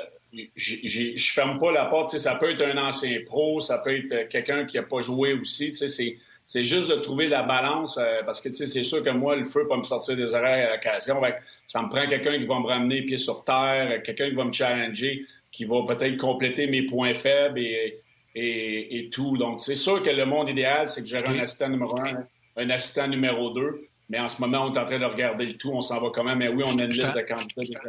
je 0.56 1.32
ferme 1.32 1.58
pas 1.58 1.72
la 1.72 1.86
porte. 1.86 2.16
Ça 2.16 2.36
peut 2.36 2.50
être 2.50 2.62
un 2.62 2.78
ancien 2.78 3.18
pro, 3.26 3.60
ça 3.60 3.78
peut 3.78 3.96
être 3.96 4.28
quelqu'un 4.28 4.64
qui 4.64 4.78
a 4.78 4.82
pas 4.82 5.00
joué 5.00 5.34
aussi. 5.34 5.74
C'est 5.74 6.64
juste 6.64 6.90
de 6.90 6.96
trouver 6.96 7.28
la 7.28 7.42
balance 7.42 7.98
euh, 7.98 8.22
parce 8.24 8.40
que 8.40 8.52
c'est 8.52 8.84
sûr 8.84 9.02
que 9.02 9.10
moi, 9.10 9.36
le 9.36 9.44
feu 9.44 9.66
peut 9.68 9.76
me 9.76 9.84
sortir 9.84 10.16
des 10.16 10.34
oreilles 10.34 10.62
à 10.62 10.74
l'occasion. 10.74 11.20
Ça 11.66 11.82
me 11.82 11.88
prend 11.88 12.06
quelqu'un 12.06 12.38
qui 12.38 12.46
va 12.46 12.58
me 12.58 12.66
ramener 12.66 13.02
pied 13.02 13.16
sur 13.16 13.44
terre, 13.44 14.02
quelqu'un 14.02 14.30
qui 14.30 14.34
va 14.34 14.44
me 14.44 14.52
challenger, 14.52 15.24
qui 15.50 15.64
va 15.64 15.82
peut-être 15.86 16.16
compléter 16.16 16.66
mes 16.66 16.82
points 16.82 17.14
faibles 17.14 17.58
et, 17.58 18.02
et, 18.34 19.10
tout. 19.10 19.36
Donc, 19.36 19.60
c'est 19.60 19.74
sûr 19.74 20.02
que 20.02 20.10
le 20.10 20.24
monde 20.24 20.48
idéal, 20.48 20.88
c'est 20.88 21.02
que 21.02 21.08
j'aurai 21.08 21.38
un 21.38 21.42
assistant 21.42 21.68
numéro 21.68 21.98
un, 22.00 22.26
un 22.56 22.70
assistant 22.70 23.08
numéro 23.08 23.50
deux. 23.50 23.88
Mais 24.08 24.18
en 24.18 24.28
ce 24.28 24.40
moment, 24.40 24.66
on 24.66 24.72
est 24.72 24.78
en 24.78 24.84
train 24.84 24.98
de 24.98 25.04
regarder 25.04 25.46
le 25.46 25.56
tout. 25.56 25.70
On 25.72 25.80
s'en 25.80 26.00
va 26.00 26.10
quand 26.12 26.24
même. 26.24 26.38
Mais 26.38 26.48
oui, 26.48 26.64
on 26.66 26.78
a 26.78 26.84
une 26.84 26.90
liste 26.90 27.14
de 27.14 27.20
candidats. 27.20 27.80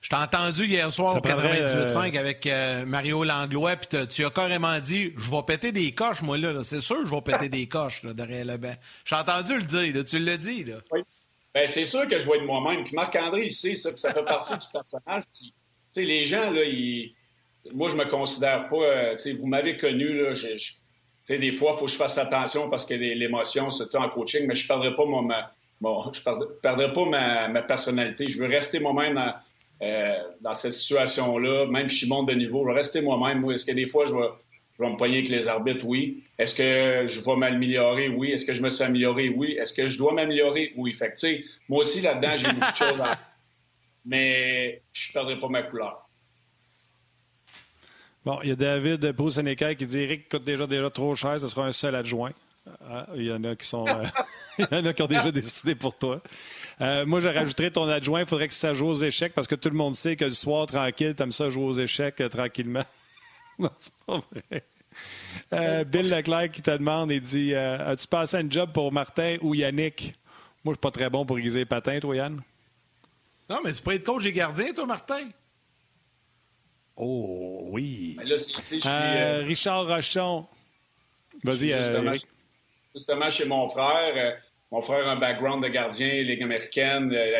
Je 0.00 0.08
t'ai 0.10 0.16
entendu 0.16 0.64
hier 0.64 0.92
soir 0.92 1.16
au 1.16 1.20
98.5 1.20 2.16
euh, 2.16 2.20
avec 2.20 2.46
euh, 2.46 2.84
Mario 2.86 3.24
Langlois, 3.24 3.76
puis 3.76 4.06
tu 4.06 4.24
as 4.24 4.30
carrément 4.30 4.78
dit 4.78 5.12
Je 5.16 5.30
vais 5.30 5.42
péter 5.44 5.72
des 5.72 5.92
coches, 5.92 6.22
moi, 6.22 6.38
là. 6.38 6.62
C'est 6.62 6.80
sûr 6.80 7.04
je 7.04 7.10
vais 7.10 7.20
péter 7.20 7.48
des 7.48 7.66
coches 7.66 8.04
là, 8.04 8.14
derrière 8.14 8.44
le 8.44 8.56
banc. 8.58 8.74
J'ai 9.04 9.16
entendu 9.16 9.56
le 9.56 9.64
dire, 9.64 10.04
tu 10.04 10.18
l'as 10.20 10.36
dit. 10.36 10.64
Là. 10.64 10.76
Oui. 10.92 11.00
Ben, 11.54 11.66
c'est 11.66 11.84
sûr 11.84 12.06
que 12.06 12.16
je 12.16 12.28
vais 12.28 12.36
être 12.36 12.44
moi-même. 12.44 12.84
Puis 12.84 12.94
Marc-André, 12.94 13.46
il 13.46 13.52
sait 13.52 13.74
ça, 13.74 13.96
ça 13.96 14.14
fait 14.14 14.24
partie 14.24 14.52
du 14.52 14.66
personnage. 14.72 15.24
les 15.96 16.24
gens, 16.24 16.50
là, 16.50 16.62
ils... 16.62 17.14
moi, 17.72 17.88
je 17.88 17.96
me 17.96 18.04
considère 18.04 18.68
pas. 18.68 18.76
Euh, 18.76 19.16
vous 19.40 19.46
m'avez 19.46 19.76
connu, 19.76 20.22
là. 20.22 20.34
des 21.28 21.52
fois, 21.52 21.72
il 21.74 21.78
faut 21.78 21.86
que 21.86 21.90
je 21.90 21.96
fasse 21.96 22.18
attention 22.18 22.70
parce 22.70 22.86
que 22.86 22.94
l'émotion, 22.94 23.70
c'est 23.70 23.92
en 23.96 24.08
coaching, 24.10 24.46
mais 24.46 24.54
je 24.54 24.62
ne 24.62 24.68
perdrai 24.68 24.94
pas, 24.94 25.04
mon, 25.04 25.28
bon, 25.80 26.12
je 26.12 26.20
perdrai 26.62 26.92
pas 26.92 27.04
ma, 27.06 27.48
ma, 27.48 27.62
personnalité. 27.62 28.28
Je 28.28 28.38
veux 28.38 28.46
rester 28.46 28.78
moi-même 28.78 29.16
dans 29.16 29.34
euh, 29.80 30.16
dans 30.40 30.54
cette 30.54 30.72
situation-là, 30.72 31.66
même 31.66 31.88
si 31.88 32.06
je 32.06 32.08
monte 32.08 32.28
de 32.28 32.34
niveau, 32.34 32.64
je 32.64 32.68
vais 32.68 32.74
rester 32.74 33.00
moi-même. 33.00 33.48
Est-ce 33.50 33.64
que 33.64 33.72
des 33.72 33.88
fois, 33.88 34.04
je 34.06 34.12
vais, 34.12 34.28
je 34.76 34.82
vais 34.82 34.90
me 34.90 34.96
poigner 34.96 35.18
avec 35.18 35.28
les 35.28 35.48
arbitres? 35.48 35.84
Oui. 35.84 36.24
Est-ce 36.38 36.54
que 36.54 37.06
je 37.06 37.20
vais 37.20 37.36
m'améliorer? 37.36 38.08
Oui. 38.08 38.32
Est-ce 38.32 38.44
que 38.44 38.54
je 38.54 38.62
me 38.62 38.68
suis 38.68 38.82
amélioré? 38.82 39.28
Oui. 39.28 39.52
Est-ce 39.52 39.72
que 39.72 39.86
je 39.88 39.96
dois 39.98 40.12
m'améliorer? 40.12 40.72
Oui. 40.76 40.92
Fait 40.92 41.12
que, 41.12 41.26
moi 41.68 41.82
aussi, 41.82 42.00
là-dedans, 42.00 42.36
j'ai 42.36 42.48
beaucoup 42.48 42.72
de 42.72 42.76
choses 42.76 43.00
à... 43.00 43.18
Mais 44.04 44.82
je 44.92 45.10
ne 45.10 45.12
perdrai 45.12 45.38
pas 45.38 45.48
ma 45.48 45.62
couleur. 45.62 46.08
Bon, 48.24 48.40
il 48.42 48.48
y 48.50 48.52
a 48.52 48.56
David 48.56 49.12
Pouseneca 49.12 49.74
qui 49.74 49.86
dit 49.86 49.98
Eric 50.00 50.28
coûte 50.28 50.42
déjà, 50.42 50.66
déjà 50.66 50.90
trop 50.90 51.14
cher, 51.14 51.40
ce 51.40 51.48
sera 51.48 51.66
un 51.66 51.72
seul 51.72 51.94
adjoint. 51.94 52.32
Ah, 52.86 53.06
il 53.14 53.24
y 53.24 53.32
en 53.32 53.42
a 53.44 53.56
qui 53.56 53.66
sont. 53.66 53.86
Euh, 53.86 54.04
il 54.58 54.66
y 54.70 54.74
en 54.76 54.86
a 54.86 54.92
qui 54.92 55.02
ont 55.02 55.06
déjà 55.06 55.30
décidé 55.30 55.74
pour 55.74 55.96
toi. 55.96 56.20
Euh, 56.80 57.06
moi, 57.06 57.20
je 57.20 57.28
rajouterais 57.28 57.70
ton 57.70 57.88
adjoint. 57.88 58.20
Il 58.20 58.26
faudrait 58.26 58.48
que 58.48 58.54
ça 58.54 58.74
joue 58.74 58.88
aux 58.88 59.02
échecs 59.02 59.34
parce 59.34 59.46
que 59.46 59.54
tout 59.54 59.68
le 59.68 59.76
monde 59.76 59.94
sait 59.94 60.16
que 60.16 60.24
le 60.24 60.30
soir, 60.30 60.66
tranquille, 60.66 61.14
t'aimes 61.14 61.32
ça 61.32 61.50
jouer 61.50 61.64
aux 61.64 61.72
échecs 61.72 62.20
euh, 62.20 62.28
tranquillement. 62.28 62.84
non, 63.58 63.70
c'est 63.78 63.92
pas 64.06 64.22
vrai. 65.50 65.84
Bill 65.84 66.10
Leclerc 66.10 66.50
qui 66.50 66.62
te 66.62 66.70
demande, 66.70 67.10
il 67.10 67.20
dit 67.20 67.54
As-tu 67.54 68.06
passé 68.06 68.36
un 68.36 68.50
job 68.50 68.72
pour 68.72 68.92
Martin 68.92 69.36
ou 69.40 69.54
Yannick? 69.54 70.14
Moi, 70.64 70.72
je 70.72 70.76
suis 70.76 70.80
pas 70.80 70.90
très 70.90 71.10
bon 71.10 71.24
pour 71.24 71.38
aiguiser 71.38 71.60
les 71.60 71.64
patins, 71.64 72.00
toi, 72.00 72.16
Yann. 72.16 72.42
Non, 73.48 73.60
mais 73.64 73.72
tu 73.72 73.80
peux 73.80 73.94
être 73.94 74.04
coach 74.04 74.26
et 74.26 74.32
gardien, 74.32 74.72
toi, 74.72 74.86
Martin. 74.86 75.28
Oh, 76.96 77.68
oui. 77.70 78.16
Richard 79.44 79.86
Rochon. 79.86 80.46
Vas-y, 81.44 81.72
justement 82.94 83.30
chez 83.30 83.44
mon 83.44 83.68
frère. 83.68 84.42
Euh, 84.72 84.76
mon 84.76 84.82
frère 84.82 85.06
a 85.06 85.12
un 85.12 85.16
background 85.16 85.62
de 85.62 85.68
gardien, 85.68 86.22
Ligue 86.22 86.42
américaine, 86.42 87.12
euh, 87.12 87.30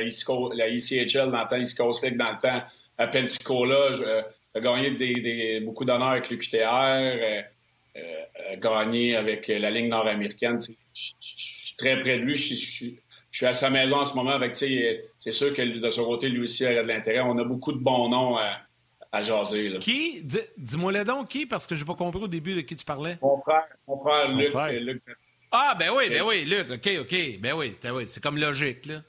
la, 0.54 0.68
ICHL 0.68 1.30
dans 1.30 1.42
le 1.42 1.48
temps, 1.48 1.56
East 1.56 1.76
Coast 1.76 2.04
League 2.04 2.16
dans 2.16 2.32
le 2.32 2.38
temps, 2.38 2.62
à 2.98 3.06
Pensacola. 3.06 3.92
Euh, 3.92 4.22
a 4.54 4.60
gagné 4.60 4.90
des, 4.92 5.60
beaucoup 5.60 5.84
d'honneurs 5.84 6.08
avec 6.08 6.30
le 6.30 6.36
QTR, 6.36 6.64
a 6.66 8.56
gagné 8.56 9.14
avec 9.14 9.46
la 9.48 9.70
Ligue 9.70 9.88
nord-américaine. 9.88 10.58
Je 10.60 11.12
suis 11.20 11.76
très 11.76 12.00
près 12.00 12.18
de 12.18 12.22
lui. 12.22 12.34
Je 12.34 12.54
suis 13.30 13.46
à 13.46 13.52
sa 13.52 13.68
maison 13.68 13.96
en 13.96 14.04
ce 14.06 14.14
moment. 14.14 14.30
Avec, 14.30 14.54
c'est 14.56 15.30
sûr 15.30 15.52
que 15.52 15.62
de 15.62 15.90
son 15.90 16.06
côté, 16.06 16.28
lui 16.30 16.40
aussi, 16.40 16.64
il 16.64 16.78
a 16.78 16.82
de 16.82 16.88
l'intérêt. 16.88 17.20
On 17.20 17.38
a 17.38 17.44
beaucoup 17.44 17.72
de 17.72 17.78
bons 17.78 18.08
noms 18.08 18.38
à, 19.12 19.22
jaser. 19.22 19.78
Qui? 19.80 20.22
Dis-moi 20.56 20.92
le 20.92 21.04
donc, 21.04 21.28
qui? 21.28 21.44
Parce 21.44 21.66
que 21.66 21.76
j'ai 21.76 21.84
pas 21.84 21.94
compris 21.94 22.22
au 22.22 22.28
début 22.28 22.54
de 22.54 22.62
qui 22.62 22.74
tu 22.74 22.86
parlais. 22.86 23.18
Mon 23.20 23.38
frère, 23.38 23.66
mon 23.86 23.98
frère, 23.98 24.26
Luc, 24.28 24.52
Luc 24.80 25.02
ah, 25.50 25.74
ben 25.78 25.90
oui, 25.96 26.10
ben 26.10 26.22
oui, 26.22 26.44
Luc, 26.44 26.70
OK, 26.70 26.90
OK. 27.00 27.40
Ben 27.40 27.52
oui, 27.54 27.76
ben 27.82 27.92
oui 27.92 28.04
c'est 28.06 28.22
comme 28.22 28.38
logique, 28.38 28.86
là. 28.86 29.02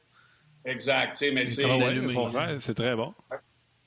Exact, 0.65 1.17
tu 1.17 1.25
sais, 1.25 1.31
mais 1.31 1.45
tu 1.45 1.55
sais. 1.55 2.59
C'est 2.59 2.75
très 2.75 2.95
bon. 2.95 3.13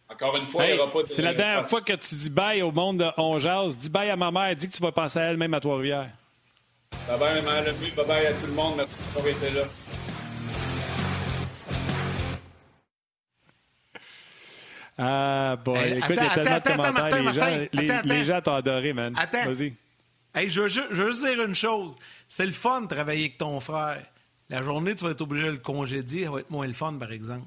Encore 0.09 0.37
une 0.37 0.45
fois, 0.45 0.67
il 0.67 0.75
n'y 0.75 0.79
aura 0.79 0.93
pas 0.93 1.03
de. 1.03 1.09
C'est 1.09 1.23
la 1.23 1.35
dernière 1.35 1.69
fois 1.69 1.81
que 1.81 1.93
tu 1.95 2.15
dis 2.15 2.31
bye 2.31 2.61
au 2.63 2.71
monde 2.71 2.99
de 2.99 3.11
On 3.17 3.39
Dis 3.69 3.91
bye 3.91 4.11
à 4.11 4.17
ma 4.17 4.31
mère. 4.31 4.55
Dis 4.55 4.69
que 4.69 4.77
tu 4.77 4.83
vas 4.83 4.93
penser 4.93 5.19
à 5.19 5.23
elle 5.23 5.37
même 5.37 5.55
à 5.55 5.61
Trois-Rivières. 5.61 6.11
Bye 7.09 7.19
bye, 7.19 7.43
maman 7.43 7.63
Bye 7.97 8.07
bye 8.07 8.27
à 8.27 8.33
tout 8.33 8.47
le 8.47 8.53
monde. 8.53 8.75
Merci 8.77 8.95
d'avoir 9.15 9.29
été 9.29 9.51
là. 9.51 9.63
Ah, 14.99 15.57
boy. 15.65 15.99
Écoute, 15.99 16.11
il 16.11 16.17
y 16.17 16.27
a 16.27 16.31
tellement 16.31 16.59
de 16.59 16.93
commentaires. 16.93 17.69
les, 17.73 17.89
gens, 17.89 18.01
les, 18.05 18.25
gens 18.25 18.41
t'ont 18.43 18.55
adoré, 18.55 18.93
man. 18.93 19.15
Vas-y. 19.33 19.75
Hey, 20.35 20.49
je, 20.49 20.63
veux, 20.63 20.69
je 20.69 20.81
veux 20.81 21.11
juste 21.11 21.25
dire 21.25 21.43
une 21.43 21.55
chose. 21.55 21.97
C'est 22.35 22.47
le 22.47 22.53
fun 22.53 22.81
de 22.81 22.87
travailler 22.87 23.25
avec 23.25 23.37
ton 23.37 23.61
frère. 23.61 24.07
La 24.49 24.63
journée, 24.63 24.95
tu 24.95 25.05
vas 25.05 25.11
être 25.11 25.21
obligé 25.21 25.49
de 25.49 25.53
le 25.53 25.59
congédier, 25.59 26.25
ça 26.25 26.31
va 26.31 26.41
être 26.41 26.51
moins 26.51 26.67
le 26.67 26.73
fun, 26.73 26.95
par 26.95 27.13
exemple. 27.13 27.47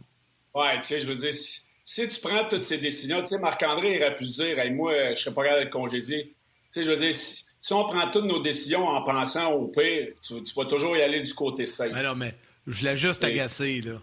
Ouais, 0.53 0.79
tu 0.79 0.83
sais, 0.83 1.01
je 1.01 1.07
veux 1.07 1.15
dire, 1.15 1.33
si, 1.33 2.07
tu 2.07 2.21
prends 2.21 2.47
toutes 2.47 2.61
ces 2.61 2.77
décisions, 2.77 3.19
tu 3.21 3.29
sais, 3.29 3.39
Marc-André 3.39 3.97
aurait 3.97 4.15
pu 4.15 4.25
se 4.25 4.43
dire, 4.43 4.59
hey, 4.59 4.69
moi, 4.69 5.15
je 5.15 5.21
serais 5.21 5.33
pas 5.33 5.41
capable 5.41 5.61
de 5.61 5.65
le 5.65 5.71
congédier. 5.71 6.25
Tu 6.25 6.33
sais, 6.69 6.83
je 6.83 6.91
veux 6.91 6.97
dire, 6.97 7.15
si, 7.15 7.73
on 7.73 7.83
prend 7.86 8.11
toutes 8.11 8.25
nos 8.25 8.43
décisions 8.43 8.88
en 8.88 9.01
pensant 9.01 9.53
au 9.53 9.69
pire, 9.69 10.09
tu, 10.21 10.36
vas 10.55 10.65
toujours 10.65 10.95
y 10.95 11.01
aller 11.01 11.23
du 11.23 11.33
côté 11.33 11.65
safe. 11.65 11.91
Mais 11.91 12.03
non, 12.03 12.13
mais 12.13 12.36
je 12.67 12.86
l'ai 12.86 12.95
juste 12.95 13.23
agacé, 13.23 13.81
là. 13.81 13.99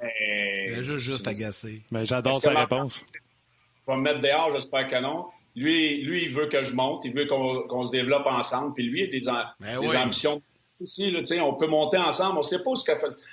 je 0.00 0.74
l'ai 0.74 0.82
juste, 0.82 0.98
juste 0.98 1.28
agacé. 1.28 1.82
Mais 1.92 2.06
j'adore 2.06 2.40
sa 2.40 2.58
réponse. 2.58 3.06
Je 3.86 3.92
vais 3.92 3.96
me 3.98 4.02
mettre 4.02 4.20
dehors, 4.20 4.50
j'espère 4.52 4.88
que 4.88 5.00
non. 5.00 5.26
Lui, 5.54 6.02
lui, 6.02 6.24
il 6.24 6.30
veut 6.30 6.46
que 6.46 6.64
je 6.64 6.74
monte, 6.74 7.04
il 7.04 7.14
veut 7.14 7.26
qu'on 7.26 7.82
se 7.84 7.90
développe 7.90 8.26
ensemble. 8.26 8.74
Puis 8.74 8.84
lui, 8.84 9.02
il 9.02 9.04
a 9.04 9.10
des, 9.10 9.24
ben 9.60 9.80
des 9.80 9.96
ambitions 9.96 10.42
aussi. 10.80 11.10
Là, 11.10 11.20
on 11.44 11.54
peut 11.54 11.66
monter 11.66 11.98
ensemble. 11.98 12.36
On 12.36 12.38
ne 12.38 12.42
sait 12.42 12.62
pas 12.62 12.74
ce 12.74 12.84
que 12.84 12.92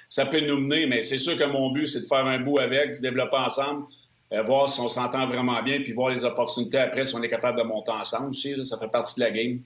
ça 0.09 0.25
peut 0.25 0.39
nous 0.41 0.59
mener, 0.59 0.85
mais 0.85 1.01
c'est 1.01 1.17
sûr 1.17 1.37
que 1.37 1.43
mon 1.43 1.71
but, 1.71 1.87
c'est 1.87 2.01
de 2.01 2.05
faire 2.05 2.25
un 2.25 2.39
bout 2.39 2.59
avec, 2.59 2.89
de 2.89 2.95
se 2.95 3.01
développer 3.01 3.37
ensemble, 3.37 3.85
euh, 4.33 4.43
voir 4.43 4.69
si 4.69 4.79
on 4.79 4.89
s'entend 4.89 5.27
vraiment 5.27 5.61
bien, 5.63 5.81
puis 5.81 5.93
voir 5.93 6.09
les 6.09 6.23
opportunités 6.23 6.77
après, 6.77 7.05
si 7.05 7.15
on 7.15 7.23
est 7.23 7.29
capable 7.29 7.57
de 7.57 7.63
monter 7.63 7.91
ensemble 7.91 8.29
aussi. 8.29 8.55
ça 8.65 8.77
fait 8.77 8.91
partie 8.91 9.15
de 9.15 9.21
la 9.21 9.31
game. 9.31 9.61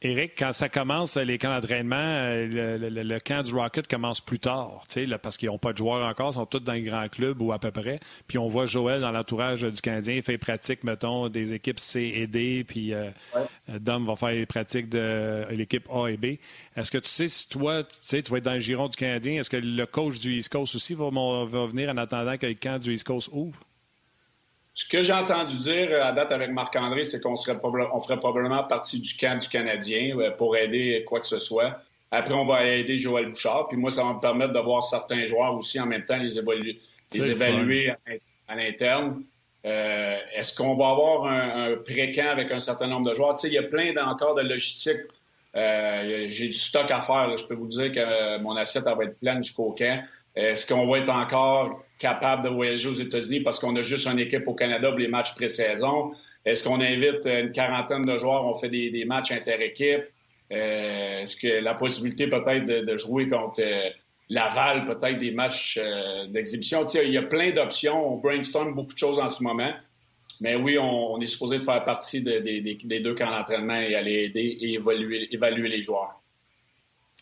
Éric, 0.00 0.34
quand 0.38 0.52
ça 0.52 0.68
commence, 0.68 1.16
les 1.16 1.38
camps 1.38 1.52
d'entraînement, 1.52 1.96
euh, 1.98 2.78
le, 2.78 3.18
camp 3.18 3.42
du 3.42 3.52
Rocket 3.52 3.88
commence 3.88 4.20
plus 4.20 4.38
tard, 4.38 4.84
là, 4.94 5.18
parce 5.18 5.36
qu'ils 5.36 5.48
n'ont 5.48 5.58
pas 5.58 5.72
de 5.72 5.78
joueurs 5.78 6.06
encore, 6.06 6.30
ils 6.30 6.34
sont 6.34 6.46
tous 6.46 6.60
dans 6.60 6.74
les 6.74 6.82
grands 6.82 7.08
clubs 7.08 7.42
ou 7.42 7.50
à 7.52 7.58
peu 7.58 7.72
près. 7.72 7.98
Puis 8.28 8.38
on 8.38 8.46
voit 8.46 8.64
Joël 8.64 9.00
dans 9.00 9.10
l'entourage 9.10 9.62
du 9.62 9.80
Canadien, 9.80 10.14
il 10.14 10.22
fait 10.22 10.38
pratique, 10.38 10.84
mettons, 10.84 11.28
des 11.28 11.52
équipes 11.52 11.80
C 11.80 12.12
et 12.14 12.28
D, 12.28 12.62
puis 12.62 12.94
euh, 12.94 13.10
euh, 13.36 13.80
Dom 13.80 14.06
va 14.06 14.14
faire 14.14 14.28
les 14.28 14.46
pratiques 14.46 14.88
de 14.88 15.44
l'équipe 15.50 15.88
A 15.90 16.06
et 16.06 16.16
B. 16.16 16.36
Est-ce 16.76 16.92
que 16.92 16.98
tu 16.98 17.10
sais 17.10 17.26
si 17.26 17.48
toi, 17.48 17.82
tu 17.82 17.96
sais, 18.04 18.22
tu 18.22 18.30
vas 18.30 18.38
être 18.38 18.44
dans 18.44 18.54
le 18.54 18.60
giron 18.60 18.86
du 18.86 18.96
Canadien, 18.96 19.40
est-ce 19.40 19.50
que 19.50 19.56
le 19.56 19.86
coach 19.86 20.20
du 20.20 20.36
East 20.36 20.50
Coast 20.50 20.76
aussi 20.76 20.94
va, 20.94 21.10
va 21.10 21.66
venir 21.66 21.90
en 21.90 21.96
attendant 21.96 22.36
que 22.36 22.46
le 22.46 22.54
camp 22.54 22.78
du 22.78 22.92
East 22.92 23.04
Coast 23.04 23.30
ouvre? 23.32 23.58
Ce 24.78 24.84
que 24.84 25.02
j'ai 25.02 25.12
entendu 25.12 25.58
dire 25.58 26.06
à 26.06 26.12
date 26.12 26.30
avec 26.30 26.52
Marc-André, 26.52 27.02
c'est 27.02 27.20
qu'on 27.20 27.34
serait 27.34 27.58
on 27.64 28.00
ferait 28.00 28.20
probablement 28.20 28.62
partie 28.62 29.00
du 29.00 29.12
camp 29.16 29.36
du 29.40 29.48
Canadien 29.48 30.16
pour 30.38 30.56
aider 30.56 31.02
quoi 31.04 31.18
que 31.18 31.26
ce 31.26 31.40
soit. 31.40 31.80
Après, 32.12 32.32
on 32.32 32.46
va 32.46 32.64
aider 32.64 32.96
Joël 32.96 33.28
Bouchard. 33.28 33.66
Puis 33.66 33.76
moi, 33.76 33.90
ça 33.90 34.04
va 34.04 34.14
me 34.14 34.20
permettre 34.20 34.52
de 34.52 34.60
voir 34.60 34.84
certains 34.84 35.26
joueurs 35.26 35.52
aussi 35.56 35.80
en 35.80 35.86
même 35.86 36.04
temps, 36.04 36.16
les, 36.16 36.38
évaluer, 36.38 36.78
les 37.12 37.28
évaluer 37.28 37.90
à, 38.46 38.54
l'interne. 38.54 39.24
Euh, 39.66 40.16
est-ce 40.36 40.56
qu'on 40.56 40.76
va 40.76 40.90
avoir 40.90 41.24
un, 41.24 41.72
un 41.72 41.76
pré-camp 41.78 42.28
avec 42.30 42.52
un 42.52 42.60
certain 42.60 42.86
nombre 42.86 43.10
de 43.10 43.16
joueurs? 43.16 43.34
Tu 43.34 43.40
sais, 43.40 43.48
il 43.48 43.54
y 43.54 43.58
a 43.58 43.64
plein 43.64 43.96
encore 44.06 44.36
de 44.36 44.42
logistique. 44.42 45.00
Euh, 45.56 46.26
j'ai 46.28 46.46
du 46.46 46.52
stock 46.52 46.88
à 46.92 47.00
faire. 47.00 47.36
Je 47.36 47.44
peux 47.48 47.54
vous 47.54 47.66
dire 47.66 47.90
que 47.90 47.98
euh, 47.98 48.38
mon 48.38 48.54
assiette 48.54 48.84
va 48.84 48.96
être 49.02 49.18
pleine 49.18 49.42
jusqu'au 49.42 49.72
camp. 49.72 50.04
Est-ce 50.38 50.66
qu'on 50.66 50.86
va 50.86 50.98
être 50.98 51.10
encore 51.10 51.82
capable 51.98 52.44
de 52.44 52.48
voyager 52.48 52.88
aux 52.88 52.94
États-Unis 52.94 53.40
parce 53.40 53.58
qu'on 53.58 53.74
a 53.74 53.82
juste 53.82 54.06
une 54.06 54.20
équipe 54.20 54.46
au 54.46 54.54
Canada 54.54 54.90
pour 54.90 54.98
les 54.98 55.08
matchs 55.08 55.34
pré-saison? 55.34 56.12
Est-ce 56.44 56.62
qu'on 56.62 56.80
invite 56.80 57.26
une 57.26 57.50
quarantaine 57.50 58.06
de 58.06 58.16
joueurs, 58.16 58.46
on 58.46 58.56
fait 58.56 58.68
des, 58.68 59.04
matchs 59.04 59.32
inter-équipes? 59.32 60.04
Euh, 60.52 61.22
est-ce 61.22 61.36
que 61.36 61.60
la 61.60 61.74
possibilité 61.74 62.28
peut-être 62.28 62.66
de, 62.66 62.96
jouer 62.96 63.28
contre 63.28 63.60
euh, 63.60 63.90
Laval, 64.30 64.86
peut-être 64.86 65.18
des 65.18 65.32
matchs 65.32 65.76
euh, 65.82 66.28
d'exhibition? 66.28 66.86
Il 67.02 67.10
y 67.10 67.18
a 67.18 67.22
plein 67.22 67.50
d'options. 67.50 68.14
On 68.14 68.18
brainstorm 68.18 68.74
beaucoup 68.74 68.94
de 68.94 68.98
choses 68.98 69.18
en 69.18 69.28
ce 69.28 69.42
moment. 69.42 69.72
Mais 70.40 70.54
oui, 70.54 70.78
on, 70.78 71.20
est 71.20 71.26
supposé 71.26 71.58
faire 71.58 71.84
partie 71.84 72.22
des 72.22 73.00
deux 73.00 73.14
camps 73.16 73.30
d'entraînement 73.30 73.80
et 73.80 73.96
aller 73.96 74.24
aider 74.26 74.56
et 74.60 74.74
évaluer 75.32 75.68
les 75.68 75.82
joueurs. 75.82 76.17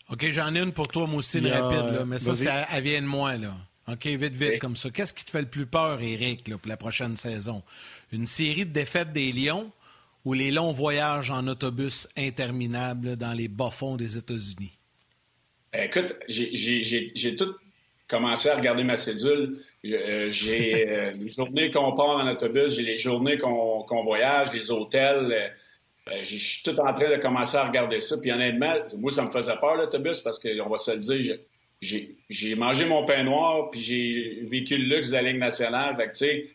OK, 0.09 0.31
j'en 0.31 0.55
ai 0.55 0.59
une 0.59 0.71
pour 0.71 0.87
toi, 0.87 1.05
moi 1.05 1.19
aussi, 1.19 1.39
une 1.39 1.47
rapide. 1.47 2.05
mais 2.05 2.19
ça, 2.19 2.35
ça, 2.35 2.67
elle 2.73 2.83
vient 2.83 3.01
de 3.01 3.07
moi. 3.07 3.35
Là. 3.35 3.53
OK, 3.89 4.05
vite, 4.05 4.35
vite, 4.35 4.59
comme 4.59 4.75
ça. 4.75 4.89
Qu'est-ce 4.89 5.13
qui 5.13 5.25
te 5.25 5.31
fait 5.31 5.41
le 5.41 5.49
plus 5.49 5.65
peur, 5.65 6.01
Eric, 6.01 6.43
pour 6.43 6.69
la 6.69 6.77
prochaine 6.77 7.15
saison? 7.15 7.63
Une 8.11 8.25
série 8.25 8.65
de 8.65 8.71
défaites 8.71 9.11
des 9.11 9.31
Lions 9.31 9.71
ou 10.25 10.33
les 10.33 10.51
longs 10.51 10.71
voyages 10.71 11.31
en 11.31 11.47
autobus 11.47 12.07
interminables 12.17 13.15
dans 13.15 13.33
les 13.33 13.47
bas-fonds 13.47 13.95
des 13.95 14.17
États-Unis? 14.17 14.77
Ben, 15.73 15.83
écoute, 15.83 16.15
j'ai 16.27 17.35
tout 17.37 17.55
commencé 18.07 18.49
à 18.49 18.55
regarder 18.55 18.83
ma 18.83 18.97
cédule. 18.97 19.59
Euh, 19.85 20.31
j'ai 20.31 20.89
euh, 20.89 21.11
les 21.11 21.29
journées 21.29 21.71
qu'on 21.71 21.95
part 21.95 22.17
en 22.17 22.27
autobus, 22.27 22.73
j'ai 22.73 22.83
les 22.83 22.97
journées 22.97 23.37
qu'on 23.37 24.03
voyage, 24.03 24.51
les 24.53 24.71
hôtels. 24.71 25.53
Euh, 26.11 26.23
je 26.23 26.37
suis 26.37 26.63
tout 26.63 26.79
en 26.79 26.93
train 26.93 27.09
de 27.09 27.21
commencer 27.21 27.57
à 27.57 27.65
regarder 27.65 27.99
ça. 27.99 28.15
Puis 28.21 28.31
honnêtement, 28.31 28.73
moi, 28.97 29.11
ça 29.11 29.23
me 29.23 29.29
faisait 29.29 29.55
peur 29.57 29.75
l'autobus 29.75 30.19
parce 30.19 30.39
qu'on 30.39 30.69
va 30.69 30.77
se 30.77 30.91
le 30.91 30.99
dire, 30.99 31.37
j'ai 31.81 32.55
mangé 32.55 32.85
mon 32.85 33.05
pain 33.05 33.23
noir, 33.23 33.69
puis 33.71 33.79
j'ai 33.79 34.39
vécu 34.43 34.77
le 34.77 34.95
luxe 34.95 35.09
de 35.09 35.13
la 35.13 35.21
Ligue 35.23 35.39
nationale. 35.39 35.95
Fait 35.95 36.07
que, 36.07 36.11
tu 36.11 36.25
sais, 36.25 36.49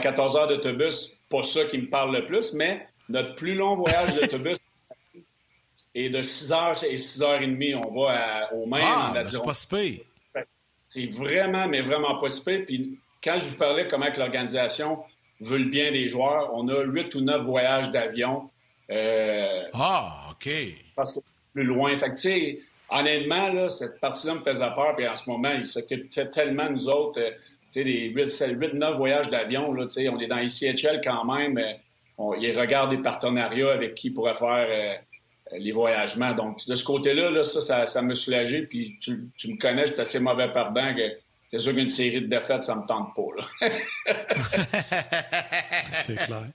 14 0.00 0.36
heures 0.36 0.48
d'autobus, 0.48 1.20
pas 1.30 1.42
ça 1.42 1.64
qui 1.66 1.78
me 1.78 1.88
parle 1.88 2.16
le 2.16 2.26
plus, 2.26 2.52
mais 2.52 2.86
notre 3.08 3.34
plus 3.36 3.54
long 3.54 3.76
voyage 3.76 4.14
d'autobus 4.14 4.58
est 5.94 6.10
de 6.10 6.22
6 6.22 6.50
h 6.50 6.86
et 6.86 6.98
6 6.98 7.20
h 7.20 7.80
30. 7.80 7.86
On 7.86 8.00
va 8.02 8.52
au 8.52 8.66
même. 8.66 8.82
Ah, 8.84 9.12
ben, 9.14 9.24
c'est 9.24 9.42
pas 9.42 9.54
si 9.54 10.02
C'est 10.88 11.06
vraiment, 11.06 11.68
mais 11.68 11.82
vraiment 11.82 12.18
pas 12.18 12.28
si 12.28 12.42
Puis 12.42 12.98
quand 13.22 13.38
je 13.38 13.48
vous 13.48 13.56
parlais 13.56 13.88
comment 13.88 14.06
l'organisation 14.16 15.02
veut 15.40 15.58
le 15.58 15.64
bien 15.64 15.92
des 15.92 16.08
joueurs, 16.08 16.50
on 16.54 16.68
a 16.68 16.82
8 16.82 17.14
ou 17.14 17.20
9 17.20 17.42
voyages 17.42 17.90
d'avion. 17.92 18.50
Euh, 18.90 19.64
ah, 19.72 20.28
OK. 20.30 20.48
Parce 20.94 21.14
que 21.14 21.20
plus 21.56 21.64
loin. 21.64 21.96
Fait 21.96 22.10
que, 22.10 22.14
tu 22.14 22.22
sais, 22.22 22.60
honnêtement, 22.90 23.52
là, 23.52 23.68
cette 23.68 23.98
partie-là 24.00 24.34
me 24.34 24.40
faisait 24.40 24.70
peur. 24.74 24.94
Puis 24.96 25.08
en 25.08 25.16
ce 25.16 25.28
moment, 25.28 25.52
il 25.52 25.66
s'occupe 25.66 26.10
tellement, 26.30 26.70
nous 26.70 26.88
autres. 26.88 27.20
Euh, 27.20 27.30
tu 27.72 27.80
sais, 27.80 27.84
les 27.84 28.12
8-9 28.12 28.96
voyages 28.96 29.30
d'avion, 29.30 29.72
là, 29.72 29.86
tu 29.86 30.02
sais, 30.02 30.08
on 30.08 30.20
est 30.20 30.26
dans 30.26 30.38
ICHL 30.38 31.00
quand 31.02 31.24
même. 31.24 31.58
Euh, 31.58 31.72
on, 32.18 32.34
il 32.34 32.58
regarde 32.58 32.90
des 32.90 33.02
partenariats 33.02 33.72
avec 33.72 33.94
qui 33.94 34.10
pourrait 34.10 34.36
faire 34.36 34.68
euh, 34.70 34.94
les 35.58 35.72
voyagements. 35.72 36.34
Donc, 36.34 36.66
de 36.66 36.74
ce 36.74 36.84
côté-là, 36.84 37.30
là, 37.30 37.42
ça, 37.42 37.86
ça, 37.86 38.02
me 38.02 38.14
soulagé. 38.14 38.62
Puis 38.62 38.98
tu, 39.00 39.48
me 39.48 39.58
connais, 39.58 39.86
je 39.86 39.92
suis 39.92 40.00
assez 40.00 40.20
mauvais 40.20 40.52
pardon 40.52 40.94
que 40.94 41.16
c'est 41.50 41.60
sûr 41.60 41.74
qu'une 41.74 41.88
série 41.88 42.20
de 42.20 42.26
défaites, 42.26 42.64
ça 42.64 42.76
me 42.76 42.86
tente 42.86 43.14
pas. 43.14 43.22
c'est 46.02 46.16
clair. 46.16 46.48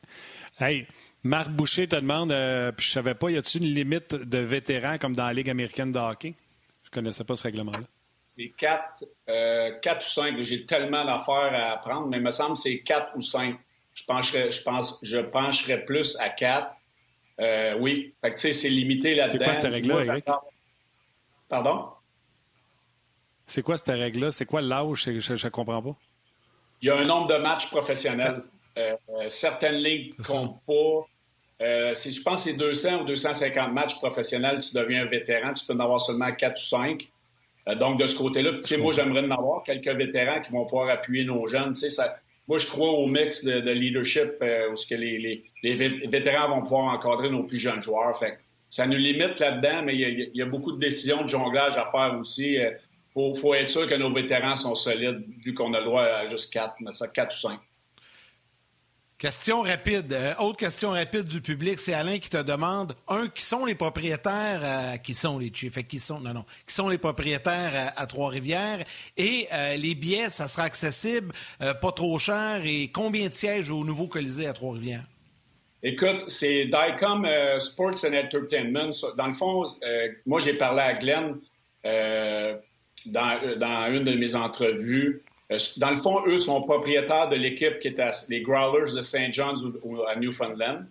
Hey, 0.59 0.85
Marc 1.23 1.49
Boucher 1.49 1.87
te 1.87 1.95
demande, 1.95 2.31
euh, 2.31 2.71
puis 2.71 2.85
je 2.85 2.91
savais 2.91 3.13
pas, 3.13 3.29
y 3.29 3.37
a-t-il 3.37 3.63
une 3.65 3.75
limite 3.75 4.15
de 4.15 4.39
vétérans 4.39 4.97
comme 4.97 5.15
dans 5.15 5.25
la 5.25 5.33
Ligue 5.33 5.49
américaine 5.49 5.91
de 5.91 5.99
hockey? 5.99 6.33
Je 6.83 6.89
connaissais 6.89 7.23
pas 7.23 7.35
ce 7.35 7.43
règlement-là. 7.43 7.83
C'est 8.27 8.53
4, 8.57 9.03
euh, 9.29 9.71
ou 9.71 10.01
5. 10.01 10.41
J'ai 10.41 10.65
tellement 10.65 11.05
d'affaires 11.05 11.53
à 11.53 11.73
apprendre, 11.73 12.07
mais 12.07 12.17
il 12.17 12.23
me 12.23 12.31
semble 12.31 12.55
que 12.55 12.61
c'est 12.61 12.79
4 12.79 13.15
ou 13.15 13.21
5 13.21 13.59
je 13.93 14.05
pencherais, 14.05 14.51
je 14.51 14.63
pense, 14.63 14.99
je 15.01 15.17
pencherais 15.17 15.83
plus 15.85 16.17
à 16.19 16.29
4. 16.29 16.71
Euh, 17.39 17.77
oui. 17.79 18.13
Fait 18.21 18.29
que, 18.31 18.35
tu 18.35 18.41
sais, 18.41 18.53
c'est 18.53 18.69
limité 18.69 19.15
là-dedans. 19.15 19.39
C'est 19.39 19.43
quoi 19.43 19.53
cette 19.53 19.71
règle-là, 19.71 20.05
Eric? 20.05 20.25
Pardon? 21.49 21.89
C'est 23.45 23.63
quoi 23.63 23.77
cette 23.77 23.87
règle-là? 23.87 24.31
C'est 24.31 24.45
quoi 24.45 24.61
l'âge? 24.61 25.03
Je 25.03 25.33
ne 25.33 25.49
comprends 25.49 25.81
pas. 25.81 25.95
Il 26.81 26.87
y 26.87 26.89
a 26.89 26.95
un 26.97 27.03
nombre 27.03 27.27
de 27.27 27.37
matchs 27.37 27.67
professionnels. 27.67 28.43
Euh, 28.77 28.95
certaines 29.29 29.75
ligues 29.75 30.17
ne 30.17 30.23
comptent 30.23 30.61
pas. 30.65 31.07
Euh, 31.61 31.93
je 31.93 32.21
pense 32.21 32.43
que 32.43 32.51
c'est 32.51 32.57
200 32.57 33.01
ou 33.01 33.05
250 33.05 33.71
matchs 33.71 33.95
professionnels, 33.95 34.61
tu 34.61 34.73
deviens 34.73 35.03
un 35.03 35.05
vétéran. 35.05 35.53
Tu 35.53 35.65
peux 35.65 35.73
en 35.73 35.79
avoir 35.79 36.01
seulement 36.01 36.31
4 36.31 36.55
ou 36.55 36.65
5. 36.65 37.07
Euh, 37.67 37.75
donc, 37.75 37.99
de 37.99 38.05
ce 38.05 38.17
côté-là, 38.17 38.51
moi, 38.79 38.93
j'aimerais 38.93 39.21
en 39.21 39.31
avoir 39.31 39.63
quelques 39.63 39.87
vétérans 39.87 40.41
qui 40.41 40.51
vont 40.51 40.65
pouvoir 40.65 40.89
appuyer 40.89 41.23
nos 41.23 41.47
jeunes. 41.47 41.73
Tu 41.73 41.81
sais, 41.81 41.89
ça, 41.89 42.17
moi, 42.47 42.57
je 42.57 42.67
crois 42.67 42.89
au 42.89 43.05
mix 43.05 43.43
de, 43.43 43.71
leadership 43.71 44.33
euh, 44.41 44.71
où 44.71 44.75
ce 44.75 44.87
que 44.87 44.95
les, 44.95 45.43
vétérans 46.07 46.49
vont 46.49 46.61
pouvoir 46.61 46.93
encadrer 46.93 47.29
nos 47.29 47.43
plus 47.43 47.59
jeunes 47.59 47.81
joueurs. 47.81 48.17
Fait, 48.19 48.39
ça 48.69 48.87
nous 48.87 48.97
limite 48.97 49.39
là-dedans, 49.39 49.83
mais 49.83 49.95
il 49.95 50.31
y, 50.33 50.41
a, 50.41 50.45
beaucoup 50.45 50.71
de 50.71 50.79
décisions 50.79 51.23
de 51.23 51.27
jonglage 51.27 51.77
à 51.77 51.89
faire 51.91 52.17
aussi. 52.19 52.53
Il 52.53 52.59
euh, 52.59 53.35
faut, 53.35 53.53
être 53.53 53.69
sûr 53.69 53.87
que 53.87 53.95
nos 53.95 54.09
vétérans 54.09 54.55
sont 54.55 54.75
solides, 54.75 55.23
vu 55.43 55.53
qu'on 55.53 55.73
a 55.73 55.79
le 55.79 55.85
droit 55.85 56.03
à 56.03 56.27
juste 56.27 56.51
quatre, 56.51 56.75
mais 56.79 56.93
ça, 56.93 57.07
quatre 57.07 57.35
ou 57.35 57.39
cinq. 57.39 57.59
Question 59.21 59.61
rapide. 59.61 60.13
Euh, 60.13 60.33
autre 60.39 60.57
question 60.57 60.89
rapide 60.89 61.25
du 61.25 61.41
public, 61.41 61.77
c'est 61.77 61.93
Alain 61.93 62.17
qui 62.17 62.27
te 62.27 62.41
demande 62.41 62.95
un 63.07 63.27
qui 63.27 63.43
sont 63.43 63.65
les 63.65 63.75
propriétaires, 63.75 64.61
euh, 64.63 64.97
qui 64.97 65.13
sont 65.13 65.37
les 65.37 65.51
Chiefs, 65.53 65.77
qui 65.87 65.99
sont 65.99 66.19
non 66.19 66.33
non, 66.33 66.43
qui 66.65 66.73
sont 66.73 66.89
les 66.89 66.97
propriétaires 66.97 67.93
à, 67.95 68.07
Trois-Rivières 68.07 68.83
et 69.17 69.47
euh, 69.53 69.77
les 69.77 69.93
billets, 69.93 70.31
ça 70.31 70.47
sera 70.47 70.63
accessible, 70.63 71.35
pas 71.59 71.91
trop 71.91 72.17
cher 72.17 72.61
et 72.65 72.87
combien 72.91 73.27
de 73.27 73.31
sièges 73.31 73.69
au 73.69 73.83
nouveau 73.83 74.07
Colisée 74.07 74.47
à 74.47 74.53
Trois-Rivières? 74.53 75.05
Écoute, 75.83 76.27
c'est 76.27 76.65
DICOM 76.65 77.27
Sports 77.59 78.03
and 78.03 78.15
Entertainment. 78.15 78.89
Dans 79.17 79.27
le 79.27 79.33
fond, 79.33 79.65
moi 80.25 80.39
j'ai 80.39 80.55
parlé 80.55 80.81
à 80.81 80.93
Glenn 80.95 81.37
dans 83.05 83.87
une 83.93 84.03
de 84.03 84.15
mes 84.15 84.33
entrevues. 84.33 85.21
Euh, 85.51 85.57
dans 85.77 85.91
le 85.91 85.97
fond, 85.97 86.25
eux 86.27 86.39
sont 86.39 86.61
propriétaires 86.61 87.29
de 87.29 87.35
l'équipe 87.35 87.79
qui 87.79 87.89
est 87.89 87.99
à, 87.99 88.11
les 88.29 88.41
Growlers 88.41 88.95
de 88.95 89.01
St. 89.01 89.33
John's 89.33 89.61
ou, 89.83 90.01
à 90.03 90.15
Newfoundland. 90.15 90.85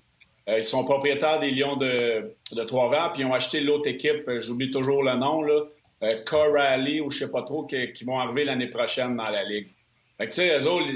Euh, 0.49 0.59
ils 0.59 0.65
sont 0.65 0.85
propriétaires 0.85 1.41
des 1.41 1.51
Lions 1.51 1.77
de, 1.77 2.35
Trois-Rivières, 2.67 3.13
puis 3.13 3.23
ils 3.23 3.27
ont 3.27 3.35
acheté 3.35 3.61
l'autre 3.61 3.89
équipe, 3.89 4.29
euh, 4.29 4.41
j'oublie 4.41 4.71
toujours 4.71 5.03
le 5.03 5.15
nom, 5.15 5.43
là, 5.43 5.65
ou 6.03 7.11
je 7.11 7.19
sais 7.19 7.31
pas 7.31 7.43
trop, 7.43 7.65
qui, 7.65 8.05
vont 8.05 8.19
arriver 8.19 8.45
l'année 8.45 8.69
prochaine 8.69 9.17
dans 9.17 9.29
la 9.29 9.45
Ligue. 9.45 9.69
Fait 10.17 10.27
que, 10.27 10.31
tu 10.31 10.37
sais, 10.37 10.59
eux 10.59 10.67
autres, 10.67 10.87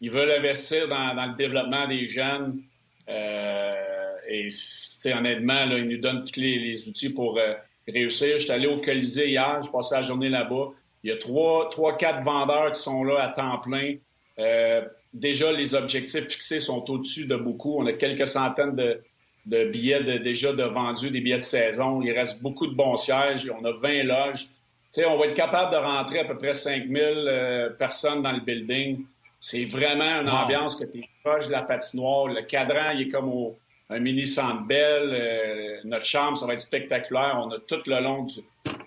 ils, 0.00 0.10
veulent 0.10 0.30
investir 0.30 0.88
dans, 0.88 1.12
le 1.14 1.36
développement 1.36 1.86
des 1.86 2.06
jeunes. 2.06 2.62
et, 3.06 4.44
tu 4.44 4.50
sais, 4.50 5.12
honnêtement, 5.12 5.64
ils 5.64 5.88
nous 5.88 5.98
donnent 5.98 6.24
tous 6.24 6.40
les, 6.40 6.88
outils 6.88 7.12
pour 7.12 7.38
réussir. 7.86 8.38
Je 8.38 8.44
suis 8.44 8.50
allé 8.50 8.66
au 8.66 8.78
Colisée 8.78 9.28
hier, 9.28 9.60
je 9.62 9.70
passé 9.70 9.94
la 9.94 10.02
journée 10.02 10.30
là-bas. 10.30 10.70
Il 11.06 11.10
y 11.10 11.12
a 11.12 11.18
trois, 11.18 11.70
trois, 11.70 11.96
quatre 11.96 12.24
vendeurs 12.24 12.72
qui 12.72 12.80
sont 12.80 13.04
là 13.04 13.22
à 13.22 13.28
temps 13.28 13.58
plein. 13.58 13.94
Euh, 14.40 14.82
déjà, 15.14 15.52
les 15.52 15.72
objectifs 15.76 16.26
fixés 16.26 16.58
sont 16.58 16.90
au-dessus 16.90 17.28
de 17.28 17.36
beaucoup. 17.36 17.78
On 17.78 17.86
a 17.86 17.92
quelques 17.92 18.26
centaines 18.26 18.74
de, 18.74 19.64
billets 19.70 20.18
déjà 20.18 20.52
de 20.52 20.64
vendus, 20.64 21.12
des 21.12 21.20
billets 21.20 21.36
de 21.36 21.42
saison. 21.42 22.02
Il 22.02 22.10
reste 22.10 22.42
beaucoup 22.42 22.66
de 22.66 22.74
bons 22.74 22.96
sièges. 22.96 23.48
On 23.56 23.64
a 23.64 23.70
20 23.70 24.02
loges. 24.02 24.46
sais, 24.90 25.04
on 25.04 25.16
va 25.16 25.26
être 25.26 25.34
capable 25.34 25.70
de 25.70 25.76
rentrer 25.76 26.18
à 26.18 26.24
peu 26.24 26.36
près 26.36 26.54
5000 26.54 27.00
euh, 27.00 27.70
personnes 27.70 28.24
dans 28.24 28.32
le 28.32 28.40
building. 28.40 29.04
C'est 29.38 29.66
vraiment 29.66 30.10
une 30.22 30.28
ambiance 30.28 30.74
que 30.74 30.86
tu 30.86 30.98
es 30.98 31.08
proche 31.22 31.46
de 31.46 31.52
la 31.52 31.62
patinoire. 31.62 32.26
Le 32.26 32.42
cadran, 32.42 32.90
il 32.96 33.02
est 33.02 33.08
comme 33.10 33.28
au, 33.28 33.56
un 33.90 34.00
mini 34.00 34.26
centre 34.26 34.66
belle. 34.66 35.10
Euh, 35.12 35.80
notre 35.84 36.04
chambre, 36.04 36.36
ça 36.36 36.46
va 36.46 36.54
être 36.54 36.60
spectaculaire. 36.60 37.40
On 37.42 37.50
a 37.50 37.58
tout 37.60 37.82
le 37.86 38.00
long 38.00 38.24
du, 38.24 38.40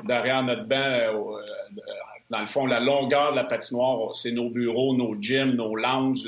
derrière 0.04 0.43
notre 0.43 0.66
banc 0.66 1.32
dans 2.30 2.41
le 2.41 2.45
fond, 2.45 2.66
la 2.66 2.80
longueur 2.80 3.32
de 3.32 3.38
la 3.38 3.43
patinoire, 3.43 4.16
c'est 4.16 4.32
nos 4.32 4.50
bureaux, 4.50 4.95
nos 4.95 5.16
gyms, 5.20 5.56
nos 5.56 5.76
lounges, 5.76 6.24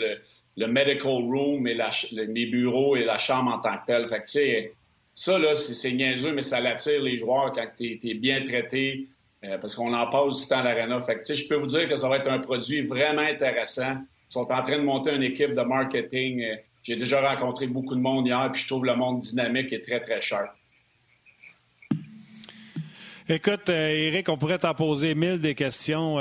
le, 0.58 0.68
medical 0.68 1.12
room 1.12 1.68
et 1.68 1.78
les 2.12 2.46
bureaux 2.48 2.96
et 2.96 3.04
la 3.04 3.18
chambre 3.18 3.52
en 3.52 3.60
tant 3.60 3.78
que 3.78 3.86
telle. 3.86 4.08
Fait 4.08 4.20
que, 4.20 4.26
tu 4.26 4.32
sais, 4.32 4.74
ça, 5.14 5.38
là, 5.38 5.54
c'est 5.56 5.92
niaiseux, 5.92 6.34
mais 6.34 6.42
ça 6.42 6.60
l'attire 6.60 7.02
les 7.02 7.18
joueurs 7.18 7.54
quand 7.54 7.68
tu 7.78 8.00
es, 8.04 8.14
bien 8.16 8.42
traité, 8.44 9.08
euh, 9.44 9.58
parce 9.60 9.76
qu'on 9.76 9.94
en 9.94 10.08
passe 10.08 10.42
du 10.42 10.48
temps 10.48 10.60
à 10.60 10.64
l'arena. 10.64 11.02
Fait 11.02 11.16
que, 11.16 11.20
tu 11.20 11.26
sais, 11.26 11.36
je 11.36 11.48
peux 11.48 11.56
vous 11.56 11.68
dire 11.68 11.88
que 11.88 11.96
ça 11.96 12.10
va 12.10 12.18
être 12.18 12.30
un 12.30 12.40
produit 12.40 12.82
vraiment 12.82 13.22
intéressant. 13.22 13.98
sont 14.30 14.52
en 14.52 14.64
train 14.64 14.78
de 14.78 14.84
monter 14.84 15.14
une 15.14 15.24
équipe 15.24 15.54
de 15.54 15.62
marketing. 15.62 16.44
J'ai 16.84 16.96
déjà 16.96 17.22
rencontré 17.22 17.68
beaucoup 17.68 17.96
de 17.96 18.00
monde 18.00 18.26
hier, 18.26 18.50
puis 18.52 18.62
je 18.62 18.68
trouve 18.68 18.86
le 18.86 18.96
monde 18.96 19.20
dynamique 19.20 19.72
et 19.72 19.82
très, 19.82 20.00
très 20.00 20.20
cher. 20.20 20.50
Écoute, 23.30 23.70
Eric, 23.70 24.28
on 24.30 24.36
pourrait 24.36 24.60
t'en 24.60 24.74
poser 24.74 25.16
mille 25.16 25.40
des 25.40 25.56
questions 25.56 26.18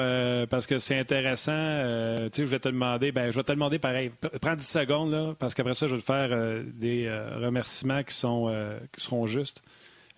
parce 0.48 0.66
que 0.66 0.78
c'est 0.78 0.98
intéressant. 0.98 1.50
tu 1.52 2.42
sais, 2.42 2.46
je 2.46 2.50
vais 2.50 2.61
te 2.61 2.68
demander, 2.68 3.11
ben, 3.11 3.32
je 3.32 3.36
vais 3.36 3.42
te 3.42 3.50
demander 3.50 3.78
pareil. 3.78 4.12
Prends 4.40 4.54
10 4.54 4.64
secondes, 4.64 5.11
là, 5.11 5.34
parce 5.38 5.54
qu'après 5.54 5.74
ça, 5.74 5.88
je 5.88 5.94
vais 5.96 6.00
te 6.00 6.06
faire 6.06 6.62
des 6.64 7.11
remerciements 7.36 8.04
qui, 8.04 8.14
sont, 8.14 8.54
qui 8.96 9.02
seront 9.02 9.26
justes. 9.26 9.62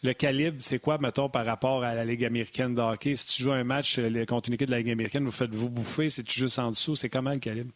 Le 0.02 0.12
calibre, 0.12 0.56
c'est 0.60 0.80
quoi, 0.80 0.98
mettons, 0.98 1.28
par 1.28 1.46
rapport 1.46 1.84
à 1.84 1.94
la 1.94 2.04
Ligue 2.04 2.24
américaine 2.24 2.74
de 2.74 2.80
hockey? 2.80 3.14
Si 3.14 3.26
tu 3.26 3.42
joues 3.44 3.52
un 3.52 3.64
match 3.64 4.00
contre 4.26 4.50
une 4.50 4.56
de 4.56 4.70
la 4.70 4.78
Ligue 4.78 4.90
américaine, 4.90 5.24
vous 5.24 5.30
faites-vous 5.30 5.70
bouffer? 5.70 6.10
C'est 6.10 6.28
juste 6.28 6.58
en 6.58 6.72
dessous? 6.72 6.96
C'est 6.96 7.08
comment 7.08 7.30
le 7.32 7.38
calibre? 7.38 7.70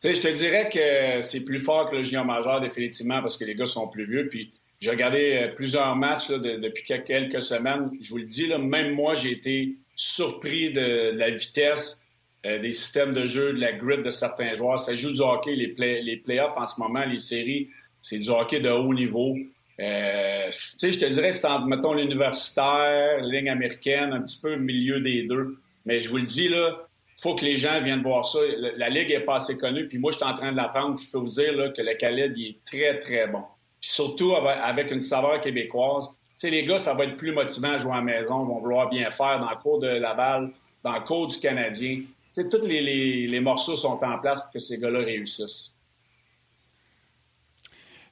Sais, 0.00 0.14
je 0.14 0.22
te 0.22 0.28
dirais 0.28 0.68
que 0.68 1.20
c'est 1.22 1.44
plus 1.44 1.58
fort 1.58 1.90
que 1.90 1.96
le 1.96 2.02
junior 2.02 2.24
majeur, 2.24 2.60
définitivement, 2.60 3.20
parce 3.20 3.36
que 3.36 3.44
les 3.44 3.54
gars 3.54 3.66
sont 3.66 3.88
plus 3.88 4.06
vieux. 4.06 4.28
Puis 4.28 4.52
j'ai 4.80 4.90
regardé 4.90 5.50
plusieurs 5.56 5.96
matchs 5.96 6.30
depuis 6.30 6.84
quelques 6.84 7.42
semaines. 7.42 7.90
Je 8.00 8.10
vous 8.10 8.18
le 8.18 8.24
dis, 8.24 8.46
là, 8.46 8.58
même 8.58 8.94
moi, 8.94 9.14
j'ai 9.14 9.32
été 9.32 9.74
surpris 9.96 10.72
de, 10.72 11.10
la 11.16 11.30
vitesse, 11.30 12.06
des 12.44 12.70
systèmes 12.70 13.12
de 13.12 13.26
jeu, 13.26 13.52
de 13.52 13.58
la 13.58 13.72
grid 13.72 14.02
de 14.04 14.10
certains 14.10 14.54
joueurs. 14.54 14.78
Ça 14.78 14.94
joue 14.94 15.10
du 15.10 15.20
hockey, 15.20 15.56
les, 15.56 16.02
les 16.02 16.16
playoffs 16.16 16.56
en 16.56 16.66
ce 16.66 16.80
moment, 16.80 17.04
les 17.04 17.18
séries, 17.18 17.68
c'est 18.02 18.18
du 18.18 18.30
hockey 18.30 18.60
de 18.60 18.70
haut 18.70 18.94
niveau. 18.94 19.36
Euh, 19.80 20.50
tu 20.50 20.78
sais, 20.78 20.92
je 20.92 20.98
te 20.98 21.06
dirais, 21.06 21.32
c'est 21.32 21.46
entre, 21.46 21.66
mettons, 21.66 21.94
l'universitaire, 21.94 23.20
ligne 23.22 23.50
américaine, 23.50 24.12
un 24.12 24.22
petit 24.22 24.40
peu 24.40 24.50
le 24.50 24.60
milieu 24.60 25.00
des 25.00 25.24
deux. 25.24 25.58
Mais 25.86 26.00
je 26.00 26.08
vous 26.08 26.16
le 26.16 26.24
dis, 26.24 26.48
là, 26.48 26.87
faut 27.20 27.34
que 27.34 27.44
les 27.44 27.56
gens 27.56 27.82
viennent 27.82 28.02
voir 28.02 28.24
ça. 28.24 28.38
La, 28.76 28.88
Ligue 28.88 29.10
est 29.10 29.20
pas 29.20 29.36
assez 29.36 29.58
connue, 29.58 29.88
puis 29.88 29.98
moi, 29.98 30.12
je 30.12 30.16
suis 30.16 30.26
en 30.26 30.34
train 30.34 30.52
de 30.52 30.56
l'apprendre. 30.56 30.98
Je 30.98 31.10
peux 31.10 31.18
vous 31.18 31.28
dire 31.28 31.72
que 31.76 31.82
le 31.82 31.94
Khaled, 31.94 32.36
il 32.36 32.50
est 32.50 32.64
très, 32.64 32.98
très 32.98 33.26
bon. 33.26 33.42
Puis 33.80 33.90
surtout 33.90 34.34
avec 34.34 34.90
une 34.90 35.00
saveur 35.00 35.40
québécoise. 35.40 36.08
Tu 36.40 36.46
sais, 36.46 36.50
les 36.50 36.64
gars, 36.64 36.78
ça 36.78 36.94
va 36.94 37.04
être 37.04 37.16
plus 37.16 37.32
motivant 37.32 37.72
à 37.72 37.78
jouer 37.78 37.92
à 37.92 37.96
la 37.96 38.02
maison, 38.02 38.44
ils 38.44 38.48
vont 38.48 38.60
vouloir 38.60 38.88
bien 38.88 39.10
faire 39.10 39.40
dans 39.40 39.50
le 39.50 39.56
cours 39.56 39.80
de 39.80 39.88
Laval, 39.88 40.52
dans 40.84 40.92
le 40.92 41.00
cours 41.00 41.26
du 41.26 41.38
Canadien. 41.38 42.02
Tu 42.34 42.42
sais, 42.42 42.48
tous 42.48 42.64
les, 42.64 42.80
les, 42.80 43.26
les 43.26 43.40
morceaux 43.40 43.74
sont 43.74 44.00
en 44.04 44.18
place 44.18 44.42
pour 44.42 44.52
que 44.52 44.58
ces 44.60 44.78
gars-là 44.78 45.00
réussissent. 45.00 45.76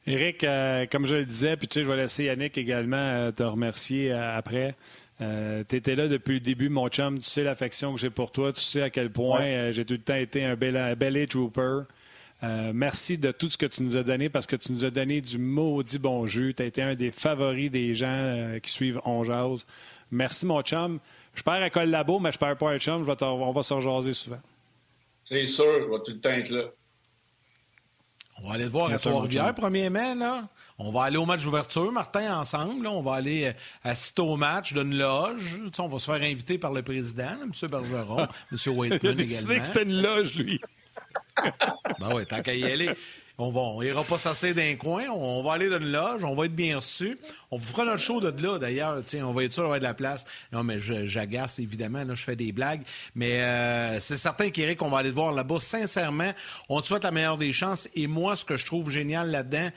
Éric, 0.07 0.45
euh, 0.45 0.87
comme 0.87 1.05
je 1.05 1.17
le 1.17 1.25
disais, 1.25 1.57
puis 1.57 1.67
tu 1.67 1.75
sais, 1.75 1.85
je 1.85 1.91
vais 1.91 1.97
laisser 1.97 2.25
Yannick 2.25 2.57
également 2.59 2.97
euh, 2.97 3.33
te 3.33 3.43
remercier 3.43 4.13
euh, 4.13 4.37
après. 4.37 4.77
Tu 5.19 5.77
étais 5.77 5.95
là 5.95 6.09
depuis 6.09 6.35
le 6.35 6.41
début, 6.41 6.69
mon 6.69 6.89
chum. 6.89 7.19
Tu 7.19 7.29
sais 7.29 7.45
l'affection 7.45 7.95
que 7.95 8.01
j'ai 8.01 8.11
pour 8.11 8.33
toi. 8.33 8.53
Tu 8.53 8.61
sais 8.61 8.83
à 8.83 8.91
quel 8.91 9.11
point 9.11 9.71
j'ai 9.73 9.85
tout 9.85 9.95
le 9.95 10.01
temps 10.01 10.15
été 10.15 10.45
un 10.45 10.57
bel, 10.57 10.95
bel 10.97 11.27
trooper. 11.27 11.81
merci 12.75 13.19
de 13.19 13.33
tout 13.33 13.49
ce 13.49 13.57
que 13.57 13.67
tu 13.67 13.83
nous 13.83 13.97
as 13.97 14.03
donné 14.03 14.29
parce 14.29 14.47
que 14.47 14.57
tu 14.57 14.73
nous 14.73 14.85
as 14.85 14.91
donné 14.91 15.21
du 15.21 15.39
maudit 15.39 15.99
bon 15.99 16.27
jus. 16.27 16.55
Tu 16.55 16.63
as 16.63 16.67
été 16.67 16.83
un 16.83 16.95
des 16.95 17.11
favoris 17.11 17.71
des 17.71 17.95
gens 17.95 18.59
qui 18.63 18.71
suivent 18.71 19.01
On 19.05 19.25
Jase. 19.25 19.67
Merci, 20.11 20.47
mon 20.47 20.63
chum. 20.63 21.01
Je 21.35 21.43
perds 21.43 21.63
à 21.63 21.71
Col 21.71 21.91
Labo, 21.91 22.19
mais 22.19 22.33
je 22.33 22.39
perds 22.39 22.57
pas 22.57 22.71
un 22.71 22.79
chum. 22.79 23.07
on 23.09 23.53
va 23.53 23.63
se 23.63 23.75
rejaser 23.75 24.13
souvent. 24.13 24.41
C'est 25.25 25.45
sûr, 25.45 25.65
je 25.81 25.91
vais 25.91 25.99
tout 26.05 26.13
le 26.13 26.21
temps 26.21 26.31
être 26.31 26.51
là. 26.51 26.71
On 28.43 28.49
va 28.49 28.55
aller 28.55 28.65
le 28.65 28.71
voir 28.71 28.91
à 28.91 28.99
Trois-Rivières, 28.99 29.53
1er 29.53 29.91
mai. 29.91 30.15
Là. 30.15 30.49
On 30.79 30.91
va 30.91 31.05
aller 31.05 31.17
au 31.17 31.25
match 31.25 31.43
d'ouverture, 31.43 31.91
Martin, 31.91 32.39
ensemble. 32.39 32.87
On 32.87 33.01
va 33.01 33.15
aller 33.15 33.47
euh, 33.47 33.53
assister 33.83 34.21
au 34.21 34.37
match 34.37 34.75
d'une 34.75 34.97
loge. 34.97 35.61
on 35.79 35.89
va 35.89 35.99
se 35.99 36.05
faire 36.05 36.23
inviter 36.23 36.59
par 36.59 36.73
le 36.73 36.83
président, 36.83 37.37
M. 37.43 37.51
Bergeron, 37.69 38.27
M. 38.53 38.59
Whiteman 38.77 39.21
également. 39.21 39.53
Il 39.53 39.61
que 39.61 39.67
c'était 39.67 39.83
une 39.85 40.03
loge, 40.03 40.35
lui. 40.35 40.61
ben 41.99 42.15
oui, 42.15 42.27
tant 42.27 42.43
qu'à 42.43 42.55
y 42.55 42.65
aller. 42.65 42.91
On 43.39 43.51
va, 43.51 43.61
on 43.61 43.83
ira 43.83 44.03
pas 44.03 44.19
s'asseoir 44.19 44.55
d'un 44.55 44.77
coin. 44.77 45.05
On 45.11 45.43
va 45.43 45.53
aller 45.53 45.69
dans 45.69 45.79
une 45.79 45.93
loge. 45.93 46.25
On 46.25 46.35
va 46.35 46.47
être 46.47 46.55
bien 46.55 46.77
reçus. 46.77 47.19
On 47.51 47.59
vous 47.59 47.67
fera 47.67 47.85
notre 47.85 48.01
show 48.01 48.21
de 48.21 48.43
là, 48.43 48.59
d'ailleurs. 48.59 49.03
On 49.23 49.33
va 49.33 49.45
être 49.45 49.53
sûr 49.53 49.63
d'avoir 49.63 49.79
de 49.79 49.85
la 49.85 49.95
place. 49.95 50.25
Non, 50.53 50.65
mais 50.65 50.81
j'agace, 50.81 51.59
évidemment. 51.59 52.03
Là, 52.05 52.15
je 52.15 52.25
fais 52.25 52.37
des 52.37 52.53
blagues. 52.53 52.83
Mais 53.15 53.43
euh, 53.43 54.01
c'est 54.01 54.17
certain 54.17 54.51
qu'Éric, 54.51 54.81
on 54.81 54.89
va 54.89 54.99
aller 54.99 55.11
te 55.11 55.15
voir 55.15 55.33
là-bas. 55.33 55.61
Sincèrement, 55.61 56.33
on 56.71 56.81
te 56.81 56.87
souhaite 56.87 57.05
la 57.05 57.11
meilleure 57.11 57.37
des 57.37 57.53
chances. 57.53 57.89
Et 57.95 58.07
moi, 58.07 58.37
ce 58.37 58.45
que 58.47 58.57
je 58.57 58.65
trouve 58.65 58.91
génial 58.91 59.31
là-dedans, 59.31 59.71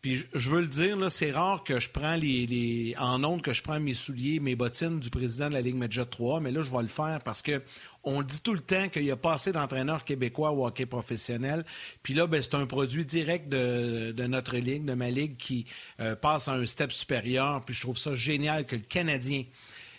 puis 0.00 0.24
je 0.32 0.48
veux 0.48 0.62
le 0.62 0.66
dire, 0.66 0.96
c'est 1.10 1.30
rare 1.30 1.62
que 1.62 1.78
je 1.78 1.90
prends 1.90 2.16
les, 2.16 2.94
en 2.98 3.22
ondes 3.22 3.42
que 3.42 3.52
je 3.52 3.62
prends 3.62 3.78
mes 3.78 3.92
souliers, 3.92 4.40
mes 4.40 4.56
bottines 4.56 4.98
du 4.98 5.10
président 5.10 5.48
de 5.48 5.52
la 5.52 5.60
Ligue 5.60 5.76
Medjet 5.76 6.06
3, 6.06 6.40
mais 6.40 6.50
là, 6.50 6.62
je 6.62 6.70
vais 6.70 6.82
le 6.82 6.88
faire 6.88 7.20
parce 7.22 7.42
que 7.42 7.60
on 8.04 8.22
dit 8.22 8.40
tout 8.40 8.54
le 8.54 8.60
temps 8.60 8.88
qu'il 8.88 9.04
n'y 9.04 9.10
a 9.10 9.16
pas 9.16 9.34
assez 9.34 9.52
d'entraîneurs 9.52 10.04
québécois 10.04 10.52
au 10.52 10.66
hockey 10.66 10.86
professionnel. 10.86 11.64
Puis 12.02 12.14
là, 12.14 12.26
ben, 12.26 12.40
c'est 12.42 12.54
un 12.54 12.66
produit 12.66 13.04
direct 13.04 13.48
de, 13.48 14.26
notre 14.26 14.56
ligue, 14.56 14.84
de 14.84 14.94
ma 14.94 15.10
ligue, 15.10 15.36
qui 15.36 15.66
euh, 16.00 16.16
passe 16.16 16.48
à 16.48 16.52
un 16.52 16.66
step 16.66 16.92
supérieur. 16.92 17.62
Puis 17.64 17.74
je 17.74 17.82
trouve 17.82 17.98
ça 17.98 18.14
génial 18.14 18.66
que 18.66 18.76
le 18.76 18.82
Canadien 18.82 19.44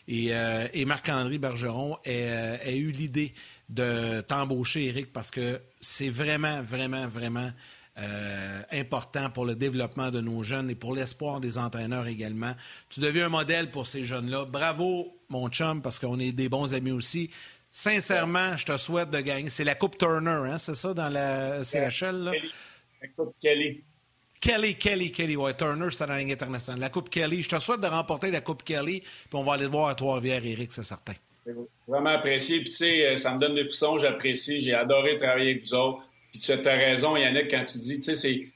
et, 0.07 0.29
euh, 0.31 0.67
Marc-André 0.85 1.37
Bergeron 1.37 1.97
aient, 2.03 2.59
aient 2.63 2.77
eu 2.77 2.91
l'idée 2.91 3.33
de 3.69 4.21
t'embaucher, 4.21 4.85
Eric, 4.87 5.13
parce 5.13 5.31
que 5.31 5.61
c'est 5.79 6.09
vraiment, 6.09 6.61
vraiment, 6.61 7.07
vraiment 7.07 7.51
euh, 7.99 8.61
important 8.71 9.29
pour 9.29 9.45
le 9.45 9.53
développement 9.53 10.11
de 10.11 10.21
nos 10.21 10.43
jeunes 10.43 10.69
et 10.69 10.75
pour 10.75 10.95
l'espoir 10.95 11.39
des 11.39 11.57
entraîneurs 11.57 12.07
également. 12.07 12.53
Tu 12.89 12.99
deviens 12.99 13.25
un 13.25 13.29
modèle 13.29 13.69
pour 13.69 13.85
ces 13.85 14.05
jeunes-là. 14.05 14.45
Bravo, 14.45 15.17
mon 15.29 15.49
chum, 15.49 15.81
parce 15.81 15.99
qu'on 15.99 16.17
est 16.19 16.31
des 16.31 16.49
bons 16.49 16.73
amis 16.73 16.91
aussi. 16.91 17.29
Sincèrement, 17.71 18.57
je 18.57 18.65
te 18.65 18.77
souhaite 18.77 19.09
de 19.09 19.19
gagner. 19.21 19.49
C'est 19.49 19.63
la 19.63 19.75
Coupe 19.75 19.97
Turner, 19.97 20.51
hein, 20.51 20.57
c'est 20.57 20.75
ça, 20.75 20.93
dans 20.93 21.09
la 21.09 21.63
CHL? 21.63 22.23
Là? 22.23 22.31
La 23.01 23.07
Coupe 23.15 23.35
Kelly. 23.41 23.81
Kelly, 24.41 24.75
Kelly, 24.75 25.11
Kelly. 25.11 25.35
Ouais, 25.35 25.53
Turner, 25.53 25.87
c'est 25.91 26.05
dans 26.05 26.13
la 26.13 26.19
Ligue 26.19 26.33
internationale. 26.33 26.81
La 26.81 26.89
Coupe 26.89 27.09
Kelly. 27.09 27.41
Je 27.41 27.49
te 27.49 27.59
souhaite 27.59 27.79
de 27.79 27.87
remporter 27.87 28.29
la 28.29 28.41
Coupe 28.41 28.63
Kelly, 28.63 28.99
puis 29.01 29.09
on 29.33 29.43
va 29.43 29.53
aller 29.53 29.65
te 29.65 29.71
voir 29.71 29.87
à 29.87 29.95
Trois-Rivières, 29.95 30.45
Eric, 30.45 30.73
c'est 30.73 30.83
certain. 30.83 31.13
Vraiment 31.87 32.09
apprécié. 32.09 32.59
Puis, 32.59 32.69
tu 32.69 32.75
sais, 32.75 33.15
ça 33.15 33.33
me 33.33 33.39
donne 33.39 33.55
des 33.55 33.63
frissons, 33.63 33.97
j'apprécie. 33.97 34.61
J'ai 34.61 34.73
adoré 34.73 35.17
travailler 35.17 35.51
avec 35.51 35.63
vous 35.63 35.73
autres. 35.73 36.03
Puis 36.31 36.39
tu 36.39 36.51
as 36.51 36.55
raison, 36.57 37.17
Yannick, 37.17 37.51
quand 37.51 37.63
tu 37.65 37.77
dis, 37.77 37.99
tu 37.99 38.15
sais, 38.15 38.15
c'est 38.15 38.51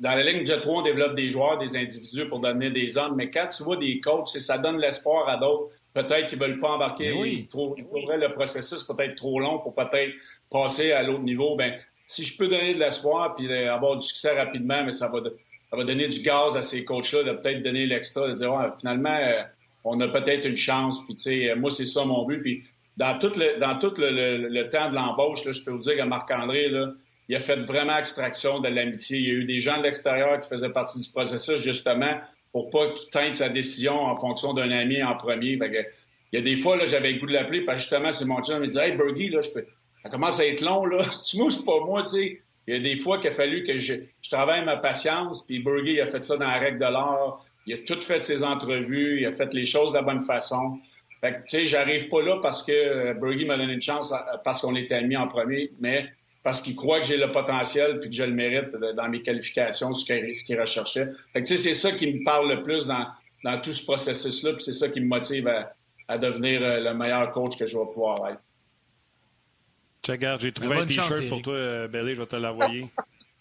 dans 0.00 0.12
la 0.12 0.22
ligne 0.22 0.44
Jet 0.44 0.60
3, 0.60 0.80
on 0.80 0.82
développe 0.82 1.14
des 1.14 1.30
joueurs, 1.30 1.58
des 1.58 1.76
individus 1.76 2.26
pour 2.28 2.40
donner 2.40 2.70
des 2.70 2.98
hommes, 2.98 3.14
mais 3.16 3.30
quand 3.30 3.48
tu 3.48 3.62
vois 3.62 3.76
des 3.76 4.00
coachs, 4.00 4.28
ça 4.28 4.58
donne 4.58 4.78
l'espoir 4.78 5.28
à 5.28 5.36
d'autres, 5.36 5.72
peut-être 5.96 6.28
qu'ils 6.28 6.38
ne 6.38 6.44
veulent 6.44 6.60
pas 6.60 6.72
embarquer, 6.72 7.12
ben 7.12 7.20
oui. 7.20 7.38
ils, 7.40 7.48
trouveraient 7.48 8.18
le 8.18 8.32
processus 8.34 8.84
peut-être 8.84 9.14
trop 9.14 9.40
long 9.40 9.58
pour 9.60 9.74
peut-être 9.74 10.12
passer 10.50 10.92
à 10.92 11.02
l'autre 11.02 11.22
niveau. 11.22 11.56
Ben, 11.56 11.74
si 12.04 12.24
je 12.24 12.36
peux 12.36 12.48
donner 12.48 12.74
de 12.74 12.78
l'espoir 12.78 13.34
puis 13.34 13.50
avoir 13.52 13.96
du 13.96 14.06
succès 14.06 14.38
rapidement, 14.38 14.84
mais 14.84 14.92
ça 14.92 15.08
va, 15.08 15.20
ça 15.70 15.76
va 15.76 15.84
donner 15.84 16.08
du 16.08 16.20
gaz 16.20 16.54
à 16.54 16.62
ces 16.62 16.84
coachs-là, 16.84 17.22
de 17.22 17.32
peut-être 17.32 17.62
donner 17.62 17.86
l'extra, 17.86 18.28
de 18.28 18.34
dire, 18.34 18.74
finalement, 18.78 19.16
euh, 19.16 19.42
on 19.84 19.98
a 20.00 20.08
peut-être 20.08 20.46
une 20.46 20.56
chance. 20.56 21.02
Puis, 21.06 21.16
tu 21.16 21.22
sais, 21.22 21.54
moi, 21.54 21.70
c'est 21.70 21.86
ça 21.86 22.04
mon 22.04 22.26
but. 22.26 22.42
Puis, 22.42 22.64
dans 22.98 23.18
tout 23.18 23.32
le, 23.34 23.58
dans 23.58 23.78
tout 23.78 23.94
le, 23.96 24.68
temps 24.68 24.90
de 24.90 24.94
l'embauche, 24.94 25.40
je 25.44 25.64
peux 25.64 25.70
vous 25.70 25.80
dire 25.80 25.96
que 25.96 26.02
Marc-André, 26.02 26.70
il 27.28 27.36
a 27.36 27.40
fait 27.40 27.56
vraiment 27.56 27.96
extraction 27.96 28.60
de 28.60 28.68
l'amitié. 28.68 29.18
Il 29.18 29.24
y 29.24 29.30
a 29.30 29.34
eu 29.34 29.44
des 29.44 29.60
gens 29.60 29.78
de 29.78 29.84
l'extérieur 29.84 30.40
qui 30.40 30.48
faisaient 30.48 30.70
partie 30.70 31.00
du 31.00 31.10
processus, 31.10 31.60
justement, 31.60 32.20
pour 32.52 32.70
pas 32.70 32.90
qu'il 32.92 33.10
teinte 33.10 33.34
sa 33.34 33.48
décision 33.48 34.00
en 34.00 34.16
fonction 34.16 34.54
d'un 34.54 34.70
ami 34.70 35.02
en 35.02 35.14
premier. 35.16 35.52
il 35.52 35.86
y 36.32 36.36
a 36.36 36.40
des 36.40 36.56
fois, 36.56 36.82
j'avais 36.84 37.12
le 37.12 37.18
goût 37.18 37.26
de 37.26 37.32
l'appeler, 37.32 37.62
parce 37.62 37.80
justement, 37.80 38.12
c'est 38.12 38.24
mon 38.24 38.42
chum, 38.42 38.56
il 38.56 38.60
me 38.62 38.66
dit 38.66 38.78
Hey, 38.78 38.96
Bergie, 38.96 39.28
là, 39.28 39.40
je 39.40 39.50
peux... 39.50 39.66
ça 40.02 40.08
commence 40.08 40.40
à 40.40 40.46
être 40.46 40.60
long, 40.60 40.86
là. 40.86 41.04
C'est 41.10 41.64
pas 41.64 41.80
moi, 41.84 42.02
tu 42.02 42.08
sais. 42.08 42.40
Il 42.68 42.74
y 42.74 42.76
a 42.76 42.80
des 42.80 42.96
fois 42.96 43.18
qu'il 43.18 43.30
a 43.30 43.32
fallu 43.32 43.62
que 43.62 43.78
je, 43.78 43.94
travaille 44.28 44.64
ma 44.64 44.76
patience, 44.76 45.46
puis 45.46 45.60
Bergie, 45.60 46.00
a 46.00 46.06
fait 46.06 46.22
ça 46.22 46.36
dans 46.36 46.48
la 46.48 46.58
règle 46.58 46.78
de 46.78 46.84
l'art. 46.84 47.44
Il 47.66 47.74
a 47.74 47.78
tout 47.78 48.00
fait 48.00 48.24
ses 48.24 48.42
entrevues, 48.42 49.20
il 49.20 49.26
a 49.26 49.32
fait 49.32 49.52
les 49.54 49.64
choses 49.64 49.90
de 49.90 49.96
la 49.96 50.02
bonne 50.02 50.22
façon. 50.22 50.78
Fait 51.20 51.32
que, 51.32 51.36
tu 51.42 51.42
sais, 51.48 51.66
j'arrive 51.66 52.08
pas 52.08 52.22
là 52.22 52.38
parce 52.42 52.62
que 52.62 52.72
euh, 52.72 53.14
Bergie 53.14 53.44
m'a 53.44 53.56
donné 53.56 53.72
une 53.72 53.82
chance 53.82 54.12
parce 54.44 54.60
qu'on 54.60 54.76
était 54.76 54.94
amis 54.94 55.16
en 55.16 55.28
premier, 55.28 55.70
mais 55.80 56.06
parce 56.46 56.62
qu'il 56.62 56.76
croit 56.76 57.00
que 57.00 57.06
j'ai 57.08 57.16
le 57.16 57.32
potentiel 57.32 57.98
puis 57.98 58.08
que 58.08 58.14
je 58.14 58.22
le 58.22 58.30
mérite 58.30 58.70
dans 58.70 59.08
mes 59.08 59.20
qualifications, 59.20 59.92
ce 59.92 60.04
qu'il 60.04 60.60
recherchait. 60.60 61.08
Fait 61.32 61.42
que, 61.42 61.48
tu 61.48 61.56
sais, 61.56 61.56
c'est 61.56 61.74
ça 61.74 61.90
qui 61.90 62.06
me 62.06 62.22
parle 62.22 62.48
le 62.48 62.62
plus 62.62 62.86
dans, 62.86 63.04
dans 63.42 63.60
tout 63.60 63.72
ce 63.72 63.82
processus-là, 63.82 64.52
puis 64.52 64.62
c'est 64.62 64.72
ça 64.72 64.88
qui 64.88 65.00
me 65.00 65.08
motive 65.08 65.52
à, 66.06 66.18
devenir 66.18 66.62
euh, 66.62 66.78
le 66.78 66.94
meilleur 66.94 67.32
coach 67.32 67.58
que 67.58 67.66
je 67.66 67.76
vais 67.76 67.84
pouvoir 67.92 68.28
être. 68.28 68.40
Regarde, 70.08 70.40
j'ai 70.40 70.52
trouvé 70.52 70.76
un 70.76 70.86
T-shirt 70.86 71.28
pour 71.28 71.42
toi, 71.42 71.88
Belly, 71.88 72.14
je 72.14 72.20
vais 72.20 72.26
te 72.26 72.36
l'envoyer. 72.36 72.92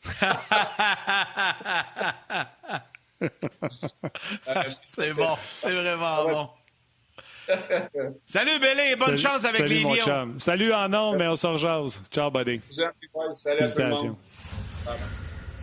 c'est 4.87 5.15
bon, 5.15 5.35
c'est 5.53 5.73
vraiment 5.73 6.27
bon. 6.27 6.49
Salut, 8.25 8.59
Bélé, 8.59 8.95
bonne 8.95 9.17
chance 9.17 9.45
avec 9.45 9.67
les 9.67 9.81
Lions. 9.81 10.33
Salut 10.37 10.73
en 10.73 10.89
nom, 10.89 11.17
mais 11.17 11.27
on 11.27 11.35
se 11.35 11.47
rejase. 11.47 12.01
Ciao, 12.11 12.29
buddy. 12.31 12.61
Salut 13.31 13.61
à 13.61 13.67
tout 13.67 13.79
le 13.79 13.89
monde. 13.89 14.15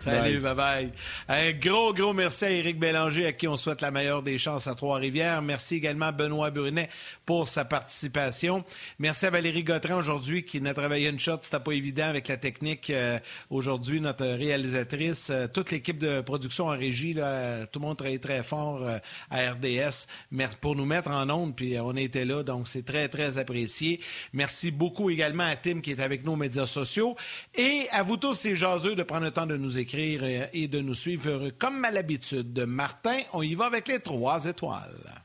Salut, 0.03 0.39
bye-bye. 0.39 0.89
Un 1.29 1.51
gros, 1.53 1.93
gros 1.93 2.13
merci 2.13 2.45
à 2.45 2.51
Éric 2.51 2.77
Bélanger, 2.77 3.25
à 3.25 3.31
qui 3.31 3.47
on 3.47 3.55
souhaite 3.55 3.81
la 3.81 3.89
meilleure 3.89 4.21
des 4.21 4.37
chances 4.37 4.67
à 4.67 4.75
Trois-Rivières. 4.75 5.41
Merci 5.41 5.75
également 5.75 6.07
à 6.07 6.11
Benoît 6.11 6.51
Brunet 6.51 6.89
pour 7.25 7.47
sa 7.47 7.63
participation. 7.63 8.65
Merci 8.99 9.27
à 9.27 9.29
Valérie 9.29 9.63
Gautran 9.63 9.97
aujourd'hui, 9.97 10.43
qui 10.43 10.59
n'a 10.59 10.73
travaillé 10.73 11.07
une 11.07 11.19
shot. 11.19 11.37
C'était 11.41 11.59
pas 11.59 11.71
évident 11.71 12.07
avec 12.07 12.27
la 12.27 12.35
technique. 12.35 12.89
Euh, 12.89 13.17
aujourd'hui, 13.49 14.01
notre 14.01 14.25
réalisatrice, 14.25 15.29
euh, 15.29 15.47
toute 15.47 15.71
l'équipe 15.71 15.97
de 15.97 16.19
production 16.19 16.65
en 16.65 16.77
régie, 16.77 17.13
là, 17.13 17.65
tout 17.67 17.79
le 17.79 17.85
monde 17.85 17.97
travaille 17.97 18.19
très 18.19 18.43
fort 18.43 18.83
euh, 18.83 18.97
à 19.31 19.51
RDS 19.51 20.07
merci 20.31 20.57
pour 20.59 20.75
nous 20.75 20.85
mettre 20.85 21.11
en 21.11 21.29
onde, 21.29 21.55
puis 21.55 21.79
on 21.79 21.95
était 21.95 22.25
là, 22.25 22.43
donc 22.43 22.67
c'est 22.67 22.85
très, 22.85 23.07
très 23.07 23.37
apprécié. 23.37 24.01
Merci 24.33 24.71
beaucoup 24.71 25.09
également 25.09 25.43
à 25.43 25.55
Tim 25.55 25.81
qui 25.81 25.91
est 25.91 26.01
avec 26.01 26.25
nous 26.25 26.33
aux 26.33 26.37
médias 26.37 26.67
sociaux 26.67 27.15
et 27.55 27.87
à 27.91 28.03
vous 28.03 28.17
tous 28.17 28.43
les 28.43 28.55
jaseux 28.55 28.95
de 28.95 29.03
prendre 29.03 29.23
le 29.23 29.31
temps 29.31 29.45
de 29.45 29.57
nous 29.57 29.77
écrire 29.77 29.92
et 29.95 30.67
de 30.67 30.79
nous 30.79 30.95
suivre 30.95 31.49
comme 31.51 31.85
à 31.85 31.91
l'habitude. 31.91 32.57
Martin, 32.67 33.21
on 33.33 33.41
y 33.41 33.55
va 33.55 33.65
avec 33.65 33.87
les 33.87 33.99
trois 33.99 34.45
étoiles. 34.45 35.21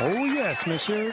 Oh 0.00 0.26
yes, 0.26 0.66
monsieur. 0.66 1.12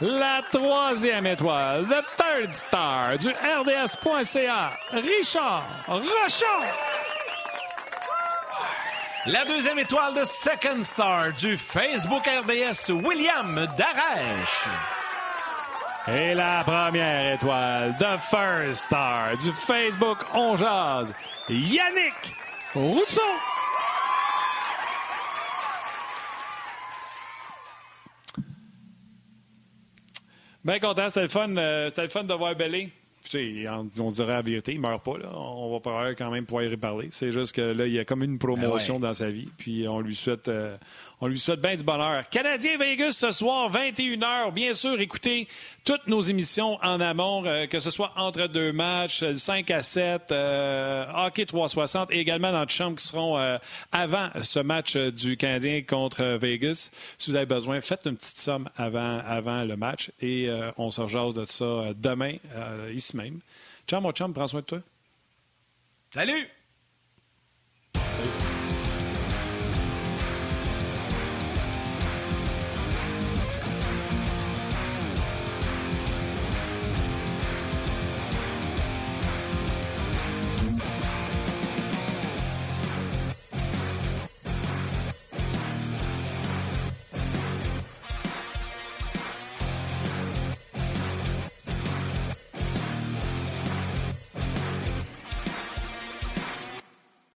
La 0.00 0.40
troisième 0.50 1.26
étoile, 1.26 1.86
the 1.86 2.02
third 2.16 2.54
star 2.54 3.18
du 3.18 3.28
RDS.ca, 3.28 4.72
Richard 4.92 5.66
Rochon. 5.86 6.66
La 9.26 9.44
deuxième 9.44 9.78
étoile 9.78 10.14
de 10.14 10.24
Second 10.24 10.82
Star 10.82 11.32
du 11.34 11.58
Facebook 11.58 12.26
RDS, 12.26 12.90
William 12.90 13.66
Darèche. 13.76 14.99
Et 16.08 16.34
la 16.34 16.64
première 16.64 17.34
étoile, 17.34 17.94
The 17.98 18.18
First 18.18 18.86
Star 18.86 19.36
du 19.36 19.52
Facebook 19.52 20.18
On 20.34 20.56
Jazz, 20.56 21.12
Yannick 21.48 22.34
Rousseau. 22.74 23.20
Bien 30.64 30.78
content, 30.78 31.08
c'était 31.08 31.22
le 31.22 31.28
fun, 31.28 31.56
euh, 31.56 31.88
c'était 31.90 32.02
le 32.02 32.08
fun 32.08 32.24
de 32.24 32.34
voir 32.34 32.54
Bellé. 32.54 32.90
On, 33.34 33.88
on 34.00 34.08
dirait 34.08 34.32
la 34.32 34.42
vérité, 34.42 34.72
il 34.72 34.80
meurt 34.80 35.04
pas. 35.04 35.18
Là. 35.18 35.30
On 35.34 35.78
va 35.78 36.14
quand 36.14 36.30
même 36.30 36.46
pouvoir 36.46 36.64
y 36.64 36.68
reparler. 36.68 37.08
C'est 37.12 37.30
juste 37.30 37.54
que 37.54 37.60
là, 37.60 37.86
il 37.86 37.92
y 37.92 37.98
a 37.98 38.04
comme 38.04 38.22
une 38.22 38.38
promotion 38.38 38.98
ben 38.98 39.08
dans 39.08 39.14
sa 39.14 39.28
vie. 39.28 39.48
Puis 39.56 39.86
on 39.86 40.00
lui 40.00 40.14
souhaite, 40.14 40.48
euh, 40.48 40.76
on 41.20 41.26
lui 41.26 41.38
souhaite 41.38 41.60
bien 41.60 41.76
du 41.76 41.84
bonheur. 41.84 42.28
Canadien 42.30 42.78
Vegas 42.78 43.12
ce 43.12 43.30
soir, 43.30 43.70
21h. 43.70 44.52
Bien 44.52 44.74
sûr, 44.74 45.00
écoutez 45.00 45.48
toutes 45.84 46.06
nos 46.06 46.20
émissions 46.20 46.78
en 46.82 47.00
amont, 47.00 47.44
euh, 47.44 47.66
que 47.66 47.80
ce 47.80 47.90
soit 47.90 48.12
entre 48.16 48.46
deux 48.46 48.72
matchs, 48.72 49.24
5 49.32 49.70
à 49.70 49.82
7, 49.82 50.32
euh, 50.32 51.04
hockey 51.14 51.46
360 51.46 52.10
et 52.10 52.18
également 52.18 52.52
dans 52.52 52.62
le 52.62 52.68
chambre 52.68 52.96
qui 52.96 53.06
seront 53.06 53.38
avant 53.92 54.30
ce 54.42 54.60
match 54.60 54.96
du 54.96 55.36
Canadien 55.36 55.82
contre 55.82 56.24
Vegas. 56.40 56.90
Si 57.18 57.30
vous 57.30 57.36
avez 57.36 57.46
besoin, 57.46 57.80
faites 57.80 58.06
une 58.06 58.16
petite 58.16 58.38
somme 58.38 58.68
avant, 58.76 59.18
avant 59.18 59.64
le 59.64 59.76
match 59.76 60.10
et 60.20 60.48
on 60.76 60.90
se 60.90 61.00
rejase 61.00 61.34
de 61.34 61.44
ça 61.44 61.92
demain, 61.96 62.34
ici 62.92 63.16
même. 63.16 63.40
Ciao, 63.86 64.00
mon 64.00 64.12
chum, 64.12 64.32
prends 64.32 64.48
soin 64.48 64.60
de 64.60 64.66
toi. 64.66 64.80
Salut! 66.12 66.59